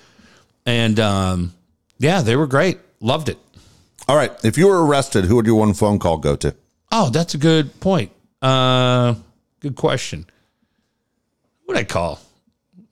and 0.65 0.99
um, 0.99 1.53
yeah, 1.97 2.21
they 2.21 2.35
were 2.35 2.47
great. 2.47 2.79
Loved 3.01 3.27
it. 3.27 3.37
All 4.07 4.15
right. 4.15 4.31
If 4.43 4.57
you 4.57 4.67
were 4.67 4.85
arrested, 4.85 5.25
who 5.25 5.35
would 5.35 5.45
your 5.45 5.55
one 5.55 5.73
phone 5.73 5.99
call 5.99 6.17
go 6.17 6.35
to? 6.37 6.55
Oh, 6.91 7.09
that's 7.09 7.33
a 7.33 7.37
good 7.37 7.79
point. 7.79 8.11
Uh, 8.41 9.15
good 9.59 9.75
question. 9.75 10.25
Would 11.67 11.77
I 11.77 11.83
call? 11.83 12.19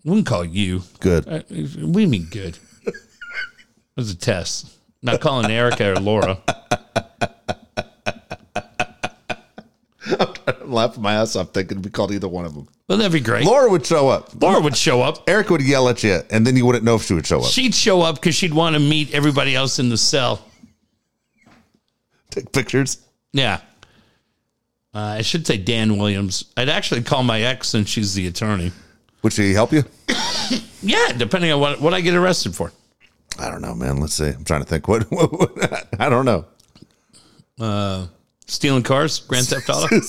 Wouldn't 0.05 0.28
call 0.28 0.45
you. 0.45 0.84
Good. 0.99 1.28
Uh, 1.28 1.41
we 1.86 2.05
mean 2.05 2.28
good. 2.32 2.57
It 2.86 2.93
was 3.95 4.12
a 4.12 4.18
test. 4.18 4.72
Not 5.01 5.20
calling 5.20 5.51
Erica 5.51 5.91
or 5.91 5.95
Laura. 5.95 6.38
I'm 10.70 10.76
laughing 10.76 11.01
my 11.01 11.15
ass 11.15 11.36
off 11.36 11.49
thinking 11.49 11.82
we 11.82 11.89
called 11.89 12.11
either 12.11 12.28
one 12.28 12.45
of 12.45 12.53
them. 12.53 12.67
Well, 12.88 12.99
that'd 12.99 13.11
be 13.11 13.20
great. 13.20 13.43
Laura 13.43 13.72
would 13.72 13.86
show 13.86 14.07
up. 14.07 14.30
Laura 14.39 14.61
would 14.61 14.78
show 14.78 15.01
up. 15.01 15.28
Eric 15.28 15.49
would 15.49 15.61
yell 15.61 15.89
at 15.89 16.03
you, 16.03 16.22
and 16.30 16.45
then 16.45 16.55
you 16.55 16.65
wouldn't 16.65 16.84
know 16.84 16.95
if 16.95 17.03
she 17.03 17.15
would 17.15 17.26
show 17.26 17.39
up. 17.39 17.45
She'd 17.45 17.74
show 17.74 18.01
up 18.01 18.15
because 18.15 18.36
she'd 18.36 18.53
want 18.53 18.76
to 18.76 18.80
meet 18.80 19.11
everybody 19.13 19.55
else 19.55 19.80
in 19.80 19.89
the 19.89 19.97
cell. 19.97 20.45
Take 22.30 22.51
pictures. 22.51 22.99
Yeah. 23.34 23.61
Uh, 24.93 25.17
I 25.17 25.22
should 25.24 25.47
say 25.47 25.57
Dan 25.57 25.97
Williams. 25.97 26.45
I'd 26.55 26.70
actually 26.70 27.01
call 27.01 27.24
my 27.24 27.41
ex 27.41 27.70
since 27.70 27.89
she's 27.89 28.13
the 28.13 28.28
attorney. 28.28 28.72
Would 29.24 29.34
she 29.34 29.53
help 29.53 29.74
you? 29.74 29.84
Yeah, 30.82 31.11
depending 31.11 31.51
on 31.51 31.59
what, 31.59 31.82
what 31.82 31.93
I 31.93 31.99
get 31.99 32.15
arrested 32.15 32.55
for. 32.55 32.72
I 33.38 33.49
don't 33.49 33.61
know, 33.61 33.76
man. 33.76 33.97
Let's 33.97 34.13
see. 34.13 34.30
I'm 34.30 34.45
trying 34.45 34.61
to 34.61 34.65
think. 34.65 34.88
What? 34.88 35.11
what, 35.11 35.32
what 35.38 35.88
I 35.99 36.09
don't 36.09 36.24
know. 36.24 36.45
Uh, 37.59 38.07
stealing 38.50 38.84
cars, 38.84 39.20
Grand 39.20 39.47
Theft 39.47 39.70
Auto. 39.70 39.88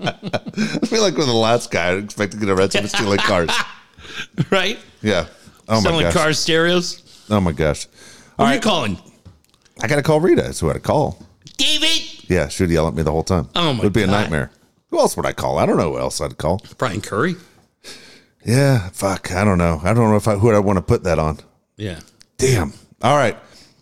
I 0.00 0.86
feel 0.86 1.02
like 1.02 1.16
we're 1.16 1.24
the 1.26 1.32
last 1.32 1.70
guy 1.70 1.92
I'd 1.92 2.04
expect 2.04 2.32
to 2.32 2.38
get 2.38 2.48
arrested 2.48 2.82
for 2.82 2.88
stealing 2.88 3.18
cars. 3.18 3.50
right? 4.50 4.78
Yeah. 5.02 5.26
Oh 5.68 5.76
my 5.76 5.80
Selling 5.80 6.02
gosh. 6.06 6.14
car 6.14 6.32
stereos. 6.32 7.26
Oh 7.30 7.40
my 7.40 7.52
gosh. 7.52 7.86
Who 7.86 7.90
All 8.38 8.46
are 8.46 8.50
you 8.50 8.54
right. 8.56 8.62
calling? 8.62 8.98
I 9.82 9.86
got 9.86 9.96
to 9.96 10.02
call 10.02 10.20
Rita. 10.20 10.42
That's 10.42 10.60
who 10.60 10.70
I'd 10.70 10.82
call. 10.82 11.22
David. 11.56 12.28
Yeah, 12.30 12.48
she'd 12.48 12.70
yell 12.70 12.88
at 12.88 12.94
me 12.94 13.02
the 13.02 13.12
whole 13.12 13.22
time. 13.22 13.48
Oh, 13.54 13.72
my 13.74 13.80
It 13.80 13.84
would 13.84 13.92
be 13.92 14.02
a 14.02 14.06
God. 14.06 14.12
nightmare. 14.12 14.50
Who 14.90 14.98
else 14.98 15.16
would 15.16 15.26
I 15.26 15.32
call? 15.32 15.58
I 15.58 15.66
don't 15.66 15.76
know 15.76 15.92
who 15.92 15.98
else 15.98 16.20
I'd 16.20 16.38
call. 16.38 16.60
Brian 16.78 17.00
Curry. 17.00 17.36
Yeah, 18.44 18.88
fuck. 18.90 19.30
I 19.32 19.44
don't 19.44 19.58
know. 19.58 19.80
I 19.84 19.92
don't 19.92 20.10
know 20.10 20.16
if 20.16 20.26
I 20.26 20.36
who 20.36 20.50
I 20.50 20.58
want 20.58 20.78
to 20.78 20.82
put 20.82 21.04
that 21.04 21.18
on. 21.18 21.38
Yeah. 21.76 22.00
Damn. 22.38 22.72
All 23.02 23.16
right. 23.16 23.36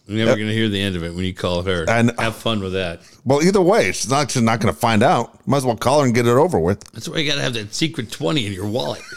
You're 0.06 0.24
never 0.24 0.36
going 0.36 0.48
to 0.48 0.54
hear 0.54 0.68
the 0.68 0.80
end 0.80 0.94
of 0.94 1.02
it 1.02 1.14
when 1.14 1.24
you 1.24 1.34
call 1.34 1.62
her. 1.62 1.84
I 1.88 2.02
know. 2.02 2.12
Uh, 2.16 2.22
have 2.22 2.36
fun 2.36 2.60
with 2.60 2.74
that. 2.74 3.00
Well, 3.24 3.42
either 3.42 3.60
way, 3.60 3.90
she's 3.92 4.08
not. 4.08 4.30
She's 4.30 4.42
not 4.42 4.60
going 4.60 4.72
to 4.72 4.78
find 4.78 5.02
out. 5.02 5.46
Might 5.48 5.58
as 5.58 5.66
well 5.66 5.76
call 5.76 6.00
her 6.00 6.06
and 6.06 6.14
get 6.14 6.26
it 6.26 6.30
over 6.30 6.60
with. 6.60 6.84
That's 6.92 7.08
why 7.08 7.18
you 7.18 7.28
got 7.28 7.36
to 7.36 7.42
have 7.42 7.54
that 7.54 7.74
secret 7.74 8.10
20 8.10 8.46
in 8.46 8.52
your 8.52 8.66
wallet. 8.66 9.02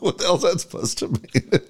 What 0.00 0.16
the 0.16 0.24
hell's 0.24 0.40
that 0.40 0.58
supposed 0.58 0.96
to 1.00 1.08
mean? 1.08 1.60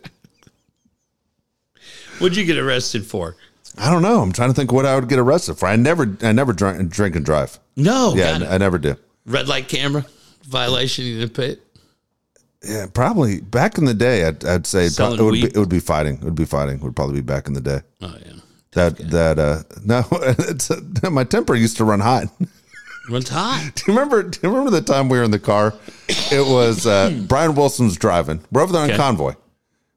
What'd 2.20 2.36
you 2.36 2.44
get 2.44 2.58
arrested 2.58 3.04
for? 3.04 3.34
I 3.76 3.90
don't 3.90 4.02
know. 4.02 4.20
I'm 4.22 4.32
trying 4.32 4.50
to 4.50 4.54
think 4.54 4.70
what 4.70 4.86
I 4.86 4.94
would 4.94 5.08
get 5.08 5.18
arrested 5.18 5.54
for. 5.54 5.66
I 5.66 5.74
never, 5.74 6.16
I 6.22 6.30
never 6.30 6.52
drink, 6.52 6.90
drink 6.90 7.16
and 7.16 7.24
drive. 7.24 7.58
No. 7.76 8.14
Yeah, 8.14 8.36
it. 8.36 8.42
I 8.42 8.58
never 8.58 8.78
do. 8.78 8.96
Red 9.26 9.48
light 9.48 9.66
camera 9.66 10.06
violation. 10.44 11.06
You 11.06 11.18
didn't 11.20 11.34
pay 11.34 11.50
it. 11.50 11.62
Yeah, 12.62 12.86
probably 12.92 13.40
back 13.40 13.78
in 13.78 13.84
the 13.86 13.94
day, 13.94 14.24
I'd, 14.26 14.44
I'd 14.44 14.66
say 14.66 14.84
it, 14.86 14.98
it 15.00 15.20
would 15.22 15.32
be, 15.32 15.44
it 15.44 15.56
would 15.56 15.68
be 15.70 15.80
fighting. 15.80 16.14
It 16.16 16.24
would 16.24 16.34
be 16.34 16.44
fighting. 16.44 16.76
It 16.76 16.82
would 16.82 16.94
probably 16.94 17.14
be 17.16 17.20
back 17.22 17.46
in 17.46 17.54
the 17.54 17.60
day. 17.60 17.80
Oh, 18.02 18.14
yeah. 18.24 18.32
That 18.72 18.98
that 19.10 19.38
uh 19.40 19.62
no, 19.84 20.04
it's 20.12 20.70
my 21.10 21.24
temper 21.24 21.56
used 21.56 21.76
to 21.78 21.84
run 21.84 21.98
hot. 22.00 22.26
Runs 23.10 23.28
hot. 23.28 23.72
Do 23.74 23.82
you 23.86 23.98
remember? 23.98 24.22
Do 24.22 24.38
you 24.42 24.48
remember 24.48 24.70
the 24.70 24.80
time 24.82 25.08
we 25.08 25.18
were 25.18 25.24
in 25.24 25.32
the 25.32 25.40
car? 25.40 25.74
It 26.30 26.46
was 26.46 26.86
uh, 26.86 27.18
Brian 27.28 27.56
Wilson's 27.56 27.96
driving. 27.96 28.44
We're 28.52 28.62
over 28.62 28.72
there 28.72 28.82
on 28.82 28.90
Okay. 28.90 28.96
convoy. 28.96 29.34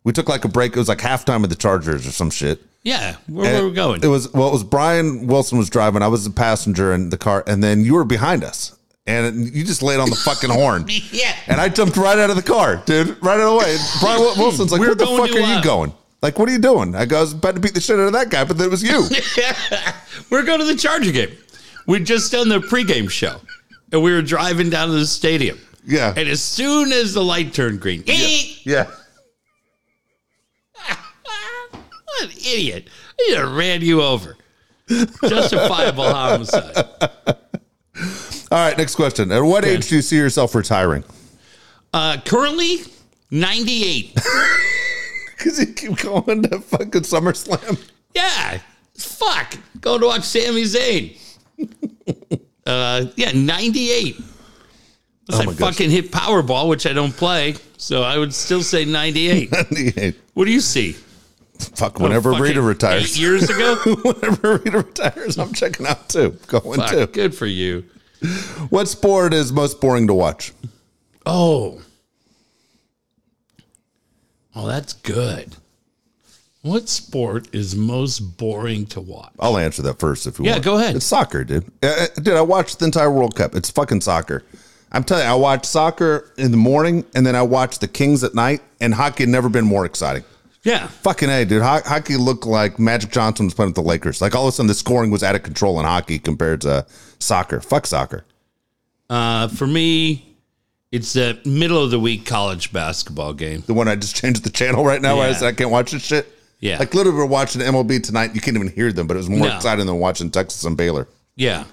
We 0.03 0.11
took 0.11 0.27
like 0.27 0.43
a 0.43 0.47
break. 0.47 0.71
It 0.75 0.79
was 0.79 0.89
like 0.89 0.97
halftime 0.99 1.43
of 1.43 1.49
the 1.51 1.55
Chargers 1.55 2.07
or 2.07 2.11
some 2.11 2.31
shit. 2.31 2.61
Yeah. 2.81 3.17
Where, 3.27 3.53
where 3.53 3.65
we 3.67 3.73
going? 3.73 4.01
It 4.03 4.07
was 4.07 4.33
well. 4.33 4.47
It 4.49 4.53
was 4.53 4.63
Brian 4.63 5.27
Wilson 5.27 5.59
was 5.59 5.69
driving. 5.69 6.01
I 6.01 6.07
was 6.07 6.23
the 6.23 6.31
passenger 6.31 6.93
in 6.93 7.09
the 7.11 7.17
car, 7.17 7.43
and 7.45 7.63
then 7.63 7.81
you 7.85 7.93
were 7.93 8.05
behind 8.05 8.43
us. 8.43 8.75
And 9.05 9.53
you 9.53 9.63
just 9.63 9.83
laid 9.83 9.99
on 9.99 10.09
the 10.09 10.15
fucking 10.15 10.49
horn. 10.49 10.85
Yeah. 11.11 11.35
And 11.47 11.59
I 11.61 11.69
jumped 11.69 11.97
right 11.97 12.17
out 12.17 12.29
of 12.29 12.35
the 12.35 12.41
car, 12.41 12.77
dude, 12.85 13.21
right 13.23 13.39
out 13.39 13.41
of 13.41 13.49
the 13.51 13.57
way. 13.57 13.71
And 13.75 13.81
Brian 13.99 14.19
Wilson's 14.37 14.71
like, 14.71 14.79
We're 14.81 14.87
"Where 14.87 14.95
the 14.95 15.05
fuck 15.05 15.29
are 15.31 15.39
you 15.39 15.55
uh, 15.57 15.61
going?" 15.61 15.93
Like, 16.21 16.39
what 16.39 16.47
are 16.47 16.53
you 16.53 16.59
doing? 16.59 16.95
I 16.95 17.05
go, 17.05 17.17
I 17.17 17.21
was 17.21 17.33
about 17.33 17.55
to 17.55 17.61
beat 17.61 17.73
the 17.73 17.81
shit 17.81 17.99
out 17.99 18.07
of 18.07 18.13
that 18.13 18.29
guy, 18.29 18.45
but 18.45 18.57
then 18.57 18.67
it 18.67 18.71
was 18.71 18.81
you. 18.81 19.09
We're 20.29 20.43
going 20.43 20.59
to 20.59 20.65
the 20.65 20.75
Charger 20.77 21.11
game. 21.11 21.35
We'd 21.85 22.05
just 22.05 22.31
done 22.31 22.47
the 22.47 22.59
pregame 22.59 23.09
show, 23.09 23.41
and 23.91 24.01
we 24.01 24.13
were 24.13 24.21
driving 24.21 24.69
down 24.69 24.87
to 24.87 24.93
the 24.93 25.05
stadium. 25.05 25.59
Yeah. 25.85 26.13
And 26.15 26.29
as 26.29 26.41
soon 26.41 26.93
as 26.93 27.13
the 27.13 27.21
light 27.23 27.53
turned 27.53 27.81
green, 27.81 28.03
Yeah. 28.07 28.87
what 30.87 32.23
an 32.23 32.29
idiot! 32.31 32.87
He 33.19 33.37
ran 33.37 33.81
you 33.81 34.01
over. 34.01 34.37
Justifiable 35.27 36.05
homicide. 36.09 36.85
All 38.53 38.59
right, 38.59 38.77
next 38.77 38.93
question. 38.93 39.31
At 39.31 39.41
what 39.41 39.65
age 39.65 39.87
do 39.89 39.95
you 39.95 40.03
see 40.03 40.15
yourself 40.15 40.53
retiring? 40.53 41.03
Uh, 41.91 42.17
currently, 42.23 42.81
ninety-eight. 43.31 44.15
Because 45.35 45.59
you 45.59 45.73
keep 45.73 45.97
going 45.97 46.43
to 46.43 46.59
fucking 46.59 47.01
SummerSlam. 47.01 47.77
Yeah, 48.15 48.59
fuck. 48.95 49.55
Going 49.81 49.99
to 49.99 50.05
watch 50.05 50.21
Sami 50.23 50.63
Zayn. 50.63 51.17
uh, 52.65 53.05
yeah, 53.17 53.31
ninety-eight. 53.33 54.21
Oh 55.31 55.41
I 55.41 55.45
gosh. 55.45 55.55
fucking 55.55 55.89
hit 55.89 56.11
Powerball, 56.11 56.69
which 56.69 56.85
I 56.85 56.93
don't 56.93 57.11
play, 57.11 57.55
so 57.77 58.03
I 58.03 58.19
would 58.19 58.33
still 58.35 58.61
say 58.61 58.85
ninety-eight. 58.85 59.51
98. 59.71 60.15
what 60.35 60.45
do 60.45 60.51
you 60.51 60.61
see? 60.61 60.93
Fuck, 61.57 61.99
whenever 61.99 62.31
Fucking 62.31 62.43
Rita 62.43 62.61
retires. 62.61 63.03
eight 63.15 63.19
years 63.19 63.49
ago. 63.49 63.75
whenever 64.03 64.57
Rita 64.59 64.77
retires, 64.77 65.39
I'm 65.39 65.53
checking 65.53 65.87
out 65.87 66.07
too. 66.07 66.37
Going 66.47 66.79
Fuck, 66.79 66.91
too. 66.91 67.07
good 67.07 67.35
for 67.35 67.47
you. 67.47 67.83
What 68.69 68.87
sport 68.87 69.33
is 69.33 69.51
most 69.51 69.81
boring 69.81 70.07
to 70.07 70.13
watch? 70.13 70.53
Oh. 71.25 71.81
Oh, 74.55 74.67
that's 74.67 74.93
good. 74.93 75.55
What 76.61 76.87
sport 76.87 77.53
is 77.53 77.75
most 77.75 78.19
boring 78.37 78.85
to 78.87 79.01
watch? 79.01 79.33
I'll 79.39 79.57
answer 79.57 79.81
that 79.81 79.99
first 79.99 80.27
if 80.27 80.39
you 80.39 80.45
Yeah, 80.45 80.53
want. 80.53 80.63
go 80.63 80.77
ahead. 80.77 80.95
It's 80.95 81.05
soccer, 81.05 81.43
dude. 81.43 81.65
Uh, 81.81 81.87
uh, 81.87 82.05
dude, 82.21 82.35
I 82.35 82.41
watched 82.41 82.79
the 82.79 82.85
entire 82.85 83.11
World 83.11 83.35
Cup. 83.35 83.55
It's 83.55 83.69
fucking 83.69 84.01
soccer. 84.01 84.43
I'm 84.91 85.03
telling 85.03 85.25
you, 85.25 85.31
I 85.31 85.35
watch 85.35 85.65
soccer 85.65 86.31
in 86.37 86.51
the 86.51 86.57
morning 86.57 87.03
and 87.15 87.25
then 87.25 87.35
I 87.35 87.41
watch 87.41 87.79
the 87.79 87.87
Kings 87.87 88.23
at 88.23 88.35
night, 88.35 88.61
and 88.79 88.93
hockey 88.93 89.23
had 89.23 89.29
never 89.29 89.49
been 89.49 89.65
more 89.65 89.85
exciting. 89.85 90.23
Yeah. 90.61 90.87
Fucking 90.87 91.29
A, 91.29 91.43
dude. 91.43 91.61
Ho- 91.63 91.81
hockey 91.83 92.15
looked 92.15 92.45
like 92.45 92.79
Magic 92.79 93.11
Johnson 93.11 93.47
was 93.47 93.53
playing 93.53 93.69
with 93.69 93.75
the 93.75 93.81
Lakers. 93.81 94.21
Like 94.21 94.33
all 94.33 94.47
of 94.47 94.49
a 94.49 94.55
sudden 94.55 94.67
the 94.67 94.73
scoring 94.75 95.11
was 95.11 95.21
out 95.23 95.35
of 95.35 95.43
control 95.43 95.77
in 95.79 95.85
hockey 95.85 96.19
compared 96.19 96.61
to 96.61 96.85
soccer. 97.23 97.59
Fuck 97.61 97.87
soccer. 97.87 98.25
Uh, 99.09 99.47
for 99.47 99.67
me, 99.67 100.35
it's 100.91 101.13
the 101.13 101.39
middle 101.45 101.83
of 101.83 101.91
the 101.91 101.99
week 101.99 102.25
college 102.25 102.71
basketball 102.71 103.33
game. 103.33 103.63
The 103.65 103.73
one 103.73 103.87
I 103.87 103.95
just 103.95 104.15
changed 104.21 104.43
the 104.43 104.49
channel 104.49 104.83
right 104.85 105.01
now. 105.01 105.15
where 105.17 105.25
I 105.25 105.29
Yeah. 105.31 105.37
said 105.37 105.47
I 105.47 105.51
can't 105.53 105.69
watch 105.71 105.91
this 105.91 106.03
shit. 106.03 106.27
Yeah. 106.59 106.77
Like 106.79 106.93
literally, 106.93 107.17
we're 107.17 107.25
watching 107.25 107.61
MLB 107.61 108.01
tonight. 108.03 108.33
You 108.33 108.41
can't 108.41 108.55
even 108.55 108.69
hear 108.69 108.91
them, 108.93 109.05
but 109.07 109.15
it 109.15 109.17
was 109.17 109.29
more 109.29 109.47
No. 109.49 109.55
exciting 109.55 109.85
than 109.85 109.99
watching 109.99 110.29
Texas 110.29 110.63
and 110.63 110.77
Baylor. 110.77 111.07
Yeah. 111.35 111.65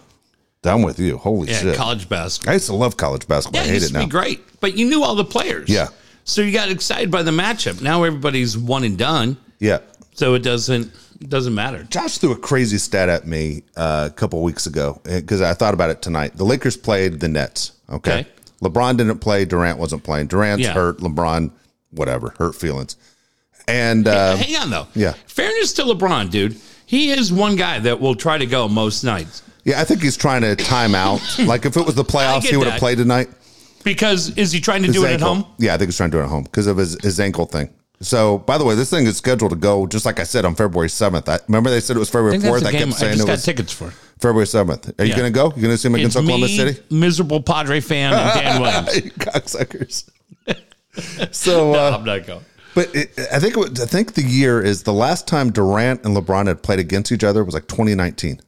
Down 0.63 0.83
with 0.83 0.99
you. 0.99 1.17
Holy 1.17 1.49
Yeah. 1.49 1.61
shit. 1.61 1.77
College 1.77 2.09
basketball. 2.09 2.51
I 2.51 2.55
used 2.55 2.67
to 2.67 2.75
love 2.75 2.97
college 2.97 3.27
basketball. 3.29 3.61
Yeah, 3.61 3.67
I 3.67 3.69
it 3.69 3.73
hate 3.75 3.75
used 3.83 3.87
it 3.87 3.93
to 3.93 3.99
now. 4.01 4.05
be 4.07 4.11
great, 4.11 4.61
but 4.61 4.77
you 4.77 4.87
knew 4.87 5.03
all 5.05 5.15
the 5.15 5.25
players. 5.25 5.69
Yeah. 5.69 5.89
So 6.25 6.43
you 6.43 6.53
got 6.53 6.71
excited 6.71 7.11
by 7.11 7.23
the 7.23 7.31
matchup. 7.31 7.81
Now 7.81 8.03
everybody's 8.03 8.59
one 8.59 8.85
and 8.85 8.99
done, 8.99 9.37
Yeah. 9.59 9.79
so 10.15 10.35
it 10.35 10.41
doesn't 10.43 10.93
doesn't 11.29 11.55
matter. 11.55 11.83
Josh 11.85 12.19
threw 12.19 12.33
a 12.33 12.37
crazy 12.37 12.79
stat 12.79 13.09
at 13.09 13.27
me 13.27 13.63
uh, 13.77 14.09
a 14.11 14.15
couple 14.15 14.43
weeks 14.43 14.67
ago 14.67 15.01
because 15.05 15.43
I 15.43 15.53
thought 15.55 15.75
about 15.75 15.91
it 15.91 16.01
tonight. 16.03 16.37
The 16.37 16.45
Lakers 16.45 16.77
played 16.77 17.21
the 17.21 17.29
Nets. 17.29 17.73
Okay? 17.91 18.21
Okay. 18.21 18.29
LeBron 18.63 18.97
didn't 18.97 19.19
play. 19.19 19.45
Durant 19.45 19.79
wasn't 19.79 20.03
playing. 20.05 20.27
Durant's 20.29 20.65
Yeah. 20.65 20.73
hurt. 20.73 20.99
LeBron, 20.99 21.51
whatever, 21.91 22.35
hurt 22.39 22.55
feelings. 22.55 22.97
And 23.69 24.09
uh, 24.09 24.37
Hang 24.37 24.57
on 24.57 24.71
though. 24.71 24.87
yeah. 24.95 25.13
Fairness 25.27 25.73
to 25.75 25.83
LeBron, 25.83 26.31
dude. 26.31 26.57
He 26.87 27.11
is 27.11 27.33
one 27.33 27.55
guy 27.57 27.79
that 27.81 28.01
will 28.01 28.15
try 28.15 28.37
to 28.39 28.47
go 28.47 28.67
most 28.69 29.05
nights. 29.05 29.43
yeah, 29.65 29.81
I 29.81 29.85
think 29.85 30.03
he's 30.03 30.17
trying 30.17 30.41
to 30.43 30.57
time 30.57 30.95
out. 30.95 31.21
like 31.39 31.65
if 31.67 31.77
it 31.77 31.87
was 31.87 31.95
the 31.95 32.05
playoffs, 32.05 32.49
he 32.49 32.57
would 32.57 32.67
have 32.67 32.79
played 32.81 32.99
tonight. 32.99 33.29
Because 33.85 34.37
is 34.37 34.53
he 34.53 34.61
trying 34.61 34.83
to 34.83 34.89
His 34.89 34.97
do 34.97 35.05
it 35.07 35.13
at 35.13 35.21
home? 35.21 35.47
Yeah, 35.59 35.73
I 35.75 35.79
think 35.79 35.89
he's 35.89 35.97
trying 35.97 36.11
to 36.11 36.17
do 36.17 36.21
it 36.21 36.25
at 36.25 36.29
home 36.31 36.43
because 36.45 36.67
of 36.67 36.77
his, 36.77 37.01
his 37.03 37.19
ankle 37.21 37.47
thing. 37.47 37.71
So, 38.03 38.39
by 38.39 38.57
the 38.57 38.65
way, 38.65 38.75
this 38.75 38.89
thing 38.89 39.07
is 39.07 39.19
scheduled 39.19 39.51
to 39.51 39.57
go 39.57 39.87
just 39.87 40.07
like 40.07 40.21
I 40.21 40.23
said 40.23 40.45
on 40.47 40.55
February 40.55 40.89
seventh. 40.89 41.29
I 41.29 41.39
remember 41.49 41.69
they 41.69 41.81
said 41.81 41.97
it 41.97 41.99
was 41.99 42.09
February 42.09 42.39
fourth. 42.41 42.65
I 42.65 42.73
kept 42.73 42.87
I 42.87 42.91
saying 42.91 43.13
just 43.13 43.25
it 43.25 43.27
got 43.27 43.33
was 43.33 43.45
tickets 43.45 43.73
for. 43.73 43.91
February 44.19 44.47
seventh. 44.47 44.89
Are 44.99 45.05
you 45.05 45.11
Yeah. 45.11 45.17
going 45.19 45.33
to 45.33 45.37
go? 45.37 45.47
You 45.55 45.63
going 45.63 45.75
to 45.75 45.79
see 45.79 45.89
him 45.89 45.95
against 45.97 46.17
It's 46.17 46.23
Oklahoma 46.25 46.47
me, 46.47 46.57
City? 46.57 46.81
miserable 46.91 47.43
Padre 47.43 47.81
fan, 47.81 48.15
and 48.15 48.41
Dan 48.41 48.61
Williams. 48.63 48.97
You 49.05 49.11
cocksuckers. 49.13 50.11
so, 51.35 51.75
uh, 51.75 51.97
I'm 51.99 52.05
not 52.05 52.27
going. 52.27 52.45
but 52.75 52.95
it, 52.95 53.11
I 53.33 53.39
think 53.39 53.57
it 53.57 53.61
was, 53.61 53.81
I 53.81 53.87
think 53.87 54.15
the 54.15 54.23
year 54.23 54.63
is 54.63 54.83
the 54.85 54.93
last 54.93 55.27
time 55.29 55.51
Durant 55.53 56.05
and 56.05 56.17
LeBron 56.17 56.47
had 56.47 56.63
played 56.63 56.79
against 56.79 57.13
each 57.13 57.25
other 57.25 57.45
was 57.45 57.55
like 57.55 57.69
2019. 57.69 58.41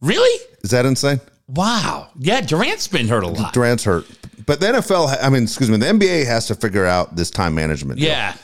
Really? 0.00 0.40
Is 0.62 0.70
that 0.70 0.84
insane? 0.86 1.20
Wow. 1.46 2.08
Yeah, 2.18 2.40
Durant's 2.40 2.88
been 2.88 3.06
hurt 3.08 3.22
a 3.22 3.28
lot. 3.28 3.52
Durant's 3.52 3.84
hurt, 3.84 4.06
but 4.46 4.60
the 4.60 4.66
NFL, 4.66 5.10
ha- 5.10 5.18
I 5.22 5.30
mean, 5.30 5.44
excuse 5.44 5.70
me, 5.70 5.76
the 5.76 5.86
NBA 5.86 6.26
has 6.26 6.46
to 6.48 6.54
figure 6.54 6.86
out 6.86 7.16
this 7.16 7.30
time 7.30 7.54
management, 7.54 8.00
deal. 8.00 8.08
Yeah, 8.08 8.34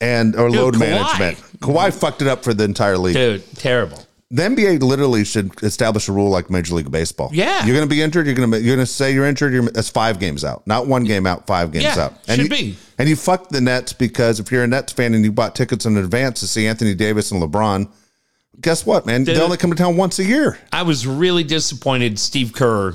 and 0.00 0.36
or 0.36 0.50
load 0.50 0.74
Kawhi. 0.74 0.80
management. 0.80 1.38
Kawhi 1.60 1.92
fucked 1.98 2.22
it 2.22 2.28
up 2.28 2.44
for 2.44 2.52
the 2.54 2.64
entire 2.64 2.98
league. 2.98 3.14
dude, 3.14 3.42
terrible. 3.56 4.02
The 4.30 4.42
NBA 4.42 4.82
literally 4.82 5.24
should 5.24 5.52
establish 5.62 6.08
a 6.08 6.12
rule 6.12 6.30
like 6.30 6.50
Major 6.50 6.74
League 6.74 6.90
Baseball. 6.90 7.30
Yeah. 7.32 7.64
you're 7.64 7.76
going 7.76 7.88
to 7.88 7.94
be 7.94 8.02
injured. 8.02 8.26
You're 8.26 8.34
going 8.34 8.50
to 8.50 8.60
you're 8.60 8.74
going 8.74 8.84
to 8.84 8.92
say 8.92 9.14
you're 9.14 9.24
injured. 9.24 9.52
You're, 9.52 9.62
that's 9.70 9.88
five 9.88 10.18
games 10.18 10.44
out, 10.44 10.66
not 10.66 10.88
one 10.88 11.04
game 11.04 11.26
out. 11.28 11.46
Five 11.46 11.70
games 11.70 11.84
Yeah, 11.84 12.06
out. 12.06 12.14
And 12.26 12.40
should 12.42 12.50
you, 12.50 12.72
be. 12.72 12.76
And 12.98 13.08
you 13.08 13.14
fucked 13.14 13.50
the 13.52 13.60
Nets 13.60 13.92
because 13.92 14.40
if 14.40 14.50
you're 14.50 14.64
a 14.64 14.66
Nets 14.66 14.92
fan 14.92 15.14
and 15.14 15.24
you 15.24 15.30
bought 15.30 15.54
tickets 15.54 15.86
in 15.86 15.96
advance 15.96 16.40
to 16.40 16.48
see 16.48 16.66
Anthony 16.66 16.92
Davis 16.94 17.30
and 17.30 17.40
LeBron, 17.40 17.88
guess 18.60 18.84
what, 18.84 19.06
man? 19.06 19.22
Dude. 19.22 19.36
They 19.36 19.40
only 19.40 19.58
come 19.58 19.70
to 19.70 19.76
town 19.76 19.96
once 19.96 20.18
a 20.18 20.24
year. 20.24 20.58
I 20.72 20.82
was 20.82 21.06
really 21.06 21.44
disappointed. 21.44 22.18
Steve 22.18 22.52
Kerr 22.52 22.94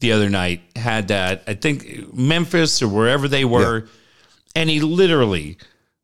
the 0.00 0.10
other 0.10 0.28
night 0.28 0.62
had 0.74 1.08
that. 1.08 1.44
I 1.46 1.54
think 1.54 2.12
Memphis 2.12 2.82
or 2.82 2.88
wherever 2.88 3.28
they 3.28 3.44
were, 3.44 3.86
and 4.56 4.68
he 4.68 4.80
literally 4.80 5.58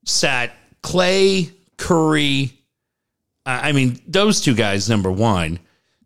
sat 0.09 0.53
Klay 0.83 1.51
Curry. 1.77 2.53
I 3.47 3.69
I 3.69 3.73
mean, 3.73 4.01
those 4.07 4.41
two 4.41 4.55
guys. 4.55 4.89
Number 4.89 5.11
one, 5.11 5.59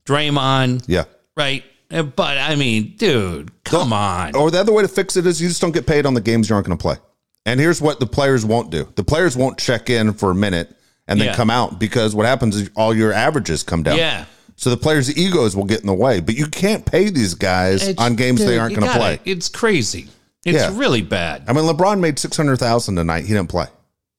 Draymond, 0.06 0.84
Yeah. 0.86 1.04
right? 1.36 1.62
Uh, 1.90 2.02
But 2.02 2.38
I 2.38 2.54
mean, 2.56 2.94
dude, 2.96 3.50
come 3.64 3.92
on. 3.92 4.34
Or 4.34 4.50
the 4.50 4.60
other 4.60 4.72
way 4.72 4.82
to 4.82 4.88
fix 4.88 5.16
it 5.16 5.26
is 5.26 5.40
you 5.40 5.48
just 5.48 5.60
don't 5.60 5.72
get 5.72 5.86
paid 5.86 6.06
on 6.06 6.14
the 6.14 6.20
games 6.20 6.48
you 6.48 6.54
aren't 6.54 6.66
going 6.66 6.76
to 6.78 6.82
play. 6.82 6.96
And 7.44 7.58
here's 7.58 7.80
what 7.80 8.00
the 8.00 8.06
players 8.06 8.44
won't 8.44 8.70
do: 8.70 8.88
the 8.96 9.04
players 9.04 9.36
won't 9.36 9.58
check 9.58 9.90
in 9.90 10.12
for 10.14 10.30
a 10.30 10.34
minute 10.34 10.74
and 11.08 11.20
then 11.20 11.28
Yeah. 11.28 11.34
come 11.34 11.50
out 11.50 11.78
because 11.78 12.14
what 12.14 12.26
happens 12.26 12.56
is 12.56 12.70
all 12.76 12.94
your 12.94 13.12
averages 13.12 13.62
come 13.62 13.82
down. 13.82 13.98
Yeah. 13.98 14.24
So 14.56 14.70
the 14.70 14.76
players' 14.76 15.14
egos 15.16 15.56
will 15.56 15.64
get 15.64 15.80
in 15.80 15.86
the 15.86 15.94
way, 15.94 16.20
but 16.20 16.36
you 16.36 16.46
can't 16.46 16.84
pay 16.84 17.10
these 17.10 17.34
guys 17.34 17.82
It's- 17.82 17.96
on 17.98 18.14
games 18.14 18.44
they 18.44 18.58
aren't 18.58 18.76
going 18.78 18.86
to 18.86 18.96
play. 18.98 19.18
It's 19.24 19.48
crazy. 19.48 20.08
It's 20.44 20.56
Yeah. 20.56 20.70
really 20.74 21.02
bad. 21.02 21.42
I 21.48 21.52
mean, 21.52 21.64
LeBron 21.64 21.98
made 22.00 22.18
six 22.18 22.36
hundred 22.36 22.58
thousand 22.58 22.94
tonight. 22.96 23.24
He 23.24 23.32
didn't 23.32 23.48
play. 23.48 23.66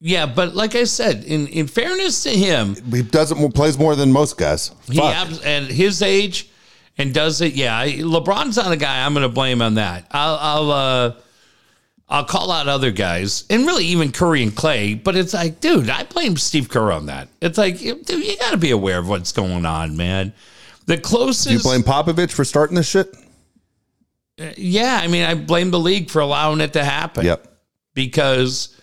Yeah, 0.06 0.26
but 0.26 0.54
like 0.54 0.74
I 0.74 0.84
said, 0.84 1.24
in, 1.24 1.46
in 1.46 1.66
fairness 1.66 2.24
to 2.24 2.28
him, 2.30 2.76
He 2.92 3.00
doesn't 3.02 3.52
plays 3.52 3.78
more 3.78 3.96
than 3.96 4.12
most 4.12 4.36
guys. 4.36 4.70
he 4.86 4.98
Fuck. 4.98 5.14
abs- 5.16 5.42
at 5.42 5.62
his 5.64 6.02
age 6.02 6.50
and 6.98 7.14
does 7.14 7.40
it. 7.40 7.54
Yeah, 7.54 7.86
LeBron's 7.86 8.58
not 8.58 8.70
a 8.70 8.76
guy 8.76 9.06
I'm 9.06 9.14
going 9.14 9.22
to 9.22 9.30
blame 9.32 9.62
on 9.62 9.74
that. 9.76 10.06
I'll 10.10 10.36
I'll 10.36 10.70
uh, 10.72 11.14
I'll 12.06 12.24
call 12.26 12.50
out 12.50 12.68
other 12.68 12.90
guys 12.90 13.44
and 13.48 13.66
really 13.66 13.86
even 13.86 14.12
Curry 14.12 14.42
and 14.42 14.52
Klay. 14.52 15.02
But 15.02 15.16
it's 15.16 15.32
like, 15.32 15.60
dude, 15.60 15.88
I 15.88 16.04
blame 16.04 16.36
Steve 16.36 16.68
Kerr 16.68 16.92
on 16.92 17.06
that. 17.06 17.28
It's 17.40 17.56
like, 17.56 17.78
dude, 17.78 18.06
you 18.10 18.36
got 18.36 18.50
to 18.50 18.58
be 18.58 18.72
aware 18.72 18.98
of 18.98 19.08
what's 19.08 19.32
going 19.32 19.64
on, 19.64 19.96
man. 19.96 20.34
The 20.84 20.98
closest, 20.98 21.48
Do 21.48 21.54
you 21.54 21.60
blame 21.60 21.80
Popovich 21.82 22.30
for 22.30 22.44
starting 22.44 22.76
this 22.76 22.86
shit? 22.86 23.08
yeah. 24.58 25.00
I 25.02 25.06
mean, 25.08 25.24
I 25.24 25.34
blame 25.34 25.70
the 25.70 25.80
league 25.80 26.10
for 26.10 26.20
allowing 26.20 26.60
it 26.60 26.74
to 26.74 26.84
happen. 26.84 27.24
Yep. 27.24 27.46
because 27.94 28.78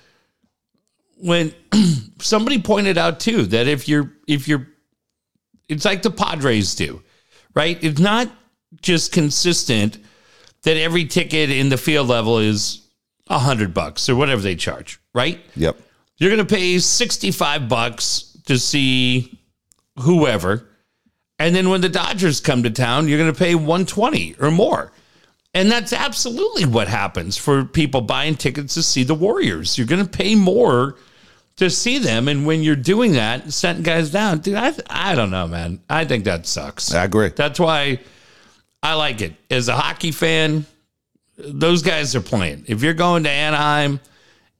when 1.22 1.53
somebody 2.19 2.61
pointed 2.61 2.98
out 2.98 3.19
too 3.19 3.45
that 3.48 3.68
if 3.68 3.88
you're 3.88 4.11
if 4.27 4.48
you're 4.48 4.68
it's 5.69 5.85
like 5.85 6.02
the 6.02 6.11
Padres 6.11 6.76
do, 6.76 7.02
right? 7.53 7.81
It's 7.81 7.99
not 7.99 8.30
just 8.81 9.11
consistent 9.11 9.98
that 10.64 10.77
every 10.77 11.06
ticket 11.06 11.49
in 11.49 11.69
the 11.69 11.77
field 11.77 12.07
level 12.07 12.39
is 12.39 12.81
a 13.27 13.39
hundred 13.39 13.73
bucks 13.73 14.10
or 14.10 14.15
whatever 14.15 14.41
they 14.41 14.56
charge, 14.56 14.99
right? 15.14 15.39
Yep. 15.56 15.77
You're 16.18 16.30
gonna 16.30 16.45
pay 16.45 16.80
65 16.80 17.69
bucks 17.69 18.38
to 18.45 18.57
see 18.60 19.39
whoever. 19.99 20.68
And 21.39 21.56
then 21.56 21.69
when 21.69 21.81
the 21.81 21.89
Dodgers 21.89 22.39
come 22.39 22.64
to 22.64 22.69
town, 22.69 23.07
you're 23.07 23.18
gonna 23.18 23.34
pay 23.34 23.56
120 23.56 24.35
or 24.39 24.52
more. 24.52 24.91
And 25.53 25.69
that's 25.69 25.91
absolutely 25.91 26.65
what 26.65 26.88
happens 26.88 27.38
for 27.38 27.65
people 27.65 28.02
buying 28.02 28.35
tickets 28.35 28.73
to 28.76 28.84
see 28.84 29.03
the 29.03 29.15
Warriors. 29.15 29.77
You're 29.77 29.88
going 29.88 30.03
to 30.06 30.10
pay 30.10 30.34
more 30.34 30.95
to 31.57 31.69
see 31.69 31.98
them. 31.98 32.28
And 32.28 32.45
when 32.45 32.64
you're 32.64 32.76
doing 32.76 33.14
that, 33.14 33.53
setting 33.53 33.84
guys 33.84 34.11
down, 34.11 34.40
dude, 34.40 34.56
I, 34.56 34.73
I 34.90 35.15
don't 35.15 35.32
know, 35.32 35.48
man. 35.48 35.82
I 35.90 36.06
think 36.06 36.26
that 36.26 36.45
sucks. 36.45 36.94
I 36.94 37.03
agree. 37.03 37.30
That's 37.30 37.60
why 37.60 37.99
I 38.82 38.95
like 38.95 39.22
it. 39.22 39.34
As 39.49 39.68
a 39.68 39.76
hockey 39.76 40.11
fan, 40.11 40.65
those 41.38 41.82
guys 41.82 42.15
are 42.15 42.22
playing. 42.22 42.65
If 42.68 42.82
you're 42.82 42.94
going 42.94 43.23
to 43.23 43.30
Anaheim 43.30 43.99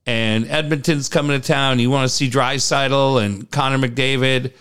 and 0.05 0.47
Edmonton's 0.47 1.09
coming 1.09 1.39
to 1.39 1.45
town, 1.45 1.80
you 1.80 1.89
want 1.89 2.09
to 2.09 2.15
see 2.15 2.30
Draisaitl 2.30 3.23
and 3.23 3.49
Connor 3.49 3.88
McDavid. 3.88 4.53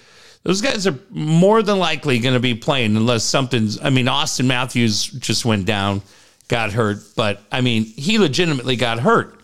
Those 0.43 0.63
guys 0.63 0.87
are 0.87 0.99
more 1.11 1.63
than 1.63 1.79
likely 1.79 2.19
going 2.19 2.35
to 2.35 2.41
be 2.41 2.55
playing 2.55 2.97
unless 2.97 3.25
something's. 3.25 3.81
I 3.81 3.91
mean, 3.91 4.07
Auston 4.07 4.47
Matthews 4.47 5.07
just 5.07 5.45
went 5.45 5.67
down, 5.67 6.01
got 6.49 6.73
hurt, 6.73 6.99
but 7.15 7.43
I 7.53 7.61
mean, 7.61 7.85
he 7.85 8.19
legitimately 8.19 8.77
got 8.77 9.01
hurt. 9.01 9.39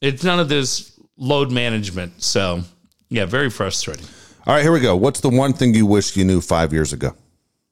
It's 0.00 0.22
none 0.22 0.38
of 0.38 0.48
this 0.48 0.87
load 1.18 1.50
management. 1.52 2.22
So, 2.22 2.62
yeah, 3.10 3.26
very 3.26 3.50
frustrating. 3.50 4.06
All 4.46 4.54
right, 4.54 4.62
here 4.62 4.72
we 4.72 4.80
go. 4.80 4.96
What's 4.96 5.20
the 5.20 5.28
one 5.28 5.52
thing 5.52 5.74
you 5.74 5.84
wish 5.84 6.16
you 6.16 6.24
knew 6.24 6.40
five 6.40 6.72
years 6.72 6.92
ago? 6.94 7.14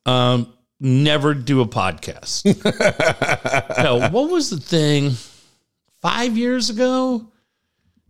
Um, 0.05 0.53
never 0.79 1.33
do 1.33 1.63
a 1.63 1.67
podcast. 1.67 2.45
no, 3.83 4.09
what 4.11 4.31
was 4.31 4.51
the 4.51 4.59
thing 4.61 5.13
five 6.03 6.37
years 6.37 6.69
ago? 6.71 7.27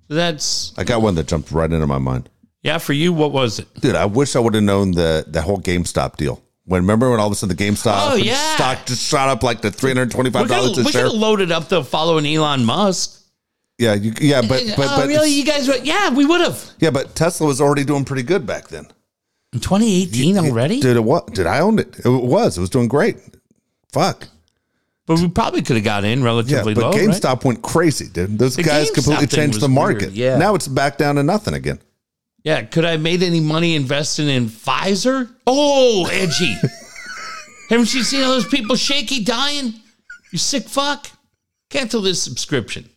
That's 0.08 0.72
I 0.78 0.84
got 0.84 1.02
one 1.02 1.14
that 1.16 1.26
jumped 1.26 1.50
right 1.50 1.70
into 1.72 1.86
my 1.86 1.98
mind. 1.98 2.28
yeah. 2.62 2.78
For 2.78 2.92
you, 2.92 3.12
what 3.12 3.32
was 3.32 3.58
it? 3.58 3.66
Dude, 3.80 3.96
I 3.96 4.04
wish 4.06 4.36
I 4.36 4.38
would 4.40 4.54
have 4.54 4.62
known 4.62 4.92
the 4.92 5.24
the 5.26 5.42
whole 5.42 5.58
GameStop 5.58 6.16
deal. 6.16 6.42
When 6.64 6.80
remember 6.82 7.10
when 7.10 7.18
all 7.20 7.26
of 7.26 7.32
a 7.32 7.36
sudden 7.36 7.56
the 7.56 7.64
GameStop 7.64 8.10
Oh, 8.12 8.14
yeah. 8.16 8.34
stock 8.56 8.86
just 8.86 9.02
shot 9.02 9.28
up 9.28 9.42
like 9.42 9.62
to 9.62 9.70
three 9.70 9.90
hundred 9.90 10.10
twenty 10.12 10.30
We 10.30 10.34
five 10.34 10.48
dollars 10.48 10.78
a 10.78 10.98
have 10.98 11.12
loaded 11.12 11.50
up 11.50 11.68
the 11.68 11.82
following 11.82 12.26
Elon 12.26 12.64
Musk. 12.64 13.15
Yeah, 13.78 13.94
you, 13.94 14.12
yeah, 14.20 14.40
but 14.40 14.62
but 14.76 14.86
oh, 14.90 14.96
but 14.96 15.08
really? 15.08 15.30
You 15.30 15.44
guys? 15.44 15.68
Were, 15.68 15.76
yeah, 15.76 16.10
we 16.14 16.24
would 16.24 16.40
have. 16.40 16.70
yeah, 16.78 16.90
but 16.90 17.14
Tesla 17.14 17.46
was 17.46 17.60
already 17.60 17.84
doing 17.84 18.04
pretty 18.04 18.22
good 18.22 18.46
back 18.46 18.68
then. 18.68 18.86
In 19.52 19.60
2018 19.60 20.38
already? 20.38 20.80
Did 20.80 20.96
it 20.96 21.04
what? 21.04 21.34
Did 21.34 21.46
I 21.46 21.60
own 21.60 21.78
it? 21.78 21.98
It 22.04 22.08
was. 22.08 22.56
It 22.56 22.60
was 22.60 22.70
doing 22.70 22.88
great. 22.88 23.16
Fuck. 23.92 24.28
But 25.06 25.20
we 25.20 25.28
probably 25.28 25.62
could 25.62 25.76
have 25.76 25.84
got 25.84 26.04
in 26.04 26.18
Yeah, 26.20 26.24
relatively 26.24 26.74
but 26.74 26.80
low. 26.82 26.90
right? 26.90 27.00
GameStop 27.08 27.44
went 27.44 27.62
crazy, 27.62 28.08
dude. 28.08 28.38
Those 28.38 28.56
The 28.56 28.64
guys 28.64 28.90
GameStop 28.90 28.94
completely 28.94 29.26
thing 29.26 29.36
changed 29.36 29.54
was 29.56 29.62
the 29.62 29.68
market. 29.68 30.02
weird, 30.06 30.12
yeah. 30.14 30.36
Now 30.38 30.54
it's 30.54 30.66
back 30.68 30.98
down 30.98 31.14
to 31.14 31.22
nothing 31.22 31.54
again. 31.54 31.78
Yeah, 32.42 32.62
could 32.62 32.84
I 32.84 32.92
have 32.92 33.00
made 33.00 33.22
any 33.22 33.40
money 33.40 33.76
investing 33.76 34.28
in 34.28 34.46
Pfizer? 34.48 35.28
Oh, 35.46 36.08
edgy. 36.12 36.54
Haven't 37.70 37.92
you 37.94 38.02
seen 38.02 38.22
all 38.22 38.30
those 38.30 38.46
people 38.48 38.74
shaky 38.76 39.22
dying? 39.22 39.74
You 40.32 40.38
sick 40.38 40.64
fuck. 40.68 41.08
Cancel 41.70 42.00
this 42.02 42.22
subscription. 42.22 42.88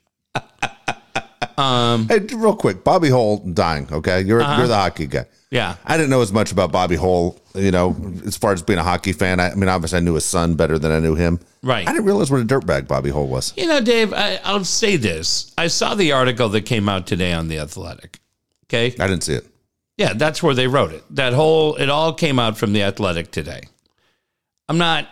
Hey, 1.57 2.19
real 2.35 2.55
quick, 2.55 2.83
Bobby 2.83 3.09
Hull 3.09 3.37
dying. 3.37 3.87
Okay, 3.91 4.21
you're 4.21 4.41
Uh-huh. 4.41 4.57
you're 4.59 4.67
the 4.67 4.75
hockey 4.75 5.07
guy. 5.07 5.25
Yeah. 5.51 5.75
I 5.83 5.97
didn't 5.97 6.09
know 6.11 6.21
as 6.21 6.31
much 6.31 6.51
about 6.51 6.71
Bobby 6.71 6.95
Hull, 6.95 7.37
you 7.55 7.71
know, 7.71 7.95
as 8.25 8.37
far 8.37 8.53
as 8.53 8.61
being 8.61 8.77
a 8.79 8.83
hockey 8.83 9.13
fan. 9.13 9.39
I, 9.39 9.49
I 9.51 9.55
mean, 9.55 9.67
obviously, 9.67 9.97
I 9.97 10.01
knew 10.01 10.13
his 10.13 10.23
son 10.25 10.53
better 10.55 10.77
than 10.77 10.91
I 10.91 10.99
knew 10.99 11.15
him. 11.15 11.39
Right. 11.63 11.87
I 11.87 11.91
didn't 11.91 12.05
realize 12.05 12.29
what 12.31 12.39
a 12.39 12.45
dirtbag 12.45 12.87
Bobby 12.87 13.09
Hull 13.09 13.27
was. 13.27 13.53
You 13.57 13.65
know, 13.67 13.81
Dave, 13.81 14.13
I, 14.13 14.39
I'll 14.43 14.63
say 14.63 14.95
this. 14.95 15.51
I 15.57 15.67
saw 15.67 15.95
the 15.95 16.11
article 16.11 16.49
that 16.49 16.61
came 16.61 16.87
out 16.87 17.07
today 17.07 17.33
on 17.33 17.47
The 17.47 17.57
Athletic. 17.59 18.19
Okay. 18.67 18.95
I 18.99 19.07
didn't 19.07 19.23
see 19.23 19.33
it. 19.33 19.47
Yeah, 19.97 20.13
that's 20.13 20.41
where 20.43 20.53
they 20.53 20.67
wrote 20.67 20.93
it. 20.93 21.03
That 21.15 21.33
whole, 21.33 21.75
it 21.75 21.89
all 21.89 22.13
came 22.13 22.37
out 22.39 22.57
from 22.57 22.71
The 22.71 22.83
Athletic 22.83 23.31
today. 23.31 23.63
I'm 24.69 24.77
not, 24.77 25.07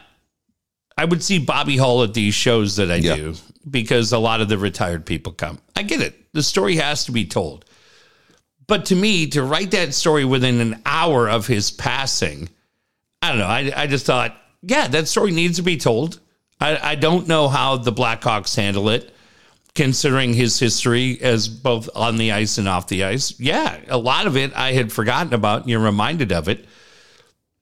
I 0.98 1.06
would 1.06 1.22
see 1.24 1.38
Bobby 1.40 1.78
Hull 1.78 2.04
at 2.04 2.14
these 2.14 2.34
shows 2.34 2.76
that 2.78 2.90
I 2.92 2.96
Yeah. 2.96 3.16
do 3.16 3.36
because 3.70 4.12
a 4.12 4.18
lot 4.18 4.42
of 4.42 4.50
the 4.50 4.58
retired 4.58 5.06
people 5.06 5.32
come. 5.32 5.60
I 5.76 5.84
get 5.84 6.02
it. 6.02 6.16
The 6.34 6.42
story 6.44 6.78
has 6.78 7.06
to 7.06 7.12
be 7.12 7.26
told. 7.26 7.66
But 8.66 8.86
to 8.88 8.96
me, 8.96 9.28
to 9.28 9.44
write 9.44 9.72
that 9.72 9.94
story 9.94 10.26
within 10.26 10.60
an 10.60 10.82
hour 10.86 11.30
of 11.30 11.48
his 11.48 11.72
passing, 11.72 12.50
I 13.22 13.30
don't 13.30 13.38
know. 13.40 13.46
I, 13.46 13.72
I 13.76 13.88
just 13.88 14.06
thought, 14.06 14.36
yeah, 14.62 14.88
that 14.88 15.08
story 15.08 15.32
needs 15.32 15.58
to 15.58 15.64
be 15.64 15.78
told. 15.78 16.20
I, 16.60 16.78
I 16.92 16.96
don't 16.96 17.28
know 17.28 17.48
how 17.48 17.78
the 17.78 17.94
Blackhawks 17.94 18.56
handle 18.56 18.90
it, 18.90 19.14
considering 19.76 20.34
his 20.34 20.60
history 20.60 21.20
as 21.22 21.48
both 21.48 21.88
on 21.96 22.18
the 22.18 22.32
ice 22.32 22.58
and 22.58 22.68
off 22.68 22.88
the 22.88 23.04
ice. 23.04 23.40
Yeah, 23.40 23.78
a 23.88 23.98
lot 23.98 24.26
of 24.28 24.36
it 24.36 24.52
I 24.56 24.74
had 24.74 24.92
forgotten 24.92 25.34
about. 25.34 25.62
And 25.62 25.70
you're 25.70 25.80
reminded 25.80 26.32
of 26.32 26.50
it. 26.50 26.66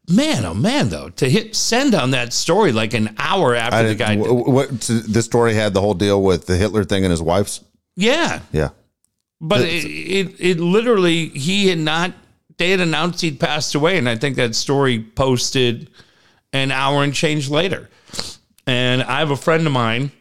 Man, 0.08 0.46
oh 0.46 0.54
man, 0.54 0.90
though, 0.90 1.10
to 1.10 1.30
hit 1.30 1.56
send 1.56 1.96
on 1.96 2.12
that 2.12 2.32
story 2.32 2.72
like 2.72 2.94
an 2.94 3.16
hour 3.18 3.56
after 3.56 3.88
the 3.88 3.96
guy. 3.96 4.16
did- 4.16 4.22
what 4.30 4.70
this 4.80 5.26
story 5.26 5.56
had 5.56 5.74
the 5.74 5.82
whole 5.82 5.96
deal 5.96 6.22
with 6.22 6.46
the 6.46 6.56
Hitler 6.56 6.84
thing 6.84 7.04
and 7.04 7.12
his 7.12 7.22
wife's. 7.22 7.62
yeah, 7.96 8.42
Yeah, 8.52 8.70
But 9.42 9.62
it, 9.62 9.84
it 9.86 10.36
it 10.40 10.60
literally 10.60 11.30
he 11.30 11.68
had 11.70 11.80
not 11.80 12.14
they 12.58 12.70
had 12.70 12.80
announced 12.82 13.22
he'd 13.22 13.40
passed 13.40 13.74
away, 13.76 13.98
and 13.98 14.08
I 14.08 14.16
think 14.16 14.36
that 14.36 14.56
story 14.56 15.00
posted 15.02 15.90
an 16.54 16.72
hour 16.72 17.04
and 17.04 17.14
change 17.14 17.50
later. 17.50 17.90
And 18.68 19.04
I 19.04 19.20
have 19.20 19.32
a 19.32 19.36
friend 19.36 19.66
of 19.68 19.74
mine, 19.74 20.12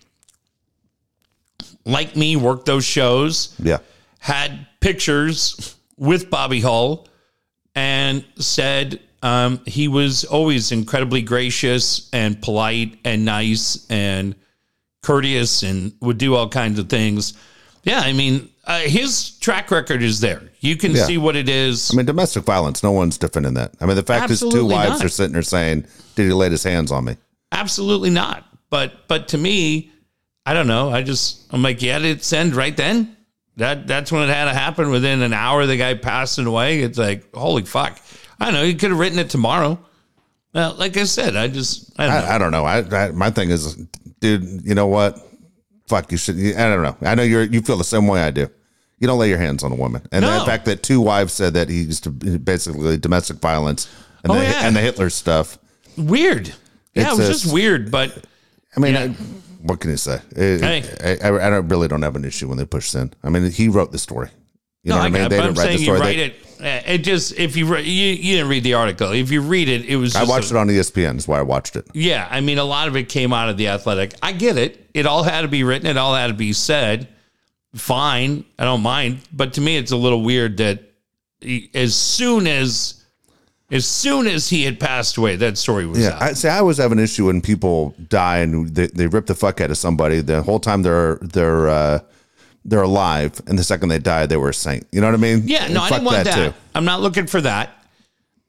like 1.85 2.17
me, 2.17 2.37
worked 2.37 2.67
those 2.67 2.85
shows, 2.85 3.55
yeah. 3.59 3.79
had 4.19 4.67
pictures 4.81 5.77
with 5.97 6.29
Bobby 6.31 6.61
Hull, 6.61 7.07
and 7.75 8.25
said 8.37 9.01
um, 9.25 9.61
he 9.67 9.89
was 9.89 10.25
always 10.25 10.71
incredibly 10.71 11.23
gracious 11.23 12.09
and 12.13 12.41
polite 12.43 12.99
and 13.05 13.25
nice 13.25 13.87
and 13.91 14.35
courteous 15.03 15.63
and 15.63 15.93
would 16.01 16.19
do 16.19 16.35
all 16.35 16.49
kinds 16.49 16.79
of 16.79 16.89
things. 16.89 17.33
Yeah, 17.85 18.01
I 18.01 18.13
mean, 18.13 18.49
uh, 18.67 18.81
his 18.81 19.31
track 19.39 19.71
record 19.71 20.03
is 20.03 20.21
there. 20.21 20.43
You 20.61 20.77
can 20.77 20.93
Yeah. 20.93 21.05
see 21.07 21.19
what 21.19 21.37
it 21.37 21.49
is. 21.49 21.91
I 21.93 21.97
mean, 21.97 22.07
domestic 22.07 22.45
violence. 22.45 22.83
No 22.83 22.93
one's 22.93 23.19
defending 23.19 23.55
that. 23.55 23.73
I 23.81 23.87
mean, 23.87 23.97
the 23.97 24.03
fact 24.03 24.31
is, 24.31 24.41
two 24.41 24.65
wives 24.67 24.99
not. 25.01 25.05
are 25.05 25.09
sitting 25.09 25.33
there 25.33 25.43
saying, 25.43 25.87
"Did 26.17 26.27
he 26.27 26.33
lay 26.33 26.51
his 26.51 26.63
hands 26.63 26.91
on 26.93 27.05
me?" 27.05 27.17
Absolutely 27.53 28.11
not. 28.11 28.45
But 28.71 29.07
but 29.09 29.29
to 29.29 29.39
me, 29.39 29.91
I 30.47 30.53
don't 30.55 30.67
know. 30.67 30.91
I 30.91 31.03
just 31.03 31.43
I'm 31.51 31.63
like, 31.63 31.81
yeah, 31.83 31.99
did 31.99 32.19
it 32.19 32.25
send 32.25 32.55
right 32.55 32.77
then? 32.77 33.17
That 33.57 33.87
that's 33.87 34.11
when 34.11 34.29
it 34.29 34.33
had 34.33 34.47
to 34.47 34.55
happen. 34.55 34.91
Within 34.91 35.23
an 35.23 35.33
hour, 35.33 35.65
the 35.67 35.77
guy 35.77 35.95
passing 35.95 36.47
away. 36.47 36.81
It's 36.81 36.99
like, 36.99 37.35
holy 37.35 37.63
fuck. 37.65 37.99
I 38.41 38.47
don't 38.47 38.55
know. 38.55 38.65
He 38.65 38.75
could 38.75 38.91
have 38.91 38.99
written 38.99 39.19
it 39.19 39.31
tomorrow. 39.31 39.79
Well, 40.53 40.75
like 40.75 40.97
I 40.97 41.05
said, 41.05 41.37
I 41.37 41.49
just 41.49 41.93
I 41.99 42.07
don't 42.07 42.15
know. 42.15 42.27
I, 42.29 42.35
I 42.35 42.39
don't 42.39 42.51
know. 42.91 42.97
I, 42.97 43.05
I 43.07 43.11
my 43.13 43.31
thing 43.31 43.51
is, 43.51 43.75
dude. 44.21 44.63
You 44.65 44.75
know 44.75 44.87
what? 44.87 45.19
Fuck 45.89 46.13
you. 46.13 46.19
Should. 46.19 46.37
I 46.39 46.69
don't 46.69 46.83
know. 46.83 46.97
I 47.03 47.15
know 47.15 47.23
you're. 47.23 47.43
You 47.43 47.61
feel 47.61 47.77
the 47.77 47.85
same 47.85 48.07
way 48.07 48.23
I 48.23 48.31
do. 48.31 48.49
You 49.01 49.07
don't 49.09 49.19
lay 49.19 49.29
your 49.29 49.39
hands 49.39 49.65
on 49.65 49.73
a 49.73 49.75
woman. 49.75 50.03
And 50.13 50.23
No. 50.25 50.39
the 50.39 50.45
fact 50.47 50.65
that 50.67 50.83
two 50.83 51.01
wives 51.01 51.33
said 51.33 51.55
that 51.55 51.69
he 51.69 51.83
used 51.83 52.05
to 52.05 52.11
basically 52.11 52.97
domestic 52.97 53.39
violence 53.39 53.89
and 54.23 54.31
Oh, 54.33 54.37
the 54.37 54.43
yeah. 54.45 54.67
and 54.67 54.75
the 54.77 54.81
Hitler 54.81 55.11
stuff. 55.11 55.59
weird. 55.99 56.49
Yeah, 56.95 57.11
It's 57.11 57.13
it 57.15 57.19
was 57.19 57.29
a- 57.29 57.33
just 57.33 57.53
weird. 57.53 57.91
But 57.91 58.25
I 58.77 58.81
mean, 58.81 58.95
Yeah. 58.95 59.03
I- 59.03 59.09
what 59.63 59.81
can 59.81 59.91
you 59.91 59.97
say? 59.97 60.21
It- 60.37 60.61
Hey. 60.61 61.19
I, 61.23 61.29
I, 61.29 61.47
I 61.47 61.51
don't 61.51 61.69
really 61.69 61.89
don't 61.89 62.03
have 62.03 62.15
an 62.17 62.25
issue 62.25 62.49
when 62.49 62.57
they 62.57 62.65
push 62.65 62.89
sin. 62.91 63.13
I 63.25 63.31
mean, 63.31 63.51
he 63.51 63.69
wrote 63.69 63.91
the 63.93 63.99
story. 63.99 64.29
You 64.85 64.91
know 64.91 64.97
no, 64.97 65.03
what 65.03 65.05
I 65.05 65.07
I 65.07 65.11
mean? 65.21 65.29
They 65.31 65.37
didn't 65.41 65.47
write 65.47 65.55
the 65.57 65.63
saying 65.63 65.79
you 65.81 65.85
story. 65.87 66.01
write 66.01 66.17
They- 66.17 66.25
it. 66.27 66.35
It 66.67 66.99
just 66.99 67.39
if 67.39 67.57
you 67.57 67.67
re- 67.67 67.83
you 67.83 68.09
you 68.15 68.37
didn't 68.37 68.49
read 68.49 68.65
the 68.65 68.75
article. 68.75 69.11
If 69.13 69.31
you 69.31 69.41
read 69.43 69.69
it, 69.69 69.85
it 69.85 69.97
was. 69.97 70.17
I 70.17 70.25
watched 70.25 70.51
a- 70.51 70.55
it 70.55 70.59
on 70.59 70.69
ESPN. 70.69 71.13
That's 71.13 71.29
why 71.29 71.39
I 71.39 71.43
watched 71.43 71.77
it. 71.77 71.87
Yeah, 71.93 72.27
I 72.31 72.41
mean, 72.41 72.59
a 72.59 72.65
lot 72.65 72.89
of 72.89 72.97
it 72.97 73.09
came 73.09 73.33
out 73.33 73.49
of 73.49 73.57
the 73.57 73.69
athletic. 73.69 74.15
I 74.23 74.33
get 74.33 74.57
it. 74.57 74.89
It 74.95 75.07
all 75.07 75.23
had 75.23 75.43
to 75.43 75.49
be 75.49 75.63
written. 75.65 75.87
It 75.87 75.97
all 75.97 76.15
had 76.15 76.29
to 76.29 76.35
be 76.35 76.53
said. 76.53 77.09
Fine, 77.75 78.45
I 78.59 78.65
don't 78.65 78.83
mind. 78.83 79.19
But 79.33 79.55
to 79.55 79.61
me, 79.61 79.77
it's 79.77 79.91
a 79.91 79.97
little 79.97 80.23
weird 80.23 80.59
that 80.59 80.81
he, 81.41 81.71
as 81.75 81.95
soon 81.97 82.47
as 82.47 83.03
as 83.71 83.85
soon 83.87 84.27
as 84.29 84.49
he 84.49 84.63
had 84.65 84.79
passed 84.79 85.17
away, 85.17 85.35
that 85.37 85.59
story 85.59 85.85
was 85.85 85.99
Yeah, 85.99 86.11
out. 86.11 86.23
I 86.23 86.33
say 86.35 86.49
I 86.51 86.59
always 86.59 86.77
have 86.79 86.93
an 86.93 87.01
issue 87.01 87.27
when 87.27 87.41
people 87.41 87.95
die 88.09 88.39
and 88.39 88.69
they, 88.75 88.87
they 88.87 89.09
rip 89.09 89.27
the 89.27 89.35
fuck 89.35 89.61
out 89.61 89.71
of 89.71 89.77
somebody 89.79 90.21
the 90.21 90.43
whole 90.43 90.61
time 90.61 90.83
they're 90.83 91.17
they're 91.21 91.69
uh, 91.69 91.99
they're 92.65 92.83
alive, 92.83 93.41
and 93.47 93.59
the 93.59 93.65
second 93.65 93.91
they 93.91 93.99
die, 93.99 94.27
they 94.27 94.37
were 94.37 94.51
a 94.51 94.55
saint. 94.55 94.87
You 94.91 95.01
know 95.01 95.09
what 95.09 95.15
I 95.15 95.19
mean? 95.19 95.43
yeah, 95.47 95.69
no, 95.69 95.83
I 95.83 95.91
didn't 95.91 96.05
want 96.05 96.25
that. 96.25 96.55
I'm 96.75 96.85
not 96.85 97.01
looking 97.01 97.27
for 97.27 97.41
that. 97.43 97.71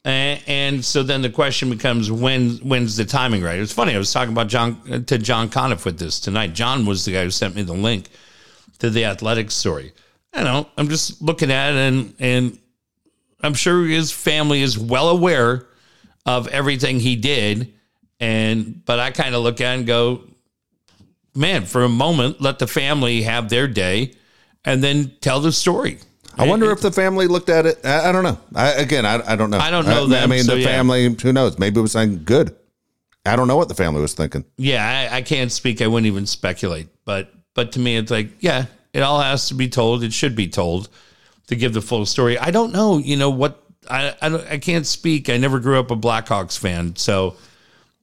And, 0.06 0.42
and 0.46 0.86
so 0.86 1.02
then 1.02 1.24
the 1.24 1.32
question 1.32 1.72
becomes 1.72 2.12
when 2.12 2.58
when's 2.58 2.96
the 2.96 3.06
timing 3.06 3.42
right? 3.42 3.60
It's 3.60 3.74
funny. 3.74 3.96
I 3.96 3.98
was 3.98 4.14
talking 4.14 4.32
about 4.32 4.48
John 4.48 4.80
uh, 4.92 5.00
to 5.00 5.18
John 5.18 5.50
Conniff 5.50 5.84
with 5.84 5.98
this 5.98 6.20
tonight. 6.20 6.54
John 6.54 6.86
was 6.86 7.06
the 7.06 7.14
guy 7.14 7.24
who 7.24 7.32
sent 7.32 7.56
me 7.56 7.64
the 7.64 7.74
link 7.74 8.10
to 8.80 8.92
the 8.92 9.06
athletics 9.06 9.56
story. 9.56 9.94
I 10.32 10.44
know. 10.44 10.68
I'm 10.78 10.90
just 10.90 11.24
looking 11.24 11.52
at 11.52 11.72
it 11.72 11.78
and 11.78 12.14
and 12.20 12.60
I'm 13.42 13.56
sure 13.56 13.84
his 13.84 14.12
family 14.12 14.62
is 14.62 14.78
well 14.78 15.10
aware 15.10 15.66
of 16.26 16.48
everything 16.50 17.00
he 17.00 17.16
did. 17.16 17.74
And 18.20 18.86
but 18.86 19.00
I 19.00 19.10
kind 19.10 19.34
of 19.34 19.42
look 19.42 19.60
at 19.60 19.74
it 19.74 19.78
and 19.80 19.88
go, 19.88 20.22
man, 21.36 21.66
for 21.66 21.84
a 21.84 21.90
moment, 21.90 22.42
let 22.42 22.60
the 22.60 22.68
family 22.68 23.24
have 23.24 23.50
their 23.50 23.68
day 23.68 24.14
and 24.64 24.84
then 24.84 25.12
tell 25.22 25.40
the 25.40 25.52
story. 25.52 26.00
I 26.38 26.48
wonder 26.48 26.72
if 26.72 26.82
the 26.82 26.92
family 26.92 27.28
looked 27.28 27.50
at 27.50 27.66
it. 27.66 27.80
I, 27.86 28.10
I 28.10 28.12
don't 28.12 28.24
know. 28.24 28.38
I, 28.54 28.72
again, 28.74 29.06
I, 29.06 29.22
I 29.26 29.36
don't 29.36 29.50
know. 29.50 29.58
I 29.58 29.72
don't 29.72 29.86
know 29.86 30.08
that. 30.08 30.24
I, 30.24 30.28
mean, 30.28 30.44
so 30.44 30.56
the 30.56 30.62
yeah. 30.62 30.68
family. 30.68 31.16
Who 31.22 31.32
knows? 31.32 31.58
Maybe 31.58 31.80
it 31.80 31.82
was 31.82 31.94
saying 31.94 32.24
good. 32.26 32.56
I 33.26 33.36
don't 33.36 33.48
know 33.48 33.58
what 33.58 33.70
the 33.70 33.76
family 33.76 34.02
was 34.02 34.14
thinking. 34.14 34.46
Yeah, 34.58 35.10
I, 35.12 35.18
I 35.18 35.22
can't 35.22 35.52
speak. 35.52 35.82
I 35.82 35.88
wouldn't 35.88 36.08
even 36.08 36.26
speculate. 36.26 36.88
But 37.06 37.32
but 37.54 37.72
to 37.74 37.80
me, 37.80 37.96
it's 37.96 38.12
like, 38.12 38.32
yeah, 38.40 38.66
it 38.94 39.02
all 39.02 39.20
has 39.22 39.48
to 39.48 39.54
be 39.54 39.70
told. 39.70 40.04
It 40.04 40.14
should 40.14 40.36
be 40.36 40.48
told 40.48 40.90
to 41.48 41.56
give 41.56 41.74
the 41.74 41.82
full 41.82 42.06
story. 42.06 42.38
I 42.38 42.52
don't 42.52 42.74
know. 42.74 42.98
You 42.98 43.16
know 43.18 43.30
what? 43.30 43.64
I 43.90 44.16
I, 44.22 44.30
don't, 44.30 44.48
I 44.48 44.58
can't 44.58 44.86
speak. 44.86 45.30
I 45.30 45.38
never 45.38 45.60
grew 45.60 45.80
up 45.80 45.90
a 45.90 45.96
Blackhawks 45.96 46.58
fan, 46.58 46.96
so 46.98 47.36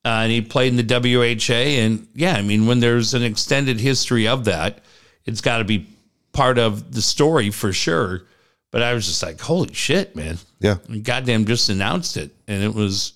uh, 0.05 0.23
and 0.23 0.33
he 0.33 0.41
played 0.41 0.77
in 0.77 0.85
the 0.85 1.37
WHA. 1.39 1.53
And 1.53 2.09
yeah, 2.15 2.35
I 2.35 2.43
mean, 2.43 2.67
when 2.67 2.81
there's 2.81 3.15
an 3.15 3.23
extended 3.23 3.79
history 3.79 4.27
of 4.27 4.45
that, 4.47 4.81
it's 5.25 5.41
got 5.41 5.59
to 5.59 5.65
be 5.65 5.87
part 6.33 6.59
of 6.59 6.93
the 6.93 7.03
story 7.03 7.51
for 7.51 7.73
sure. 7.73 8.25
But 8.73 8.83
I 8.83 8.95
was 8.95 9.07
just 9.07 9.23
like, 9.23 9.41
holy 9.41 9.73
shit, 9.75 10.17
man. 10.17 10.39
Yeah. 10.61 10.77
Goddamn, 11.03 11.45
just 11.45 11.69
announced 11.69 12.17
it. 12.17 12.31
And 12.49 12.63
it 12.63 12.75
was 12.75 13.13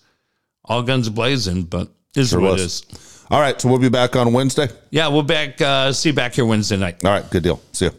all 0.65 0.83
guns 0.83 1.09
blazing, 1.09 1.63
but 1.63 1.89
this 2.15 2.31
sure 2.31 2.41
is 2.41 2.43
what 2.43 2.53
was. 2.53 2.63
it 2.63 2.93
is. 2.93 3.25
All 3.31 3.41
right. 3.41 3.61
So 3.61 3.69
we'll 3.69 3.79
be 3.79 3.89
back 3.89 4.15
on 4.15 4.33
Wednesday. 4.33 4.69
Yeah. 4.91 5.09
We'll 5.09 5.23
back, 5.23 5.61
uh, 5.61 5.93
see 5.93 6.11
you 6.11 6.15
back 6.15 6.35
here 6.35 6.47
Wednesday 6.47 6.77
night. 6.77 7.05
All 7.05 7.11
right. 7.11 7.29
Good 7.31 7.43
deal. 7.43 7.61
See 7.73 7.87
you. 7.87 7.93